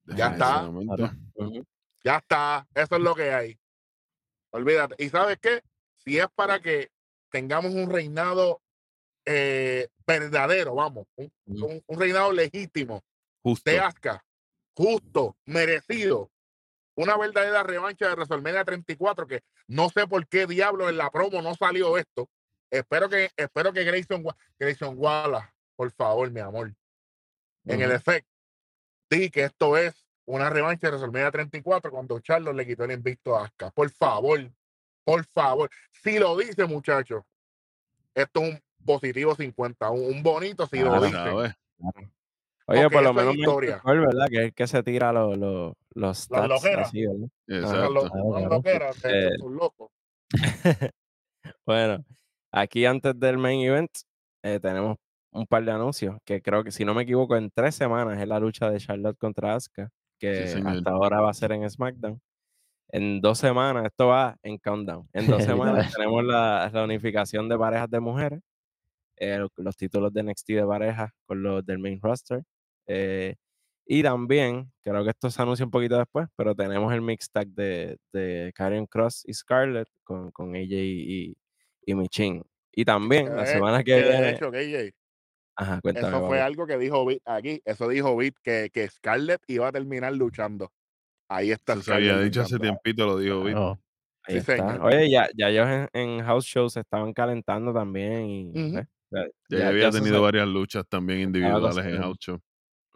Ya 0.06 0.28
está. 0.34 0.70
Ya 2.04 2.18
está, 2.18 2.68
eso 2.74 2.96
es 2.96 3.02
lo 3.02 3.16
que 3.16 3.34
hay. 3.34 3.60
Olvídate. 4.52 4.96
¿Y 5.04 5.10
sabes 5.10 5.38
qué? 5.42 5.62
Si 5.98 6.18
es 6.18 6.28
para 6.36 6.62
que 6.62 6.90
tengamos 7.30 7.74
un 7.74 7.90
reinado 7.90 8.62
eh, 9.26 9.90
verdadero, 10.06 10.76
vamos, 10.76 11.06
un, 11.18 11.30
Ujú. 11.48 11.66
un- 11.66 11.84
un 11.86 12.00
reinado 12.00 12.32
legítimo 12.32 13.04
Justo. 13.44 13.70
de 13.70 13.80
Asuka, 13.80 14.24
justo, 14.74 15.36
merecido, 15.46 16.32
una 16.98 17.16
verdadera 17.16 17.64
revancha 17.64 18.08
de 18.08 18.16
WrestleMania 18.16 18.66
34, 18.66 19.28
que 19.28 19.44
no 19.68 19.90
sé 19.90 20.08
por 20.08 20.28
qué 20.28 20.48
diablo 20.48 20.90
en 20.90 20.98
la 20.98 21.12
promo 21.12 21.42
no 21.42 21.54
salió 21.54 21.98
esto. 21.98 22.28
espero 22.72 23.08
que, 23.08 23.30
espero 23.38 23.72
que 23.72 23.84
Grayson, 23.84 24.26
Grayson 24.60 24.96
Wallace, 24.98 25.48
por 25.76 25.92
favor, 25.92 26.30
mi 26.32 26.42
amor, 26.42 26.74
en 27.66 27.82
el 27.82 27.92
efecto, 27.92 28.30
di 29.10 29.30
que 29.30 29.44
esto 29.44 29.78
es 29.78 30.06
una 30.26 30.50
revancha 30.50 30.88
de 30.88 30.98
WrestleMania 30.98 31.32
34 31.32 31.92
cuando 31.92 32.20
Charlos 32.20 32.56
le 32.56 32.66
quitó 32.66 32.84
el 32.84 32.92
invicto 32.92 33.38
a 33.38 33.46
Asuka. 33.46 33.70
Por 33.72 33.92
favor, 33.92 34.52
por 35.04 35.24
favor. 35.28 35.70
Si 35.92 36.18
lo 36.18 36.36
dice, 36.36 36.66
muchachos, 36.66 37.24
esto 38.16 38.42
es 38.42 38.54
un 38.54 38.64
positivo 38.84 39.36
50, 39.36 39.92
un, 39.92 40.24
bonito 40.24 40.66
si 40.66 40.80
lo 40.80 41.00
Claro, 41.00 41.42
dice. 41.42 41.58
Oye, 42.68 42.90
por 42.90 43.02
lo 43.04 43.14
menos 43.14 43.36
historia. 43.36 43.80
Cole, 43.80 44.00
¿verdad? 44.02 44.28
Que 44.30 44.46
es 44.46 44.54
que 44.54 44.68
se 44.68 44.84
tira 44.84 45.14
los, 45.14 45.38
los, 45.38 45.74
los 45.96 46.18
stats 46.18 46.48
loqueras. 46.50 46.88
así, 46.90 47.06
¿verdad? 47.06 47.28
Exacto. 47.48 47.90
Los 47.94 48.10
Claro, 48.12 48.24
los 48.24 48.34
claro. 48.38 48.50
loqueras, 48.56 49.02
de- 49.02 49.28
Eh. 49.28 49.32
Bueno, 51.66 52.04
aquí 52.52 52.86
antes 52.86 53.18
del 53.20 53.38
main 53.38 53.62
event 53.62 53.92
eh, 54.44 54.60
tenemos 54.60 54.98
un 55.32 55.46
par 55.48 55.64
de 55.64 55.72
anuncios 55.72 56.18
que 56.26 56.42
creo 56.42 56.64
que 56.64 56.72
si 56.72 56.84
no 56.84 56.94
me 56.94 57.04
equivoco 57.04 57.36
en 57.38 57.50
tres 57.52 57.76
semanas 57.76 58.20
es 58.20 58.28
la 58.28 58.40
lucha 58.40 58.70
de 58.70 58.80
Charlotte 58.80 59.18
contra 59.18 59.56
Asuka 59.56 59.90
que 60.20 60.44
hasta 60.66 60.90
ahora 60.92 61.22
va 61.22 61.30
a 61.30 61.34
ser 61.34 61.52
en 61.52 61.70
SmackDown. 61.70 62.20
En 62.90 63.22
dos 63.22 63.38
semanas, 63.38 63.86
esto 63.86 64.08
va 64.08 64.38
en 64.42 64.58
Countdown. 64.58 65.08
En 65.14 65.28
dos 65.28 65.44
semanas 65.86 65.94
tenemos 65.94 66.24
la, 66.24 66.70
la 66.74 66.84
unificación 66.86 67.48
de 67.50 67.58
parejas 67.58 67.90
de 67.90 68.00
mujeres, 68.00 68.40
eh, 69.18 69.46
los 69.58 69.76
títulos 69.78 70.12
de 70.14 70.24
NXT 70.24 70.48
de 70.50 70.66
parejas 70.66 71.12
con 71.26 71.44
los 71.44 71.66
del 71.66 71.80
main 71.80 72.00
roster. 72.02 72.42
Eh, 72.88 73.36
y 73.86 74.04
también, 74.04 74.70
creo 74.82 75.04
que 75.04 75.12
esto 75.12 75.30
se 75.30 75.42
anuncia 75.42 75.64
un 75.66 75.72
poquito 75.72 75.98
después, 75.98 76.28
pero 76.36 76.54
tenemos 76.56 76.94
el 76.94 77.02
mix 77.02 77.30
tag 77.32 77.48
de, 77.50 77.98
de 78.12 78.52
Karen 78.54 78.86
Cross 78.86 79.24
y 79.26 79.34
Scarlett 79.34 79.88
con, 80.04 80.30
con 80.32 80.56
AJ 80.56 80.72
y, 80.72 81.38
y 81.86 81.96
Michin. 81.96 82.44
Y 82.74 82.84
también 82.84 83.34
la 83.34 83.44
de- 83.44 83.48
semana 83.48 83.78
que 83.80 83.86
Que 83.96 84.02
de 84.04 84.10
viene. 84.10 84.30
hecho, 84.32 84.52
Ajá, 85.56 85.80
cuéntame. 85.82 86.08
eso 86.10 86.28
fue 86.28 86.40
algo 86.42 86.68
que 86.68 86.78
dijo 86.78 87.06
Vic 87.06 87.22
aquí. 87.26 87.62
Eso 87.66 87.88
dijo 87.88 88.16
Vic 88.18 88.36
que, 88.44 88.70
que 88.72 88.88
Scarlett 88.90 89.42
iba 89.48 89.68
a 89.70 89.72
terminar 89.72 90.14
luchando. 90.14 90.72
Ahí 91.30 91.52
está 91.52 91.74
Eso 91.74 91.82
se 91.84 91.94
había 91.94 92.20
dicho 92.20 92.42
hace 92.42 92.60
tiempito, 92.60 93.06
lo 93.06 93.18
dijo 93.18 93.42
Vic. 93.44 93.54
Claro. 93.56 93.80
Ahí 94.24 94.34
Sí, 94.36 94.38
está. 94.40 94.56
señor. 94.58 94.82
Oye, 94.82 95.10
ya, 95.10 95.28
ya 95.36 95.50
ellos 95.50 95.68
en, 95.68 95.90
en 95.94 96.24
house 96.26 96.46
shows 96.46 96.74
se 96.74 96.82
estaban 96.82 97.14
calentando 97.14 97.74
también. 97.74 98.26
Y, 98.54 98.72
ya- 98.74 98.88
Ya, 99.10 99.26
ya- 99.50 99.68
había 99.70 99.90
tenido 99.90 100.16
se- 100.18 100.22
varias 100.22 100.48
luchas 100.48 100.86
también 100.88 101.22
individuales 101.22 101.78
en. 101.86 101.98
House 102.02 102.18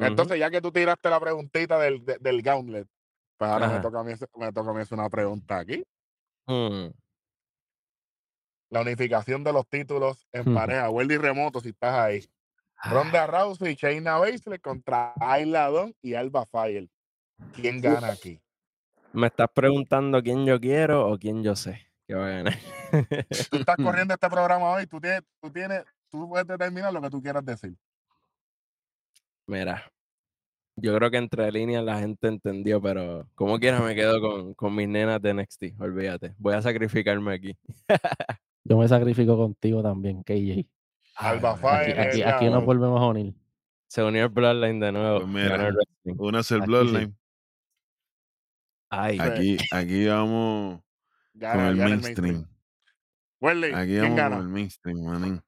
Entonces, 0.08 0.40
ya 0.40 0.50
que 0.50 0.62
tú 0.62 0.72
tiraste 0.72 1.10
la 1.10 1.20
preguntita 1.20 1.78
del, 1.80 2.04
de- 2.06 2.18
del 2.20 2.42
gauntlet, 2.42 2.88
pues 3.38 3.50
ahora 3.52 3.68
me 3.70 3.80
toca, 3.82 4.00
a 4.00 4.04
mí, 4.04 4.14
me 4.38 4.52
toca 4.52 4.72
a 4.72 4.74
mí 4.74 4.82
hacer 4.82 4.98
una 4.98 5.10
pregunta 5.10 5.60
aquí. 5.60 5.84
Mm, 6.48 6.88
La 8.70 8.82
unificación 8.82 9.44
de 9.44 9.52
los 9.54 9.68
títulos 9.68 10.28
en 10.32 10.42
Ujú. 10.42 10.54
pareja. 10.54 10.90
Welly 10.90 11.18
Remoto, 11.18 11.60
si 11.60 11.70
estás 11.70 11.94
ahí. 11.94 12.26
ah, 12.78 12.90
Ronda 12.90 13.28
Rousey 13.28 13.74
y 13.74 13.76
Shayna 13.76 14.18
Baszler 14.18 14.62
contra 14.62 15.14
Ayla 15.20 15.70
Dawn 15.70 15.94
y 16.02 16.14
Alba 16.14 16.46
Fire. 16.46 16.88
¿Quién 17.54 17.82
gana 17.82 18.08
aquí? 18.12 18.40
¿Me 19.14 19.28
estás 19.28 19.50
preguntando 19.54 20.22
quién 20.24 20.46
yo 20.46 20.60
quiero 20.60 21.10
o 21.12 21.18
quién 21.18 21.44
yo 21.44 21.56
sé 21.56 21.86
que 22.08 22.14
va 22.16 22.28
a 22.28 22.30
ganar? 22.30 22.58
Tú 23.50 23.58
estás 23.58 23.76
corriendo 24.06 24.14
este 24.14 24.30
programa 24.30 24.72
hoy, 24.72 24.88
tú 24.88 25.02
tienes, 25.02 25.22
tú 25.42 25.52
tienes, 25.52 25.84
tú 26.10 26.30
puedes 26.30 26.48
determinar 26.48 26.94
lo 26.94 27.02
que 27.02 27.10
tú 27.10 27.22
quieras 27.22 27.44
decir. 27.44 27.76
Mira, 29.48 29.92
yo 30.76 30.96
creo 30.96 31.12
que 31.12 31.18
entre 31.18 31.52
líneas 31.52 31.84
la 31.84 32.00
gente 32.00 32.28
entendió, 32.28 32.82
pero 32.82 33.28
como 33.36 33.60
quiera 33.60 33.80
me 33.82 33.94
quedo 33.96 34.22
con, 34.22 34.54
con 34.54 34.76
mis 34.76 34.88
nenas 34.88 35.22
de 35.22 35.34
NXT, 35.34 35.64
olvídate. 35.80 36.34
Voy 36.38 36.54
a 36.54 36.62
sacrificarme 36.62 37.34
aquí. 37.34 37.58
Yo 38.64 38.78
me 38.78 38.88
sacrifico 38.88 39.36
contigo 39.38 39.82
también, 39.82 40.24
KJ. 40.24 40.68
Alba 41.16 41.52
Aquí, 41.52 41.62
Fire 41.62 42.00
aquí, 42.00 42.20
la- 42.20 42.36
aquí 42.36 42.46
nos 42.50 42.64
volvemos 42.64 43.02
a 43.02 43.06
unir. 43.08 43.34
Se 43.88 44.04
unió 44.04 44.24
el 44.24 44.30
Bloodline 44.30 44.80
de 44.80 44.92
nuevo. 44.92 45.18
Pues 45.20 45.28
mira. 45.30 45.70
Una 46.18 46.40
es 46.40 46.52
el 46.52 46.58
Aquí 46.62 46.66
sí. 46.66 46.70
Bloodline. 46.72 47.18
Ay, 48.90 49.18
Sí. 49.18 49.22
Aquí, 49.22 49.58
aquí 49.72 50.08
vamos 50.08 50.82
Gana, 51.34 51.56
con 51.56 51.66
el 51.66 51.76
mainstream. 52.00 52.46
Welly, 53.42 53.74
Aquí 53.74 53.88
¿quién 53.92 54.02
vamos 54.04 54.18
gana? 54.18 54.36
con 54.38 54.46
el 54.46 54.52
mainstream, 54.52 55.04
manín. 55.04 55.42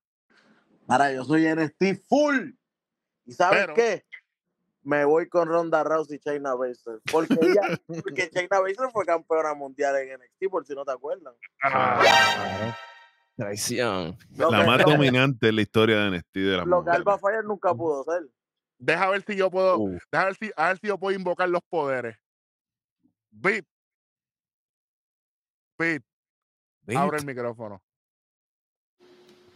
Ahora, 0.87 1.13
yo 1.13 1.23
soy 1.23 1.45
NXT 1.45 2.01
full. 2.09 2.51
¿Y 3.25 3.33
sabes 3.33 3.61
Pero- 3.61 3.73
qué? 3.73 4.05
Me 4.85 5.05
voy 5.05 5.29
con 5.29 5.47
Ronda 5.47 5.81
Rousey 5.81 6.17
y 6.17 6.19
Shayna 6.19 6.55
Baszler. 6.55 6.99
Porque 7.09 7.35
ella, 7.41 7.61
porque 7.87 8.29
Shayna 8.33 8.59
Baszler 8.59 8.91
fue 8.91 9.05
campeona 9.05 9.53
mundial 9.53 9.95
en 9.95 10.19
NXT, 10.19 10.49
por 10.51 10.65
si 10.65 10.73
no 10.75 10.83
te 10.83 10.91
acuerdan. 10.91 11.33
Ah, 11.63 12.75
traición. 13.37 14.17
Lo 14.35 14.51
La 14.51 14.65
más 14.65 14.83
dominante 14.83 15.47
en 15.47 15.55
la 15.55 15.61
historia 15.61 15.99
de 15.99 16.17
NXT 16.17 16.33
de 16.35 16.57
las 16.57 16.65
Lo 16.67 16.83
que. 16.83 16.89
Alba 16.91 17.17
Fire 17.17 17.45
nunca 17.45 17.73
pudo 17.73 18.03
ser. 18.03 18.23
deja 18.77 19.09
ver 19.09 19.23
si 19.25 19.37
yo 19.37 19.49
puedo, 19.49 19.77
Uh, 19.79 19.97
deja 20.11 20.25
ver 20.25 20.35
si, 20.35 20.51
a 20.57 20.67
ver 20.67 20.77
si 20.79 20.87
yo 20.87 20.97
puedo 20.97 21.15
invocar 21.17 21.47
los 21.47 21.61
poderes. 21.69 22.17
Beat. 23.31 23.65
Beat, 25.77 26.03
abre 26.95 27.17
el 27.19 27.25
micrófono. 27.25 27.81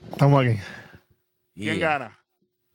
Estamos 0.09 0.45
aquí. 0.45 0.57
¿Quién 1.53 1.77
Yeah. 1.77 1.89
gana? 1.99 2.19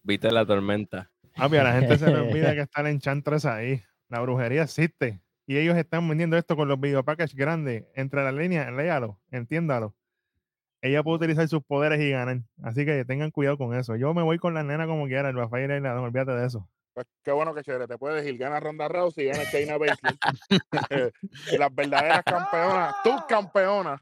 Viste 0.03 0.31
la 0.31 0.45
tormenta. 0.45 1.11
Ah, 1.37 1.49
mira, 1.49 1.65
la 1.65 1.73
gente 1.73 1.99
se 1.99 2.11
le 2.11 2.19
olvida 2.19 2.55
que 2.55 2.61
está 2.63 2.81
el 2.81 2.89
Enchantress 2.89 3.45
ahí. 3.45 3.83
La 4.09 4.21
brujería 4.21 4.63
existe. 4.63 5.21
Y 5.47 5.57
ellos 5.57 5.77
están 5.77 6.09
vendiendo 6.09 6.37
esto 6.37 6.57
con 6.57 6.69
los 6.69 6.81
video 6.81 7.05
packages 7.05 7.35
grandes. 7.35 7.85
Entre 7.95 8.23
las 8.23 8.35
líneas, 8.35 8.73
léalo, 8.73 9.19
entiéndalo. 9.31 9.95
Ella 10.81 11.03
puede 11.03 11.19
utilizar 11.19 11.47
sus 11.49 11.63
poderes 11.63 12.01
y 12.01 12.11
ganar. 12.11 12.41
Así 12.63 12.85
que 12.85 13.05
tengan 13.05 13.31
cuidado 13.31 13.57
con 13.57 13.75
eso. 13.75 13.97
Yo 13.97 14.13
me 14.15 14.23
voy 14.23 14.39
con 14.39 14.55
la 14.55 14.65
nena 14.65 14.87
como 14.87 15.07
quiera, 15.07 15.29
el 15.31 15.37
Rafael 15.37 15.71
y 15.71 15.81
la 15.81 16.01
olvídate 16.01 16.33
de 16.33 16.47
eso. 16.47 16.69
Pues 16.93 17.07
qué 17.23 17.31
bueno 17.33 17.55
que 17.55 17.63
chévere. 17.63 17.87
Te 17.87 17.97
puedes 17.97 18.27
ir. 18.27 18.37
Gana 18.37 18.61
Ronda 18.61 18.89
Rousey 18.89 19.27
y 19.27 19.29
gana 19.29 19.45
Shayna 19.45 19.79
Baszler. 19.79 21.13
Las 21.59 21.75
verdaderas 21.75 22.23
campeonas, 22.25 22.95
tus 23.03 23.23
campeonas. 23.27 24.01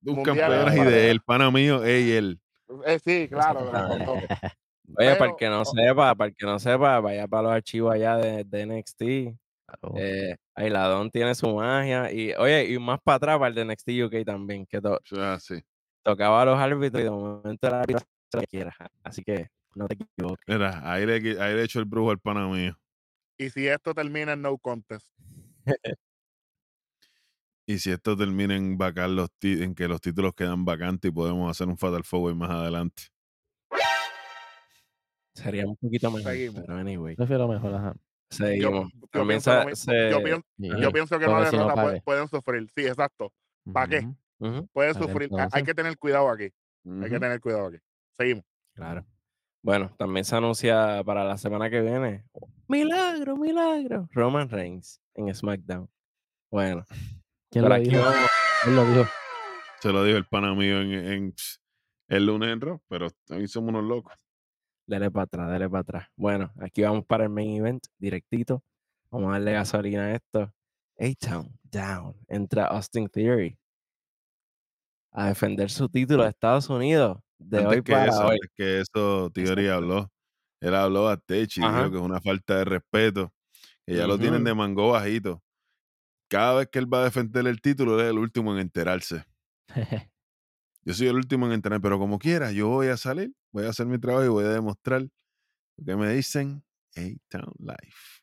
Mundiales 0.00 0.40
campeonas 0.40 0.76
y 0.76 0.90
de 0.90 1.10
él, 1.10 1.20
pana 1.20 1.50
mío, 1.50 1.84
ey, 1.84 2.12
él. 2.12 2.40
Eh, 2.86 2.98
sí, 3.04 3.28
claro. 3.28 3.70
Ah. 4.88 4.94
Oye, 4.98 5.16
para 5.16 5.30
el 5.30 5.36
que 5.36 5.48
no 5.48 5.64
sepa, 5.64 6.14
para 6.14 6.28
el 6.28 6.36
que 6.36 6.46
no 6.46 6.58
sepa, 6.58 7.00
vaya 7.00 7.26
para 7.26 7.42
los 7.44 7.52
archivos 7.52 7.94
allá 7.94 8.16
de, 8.16 8.44
de 8.44 8.66
NXT. 8.66 9.02
Claro. 9.66 9.94
Eh, 9.96 10.36
Ailadón 10.54 11.10
tiene 11.10 11.34
su 11.34 11.52
magia. 11.54 12.12
Y 12.12 12.32
oye, 12.34 12.72
y 12.72 12.78
más 12.78 13.00
para 13.02 13.16
atrás 13.16 13.38
para 13.38 13.48
el 13.48 13.54
de 13.54 13.64
NXT 13.64 13.88
UK 14.04 14.24
también, 14.24 14.64
que 14.66 14.80
to- 14.80 15.00
así. 15.22 15.62
tocaba 16.02 16.42
a 16.42 16.44
los 16.44 16.58
árbitros 16.58 17.00
y 17.00 17.04
de 17.04 17.10
momento 17.10 17.66
era 17.66 17.80
árbitro 17.80 18.06
que 18.30 18.46
quiera. 18.46 18.74
Así 19.02 19.22
que 19.24 19.48
no 19.74 19.86
te 19.88 19.94
equivoques. 19.94 20.44
Mira, 20.46 20.80
ahí 20.90 21.04
le, 21.04 21.14
ahí 21.40 21.54
le 21.54 21.62
echo 21.64 21.80
el 21.80 21.84
brujo 21.84 22.10
al 22.10 22.18
pana 22.20 22.46
mío. 22.46 22.78
Y 23.38 23.50
si 23.50 23.66
esto 23.66 23.92
termina 23.92 24.32
en 24.32 24.42
no 24.42 24.56
contest. 24.56 25.08
Y 27.66 27.78
si 27.80 27.90
esto 27.90 28.16
termina 28.16 28.54
en, 28.54 28.78
vacar 28.78 29.10
los 29.10 29.28
en 29.42 29.74
que 29.74 29.88
los 29.88 30.00
títulos 30.00 30.32
quedan 30.34 30.64
vacantes 30.64 31.08
y 31.10 31.12
podemos 31.12 31.50
hacer 31.50 31.66
un 31.66 31.76
Fatal 31.76 32.04
Forward 32.04 32.36
más 32.36 32.50
adelante. 32.50 33.02
Sería 35.36 35.66
un 35.66 35.76
poquito 35.76 36.10
mejor. 36.10 36.32
Seguimos. 36.32 36.62
Pero 36.66 36.78
anyway, 36.78 37.14
Prefiero 37.16 37.46
mejor, 37.48 37.74
ajá. 37.74 37.94
Seguimos. 38.30 38.90
yo 39.14 39.26
pienso 39.26 39.52
se, 39.74 40.10
yo 40.10 40.22
pienso- 40.22 40.46
Sí, 40.58 40.68
yo 40.80 40.90
pienso 40.92 41.18
que 41.18 41.24
si 41.26 41.30
no 41.30 41.40
derrotas 41.44 41.74
pague. 41.74 41.98
pue- 41.98 42.02
pueden 42.04 42.28
sufrir. 42.28 42.68
Sí, 42.74 42.86
exacto. 42.86 43.32
¿pa' 43.72 43.86
qué? 43.86 44.00
Pueden 44.38 44.68
Vale, 44.74 44.94
sufrir. 44.94 45.30
Ha- 45.38 45.48
Hay 45.52 45.62
que 45.62 45.74
tener 45.74 45.96
cuidado 45.98 46.28
aquí. 46.30 46.48
Hay 47.02 47.10
que 47.10 47.20
tener 47.20 47.40
cuidado 47.40 47.66
aquí. 47.68 47.78
Seguimos. 48.16 48.44
claro. 48.74 49.04
Bueno, 49.62 49.92
también 49.98 50.24
se 50.24 50.36
anuncia 50.36 51.02
para 51.04 51.24
la 51.24 51.36
semana 51.38 51.68
que 51.68 51.80
viene. 51.80 52.24
Milagro, 52.68 53.36
milagro. 53.36 54.08
Roman 54.12 54.48
Reigns 54.48 55.00
en 55.14 55.34
SmackDown. 55.34 55.88
Bueno, 56.52 56.84
¿Quién 57.50 57.68
lo 57.68 57.74
dijo? 57.76 58.00
vamos. 58.00 58.30
Él 58.66 58.76
lo 58.76 58.84
dijo. 58.86 59.04
Se 59.80 59.92
lo 59.92 60.04
dijo 60.04 60.18
el 60.18 60.24
pana 60.26 60.54
mío 60.54 60.80
en, 60.80 60.92
en- 60.92 61.34
el 62.08 62.26
lunes 62.26 62.50
en 62.52 62.60
Raw, 62.60 62.80
pero 62.88 63.08
también 63.26 63.48
somos 63.48 63.70
unos 63.70 63.82
locos. 63.84 64.12
Dele 64.86 65.10
para 65.10 65.24
atrás, 65.24 65.50
dele 65.50 65.68
para 65.68 65.80
atrás. 65.80 66.08
Bueno, 66.16 66.52
aquí 66.60 66.82
vamos 66.82 67.04
para 67.04 67.24
el 67.24 67.30
main 67.30 67.56
event, 67.56 67.84
directito. 67.98 68.62
Vamos 69.10 69.30
a 69.30 69.32
darle 69.32 69.52
gasolina 69.52 70.04
a 70.06 70.14
esto. 70.14 70.52
A-Town, 70.98 71.58
down. 71.64 72.14
Entra 72.28 72.66
Austin 72.66 73.08
Theory 73.08 73.58
a 75.12 75.28
defender 75.28 75.70
su 75.70 75.88
título 75.88 76.22
de 76.24 76.28
Estados 76.28 76.68
Unidos 76.68 77.18
de 77.38 77.58
antes 77.58 77.78
hoy 77.78 77.82
que 77.82 77.92
para 77.92 78.06
eso, 78.06 78.26
hoy. 78.26 78.32
antes 78.34 78.50
que 78.54 78.80
eso, 78.80 79.30
Theory 79.30 79.68
habló. 79.68 80.10
Él 80.60 80.74
habló 80.74 81.08
a 81.08 81.16
Tech 81.16 81.50
y 81.56 81.62
Ajá. 81.62 81.78
dijo 81.78 81.90
que 81.92 81.96
es 81.98 82.02
una 82.02 82.20
falta 82.20 82.58
de 82.58 82.64
respeto, 82.64 83.32
que 83.86 83.96
ya 83.96 84.06
lo 84.06 84.18
tienen 84.18 84.44
de 84.44 84.54
mango 84.54 84.92
bajito. 84.92 85.42
Cada 86.28 86.58
vez 86.58 86.68
que 86.70 86.78
él 86.78 86.92
va 86.92 87.00
a 87.00 87.04
defender 87.04 87.46
el 87.46 87.60
título, 87.60 87.94
él 87.94 88.06
es 88.06 88.10
el 88.10 88.18
último 88.18 88.52
en 88.52 88.60
enterarse. 88.60 89.24
Yo 90.84 90.94
soy 90.94 91.08
el 91.08 91.16
último 91.16 91.46
en 91.46 91.52
enterar, 91.52 91.80
pero 91.80 91.98
como 91.98 92.18
quiera, 92.18 92.52
yo 92.52 92.68
voy 92.68 92.86
a 92.86 92.96
salir, 92.96 93.32
voy 93.56 93.66
a 93.66 93.70
hacer 93.70 93.86
mi 93.86 93.98
trabajo 93.98 94.24
y 94.24 94.28
voy 94.28 94.44
a 94.44 94.48
demostrar 94.50 95.00
lo 95.02 95.84
que 95.84 95.96
me 95.96 96.12
dicen 96.12 96.62
A-Town 96.94 97.54
Life. 97.58 98.20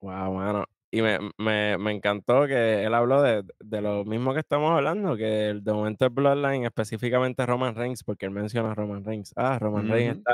Wow, 0.00 0.34
mano. 0.34 0.64
y 0.90 1.00
me, 1.00 1.18
me, 1.38 1.78
me 1.78 1.92
encantó 1.92 2.46
que 2.46 2.82
él 2.84 2.92
habló 2.92 3.22
de, 3.22 3.44
de 3.60 3.80
lo 3.80 4.04
mismo 4.04 4.34
que 4.34 4.40
estamos 4.40 4.72
hablando, 4.72 5.16
que 5.16 5.58
de 5.60 5.72
momento 5.72 6.04
el 6.04 6.10
Bloodline, 6.10 6.64
específicamente 6.64 7.46
Roman 7.46 7.74
Reigns, 7.76 8.02
porque 8.02 8.26
él 8.26 8.32
menciona 8.32 8.72
a 8.72 8.74
Roman 8.74 9.04
Reigns. 9.04 9.32
Ah, 9.36 9.58
Roman 9.60 9.88
Reigns 9.88 10.18
está 10.18 10.32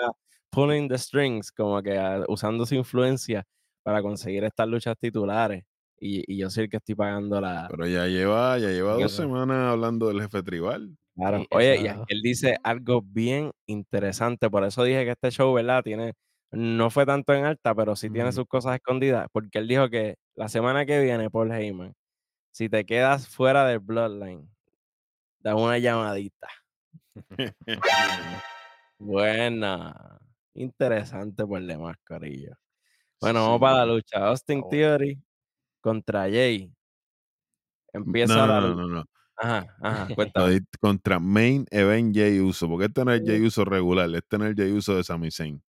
pulling 0.50 0.88
the 0.88 0.96
strings, 0.98 1.52
como 1.52 1.82
que 1.82 1.98
ah, 1.98 2.24
usando 2.28 2.64
su 2.64 2.74
influencia 2.74 3.44
para 3.82 4.02
conseguir 4.02 4.44
estas 4.44 4.68
luchas 4.68 4.96
titulares. 4.98 5.64
Y, 5.98 6.24
y 6.32 6.38
yo 6.38 6.48
soy 6.48 6.64
el 6.64 6.70
que 6.70 6.78
estoy 6.78 6.94
pagando 6.94 7.40
la. 7.42 7.68
Pero 7.70 7.86
ya 7.86 8.06
lleva, 8.06 8.56
ya 8.58 8.70
lleva 8.70 8.94
dos 8.94 9.12
semanas 9.12 9.70
hablando 9.70 10.08
del 10.08 10.22
jefe 10.22 10.42
tribal. 10.42 10.96
Claro. 11.16 11.44
Oye, 11.50 11.80
y 11.82 11.86
él 11.86 12.22
dice 12.22 12.56
algo 12.62 13.02
bien 13.02 13.50
interesante, 13.66 14.48
por 14.48 14.64
eso 14.64 14.84
dije 14.84 15.04
que 15.04 15.10
este 15.10 15.30
show, 15.30 15.52
¿verdad? 15.52 15.82
Tiene, 15.82 16.14
no 16.50 16.90
fue 16.90 17.04
tanto 17.06 17.34
en 17.34 17.44
alta, 17.44 17.74
pero 17.74 17.96
sí 17.96 18.10
tiene 18.10 18.32
sus 18.32 18.46
cosas 18.46 18.76
escondidas, 18.76 19.26
porque 19.32 19.58
él 19.58 19.68
dijo 19.68 19.88
que 19.90 20.16
la 20.34 20.48
semana 20.48 20.86
que 20.86 21.00
viene, 21.00 21.30
Paul 21.30 21.52
Heyman, 21.52 21.94
si 22.52 22.68
te 22.68 22.84
quedas 22.84 23.28
fuera 23.28 23.66
del 23.66 23.80
Bloodline, 23.80 24.48
da 25.40 25.54
una 25.54 25.78
llamadita. 25.78 26.48
Buena. 28.98 30.18
Interesante 30.54 31.46
por 31.46 31.62
demás, 31.62 31.96
Corillo. 32.06 32.54
Bueno, 33.20 33.40
vamos 33.42 33.60
para 33.60 33.78
la 33.78 33.86
lucha. 33.86 34.26
Austin. 34.28 34.62
Theory 34.68 35.18
contra 35.80 36.22
Jay. 36.22 36.72
Empieza 37.92 38.34
No, 38.34 38.46
la 38.46 38.60
no, 38.60 38.74
no, 38.74 38.88
no. 38.88 39.04
Ajá, 39.42 39.74
ajá, 39.80 40.08
cuéntame. 40.14 40.60
Contra 40.80 41.18
Main 41.18 41.66
Event 41.70 42.14
Jay 42.14 42.40
Uso. 42.40 42.68
Porque 42.68 42.86
este 42.86 43.04
no 43.04 43.12
es 43.12 43.22
Jay 43.24 43.40
Uso 43.40 43.64
regular, 43.64 44.08
este 44.14 44.36
no 44.38 44.46
es 44.46 44.54
Jay 44.54 44.70
Uso 44.72 44.96
de 44.96 45.02
Sami 45.04 45.30
Zayn. 45.30 45.62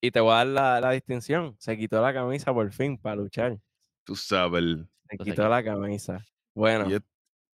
Y 0.00 0.12
te 0.12 0.20
voy 0.20 0.32
a 0.32 0.36
dar 0.36 0.46
la, 0.46 0.80
la 0.80 0.90
distinción. 0.92 1.56
Se 1.58 1.76
quitó 1.76 2.00
la 2.00 2.14
camisa 2.14 2.54
por 2.54 2.70
fin 2.72 2.96
para 2.96 3.16
luchar. 3.16 3.58
Tú 4.04 4.14
sabes. 4.14 4.62
el- 4.62 4.88
Se 5.08 5.14
Entonces, 5.14 5.34
quitó 5.34 5.48
la 5.48 5.64
camisa. 5.64 6.24
Bueno, 6.54 6.88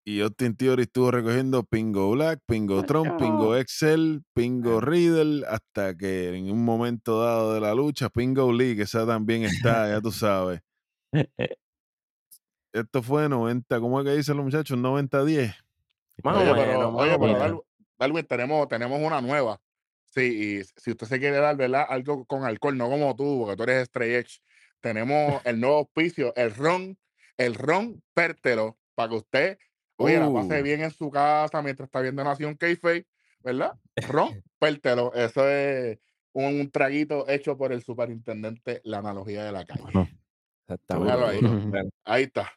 Y, 0.04 0.16
y 0.16 0.20
Austin 0.20 0.54
Theory 0.54 0.82
estuvo 0.82 1.10
recogiendo 1.10 1.62
Pingo 1.62 2.10
Black, 2.10 2.40
Pingo 2.46 2.82
Trump, 2.84 3.18
Pingo 3.18 3.56
Excel, 3.56 4.22
Pingo 4.34 4.82
Riddle, 4.82 5.46
hasta 5.46 5.96
que 5.96 6.36
en 6.36 6.50
un 6.50 6.62
momento 6.62 7.22
dado 7.22 7.54
de 7.54 7.60
la 7.60 7.74
lucha, 7.74 8.10
Pingo 8.10 8.52
Lee, 8.52 8.76
que 8.76 8.82
esa 8.82 9.06
también 9.06 9.44
está, 9.44 9.88
ya 9.88 10.00
tú 10.02 10.12
sabes. 10.12 10.60
Esto 12.74 13.04
fue 13.04 13.28
90, 13.28 13.78
¿cómo 13.78 14.00
es 14.00 14.04
que 14.04 14.16
dicen 14.16 14.36
los 14.36 14.44
muchachos? 14.46 14.76
90-10. 14.76 15.54
más 16.24 16.36
Oye, 16.36 16.50
o 16.50 16.54
pero, 16.56 16.88
oye, 16.96 17.16
pero. 17.20 17.64
Darwin, 17.96 18.26
tenemos, 18.26 18.66
tenemos 18.66 19.00
una 19.00 19.20
nueva. 19.20 19.60
Sí, 20.06 20.58
y 20.60 20.64
si 20.80 20.90
usted 20.90 21.06
se 21.06 21.20
quiere 21.20 21.36
dar, 21.36 21.56
¿verdad? 21.56 21.86
Algo 21.88 22.24
con 22.24 22.44
alcohol, 22.44 22.76
no 22.76 22.90
como 22.90 23.14
tú, 23.14 23.38
porque 23.40 23.56
tú 23.56 23.62
eres 23.62 23.86
Stray 23.86 24.14
Edge. 24.14 24.40
Tenemos 24.80 25.40
el 25.44 25.60
nuevo 25.60 25.76
auspicio, 25.76 26.34
el 26.34 26.52
ron, 26.52 26.98
el 27.36 27.54
ron 27.54 28.02
pértelo, 28.12 28.76
para 28.96 29.08
que 29.10 29.14
usted, 29.14 29.58
oye, 29.96 30.18
la 30.18 30.32
pase 30.32 30.60
Uh. 30.60 30.64
bien 30.64 30.82
en 30.82 30.90
su 30.90 31.12
casa 31.12 31.62
mientras 31.62 31.86
está 31.86 32.00
viendo 32.00 32.24
Nación 32.24 32.56
k 32.56 32.66
¿verdad? 33.38 33.74
Ron 34.08 34.42
pértelo, 34.58 35.14
eso 35.14 35.48
es 35.48 36.00
un, 36.32 36.60
un 36.60 36.70
traguito 36.72 37.28
hecho 37.28 37.56
por 37.56 37.72
el 37.72 37.84
superintendente, 37.84 38.80
la 38.82 38.98
analogía 38.98 39.44
de 39.44 39.52
la 39.52 39.64
calle. 39.64 39.82
Bueno, 39.82 40.08
Exactamente. 40.66 41.12
Míralo 41.12 41.26
ahí. 41.28 41.40
Bueno, 41.40 41.90
Ahí 42.04 42.24
está. 42.24 42.52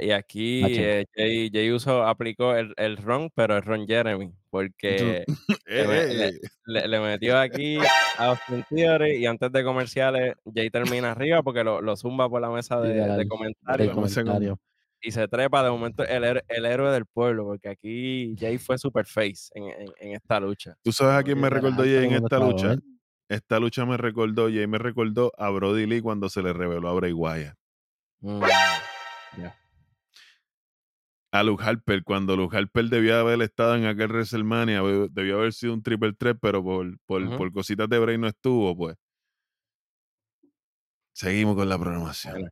Y 0.00 0.10
aquí 0.10 0.60
Macho. 0.62 0.74
eh, 0.76 1.06
Jay, 1.14 1.50
Jay 1.52 1.70
Uso 1.70 2.04
aplicó 2.04 2.54
el, 2.56 2.74
el 2.76 2.96
ron, 2.96 3.30
pero 3.34 3.56
el 3.56 3.62
ron 3.62 3.86
Jeremy, 3.86 4.32
porque 4.50 5.24
Eh, 5.66 5.84
eh, 6.06 6.38
le, 6.66 6.88
le 6.88 7.00
metió 7.00 7.38
aquí 7.38 7.78
a 8.18 8.26
Austin 8.26 8.64
Theory 8.68 9.16
y 9.16 9.26
antes 9.26 9.50
de 9.50 9.64
comerciales 9.64 10.34
Jay 10.54 10.68
termina 10.70 11.12
arriba 11.12 11.42
porque 11.42 11.64
lo, 11.64 11.80
lo 11.80 11.96
zumba 11.96 12.28
por 12.28 12.40
la 12.40 12.50
mesa 12.50 12.80
de, 12.80 12.94
de 13.16 13.26
comentarios 13.28 13.94
comentario. 13.94 14.58
y 15.00 15.10
se 15.10 15.26
trepa 15.28 15.62
de 15.64 15.70
momento 15.70 16.04
el, 16.06 16.22
héroe- 16.24 16.44
el 16.48 16.64
héroe 16.66 16.92
del 16.92 17.06
pueblo 17.06 17.44
porque 17.44 17.68
aquí 17.70 18.34
Jay 18.38 18.58
fue 18.58 18.78
super 18.78 19.06
face 19.06 19.50
en, 19.54 19.64
en- 19.64 19.92
en 20.00 20.12
esta 20.14 20.38
lucha. 20.40 20.76
¿Tú 20.82 20.92
sabes 20.92 21.14
a 21.16 21.22
quién 21.22 21.40
me 21.40 21.48
recordó 21.50 21.82
Jay 21.82 22.04
en 22.04 22.12
esta 22.12 22.38
lucha? 22.38 22.76
Esta 23.28 23.58
lucha 23.58 23.84
me 23.86 23.96
recordó, 23.96 24.44
Jay 24.48 24.66
me 24.66 24.78
recordó 24.78 25.32
a 25.38 25.48
Brody 25.50 25.86
Lee 25.86 26.02
cuando 26.02 26.28
se 26.28 26.42
le 26.42 26.52
reveló 26.52 26.88
a 26.88 26.92
Bray 26.94 27.12
Wyatt. 27.12 27.56
Mm, 28.20 28.42
A 31.34 31.42
Luke 31.42 31.64
Harper, 31.64 32.04
cuando 32.04 32.36
Luke 32.36 32.56
Harper 32.56 32.84
debió 32.84 33.16
haber 33.16 33.42
estado 33.42 33.74
en 33.74 33.86
aquel 33.86 34.06
WrestleMania, 34.06 34.82
debió 35.10 35.38
haber 35.38 35.52
sido 35.52 35.74
un 35.74 35.82
triple 35.82 36.12
threat, 36.12 36.38
pero 36.40 36.62
por, 36.62 36.96
por, 37.06 37.36
por 37.36 37.52
cositas 37.52 37.88
de 37.88 37.98
Bray 37.98 38.16
no 38.16 38.28
estuvo, 38.28 38.76
pues. 38.76 38.96
Seguimos 41.12 41.56
con 41.56 41.68
la 41.68 41.76
programación. 41.76 42.34
Bueno, 42.34 42.50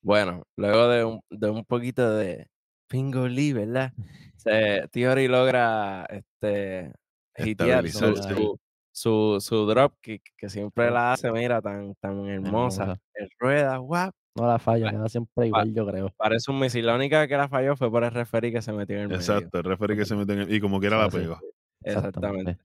Bueno, 0.00 0.42
luego 0.56 0.88
de 0.88 1.04
un, 1.04 1.20
de 1.28 1.50
un 1.50 1.62
poquito 1.66 2.16
de 2.16 2.46
Pingo 2.88 3.28
Lee, 3.28 3.52
¿verdad? 3.52 3.92
Se, 4.36 4.88
Theory 4.90 5.28
logra 5.28 6.06
este, 6.06 6.90
hitear 7.36 7.86
su. 7.90 8.58
Su, 8.92 9.38
su, 9.40 9.66
dropkick, 9.66 10.22
que 10.36 10.48
siempre 10.48 10.90
la 10.90 11.12
hace, 11.14 11.32
mira, 11.32 11.60
tan, 11.60 11.94
tan 11.96 12.26
hermosa. 12.28 12.82
Hermosa. 12.82 13.00
El 13.14 13.30
rueda, 13.38 13.76
guap, 13.78 14.14
No 14.36 14.46
la 14.46 14.58
falla, 14.58 14.90
queda 14.90 15.08
siempre 15.08 15.46
igual, 15.46 15.74
yo 15.74 15.86
creo. 15.86 16.10
parece 16.16 16.50
un 16.50 16.58
misil. 16.60 16.86
La 16.86 16.94
única 16.94 17.26
que 17.26 17.36
la 17.36 17.48
falló 17.48 17.76
fue 17.76 17.90
por 17.90 18.04
el 18.04 18.10
referee 18.10 18.52
que 18.52 18.62
se 18.62 18.72
metió 18.72 18.96
en 18.96 19.02
el 19.02 19.08
medio. 19.08 19.20
Exacto, 19.20 19.58
el 19.58 19.64
referee 19.64 19.96
que 19.96 20.04
se 20.04 20.14
mete 20.14 20.34
en 20.34 20.38
el- 20.40 20.52
y 20.54 20.60
como 20.60 20.78
quiera 20.78 20.98
la 20.98 21.08
pegó. 21.08 21.38
Exactamente. 21.82 22.58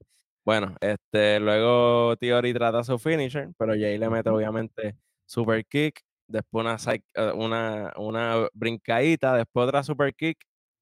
Bueno, 0.44 0.74
este, 0.80 1.40
luego 1.40 2.16
Theory 2.16 2.54
trata 2.54 2.82
su 2.82 2.98
finisher, 2.98 3.50
pero 3.58 3.72
Jay 3.72 3.98
le 3.98 4.08
mete 4.08 4.30
obviamente 4.30 4.96
super 5.26 5.64
kick, 5.66 6.00
después 6.26 6.64
una, 6.64 6.76
eh, 6.94 7.32
una, 7.34 7.92
una 7.96 8.48
brincadita, 8.54 9.36
después 9.36 9.66
otra 9.68 9.82
super 9.82 10.14
kick, 10.14 10.38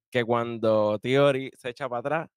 que 0.09 0.23
cuando 0.25 0.99
Theory 1.01 1.51
se 1.57 1.71
echa 1.71 1.89
para 1.89 1.99
atrás, 1.99 2.29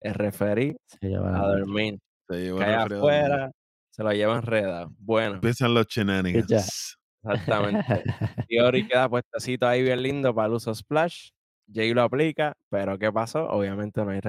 el 0.00 0.14
referee 0.14 0.76
Se 0.86 1.08
lleva 1.08 1.30
la 1.30 1.42
a 1.42 1.46
dormir, 1.48 1.98
Se 2.32 2.42
llevó 2.44 2.58
cae 2.58 2.74
afuera, 2.74 3.50
se 3.90 4.02
lo 4.02 4.12
lleva 4.12 4.36
enredado. 4.36 4.92
Bueno, 4.98 5.34
Empiezan 5.36 5.74
los 5.74 5.86
shenanigans. 5.86 6.96
exactamente. 7.22 8.04
Theory 8.48 8.86
queda 8.88 9.08
puestecito 9.08 9.66
ahí 9.66 9.82
bien 9.82 10.02
lindo 10.02 10.34
para 10.34 10.48
el 10.48 10.54
uso 10.54 10.74
splash. 10.74 11.30
Jay 11.72 11.94
lo 11.94 12.02
aplica, 12.02 12.54
pero 12.70 12.98
¿qué 12.98 13.10
pasó? 13.12 13.48
Obviamente 13.48 14.04
no 14.04 14.10
hay 14.10 14.20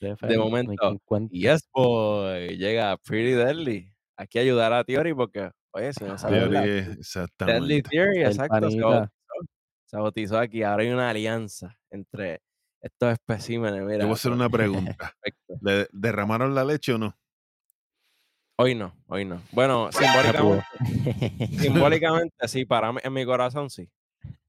no 0.00 0.28
hay 0.28 0.36
momento. 0.38 1.00
Yes, 1.30 1.68
boy. 1.72 2.56
Llega 2.56 2.96
Pretty 2.96 3.32
Deadly. 3.32 3.92
Hay 4.16 4.26
que 4.28 4.40
ayudar 4.40 4.72
a 4.72 4.82
Theory 4.82 5.12
porque, 5.14 5.50
oye, 5.72 5.92
si 5.92 6.04
no 6.04 6.16
sabes 6.18 6.40
Theory 6.40 6.56
es- 6.56 6.64
Deadly 6.86 6.98
exactamente. 7.00 7.82
Theory, 7.90 8.18
El 8.22 8.26
exacto. 8.26 8.70
Se 8.70 8.80
bautizó, 8.80 9.12
se 9.86 9.96
bautizó 9.98 10.38
aquí. 10.38 10.62
Ahora 10.62 10.82
hay 10.82 10.90
una 10.90 11.10
alianza 11.10 11.76
entre 11.90 12.40
estos 12.80 13.12
especímenes. 13.12 13.82
Mira, 13.82 13.98
Yo 14.00 14.06
voy 14.06 14.10
a 14.12 14.14
hacer 14.14 14.32
una 14.32 14.48
pregunta. 14.48 15.14
¿Le 15.60 15.86
derramaron 15.92 16.54
la 16.54 16.64
leche 16.64 16.94
o 16.94 16.98
no? 16.98 17.16
Hoy 18.56 18.76
no, 18.76 18.94
hoy 19.08 19.24
no. 19.24 19.42
Bueno, 19.50 19.90
simbólicamente, 19.92 20.64
simbólicamente 21.58 22.48
sí, 22.48 22.64
para 22.66 22.92
mí, 22.92 23.00
en 23.02 23.12
mi 23.12 23.24
corazón 23.24 23.68
sí. 23.70 23.88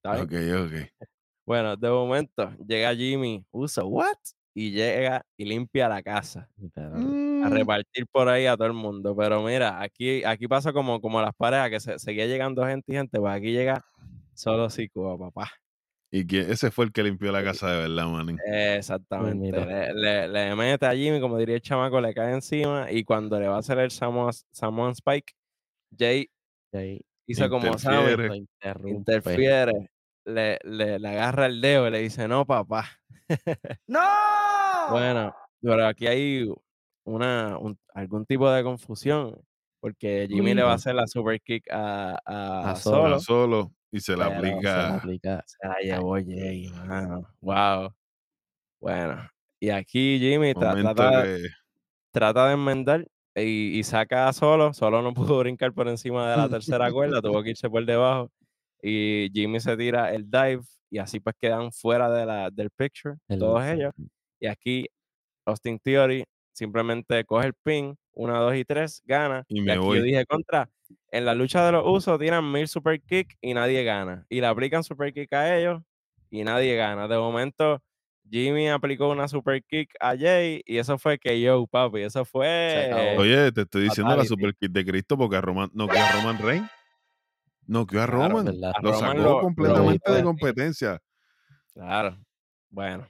Ok, 0.03 0.33
ok. 0.33 0.73
Bueno, 1.47 1.75
de 1.75 1.89
momento 1.91 2.51
llega 2.67 2.95
Jimmy, 2.95 3.45
usa 3.51 3.83
what? 3.83 4.17
Y 4.55 4.71
llega 4.71 5.23
y 5.37 5.45
limpia 5.45 5.87
la 5.87 6.01
casa. 6.01 6.49
Literal. 6.57 6.93
a 6.95 7.49
Mm, 7.49 7.51
repartir 7.51 8.07
por 8.07 8.27
ahí 8.29 8.47
a 8.47 8.55
todo 8.57 8.65
el 8.65 8.73
mundo. 8.73 9.15
Pero 9.15 9.43
mira, 9.43 9.79
aquí, 9.79 10.23
aquí 10.23 10.47
pasa 10.47 10.73
como, 10.73 10.99
como 10.99 11.21
las 11.21 11.35
parejas, 11.35 11.69
que 11.69 11.79
se, 11.79 11.99
seguía 11.99 12.25
llegando 12.25 12.65
gente 12.65 12.91
y 12.91 12.95
gente, 12.95 13.19
pues 13.19 13.31
aquí 13.31 13.51
llega 13.51 13.85
solo 14.33 14.69
Cuba, 14.91 15.19
papá. 15.19 15.51
Y 16.17 16.25
que 16.25 16.39
ese 16.49 16.71
fue 16.71 16.85
el 16.85 16.93
que 16.93 17.03
limpió 17.03 17.29
la 17.31 17.43
casa 17.43 17.69
de 17.71 17.81
verdad, 17.89 18.07
manín. 18.07 18.39
Exactamente. 18.45 19.35
mira. 19.35 19.65
Le, 19.65 19.93
le- 19.93 20.27
le 20.29 20.55
mete 20.55 20.85
a 20.85 20.93
Jimmy, 20.95 21.19
como 21.19 21.37
diría 21.37 21.55
el 21.55 21.61
chamaco, 21.61 21.99
le 21.99 22.13
cae 22.13 22.33
encima 22.33 22.89
y 22.89 23.03
cuando 23.03 23.37
le 23.37 23.47
va 23.49 23.57
a 23.57 23.59
hacer 23.59 23.79
el 23.79 23.91
Samoan, 23.91 24.31
Samoan 24.51 24.91
Spike, 24.93 25.33
Jay 25.97 26.29
Y 26.71 26.77
ahí 26.77 27.01
hizo 27.27 27.49
como 27.49 27.77
sabe, 27.77 28.13
Interfiere. 28.85 29.89
le, 30.25 30.57
le, 30.63 30.99
le 30.99 31.07
agarra 31.09 31.47
el 31.47 31.59
dedo 31.59 31.87
y 31.87 31.91
le 31.91 31.99
dice, 31.99 32.27
no, 32.29 32.45
papá. 32.45 32.85
¡No! 33.87 33.99
Bueno, 34.91 35.35
pero 35.61 35.85
aquí 35.87 36.07
hay 36.07 36.49
una, 37.03 37.57
un- 37.57 37.77
algún 37.93 38.25
tipo 38.25 38.49
de 38.49 38.63
confusión, 38.63 39.37
porque 39.85 40.25
Jimmy 40.27 40.55
le 40.55 40.63
va 40.63 40.71
a 40.71 40.75
hacer 40.75 40.95
la 40.95 41.05
super 41.05 41.39
kick 41.39 41.69
a, 41.71 42.17
a, 42.25 42.71
A 42.71 42.75
Solo, 42.75 43.19
Solo, 43.19 43.19
solo 43.19 43.71
y 43.91 43.99
se 43.99 44.17
la 44.17 44.29
pero 44.29 44.41
se 44.41 44.51
la 44.51 44.59
Se 44.61 44.67
la 44.89 44.95
aplica. 44.95 45.43
se 45.45 45.67
la 45.67 45.75
llevó 45.79 46.15
Jay, 46.15 46.69
mano. 46.87 47.27
Wow. 47.39 47.93
Bueno, 48.81 49.29
y 49.59 49.69
aquí 49.69 50.17
Jimmy 50.19 50.53
tra- 50.53 50.81
trata, 50.81 51.23
que 51.23 51.47
trata 52.11 52.47
de 52.47 52.53
enmendar 52.55 53.05
y, 53.35 53.77
y 53.77 53.83
saca 53.83 54.27
a 54.27 54.33
Solo. 54.33 54.73
Solo 54.73 55.03
no 55.03 55.13
pudo 55.13 55.37
brincar 55.37 55.71
por 55.71 55.87
encima 55.87 56.31
de 56.31 56.37
la 56.37 56.49
tercera 56.49 56.91
cuerda, 56.91 57.21
tuvo 57.21 57.43
que 57.43 57.51
irse 57.51 57.69
por 57.69 57.85
debajo. 57.85 58.31
Y 58.81 59.29
Jimmy 59.33 59.59
se 59.59 59.77
tira 59.77 60.11
el 60.15 60.29
dive 60.31 60.61
y 60.89 60.97
así 60.97 61.19
pues 61.19 61.35
quedan 61.39 61.71
fuera 61.71 62.09
de 62.09 62.25
la, 62.25 62.49
del 62.49 62.71
picture 62.71 63.17
El- 63.27 63.37
todos 63.37 63.63
ellos. 63.65 63.93
Y 64.39 64.47
aquí 64.47 64.87
Austin 65.45 65.77
Theory 65.77 66.23
simplemente 66.53 67.23
coge 67.23 67.47
el 67.47 67.53
pin, 67.63 67.95
una, 68.15 68.39
dos 68.39 68.55
y 68.55 68.65
tres, 68.65 69.03
gana. 69.05 69.43
Y 69.47 69.59
Y, 69.59 69.61
me 69.61 69.73
aquí 69.73 69.81
voy. 69.81 69.97
yo 69.99 70.03
dije 70.03 70.25
contra, 70.25 70.69
en 71.11 71.25
la 71.25 71.35
lucha 71.35 71.65
de 71.65 71.71
los 71.73 71.83
usos 71.85 72.17
tiran 72.19 72.51
mil 72.51 72.67
super 72.67 72.99
kick 73.01 73.37
y 73.41 73.53
nadie 73.53 73.83
gana. 73.83 74.25
Y 74.29 74.41
le 74.41 74.47
aplican 74.47 74.83
super 74.83 75.13
kick 75.13 75.31
a 75.33 75.55
ellos 75.57 75.81
y 76.29 76.43
nadie 76.43 76.75
gana. 76.75 77.07
De 77.07 77.17
momento, 77.17 77.81
Jimmy 78.29 78.69
aplicó 78.69 79.09
una 79.09 79.27
super 79.27 79.61
kick 79.63 79.93
a 79.99 80.17
Jay 80.17 80.61
y 80.65 80.77
eso 80.77 80.97
fue 80.97 81.19
que 81.19 81.39
yo, 81.39 81.67
papi. 81.67 82.01
Eso 82.01 82.25
fue. 82.25 83.15
Oye, 83.17 83.51
te 83.51 83.61
estoy 83.61 83.83
diciendo 83.83 84.15
la 84.15 84.25
super 84.25 84.55
kit 84.55 84.71
de 84.71 84.83
Cristo 84.85 85.17
porque 85.17 85.35
a 85.37 85.41
Roman, 85.41 85.69
no 85.73 85.85
a 85.85 86.11
Roman 86.13 86.39
Reigns. 86.39 86.69
No 87.67 87.81
a 87.81 87.87
Claro, 87.87 88.11
Roman. 88.13 88.45
¿verdad? 88.45 88.71
a 88.75 88.81
Lo 88.81 88.91
Roman 88.91 88.99
sacó 89.09 89.13
lo- 89.23 89.29
lo 89.35 89.39
completamente 89.41 90.11
de 90.11 90.23
competencia. 90.23 90.99
Claro. 91.73 92.17
Bueno. 92.69 93.07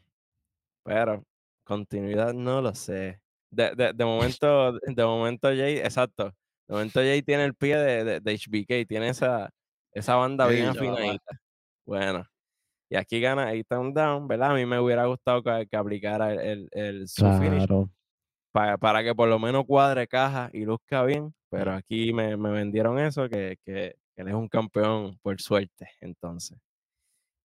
Pero 0.83 1.23
continuidad 1.63 2.33
no 2.33 2.61
lo 2.61 2.73
sé. 2.75 3.19
De, 3.51 3.73
de, 3.75 3.93
de 3.93 4.05
momento, 4.05 4.73
de 4.73 5.03
momento 5.05 5.47
Jay, 5.49 5.77
exacto. 5.77 6.25
De 6.67 6.73
momento 6.73 6.99
Jay 6.99 7.21
tiene 7.21 7.45
el 7.45 7.53
pie 7.55 7.77
de, 7.77 8.03
de, 8.03 8.19
de 8.19 8.33
HBK, 8.37 8.87
tiene 8.87 9.09
esa, 9.09 9.49
esa 9.91 10.15
banda 10.15 10.47
bien 10.47 10.65
afinadita. 10.95 11.39
Bueno. 11.85 12.25
Y 12.89 12.95
aquí 12.97 13.19
gana 13.19 13.49
A-Town 13.49 13.93
Down, 13.93 14.27
¿verdad? 14.27 14.51
A 14.51 14.53
mí 14.55 14.65
me 14.65 14.79
hubiera 14.79 15.05
gustado 15.05 15.41
que, 15.41 15.67
que 15.69 15.75
aplicara 15.77 16.33
el, 16.33 16.39
el, 16.39 16.69
el 16.71 17.07
su 17.07 17.25
finish 17.39 17.67
para, 18.51 18.77
para 18.77 19.03
que 19.03 19.13
por 19.15 19.27
lo 19.27 19.39
menos 19.39 19.65
cuadre 19.65 20.07
caja 20.07 20.49
y 20.53 20.65
luzca 20.65 21.03
bien. 21.03 21.33
Pero 21.49 21.73
aquí 21.73 22.13
me, 22.13 22.35
me 22.37 22.51
vendieron 22.51 22.99
eso, 22.99 23.27
que, 23.29 23.57
que, 23.65 23.95
que 24.15 24.21
él 24.21 24.27
es 24.27 24.33
un 24.33 24.47
campeón 24.47 25.17
por 25.21 25.39
suerte, 25.41 25.89
entonces. 26.01 26.57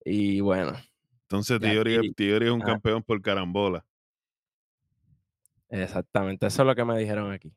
Y 0.03 0.39
bueno, 0.41 0.73
Entonces, 1.23 1.59
Theory, 1.59 1.97
aquí- 1.97 2.13
Theory 2.13 2.45
es 2.47 2.51
un 2.51 2.61
campeón 2.61 3.03
por 3.03 3.21
carambola. 3.21 3.85
Exactamente, 5.69 6.47
eso 6.47 6.61
es 6.63 6.67
lo 6.67 6.75
que 6.75 6.85
me 6.85 6.97
dijeron 6.97 7.31
aquí. 7.31 7.53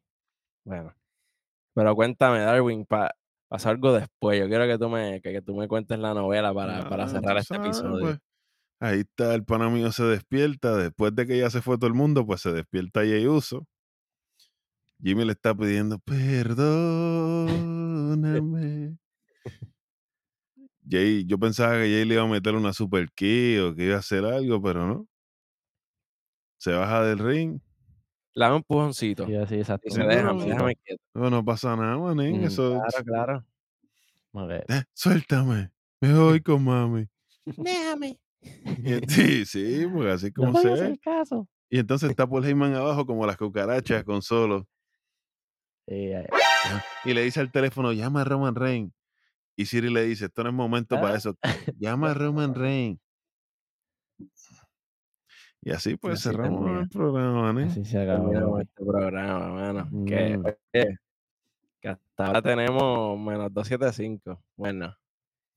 Bueno, 0.64 0.94
pero 1.74 1.94
cuéntame, 1.94 2.40
Darwin, 2.40 2.84
pa- 2.86 3.14
pasó 3.48 3.70
algo 3.70 3.92
después. 3.92 4.38
Yo 4.38 4.48
quiero 4.48 4.66
que 4.66 4.78
tú 4.78 4.88
me, 4.88 5.20
que, 5.20 5.32
que 5.32 5.42
tú 5.42 5.54
me 5.54 5.68
cuentes 5.68 5.98
la 5.98 6.14
novela 6.14 6.54
para, 6.54 6.88
para 6.88 7.08
cerrar 7.08 7.36
este 7.38 7.54
sabes, 7.56 7.66
episodio. 7.78 8.00
pues. 8.00 8.18
Ahí 8.80 9.00
está, 9.00 9.34
el 9.34 9.44
pana 9.44 9.70
mío 9.70 9.92
se 9.92 10.02
despierta. 10.04 10.76
Después 10.76 11.14
de 11.14 11.26
que 11.26 11.38
ya 11.38 11.50
se 11.50 11.62
fue 11.62 11.76
todo 11.78 11.86
el 11.86 11.94
mundo, 11.94 12.26
pues 12.26 12.40
se 12.40 12.50
despierta 12.52 13.00
Jay 13.00 13.26
Uso. 13.26 13.64
Jimmy 15.00 15.24
le 15.24 15.32
está 15.32 15.54
pidiendo, 15.54 15.98
perdóname. 16.00 16.58
Jay, 20.88 21.24
yo 21.26 21.38
pensaba 21.38 21.74
que 21.74 21.82
Jay 21.90 22.04
le 22.04 22.14
iba 22.14 22.22
a 22.24 22.26
meter 22.26 22.54
una 22.54 22.72
super 22.72 23.08
key 23.12 23.58
o 23.58 23.74
que 23.74 23.84
iba 23.84 23.96
a 23.96 24.00
hacer 24.00 24.24
algo, 24.24 24.60
pero 24.60 24.86
no. 24.86 25.06
Se 26.58 26.72
baja 26.72 27.02
del 27.04 27.18
ring. 27.18 27.60
Le 28.34 28.44
da 28.44 28.50
un 28.50 28.56
empujoncito. 28.58 29.26
Sí, 29.26 29.34
así, 29.36 29.54
exacto. 29.56 29.90
Sí, 29.90 30.00
déjame, 30.00 30.40
pero- 30.44 30.50
déjame 30.54 30.76
quieto. 30.76 31.02
No, 31.14 31.30
no 31.30 31.44
pasa 31.44 31.76
nada, 31.76 31.98
manín. 31.98 32.40
Mm, 32.40 32.44
Eso, 32.44 32.70
Claro, 32.72 33.04
claro. 33.04 33.44
A 34.34 34.46
ver. 34.46 34.64
Eh, 34.68 34.82
suéltame. 34.94 35.70
Me 36.00 36.14
voy 36.14 36.40
con 36.42 36.64
mami. 36.64 37.06
Déjame. 37.44 38.18
Y 38.40 38.48
sí, 39.08 39.44
sí, 39.44 39.86
porque 39.92 40.10
así 40.10 40.26
No 40.36 40.46
como 40.46 40.58
a 40.58 40.62
se 40.62 40.72
hacer 40.72 40.98
caso. 41.00 41.46
Y 41.68 41.78
entonces 41.78 42.10
está 42.16 42.26
Paul 42.26 42.44
Heyman 42.44 42.74
abajo 42.74 43.04
como 43.06 43.26
las 43.26 43.36
cucarachas 43.36 44.04
con 44.04 44.22
solo. 44.22 44.66
Sí, 45.86 45.94
eh, 46.12 46.26
Y 47.04 47.12
le 47.12 47.22
dice 47.24 47.40
al 47.40 47.50
teléfono, 47.50 47.92
llama 47.92 48.22
a 48.22 48.24
Roman 48.24 48.54
Reigns. 48.54 48.92
Y 49.56 49.66
Siri 49.66 49.90
le 49.90 50.04
dice, 50.04 50.26
esto 50.26 50.42
no 50.44 50.48
es 50.50 50.54
momento 50.54 50.94
para 50.96 51.14
Ah. 51.14 51.16
eso. 51.18 51.36
Llama 51.78 52.12
a 52.12 52.14
Roman 52.14 52.54
Reigns. 52.54 52.98
Y 55.64 55.70
así 55.70 55.96
pues 55.96 56.14
así 56.14 56.28
cerramos 56.30 56.60
termina. 56.60 56.80
el 56.82 56.88
programa, 56.88 57.52
¿no? 57.52 57.60
así 57.66 57.84
se 57.84 58.00
acabó. 58.00 58.58
Este 58.60 58.84
programa, 58.84 59.48
mano. 59.50 59.88
Que, 60.06 60.36
Mm. 60.36 60.44
oye, 60.44 60.98
que 61.80 61.88
hasta 61.88 62.26
ahora 62.26 62.42
tenemos 62.42 63.18
menos 63.18 63.52
275. 63.54 64.42
Bueno, 64.56 64.96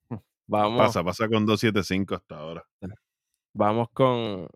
vamos, 0.48 0.80
Pasa, 0.80 1.04
pasa 1.04 1.28
con 1.28 1.46
275 1.46 2.16
hasta 2.16 2.38
ahora. 2.38 2.64
vamos 3.54 3.88
con, 3.94 4.48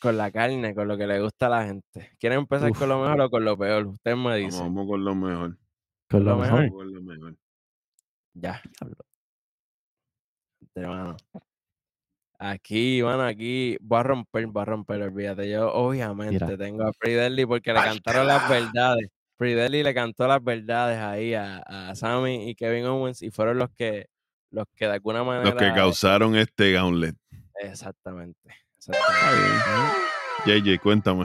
con 0.00 0.16
la 0.16 0.30
carne, 0.32 0.74
con 0.74 0.88
lo 0.88 0.96
que 0.96 1.06
le 1.06 1.20
gusta 1.22 1.46
a 1.46 1.50
la 1.50 1.64
gente. 1.66 2.10
¿Quieren 2.18 2.40
empezar 2.40 2.70
Uf. 2.72 2.78
con 2.78 2.88
lo 2.88 3.00
mejor 3.00 3.20
o 3.20 3.30
con 3.30 3.44
lo 3.44 3.56
peor? 3.56 3.86
Usted 3.86 4.16
me 4.16 4.36
dice. 4.38 4.60
vamos 4.60 4.88
con 4.88 5.04
lo 5.04 5.14
mejor. 5.14 5.56
Con 6.10 6.24
lo 6.24 6.30
lo 6.32 6.36
mejor. 6.38 6.62
mejor. 6.62 6.70
Vamos 6.70 6.72
con 6.84 6.94
lo 6.94 7.02
mejor. 7.02 7.36
Ya. 8.34 8.60
Hermano. 10.74 11.16
Aquí, 12.40 13.02
bueno, 13.02 13.24
aquí 13.24 13.76
voy 13.80 13.98
a 13.98 14.02
romper, 14.04 14.46
voy 14.46 14.62
a 14.62 14.64
romper, 14.64 15.02
olvídate. 15.02 15.50
Yo, 15.50 15.72
obviamente, 15.72 16.56
tengo 16.56 16.84
a 16.86 16.92
Pridelli 16.92 17.44
porque 17.46 17.72
le 17.72 17.80
cantaron 17.80 18.26
las 18.28 18.48
verdades. 18.48 19.08
Pridelli 19.36 19.82
le 19.82 19.92
cantó 19.94 20.26
las 20.28 20.42
verdades 20.42 20.98
ahí 20.98 21.34
a, 21.34 21.58
a 21.58 21.94
Sammy 21.94 22.48
y 22.48 22.54
Kevin 22.54 22.86
Owens 22.86 23.22
y 23.22 23.30
fueron 23.30 23.58
los 23.58 23.70
que, 23.70 24.06
los 24.50 24.66
que 24.76 24.86
de 24.86 24.92
alguna 24.94 25.24
manera. 25.24 25.50
Los 25.50 25.54
que 25.54 25.72
causaron 25.74 26.36
este 26.36 26.72
gauntlet. 26.72 27.16
Exactamente. 27.60 28.38
Exactamente. 28.76 29.54
JJ, 30.46 30.78
cuéntame. 30.80 31.24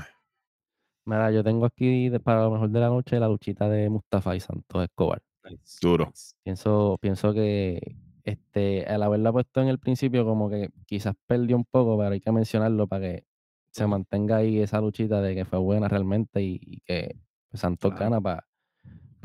Mira, 1.06 1.32
yo 1.32 1.44
tengo 1.44 1.66
aquí 1.66 2.10
de- 2.10 2.20
para 2.20 2.44
lo 2.44 2.52
mejor 2.52 2.70
de 2.70 2.80
la 2.80 2.88
noche 2.88 3.20
la 3.20 3.28
luchita 3.28 3.70
de 3.70 3.90
Mustafa 3.90 4.36
y 4.36 4.40
Santos 4.40 4.84
Escobar. 4.84 5.22
Nice, 5.44 5.78
Duro. 5.82 6.12
Pienso, 6.44 6.98
pienso 7.02 7.34
que 7.34 7.96
este, 8.24 8.86
al 8.86 9.04
haberla 9.04 9.32
puesto 9.32 9.62
en 9.62 9.68
el 9.68 9.80
principio, 9.80 10.26
como 10.26 10.50
que 10.50 10.70
quizás 10.86 11.14
perdió 11.28 11.56
un 11.58 11.66
poco, 11.66 11.98
pero 11.98 12.12
hay 12.12 12.20
que 12.22 12.32
mencionarlo 12.32 12.88
para 12.88 13.02
que 13.02 13.26
se 13.72 13.86
mantenga 13.88 14.38
ahí 14.38 14.60
esa 14.60 14.80
luchita 14.80 15.22
de 15.22 15.36
que 15.36 15.46
fue 15.46 15.60
buena 15.60 15.88
realmente 15.88 16.42
y, 16.42 16.60
y 16.62 16.80
que 16.82 17.16
pues, 17.50 17.62
Santos 17.62 17.92
Claro. 17.92 18.06
gana 18.06 18.22
para 18.22 18.46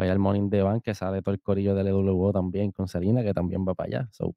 ir 0.06 0.10
al 0.12 0.18
Morning 0.18 0.48
the 0.50 0.62
Bank, 0.62 0.82
que 0.84 0.94
sale 0.94 1.22
todo 1.22 1.34
el 1.34 1.40
corillo 1.40 1.74
de 1.74 1.82
LWO 1.84 2.32
también 2.32 2.72
con 2.72 2.88
Selena, 2.88 3.22
que 3.22 3.34
también 3.34 3.64
va 3.66 3.74
para 3.74 3.86
allá. 4.00 4.08
So, 4.12 4.34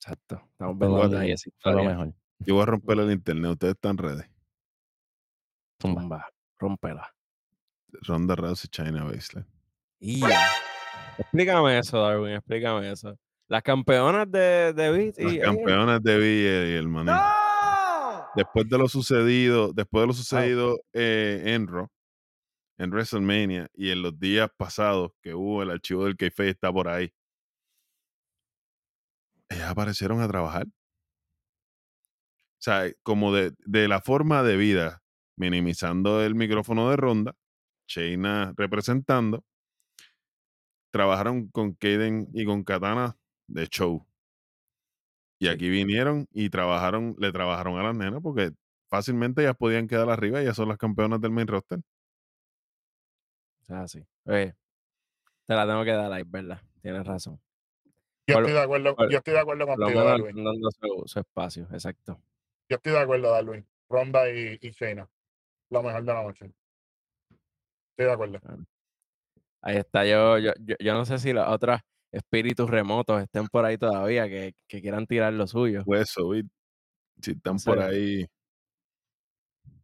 Exacto. 0.00 0.42
Estamos 0.52 0.78
lo- 1.10 1.18
ahí 1.18 1.34
fue 1.58 1.72
lo 1.72 1.84
mejor. 1.84 2.12
Yo 2.40 2.54
voy 2.54 2.62
a 2.62 2.66
romper 2.66 2.98
el 2.98 3.10
internet. 3.12 3.52
Ustedes 3.52 3.74
están 3.74 3.96
ready. 3.96 4.22
Zumba. 5.80 6.00
Zumba, 6.02 6.26
rómpela. 6.58 7.14
Ronda 8.02 8.34
Rousey, 8.34 8.68
China 8.68 9.04
Baszler. 9.04 9.46
Y 10.00 10.20
explícame 11.18 11.78
eso, 11.78 11.98
Darwin, 12.02 12.34
explícame 12.34 12.90
eso. 12.90 13.16
Las 13.48 13.62
campeonas 13.62 14.30
de, 14.30 14.72
de 14.72 14.90
Beat 14.90 15.18
Las 15.18 15.32
y 15.32 15.40
campeonas 15.40 16.02
de 16.02 16.18
Villa 16.18 16.66
y 16.66 16.72
el 16.76 16.88
manín. 16.88 17.14
Después 18.34 18.68
de 18.68 18.78
lo 18.78 18.88
sucedido, 18.88 19.72
después 19.72 20.02
de 20.02 20.06
lo 20.06 20.12
sucedido 20.12 20.80
eh, 20.92 21.42
en 21.46 21.68
Raw, 21.68 21.88
en 22.78 22.90
WrestleMania 22.90 23.68
y 23.74 23.90
en 23.90 24.02
los 24.02 24.18
días 24.18 24.50
pasados 24.56 25.12
que 25.22 25.34
hubo 25.34 25.62
el 25.62 25.70
archivo 25.70 26.04
del 26.04 26.16
Kayfabe 26.16 26.50
está 26.50 26.72
por 26.72 26.88
ahí. 26.88 27.12
Ellas 29.48 29.70
aparecieron 29.70 30.20
a 30.20 30.26
trabajar. 30.26 30.66
O 30.66 30.70
sea, 32.64 32.90
como 33.02 33.32
de, 33.32 33.52
de 33.58 33.88
la 33.88 34.00
forma 34.00 34.42
de 34.42 34.56
vida, 34.56 35.02
minimizando 35.36 36.24
el 36.24 36.34
micrófono 36.34 36.90
de 36.90 36.96
ronda, 36.96 37.36
Shayna 37.86 38.54
representando, 38.56 39.44
trabajaron 40.90 41.48
con 41.48 41.74
Kaden 41.74 42.28
y 42.32 42.46
con 42.46 42.64
Katana 42.64 43.16
de 43.46 43.66
show. 43.66 44.06
Y 45.38 45.46
Sí. 45.46 45.52
aquí 45.52 45.68
vinieron 45.68 46.26
y 46.32 46.48
trabajaron, 46.50 47.16
le 47.18 47.32
trabajaron 47.32 47.78
a 47.78 47.82
las 47.82 47.94
nenas 47.96 48.20
porque 48.22 48.52
fácilmente 48.88 49.42
ellas 49.42 49.56
podían 49.56 49.88
quedar 49.88 50.08
arriba, 50.08 50.40
ellas 50.40 50.56
son 50.56 50.68
las 50.68 50.78
campeonas 50.78 51.20
del 51.20 51.32
main 51.32 51.46
roster. 51.48 51.80
Ah, 53.68 53.86
sí. 53.88 54.04
Oye, 54.24 54.54
te 55.46 55.54
la 55.54 55.66
tengo 55.66 55.84
que 55.84 55.92
dar 55.92 56.12
ahí, 56.12 56.22
¿verdad? 56.26 56.60
Tienes 56.82 57.06
razón. 57.06 57.40
Yo 58.26 58.34
Por- 58.36 58.42
estoy 58.44 58.52
de 58.54 58.60
acuerdo, 58.62 58.96
por- 58.96 59.10
yo 59.10 59.18
estoy 59.18 59.34
de 59.34 59.40
acuerdo 59.40 59.66
contigo, 59.66 60.04
Darwin. 60.04 60.44
dando 60.44 60.70
su, 60.70 61.02
su 61.06 61.20
espacio, 61.20 61.64
exacto. 61.72 62.20
Yo 62.68 62.76
estoy 62.76 62.92
de 62.92 62.98
acuerdo, 63.00 63.30
Darwin. 63.32 63.66
Ronda 63.88 64.30
y, 64.30 64.58
y 64.60 64.70
Shayna. 64.70 65.08
Lo 65.70 65.82
mejor 65.82 66.04
de 66.04 66.12
la 66.12 66.22
noche. 66.22 66.52
Estoy 67.90 68.06
de 68.06 68.12
acuerdo. 68.12 68.38
Ahí 69.62 69.76
está. 69.76 70.06
Yo, 70.06 70.38
yo, 70.38 70.52
yo, 70.60 70.76
yo 70.78 70.94
no 70.94 71.04
sé 71.04 71.18
si 71.18 71.32
los 71.32 71.46
otros 71.48 71.80
espíritus 72.14 72.70
remotos 72.70 73.22
estén 73.22 73.46
por 73.48 73.64
ahí 73.64 73.76
todavía, 73.76 74.28
que, 74.28 74.54
que 74.68 74.80
quieran 74.80 75.06
tirar 75.06 75.32
lo 75.32 75.46
suyo. 75.46 75.82
Pues 75.84 76.02
eso, 76.10 76.30
si 77.20 77.30
están 77.32 77.56
por 77.58 77.80
ahí, 77.80 78.26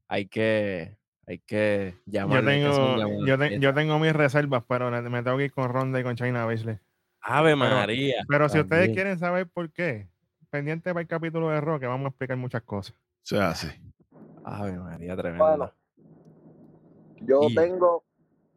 Hay 0.08 0.26
que, 0.26 0.96
hay 1.26 1.38
que 1.40 1.94
Yo 2.06 2.12
llamar. 2.12 2.44
tengo, 2.44 3.26
yo, 3.26 3.38
te- 3.38 3.60
yo 3.60 3.74
tengo 3.74 3.98
mis 3.98 4.12
reservas, 4.12 4.64
pero 4.68 4.90
me 4.90 5.22
tengo 5.22 5.36
que 5.36 5.44
ir 5.44 5.52
con 5.52 5.68
Ronda 5.68 6.00
y 6.00 6.02
con 6.02 6.16
China 6.16 6.44
Baszler. 6.46 6.80
Ave 7.22 7.54
María. 7.54 8.24
Pero 8.28 8.48
si 8.48 8.58
ustedes 8.58 8.90
quieren 8.94 9.18
saber 9.18 9.46
por 9.48 9.70
qué, 9.72 10.08
pendiente 10.50 10.90
para 10.90 11.02
el 11.02 11.06
capítulo 11.06 11.48
de 11.50 11.60
Raw, 11.60 11.78
que 11.78 11.86
vamos 11.86 12.06
a 12.06 12.08
explicar 12.08 12.36
muchas 12.36 12.62
cosas. 12.62 12.94
o 12.96 12.98
sea, 13.22 13.50
así. 13.50 13.68
Ave 14.42 14.72
María, 14.78 15.14
tremendo. 15.16 15.44
Bueno, 15.46 15.72
yo 17.20 17.42
Y- 17.48 17.54
tengo 17.54 18.04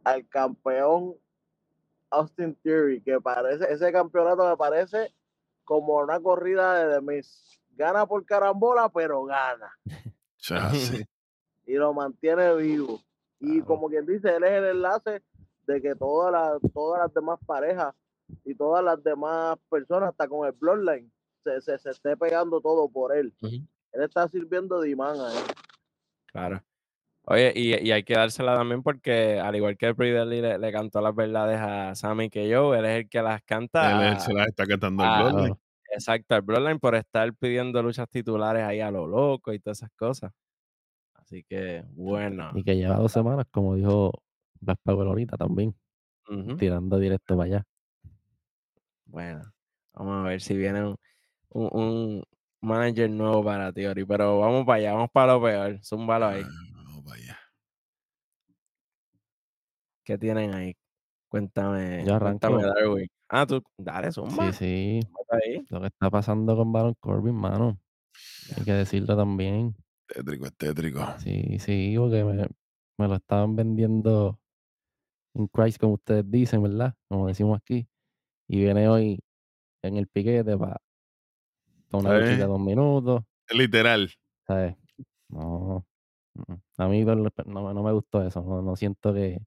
al 0.03 0.27
campeón 0.27 1.15
Austin 2.13 2.55
Theory, 2.63 3.01
que 3.01 3.19
parece, 3.19 3.71
ese 3.71 3.91
campeonato 3.91 4.47
me 4.47 4.57
parece 4.57 5.13
como 5.63 5.97
una 5.97 6.19
corrida 6.19 6.85
de 6.85 6.95
The 6.95 7.01
Miz. 7.01 7.59
Gana 7.71 8.05
por 8.05 8.25
carambola, 8.25 8.89
pero 8.89 9.23
gana. 9.25 9.71
Y 11.65 11.75
lo 11.75 11.93
mantiene 11.93 12.53
vivo. 12.55 12.99
Y 13.39 13.51
Claro. 13.61 13.65
como 13.65 13.87
quien 13.89 14.05
dice, 14.05 14.35
él 14.35 14.43
es 14.43 14.51
el 14.51 14.65
enlace 14.65 15.23
de 15.65 15.81
que 15.81 15.95
todas 15.95 16.31
las, 16.31 16.73
todas 16.73 16.99
las 17.01 17.13
demás 17.13 17.39
parejas 17.45 17.95
y 18.43 18.53
todas 18.53 18.83
las 18.83 19.01
demás 19.01 19.57
personas, 19.69 20.09
hasta 20.09 20.27
con 20.27 20.45
el 20.45 20.51
Bloodline, 20.51 21.09
se, 21.43 21.61
se, 21.61 21.77
se 21.77 21.89
esté 21.91 22.17
pegando 22.17 22.59
todo 22.59 22.89
por 22.89 23.15
él. 23.15 23.33
Él 23.41 23.67
está 24.03 24.27
sirviendo 24.27 24.81
de 24.81 24.89
imán 24.89 25.15
ahí. 25.21 25.37
Claro. 26.27 26.61
Oye, 27.25 27.53
y, 27.55 27.87
y 27.87 27.91
hay 27.91 28.03
que 28.03 28.15
dársela 28.15 28.55
también 28.55 28.83
porque, 28.83 29.39
al 29.39 29.55
igual 29.55 29.77
que 29.77 29.93
Dudley 29.93 30.41
le, 30.41 30.57
le 30.59 30.71
cantó 30.73 30.99
las 30.99 31.15
verdades 31.15 31.57
a 31.59 31.95
Sammy 31.95 32.29
que 32.29 32.49
yo, 32.49 32.75
él 32.75 32.83
es 32.85 33.03
el 33.03 33.09
que 33.09 33.21
las 33.21 33.41
canta. 33.43 33.91
Él 33.91 34.01
a- 34.17 34.19
se 34.19 34.33
las 34.33 34.47
está 34.47 34.65
cantando 34.65 35.03
el 35.03 35.09
ah, 35.09 35.17
Bloodline. 35.29 35.55
Exacto, 35.93 36.35
al 36.35 36.41
Bloodline 36.41 36.79
por 36.79 36.95
estar 36.95 37.33
pidiendo 37.35 37.81
luchas 37.81 38.09
titulares 38.09 38.63
ahí 38.63 38.81
a 38.81 38.91
lo 38.91 39.07
loco 39.07 39.53
y 39.53 39.59
todas 39.59 39.77
esas 39.79 39.91
cosas. 39.95 40.31
Así 41.13 41.43
que, 41.47 41.83
bueno. 41.91 42.51
Y 42.55 42.63
que 42.63 42.75
lleva 42.75 42.95
dos 42.97 43.11
semanas, 43.11 43.45
como 43.49 43.75
dijo 43.75 44.11
Black 44.59 44.79
Power 44.83 45.07
ahorita 45.07 45.37
también, 45.37 45.73
tirando 46.57 46.99
directo 46.99 47.37
para 47.37 47.45
allá. 47.45 47.63
Bueno, 49.05 49.43
vamos 49.93 50.25
a 50.25 50.29
ver 50.29 50.41
si 50.41 50.57
viene 50.57 50.83
un, 50.83 50.95
un, 51.49 51.69
un 51.71 52.23
manager 52.61 53.09
nuevo 53.09 53.43
para 53.43 53.71
Theory. 53.71 54.05
Pero 54.05 54.39
vamos 54.39 54.65
para 54.65 54.77
allá, 54.79 54.93
vamos 54.93 55.09
para 55.13 55.33
lo 55.33 55.41
peor. 55.43 55.79
Zúmbalo 55.83 56.25
ahí. 56.27 56.41
Ah, 56.43 56.49
vamos 56.85 57.03
para 57.03 57.15
allá. 57.17 57.39
¿Qué 60.03 60.17
tienen 60.17 60.53
ahí? 60.53 60.75
Cuéntame, 61.29 62.03
Yo 62.05 62.19
cuéntame, 62.19 62.55
arranco. 62.63 62.73
Darwin. 62.79 63.07
Ah, 63.29 63.45
tú, 63.47 63.63
dale, 63.77 64.11
zumba. 64.11 64.51
Sí, 64.51 64.99
sí. 65.01 65.07
ahí. 65.29 65.65
Lo 65.69 65.81
que 65.81 65.87
está 65.87 66.09
pasando 66.09 66.55
con 66.55 66.71
Baron 66.71 66.93
Corbin, 66.99 67.35
mano. 67.35 67.79
Hay 68.55 68.63
que 68.63 68.73
decirlo 68.73 69.15
también. 69.17 69.75
Tétrico, 70.07 70.45
es 70.45 70.53
tétrico. 70.55 70.99
Sí, 71.19 71.57
sí, 71.59 71.95
porque 71.97 72.23
me, 72.23 72.47
me 72.97 73.07
lo 73.07 73.15
estaban 73.15 73.55
vendiendo 73.55 74.39
en 75.33 75.47
Christ, 75.47 75.79
como 75.79 75.93
ustedes 75.93 76.29
dicen, 76.29 76.61
¿verdad? 76.61 76.93
Como 77.07 77.27
decimos 77.27 77.57
aquí. 77.57 77.87
Y 78.47 78.59
viene 78.59 78.87
hoy 78.87 79.19
en 79.81 79.97
el 79.97 80.07
piquete 80.07 80.57
para 80.57 80.79
una 81.93 82.09
¿Sabes? 82.09 82.21
luchita 82.29 82.43
de 82.43 82.49
dos 82.51 82.59
minutos. 82.59 83.23
Literal. 83.49 84.11
¿Sabes? 84.45 84.75
No. 85.29 85.85
mm, 86.35 86.53
A 86.77 86.87
mí 86.87 87.03
no, 87.05 87.15
me- 87.15 87.73
no 87.73 87.83
me 87.83 87.91
gustó 87.93 88.21
eso. 88.21 88.41
No, 88.43 88.61
no 88.61 88.75
siento 88.75 89.13
que, 89.13 89.39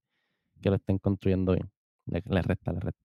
que 0.60 0.70
lo 0.70 0.76
estén 0.76 0.98
construyendo 0.98 1.52
bien. 1.52 1.70
Le, 2.06 2.22
le 2.24 2.42
resta, 2.42 2.72
le 2.72 2.80
resta. 2.80 3.00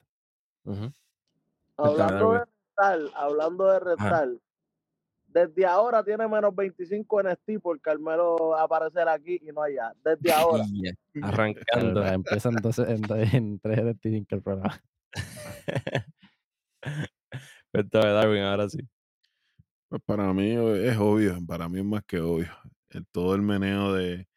Hablando 1.77 2.33
de 2.33 2.39
restar, 2.39 2.99
hablando 3.15 3.65
de 3.65 3.79
restar, 3.79 4.29
desde 5.27 5.65
ahora 5.65 6.03
tiene 6.03 6.27
menos 6.27 6.53
25 6.55 7.21
en 7.21 7.27
NXT 7.27 7.61
por 7.61 7.79
Carmelo 7.79 8.55
aparecer 8.57 9.07
aquí 9.07 9.39
y 9.41 9.51
no 9.51 9.61
allá. 9.63 9.93
Desde 10.03 10.33
ahora. 10.33 10.63
De 10.71 10.95
Arrancando. 11.23 12.05
empieza 12.05 12.49
entonces 12.49 12.87
en, 12.89 13.03
en 13.33 13.59
3.25 13.61 14.25
el 14.29 14.41
programa. 14.41 14.81
Cuéntame, 17.71 18.11
Darwin, 18.11 18.43
ahora 18.43 18.69
sí. 18.69 18.79
Pues 19.89 20.01
para 20.05 20.33
mí 20.33 20.51
es 20.51 20.97
obvio, 20.97 21.37
para 21.45 21.67
mí 21.69 21.79
es 21.79 21.85
más 21.85 22.03
que 22.05 22.19
obvio. 22.19 22.51
El, 22.89 23.05
todo 23.07 23.35
el 23.35 23.41
meneo 23.41 23.93
de, 23.93 24.27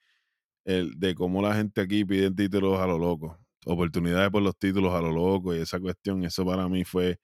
el, 0.64 0.98
de 0.98 1.14
cómo 1.14 1.42
la 1.42 1.54
gente 1.54 1.80
aquí 1.80 2.04
pide 2.04 2.30
títulos 2.30 2.78
a 2.80 2.86
lo 2.86 2.98
loco, 2.98 3.38
oportunidades 3.66 4.30
por 4.30 4.42
los 4.42 4.56
títulos 4.58 4.94
a 4.94 5.00
lo 5.00 5.12
loco 5.12 5.54
y 5.54 5.60
esa 5.60 5.80
cuestión, 5.80 6.24
eso 6.24 6.44
para 6.46 6.68
mí 6.68 6.84
fue, 6.84 7.18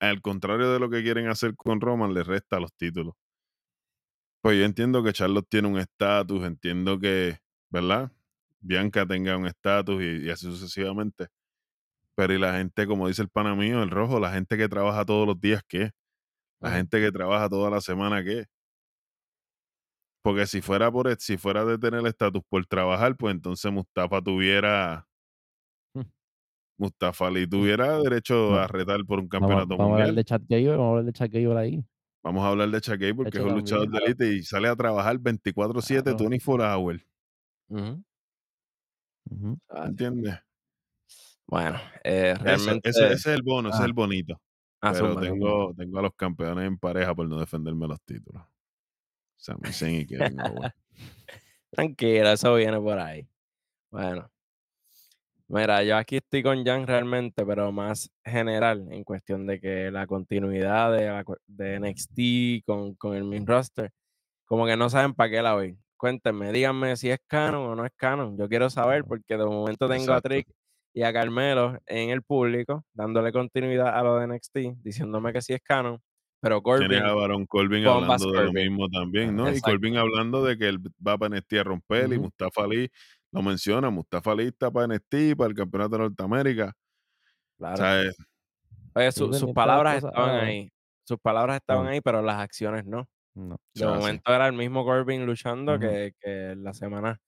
al 0.00 0.20
contrario 0.22 0.72
de 0.72 0.80
lo 0.80 0.90
que 0.90 1.02
quieren 1.02 1.28
hacer 1.28 1.54
con 1.56 1.80
Roman, 1.80 2.14
le 2.14 2.24
resta 2.24 2.60
los 2.60 2.72
títulos. 2.74 3.14
Pues 4.42 4.56
yo 4.58 4.64
entiendo 4.64 5.02
que 5.02 5.12
Charlotte 5.12 5.48
tiene 5.48 5.68
un 5.68 5.78
estatus, 5.78 6.44
entiendo 6.44 6.98
que, 6.98 7.38
¿verdad? 7.70 8.12
Bianca 8.60 9.06
tenga 9.06 9.36
un 9.36 9.46
estatus 9.46 10.00
y, 10.02 10.26
y 10.26 10.30
así 10.30 10.46
sucesivamente. 10.46 11.28
Pero 12.16 12.34
y 12.34 12.38
la 12.38 12.54
gente, 12.58 12.86
como 12.86 13.08
dice 13.08 13.22
el 13.22 13.28
pana 13.30 13.54
mío, 13.54 13.82
el 13.82 13.90
rojo, 13.90 14.20
la 14.20 14.32
gente 14.32 14.56
que 14.56 14.68
trabaja 14.68 15.04
todos 15.04 15.26
los 15.26 15.40
días, 15.40 15.62
¿qué? 15.68 15.92
La 16.60 16.72
gente 16.72 17.00
que 17.00 17.12
trabaja 17.12 17.48
toda 17.48 17.70
la 17.70 17.80
semana, 17.80 18.24
¿qué? 18.24 18.46
Porque 20.28 20.46
si 20.46 20.60
fuera 20.60 20.92
por 20.92 21.16
si 21.18 21.38
fuera 21.38 21.64
de 21.64 21.78
tener 21.78 22.00
el 22.00 22.06
estatus 22.06 22.42
por 22.50 22.66
trabajar, 22.66 23.16
pues 23.16 23.34
entonces 23.34 23.72
Mustafa 23.72 24.20
tuviera 24.20 25.06
Mm. 25.94 26.02
Mustafa 26.76 27.28
Ali 27.28 27.46
tuviera 27.46 27.98
derecho 28.00 28.50
No. 28.50 28.56
a 28.58 28.66
retar 28.66 29.02
por 29.06 29.20
un 29.20 29.28
Vamos, 29.28 29.48
campeonato 29.48 29.76
vamos 29.78 29.92
a 29.92 30.02
hablar 30.02 30.14
de 30.14 30.24
Chat 30.24 30.42
Gable, 30.46 30.70
vamos 30.76 30.84
a 30.84 30.88
hablar 30.90 31.04
de 31.06 31.12
Chat 31.14 31.32
Gable 31.32 31.58
ahí. 31.58 31.84
Vamos 32.22 32.44
a 32.44 32.48
hablar 32.48 32.68
de 32.68 32.78
Shaquille 32.80 33.14
porque 33.14 33.38
hecho, 33.38 33.46
es 33.46 33.52
un 33.52 33.58
luchador 33.58 33.88
de 33.90 33.98
élite 34.04 34.32
y 34.34 34.42
sale 34.42 34.68
a 34.68 34.76
trabajar 34.76 35.18
24/7, 35.18 36.02
Claro. 36.02 36.18
24 36.18 36.64
hours. 36.66 37.02
¿Entiendes? 39.86 40.34
Bueno, 41.46 41.78
eh, 42.04 42.34
realmente. 42.38 42.90
ese, 42.90 43.04
ese 43.06 43.14
es 43.14 43.26
el 43.36 43.42
bono, 43.42 43.70
ese 43.70 43.78
es 43.78 43.82
Ah. 43.82 43.86
el 43.86 43.92
bonito. 43.94 44.38
Ah, 44.82 44.92
Pero 44.92 45.18
tengo, 45.18 45.74
tengo 45.74 45.98
a 45.98 46.02
los 46.02 46.14
campeones 46.14 46.66
en 46.66 46.76
pareja 46.78 47.14
por 47.14 47.26
no 47.28 47.38
defenderme 47.40 47.88
los 47.88 48.00
títulos. 48.02 48.42
Sami 49.38 49.72
Zayn 49.72 50.00
y 50.00 50.06
Kevin 50.06 50.40
Owens. 50.40 50.74
Tranquilo, 51.70 52.32
eso 52.32 52.54
viene 52.54 52.78
por 52.78 52.98
ahí. 52.98 53.26
Bueno. 53.90 54.30
Mira, 55.50 55.82
yo 55.82 55.96
aquí 55.96 56.16
estoy 56.16 56.42
con 56.42 56.62
Jan 56.62 56.86
realmente, 56.86 57.46
pero 57.46 57.72
más 57.72 58.10
general, 58.22 58.86
en 58.90 59.02
cuestión 59.02 59.46
de 59.46 59.58
que 59.58 59.90
la 59.90 60.06
continuidad 60.06 60.92
de, 60.92 61.06
la 61.06 61.24
de 61.46 61.80
NXT 61.80 62.66
con, 62.66 62.94
con 62.96 63.16
el 63.16 63.24
main 63.24 63.46
roster, 63.46 63.90
como 64.44 64.66
que 64.66 64.76
no 64.76 64.90
saben 64.90 65.14
para 65.14 65.30
qué 65.30 65.40
la 65.40 65.54
ven. 65.54 65.82
Cuéntenme, 65.96 66.52
díganme 66.52 66.96
si 66.96 67.10
es 67.10 67.18
canon 67.26 67.66
o 67.70 67.74
no 67.74 67.86
es 67.86 67.92
canon. 67.96 68.36
Yo 68.36 68.46
quiero 68.48 68.68
saber 68.68 69.04
porque 69.04 69.38
de 69.38 69.44
momento 69.46 69.88
tengo 69.88 70.12
a. 70.12 70.20
Trick 70.20 70.46
y 70.92 71.02
a 71.02 71.12
Carmelo 71.12 71.78
en 71.86 72.10
el 72.10 72.22
público, 72.22 72.84
dándole 72.92 73.32
continuidad 73.32 73.96
a 73.96 74.02
lo 74.02 74.18
de 74.18 74.26
NXT, 74.26 74.82
diciéndome 74.82 75.32
que 75.32 75.40
sí 75.40 75.54
es 75.54 75.62
canon, 75.62 76.00
pero 76.40 76.62
Corbin, 76.62 76.88
Tienes 76.88 77.04
a 77.08 77.14
Baron 77.14 77.46
Corbin 77.46 77.86
hablando 77.86 78.30
de 78.32 78.44
lo 78.44 78.52
mismo 78.52 78.88
también, 78.88 79.34
¿no? 79.36 79.52
Y. 79.52 79.60
Corbin 79.60 79.96
hablando 79.96 80.44
de 80.44 80.56
que 80.58 80.68
él 80.68 80.78
va 81.06 81.18
para 81.18 81.36
NXT 81.36 81.52
a 81.54 81.64
romper 81.64 82.12
y. 82.12 82.18
Mustafa 82.18 82.64
Ali 82.64 82.90
lo 83.32 83.42
menciona. 83.42 83.90
Mustafa 83.90 84.32
Ali 84.32 84.44
está 84.48 84.70
para 84.70 84.86
NXT, 84.86 85.36
para 85.36 85.48
el 85.50 85.54
Campeonato 85.54 85.90
de 85.96 85.98
Norteamérica. 85.98 86.68
O 86.70 87.58
Claro. 87.58 87.76
sea, 87.76 88.02
es- 88.02 88.16
Oye, 88.94 89.12
su- 89.12 89.32
sus 89.34 89.52
palabras 89.52 89.96
estaban 90.04 90.30
Ah, 90.36 90.42
ahí. 90.42 90.70
Sus 91.06 91.18
palabras 91.18 91.56
estaban 91.56 91.86
Ah. 91.86 91.90
ahí, 91.90 92.00
pero 92.00 92.22
las 92.22 92.36
acciones 92.40 92.84
no. 92.84 93.08
No. 93.34 93.56
De 93.74 93.84
o 93.84 93.88
sea, 93.88 93.92
sí. 93.94 93.98
momento 94.00 94.34
era 94.34 94.46
el 94.46 94.52
mismo 94.54 94.84
Corbin 94.84 95.24
luchando 95.26 95.78
que, 95.78 96.12
que 96.20 96.54
las 96.56 96.76
semanas 96.78 97.18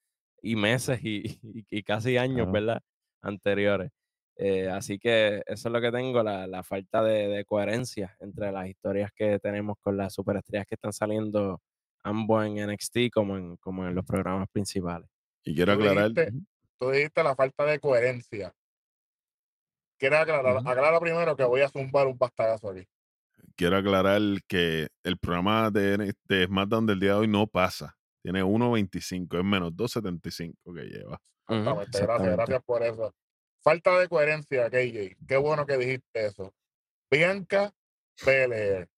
y 0.42 0.56
meses 0.56 1.00
y, 1.02 1.22
y- 1.42 1.64
y 1.70 1.82
casi 1.82 2.16
años. 2.16 2.50
¿verdad? 2.50 2.80
Anteriores. 3.22 3.90
Eh, 4.42 4.70
así 4.70 4.98
que 4.98 5.42
eso 5.46 5.68
es 5.68 5.72
lo 5.72 5.80
que 5.82 5.92
tengo, 5.92 6.22
la, 6.22 6.46
la 6.46 6.62
falta 6.62 7.02
de, 7.02 7.28
de 7.28 7.44
coherencia 7.44 8.16
entre 8.20 8.50
las 8.50 8.68
historias 8.68 9.12
que 9.14 9.38
tenemos 9.38 9.76
con 9.82 9.98
las 9.98 10.14
superestrellas 10.14 10.66
que 10.66 10.76
están 10.76 10.94
saliendo 10.94 11.60
ambos 12.02 12.46
en 12.46 12.56
NXT 12.56 13.10
como 13.12 13.36
en, 13.36 13.56
como 13.58 13.86
en 13.86 13.94
los 13.94 14.06
programas 14.06 14.48
principales. 14.50 15.10
Y 15.44 15.54
quiero 15.54 15.74
Tú 15.74 15.78
aclarar, 15.80 16.10
dijiste, 16.12 16.32
tú 16.78 16.90
dijiste 16.90 17.22
la 17.22 17.34
falta 17.36 17.66
de 17.66 17.78
coherencia. 17.80 18.54
Quiero 19.98 20.16
aclarar, 20.16 20.56
Ujú. 20.56 20.68
aclara 20.68 20.98
primero 21.00 21.36
que 21.36 21.44
voy 21.44 21.60
a 21.60 21.68
zumbar 21.68 22.06
un 22.06 22.16
bastagazo 22.16 22.70
aquí. 22.70 22.86
quiero 23.56 23.76
aclarar 23.76 24.20
que 24.48 24.88
el 25.02 25.18
programa 25.18 25.70
de, 25.70 25.94
N- 25.94 26.12
de 26.24 26.46
SmackDown 26.46 26.86
del 26.86 26.98
día 27.00 27.10
de 27.10 27.18
hoy 27.18 27.28
no 27.28 27.46
pasa. 27.46 27.94
Tiene 28.22 28.42
1.25, 28.42 29.38
es 29.38 29.44
menos 29.44 29.76
2.75 29.76 30.74
que 30.74 30.82
lleva. 30.84 31.18
Ujú, 31.48 31.58
Exactamente, 31.58 31.98
gracias, 31.98 32.00
exactamente. 32.02 32.36
gracias 32.36 32.64
por 32.64 32.82
eso. 32.82 33.14
Falta 33.62 33.98
de 33.98 34.08
coherencia, 34.08 34.70
KJ. 34.70 35.16
Qué 35.28 35.36
bueno 35.36 35.66
que 35.66 35.76
dijiste 35.76 36.26
eso. 36.26 36.54
Bianca 37.10 37.72
Belair. 38.24 38.88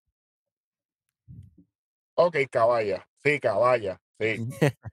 Ok, 2.15 2.37
caballa. 2.51 3.09
Sí, 3.23 3.41
caballa. 3.41 4.01
Sí. 4.19 4.37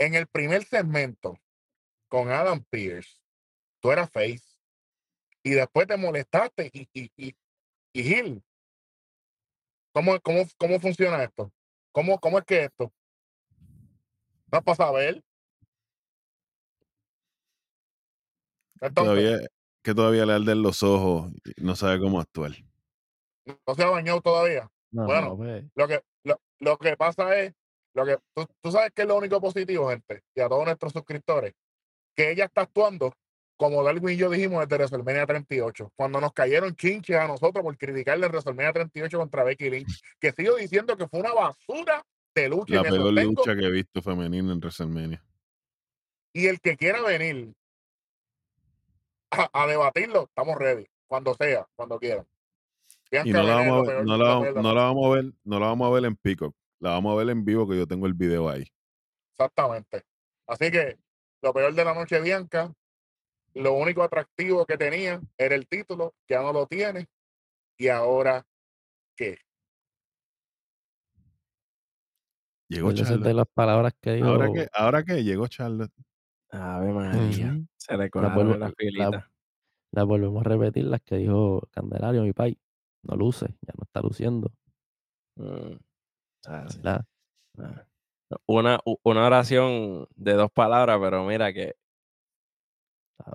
En 0.00 0.14
el 0.14 0.28
primer 0.28 0.64
segmento 0.64 1.36
con 2.06 2.30
Adam 2.30 2.64
Pierce, 2.70 3.20
tú 3.80 3.90
eras 3.90 4.08
face. 4.08 4.44
Y 5.42 5.50
después 5.50 5.88
te 5.88 5.96
molestaste 5.96 6.70
y, 6.72 6.88
y, 6.92 7.10
y, 7.16 7.36
y 7.92 8.02
Gil. 8.04 8.44
¿Cómo, 9.92 10.20
cómo, 10.20 10.44
¿Cómo 10.56 10.78
funciona 10.78 11.24
esto? 11.24 11.52
¿Cómo, 11.90 12.20
¿Cómo 12.20 12.38
es 12.38 12.44
que 12.44 12.64
esto? 12.64 12.92
¿No 14.52 14.58
es 14.58 14.64
para 14.64 14.76
saber? 14.76 15.24
Todavía, 18.94 19.38
que 19.82 19.94
todavía 19.94 20.26
le 20.26 20.34
arden 20.34 20.62
los 20.62 20.82
ojos 20.82 21.32
y 21.44 21.62
no 21.64 21.76
sabe 21.76 21.98
cómo 22.00 22.20
actuar. 22.20 22.52
no 23.44 23.74
se 23.74 23.82
ha 23.82 23.90
bañado 23.90 24.20
todavía. 24.20 24.70
No, 24.90 25.04
Bueno, 25.04 25.28
no, 25.28 25.36
pues, 25.36 25.64
Lo 25.74 25.88
que, 25.88 26.02
lo, 26.24 26.40
lo 26.60 26.78
que 26.78 26.96
pasa 26.96 27.38
es, 27.38 27.54
lo 27.94 28.04
que 28.04 28.18
tú, 28.34 28.46
tú 28.60 28.70
sabes 28.70 28.90
que 28.94 29.02
es 29.02 29.08
lo 29.08 29.16
único 29.16 29.40
positivo, 29.40 29.90
gente, 29.90 30.22
y 30.34 30.40
a 30.40 30.48
todos 30.48 30.64
nuestros 30.64 30.92
suscriptores, 30.92 31.54
que 32.14 32.30
ella 32.30 32.46
está 32.46 32.62
actuando 32.62 33.12
como 33.58 33.82
Darwin 33.82 34.14
y 34.14 34.16
yo 34.16 34.30
dijimos 34.30 34.60
desde 34.60 34.76
WrestleMania 34.76 35.26
38, 35.26 35.92
cuando 35.96 36.20
nos 36.20 36.32
cayeron 36.32 36.76
chinches 36.76 37.16
a 37.16 37.26
nosotros 37.26 37.62
por 37.62 37.76
criticarle 37.76 38.26
en 38.26 38.32
WrestleMania 38.32 38.72
38 38.72 39.18
contra 39.18 39.44
Becky 39.44 39.68
Lynch, 39.68 40.00
que 40.20 40.32
sigo 40.32 40.56
diciendo 40.56 40.96
que 40.96 41.08
fue 41.08 41.20
una 41.20 41.32
basura 41.32 42.02
de 42.34 42.48
lucha 42.48 42.76
La 42.76 42.82
peor 42.82 43.02
sostengo, 43.02 43.32
lucha 43.32 43.56
que 43.56 43.66
he 43.66 43.70
visto 43.70 44.00
femenina 44.00 44.52
en 44.52 44.58
WrestleMania. 44.58 45.24
y 46.32 46.46
el 46.46 46.60
que 46.60 46.76
quiera 46.76 47.02
venir 47.02 47.52
a, 49.52 49.66
debatirlo, 49.66 50.24
estamos 50.24 50.56
ready. 50.56 50.86
Cuando 51.06 51.34
sea, 51.34 51.66
cuando 51.74 51.98
quieran. 51.98 52.26
Y 53.10 53.30
no 53.30 53.42
la, 53.42 53.54
vamos 53.54 53.86
ver, 53.86 54.04
no, 54.04 54.16
la, 54.18 54.52
no 54.52 54.74
la 54.74 54.82
vamos 54.82 55.06
a 55.06 55.14
ver, 55.14 55.32
no 55.44 55.58
la 55.58 55.66
vamos 55.66 55.88
a 55.88 55.94
ver 55.94 56.04
en 56.04 56.16
Peacock. 56.16 56.54
La 56.80 56.90
vamos 56.90 57.12
a 57.12 57.16
ver 57.16 57.30
en 57.30 57.44
vivo 57.44 57.66
que 57.66 57.76
yo 57.76 57.86
tengo 57.86 58.06
el 58.06 58.14
video 58.14 58.48
ahí. 58.48 58.64
Exactamente. 59.32 60.04
Así 60.46 60.70
que 60.70 60.98
lo 61.42 61.52
peor 61.52 61.74
de 61.74 61.84
la 61.84 61.94
noche 61.94 62.20
Bianca, 62.20 62.72
lo 63.54 63.72
único 63.72 64.02
atractivo 64.02 64.66
que 64.66 64.76
tenía 64.76 65.20
era 65.36 65.54
el 65.54 65.66
título, 65.66 66.14
ya 66.28 66.42
no 66.42 66.52
lo 66.52 66.66
tiene. 66.66 67.06
Y 67.78 67.88
ahora, 67.88 68.44
¿qué? 69.16 69.38
Llegó 72.68 72.88
Acuérdese 72.88 73.12
de 73.12 73.18
Charlotte. 73.18 73.36
las 73.36 73.46
palabras 73.48 73.92
que 74.00 74.12
dijo. 74.12 74.26
¿Ahora 74.26 74.52
qué? 74.52 74.68
¿Ahora 74.72 75.02
qué? 75.04 75.24
Llegó 75.24 75.46
Charlotte. 75.48 75.92
Ave 76.50 76.92
María. 76.92 77.52
Ujú. 77.52 77.66
Se 77.76 77.92
le 77.96 78.04
La 78.04 78.10
colaron 78.10 78.34
vuelvo- 78.36 78.56
las 78.56 78.70
la- 78.70 78.74
filitas. 78.76 79.24
Las 79.90 80.04
volvemos 80.04 80.40
a 80.44 80.48
repetir, 80.48 80.84
las 80.84 81.00
que 81.00 81.16
dijo 81.16 81.62
Candelario, 81.70 82.22
mi 82.22 82.32
pai. 82.32 82.58
No 83.02 83.16
luce, 83.16 83.46
ya 83.62 83.72
no 83.76 83.84
está 83.84 84.00
luciendo. 84.02 84.50
Mm, 85.36 85.76
ah, 86.46 86.66
sí. 86.68 86.76
¿verdad? 86.78 87.04
Ah. 87.58 87.84
Una, 88.46 88.80
u- 88.84 88.98
una 89.04 89.24
oración 89.26 90.06
de 90.14 90.34
dos 90.34 90.50
palabras, 90.52 90.98
pero 91.00 91.24
mira 91.24 91.52
que, 91.52 91.74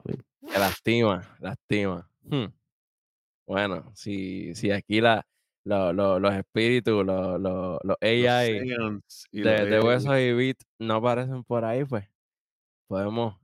que 0.06 0.60
lastima, 0.60 1.36
lastima. 1.40 2.08
Hmm. 2.24 2.46
Bueno, 3.48 3.92
si, 3.96 4.54
si 4.56 4.70
aquí 4.72 5.02
la, 5.02 5.26
lo- 5.66 5.92
lo- 5.94 6.20
los 6.20 6.34
espíritus, 6.36 7.06
lo- 7.06 7.38
lo- 7.40 7.80
los 7.84 7.84
Los 7.84 7.98
AI 8.02 8.62
y 9.32 9.42
de, 9.42 9.66
de 9.66 9.76
AI. 9.78 9.84
huesos 9.84 10.18
y 10.20 10.34
beat 10.34 10.58
no 10.80 10.96
aparecen 10.96 11.44
por 11.44 11.66
ahí, 11.66 11.84
pues 11.86 12.08
podemos 12.88 13.36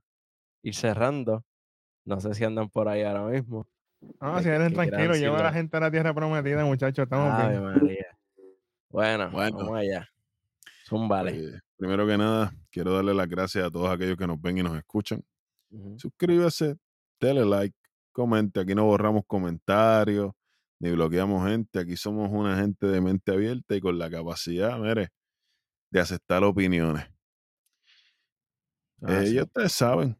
ir 0.62 0.74
cerrando. 0.74 1.44
No 2.04 2.20
sé 2.20 2.34
si 2.34 2.44
andan 2.44 2.68
por 2.70 2.88
ahí 2.88 3.02
ahora 3.02 3.24
mismo. 3.26 3.66
No, 4.20 4.36
de 4.36 4.42
si 4.42 4.48
eres 4.48 4.72
tranquilo, 4.72 5.14
lleva 5.14 5.40
a 5.40 5.42
la 5.44 5.52
gente 5.52 5.76
a 5.76 5.80
la 5.80 5.90
tierra 5.90 6.14
prometida, 6.14 6.64
muchachos. 6.64 7.02
Estamos 7.02 7.32
Ave 7.32 7.58
bien. 7.58 7.62
María. 7.64 8.06
Bueno, 8.88 9.30
Bueno. 9.30 9.56
vamos 9.58 9.78
allá. 9.78 10.08
Zúmbale. 10.86 11.32
Pues, 11.32 11.62
primero 11.76 12.06
que 12.06 12.16
nada, 12.18 12.52
quiero 12.70 12.92
darle 12.94 13.14
las 13.14 13.28
gracias 13.28 13.64
a 13.64 13.70
todos 13.70 13.88
aquellos 13.90 14.16
que 14.16 14.26
nos 14.26 14.40
ven 14.40 14.58
y 14.58 14.62
nos 14.62 14.76
escuchan. 14.76 15.22
Ujú. 15.70 15.98
Suscríbase, 15.98 16.76
dale 17.20 17.44
like, 17.44 17.76
comente. 18.12 18.60
Aquí 18.60 18.74
no 18.74 18.86
borramos 18.86 19.22
comentarios 19.26 20.32
ni 20.80 20.90
bloqueamos 20.90 21.46
gente. 21.48 21.78
Aquí 21.78 21.96
somos 21.96 22.30
una 22.32 22.56
gente 22.56 22.86
de 22.86 23.00
mente 23.00 23.32
abierta 23.32 23.76
y 23.76 23.80
con 23.80 23.98
la 23.98 24.10
capacidad, 24.10 24.78
mire, 24.78 25.10
de 25.90 26.00
aceptar 26.00 26.42
opiniones. 26.42 27.04
Ah, 29.02 29.22
Eh, 29.22 29.26
sí. 29.26 29.34
Ya 29.34 29.42
ustedes 29.44 29.72
saben. 29.72 30.16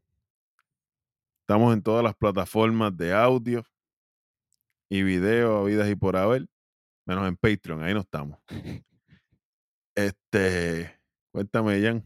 Estamos 1.43 1.75
en 1.75 1.83
todas 1.83 2.05
las 2.05 2.15
plataformas 2.15 2.97
de 2.97 3.13
audio 3.13 3.65
y 4.89 5.03
video, 5.03 5.59
habidas 5.59 5.89
y 5.91 5.97
por 5.97 6.17
haber, 6.17 6.47
menos 7.07 7.27
en 7.29 7.37
Patreon, 7.37 7.83
ahí 7.83 7.95
no 7.95 8.01
estamos. 8.01 8.39
Este, 9.97 10.99
cuéntame, 11.33 11.83
Jan, 11.83 12.05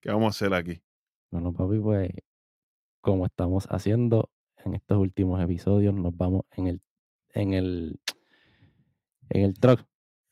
¿qué 0.00 0.10
vamos 0.10 0.26
a 0.26 0.28
hacer 0.36 0.54
aquí? 0.54 0.82
Bueno, 1.30 1.52
papi, 1.52 1.78
pues, 1.78 2.10
como 3.00 3.24
estamos 3.26 3.66
haciendo 3.70 4.30
en 4.64 4.74
estos 4.74 4.98
últimos 4.98 5.40
episodios, 5.42 5.94
nos 5.94 6.16
vamos 6.16 6.42
en 6.52 6.66
el, 6.68 6.82
en 7.30 7.54
el, 7.54 8.00
en 9.30 9.42
el 9.44 9.54
truck. 9.58 9.80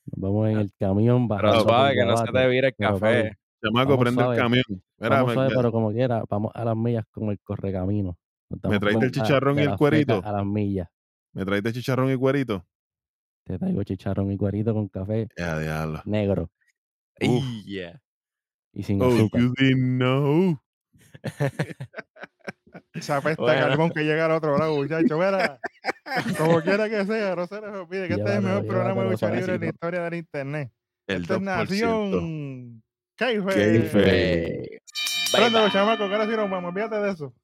Nos 0.05 0.21
vamos 0.21 0.51
en 0.51 0.59
Ah, 0.59 0.61
el 0.61 0.73
camión 0.79 1.27
Pero 1.27 1.41
bajando 1.43 1.65
por 1.65 1.73
suave, 1.75 1.95
que 1.95 2.05
no 2.05 2.17
se 2.19 2.25
te 2.33 2.49
vire 2.49 2.69
el 2.69 2.75
Pero, 2.77 2.91
café. 3.01 3.39
Chamaco, 3.63 3.99
prende 3.99 4.23
suave, 4.23 4.37
el 4.37 4.43
camión. 4.43 4.65
Mira, 4.99 5.09
Vamos 5.17 5.27
me, 5.29 5.35
suave, 5.35 5.49
me- 5.51 5.57
pero 5.57 5.73
como 5.73 5.93
quiera, 5.93 6.23
vamos 6.29 6.53
a 6.55 6.65
las 6.65 6.77
millas 6.77 7.05
con 7.11 7.29
el 7.31 7.39
correcamino. 7.41 8.17
Nos 8.49 8.61
damos 8.63 8.81
traíste 8.81 9.05
el 9.07 9.13
chicharrón 9.13 9.57
de 9.57 9.63
y 9.63 9.67
el 9.67 9.77
cuerito? 9.77 10.21
A 10.25 10.33
las 10.33 10.45
millas. 10.47 10.89
me 11.33 11.45
traiste 11.45 11.73
chicharrón 11.73 12.11
y 12.13 12.17
cuerito. 12.17 12.67
Te 13.45 13.59
traigo 13.59 13.83
chicharrón 13.85 14.31
y 14.33 14.37
cuerito 14.37 14.73
con 14.75 14.89
café 14.89 15.29
Ya, 15.37 15.59
diablo. 15.59 16.03
negro. 16.05 16.51
Yeah. 17.67 18.01
y 18.73 18.83
sin 18.83 19.01
Oh, 19.03 19.09
azúcar. 19.09 19.41
you 19.43 19.53
didn't 19.59 19.99
know. 19.99 20.59
Esa 22.95 23.17
apesta 23.19 23.43
Bueno. 23.43 23.61
carbón 23.69 23.91
que 23.91 24.03
llega 24.05 24.27
al 24.27 24.33
otro 24.33 24.57
lado, 24.59 24.77
muchachos. 24.77 25.11
Mira, 25.19 25.59
como 26.39 26.61
quiera 26.61 26.89
que 26.89 27.05
sea, 27.05 27.35
no 27.37 27.47
se 27.47 27.61
les 27.61 27.71
olvide 27.71 28.09
que 28.09 28.15
este 28.15 28.25
es 28.31 28.37
el 28.37 28.43
mejor 28.43 28.67
programa 28.67 29.03
de 29.05 29.11
lucha 29.11 29.31
libre 29.31 29.55
en 29.55 29.61
la 29.61 29.67
historia 29.67 30.03
del 30.03 30.15
internet. 30.15 30.73
El 31.07 31.23
Esta 31.23 31.35
es 31.35 31.41
2%. 31.41 31.45
Nación 31.45 32.83
Keife. 33.21 33.53
Keife. 33.55 34.01
Bye, 34.01 34.81
Préndelo, 35.33 35.65
bye. 35.65 35.73
chamaco, 35.73 36.09
que 36.09 36.15
ahora 36.15 36.27
sí 36.27 36.33
nos 36.37 36.51
vamos. 36.51 36.71
Olvídate 36.71 36.97
de 36.97 37.11
eso. 37.11 37.35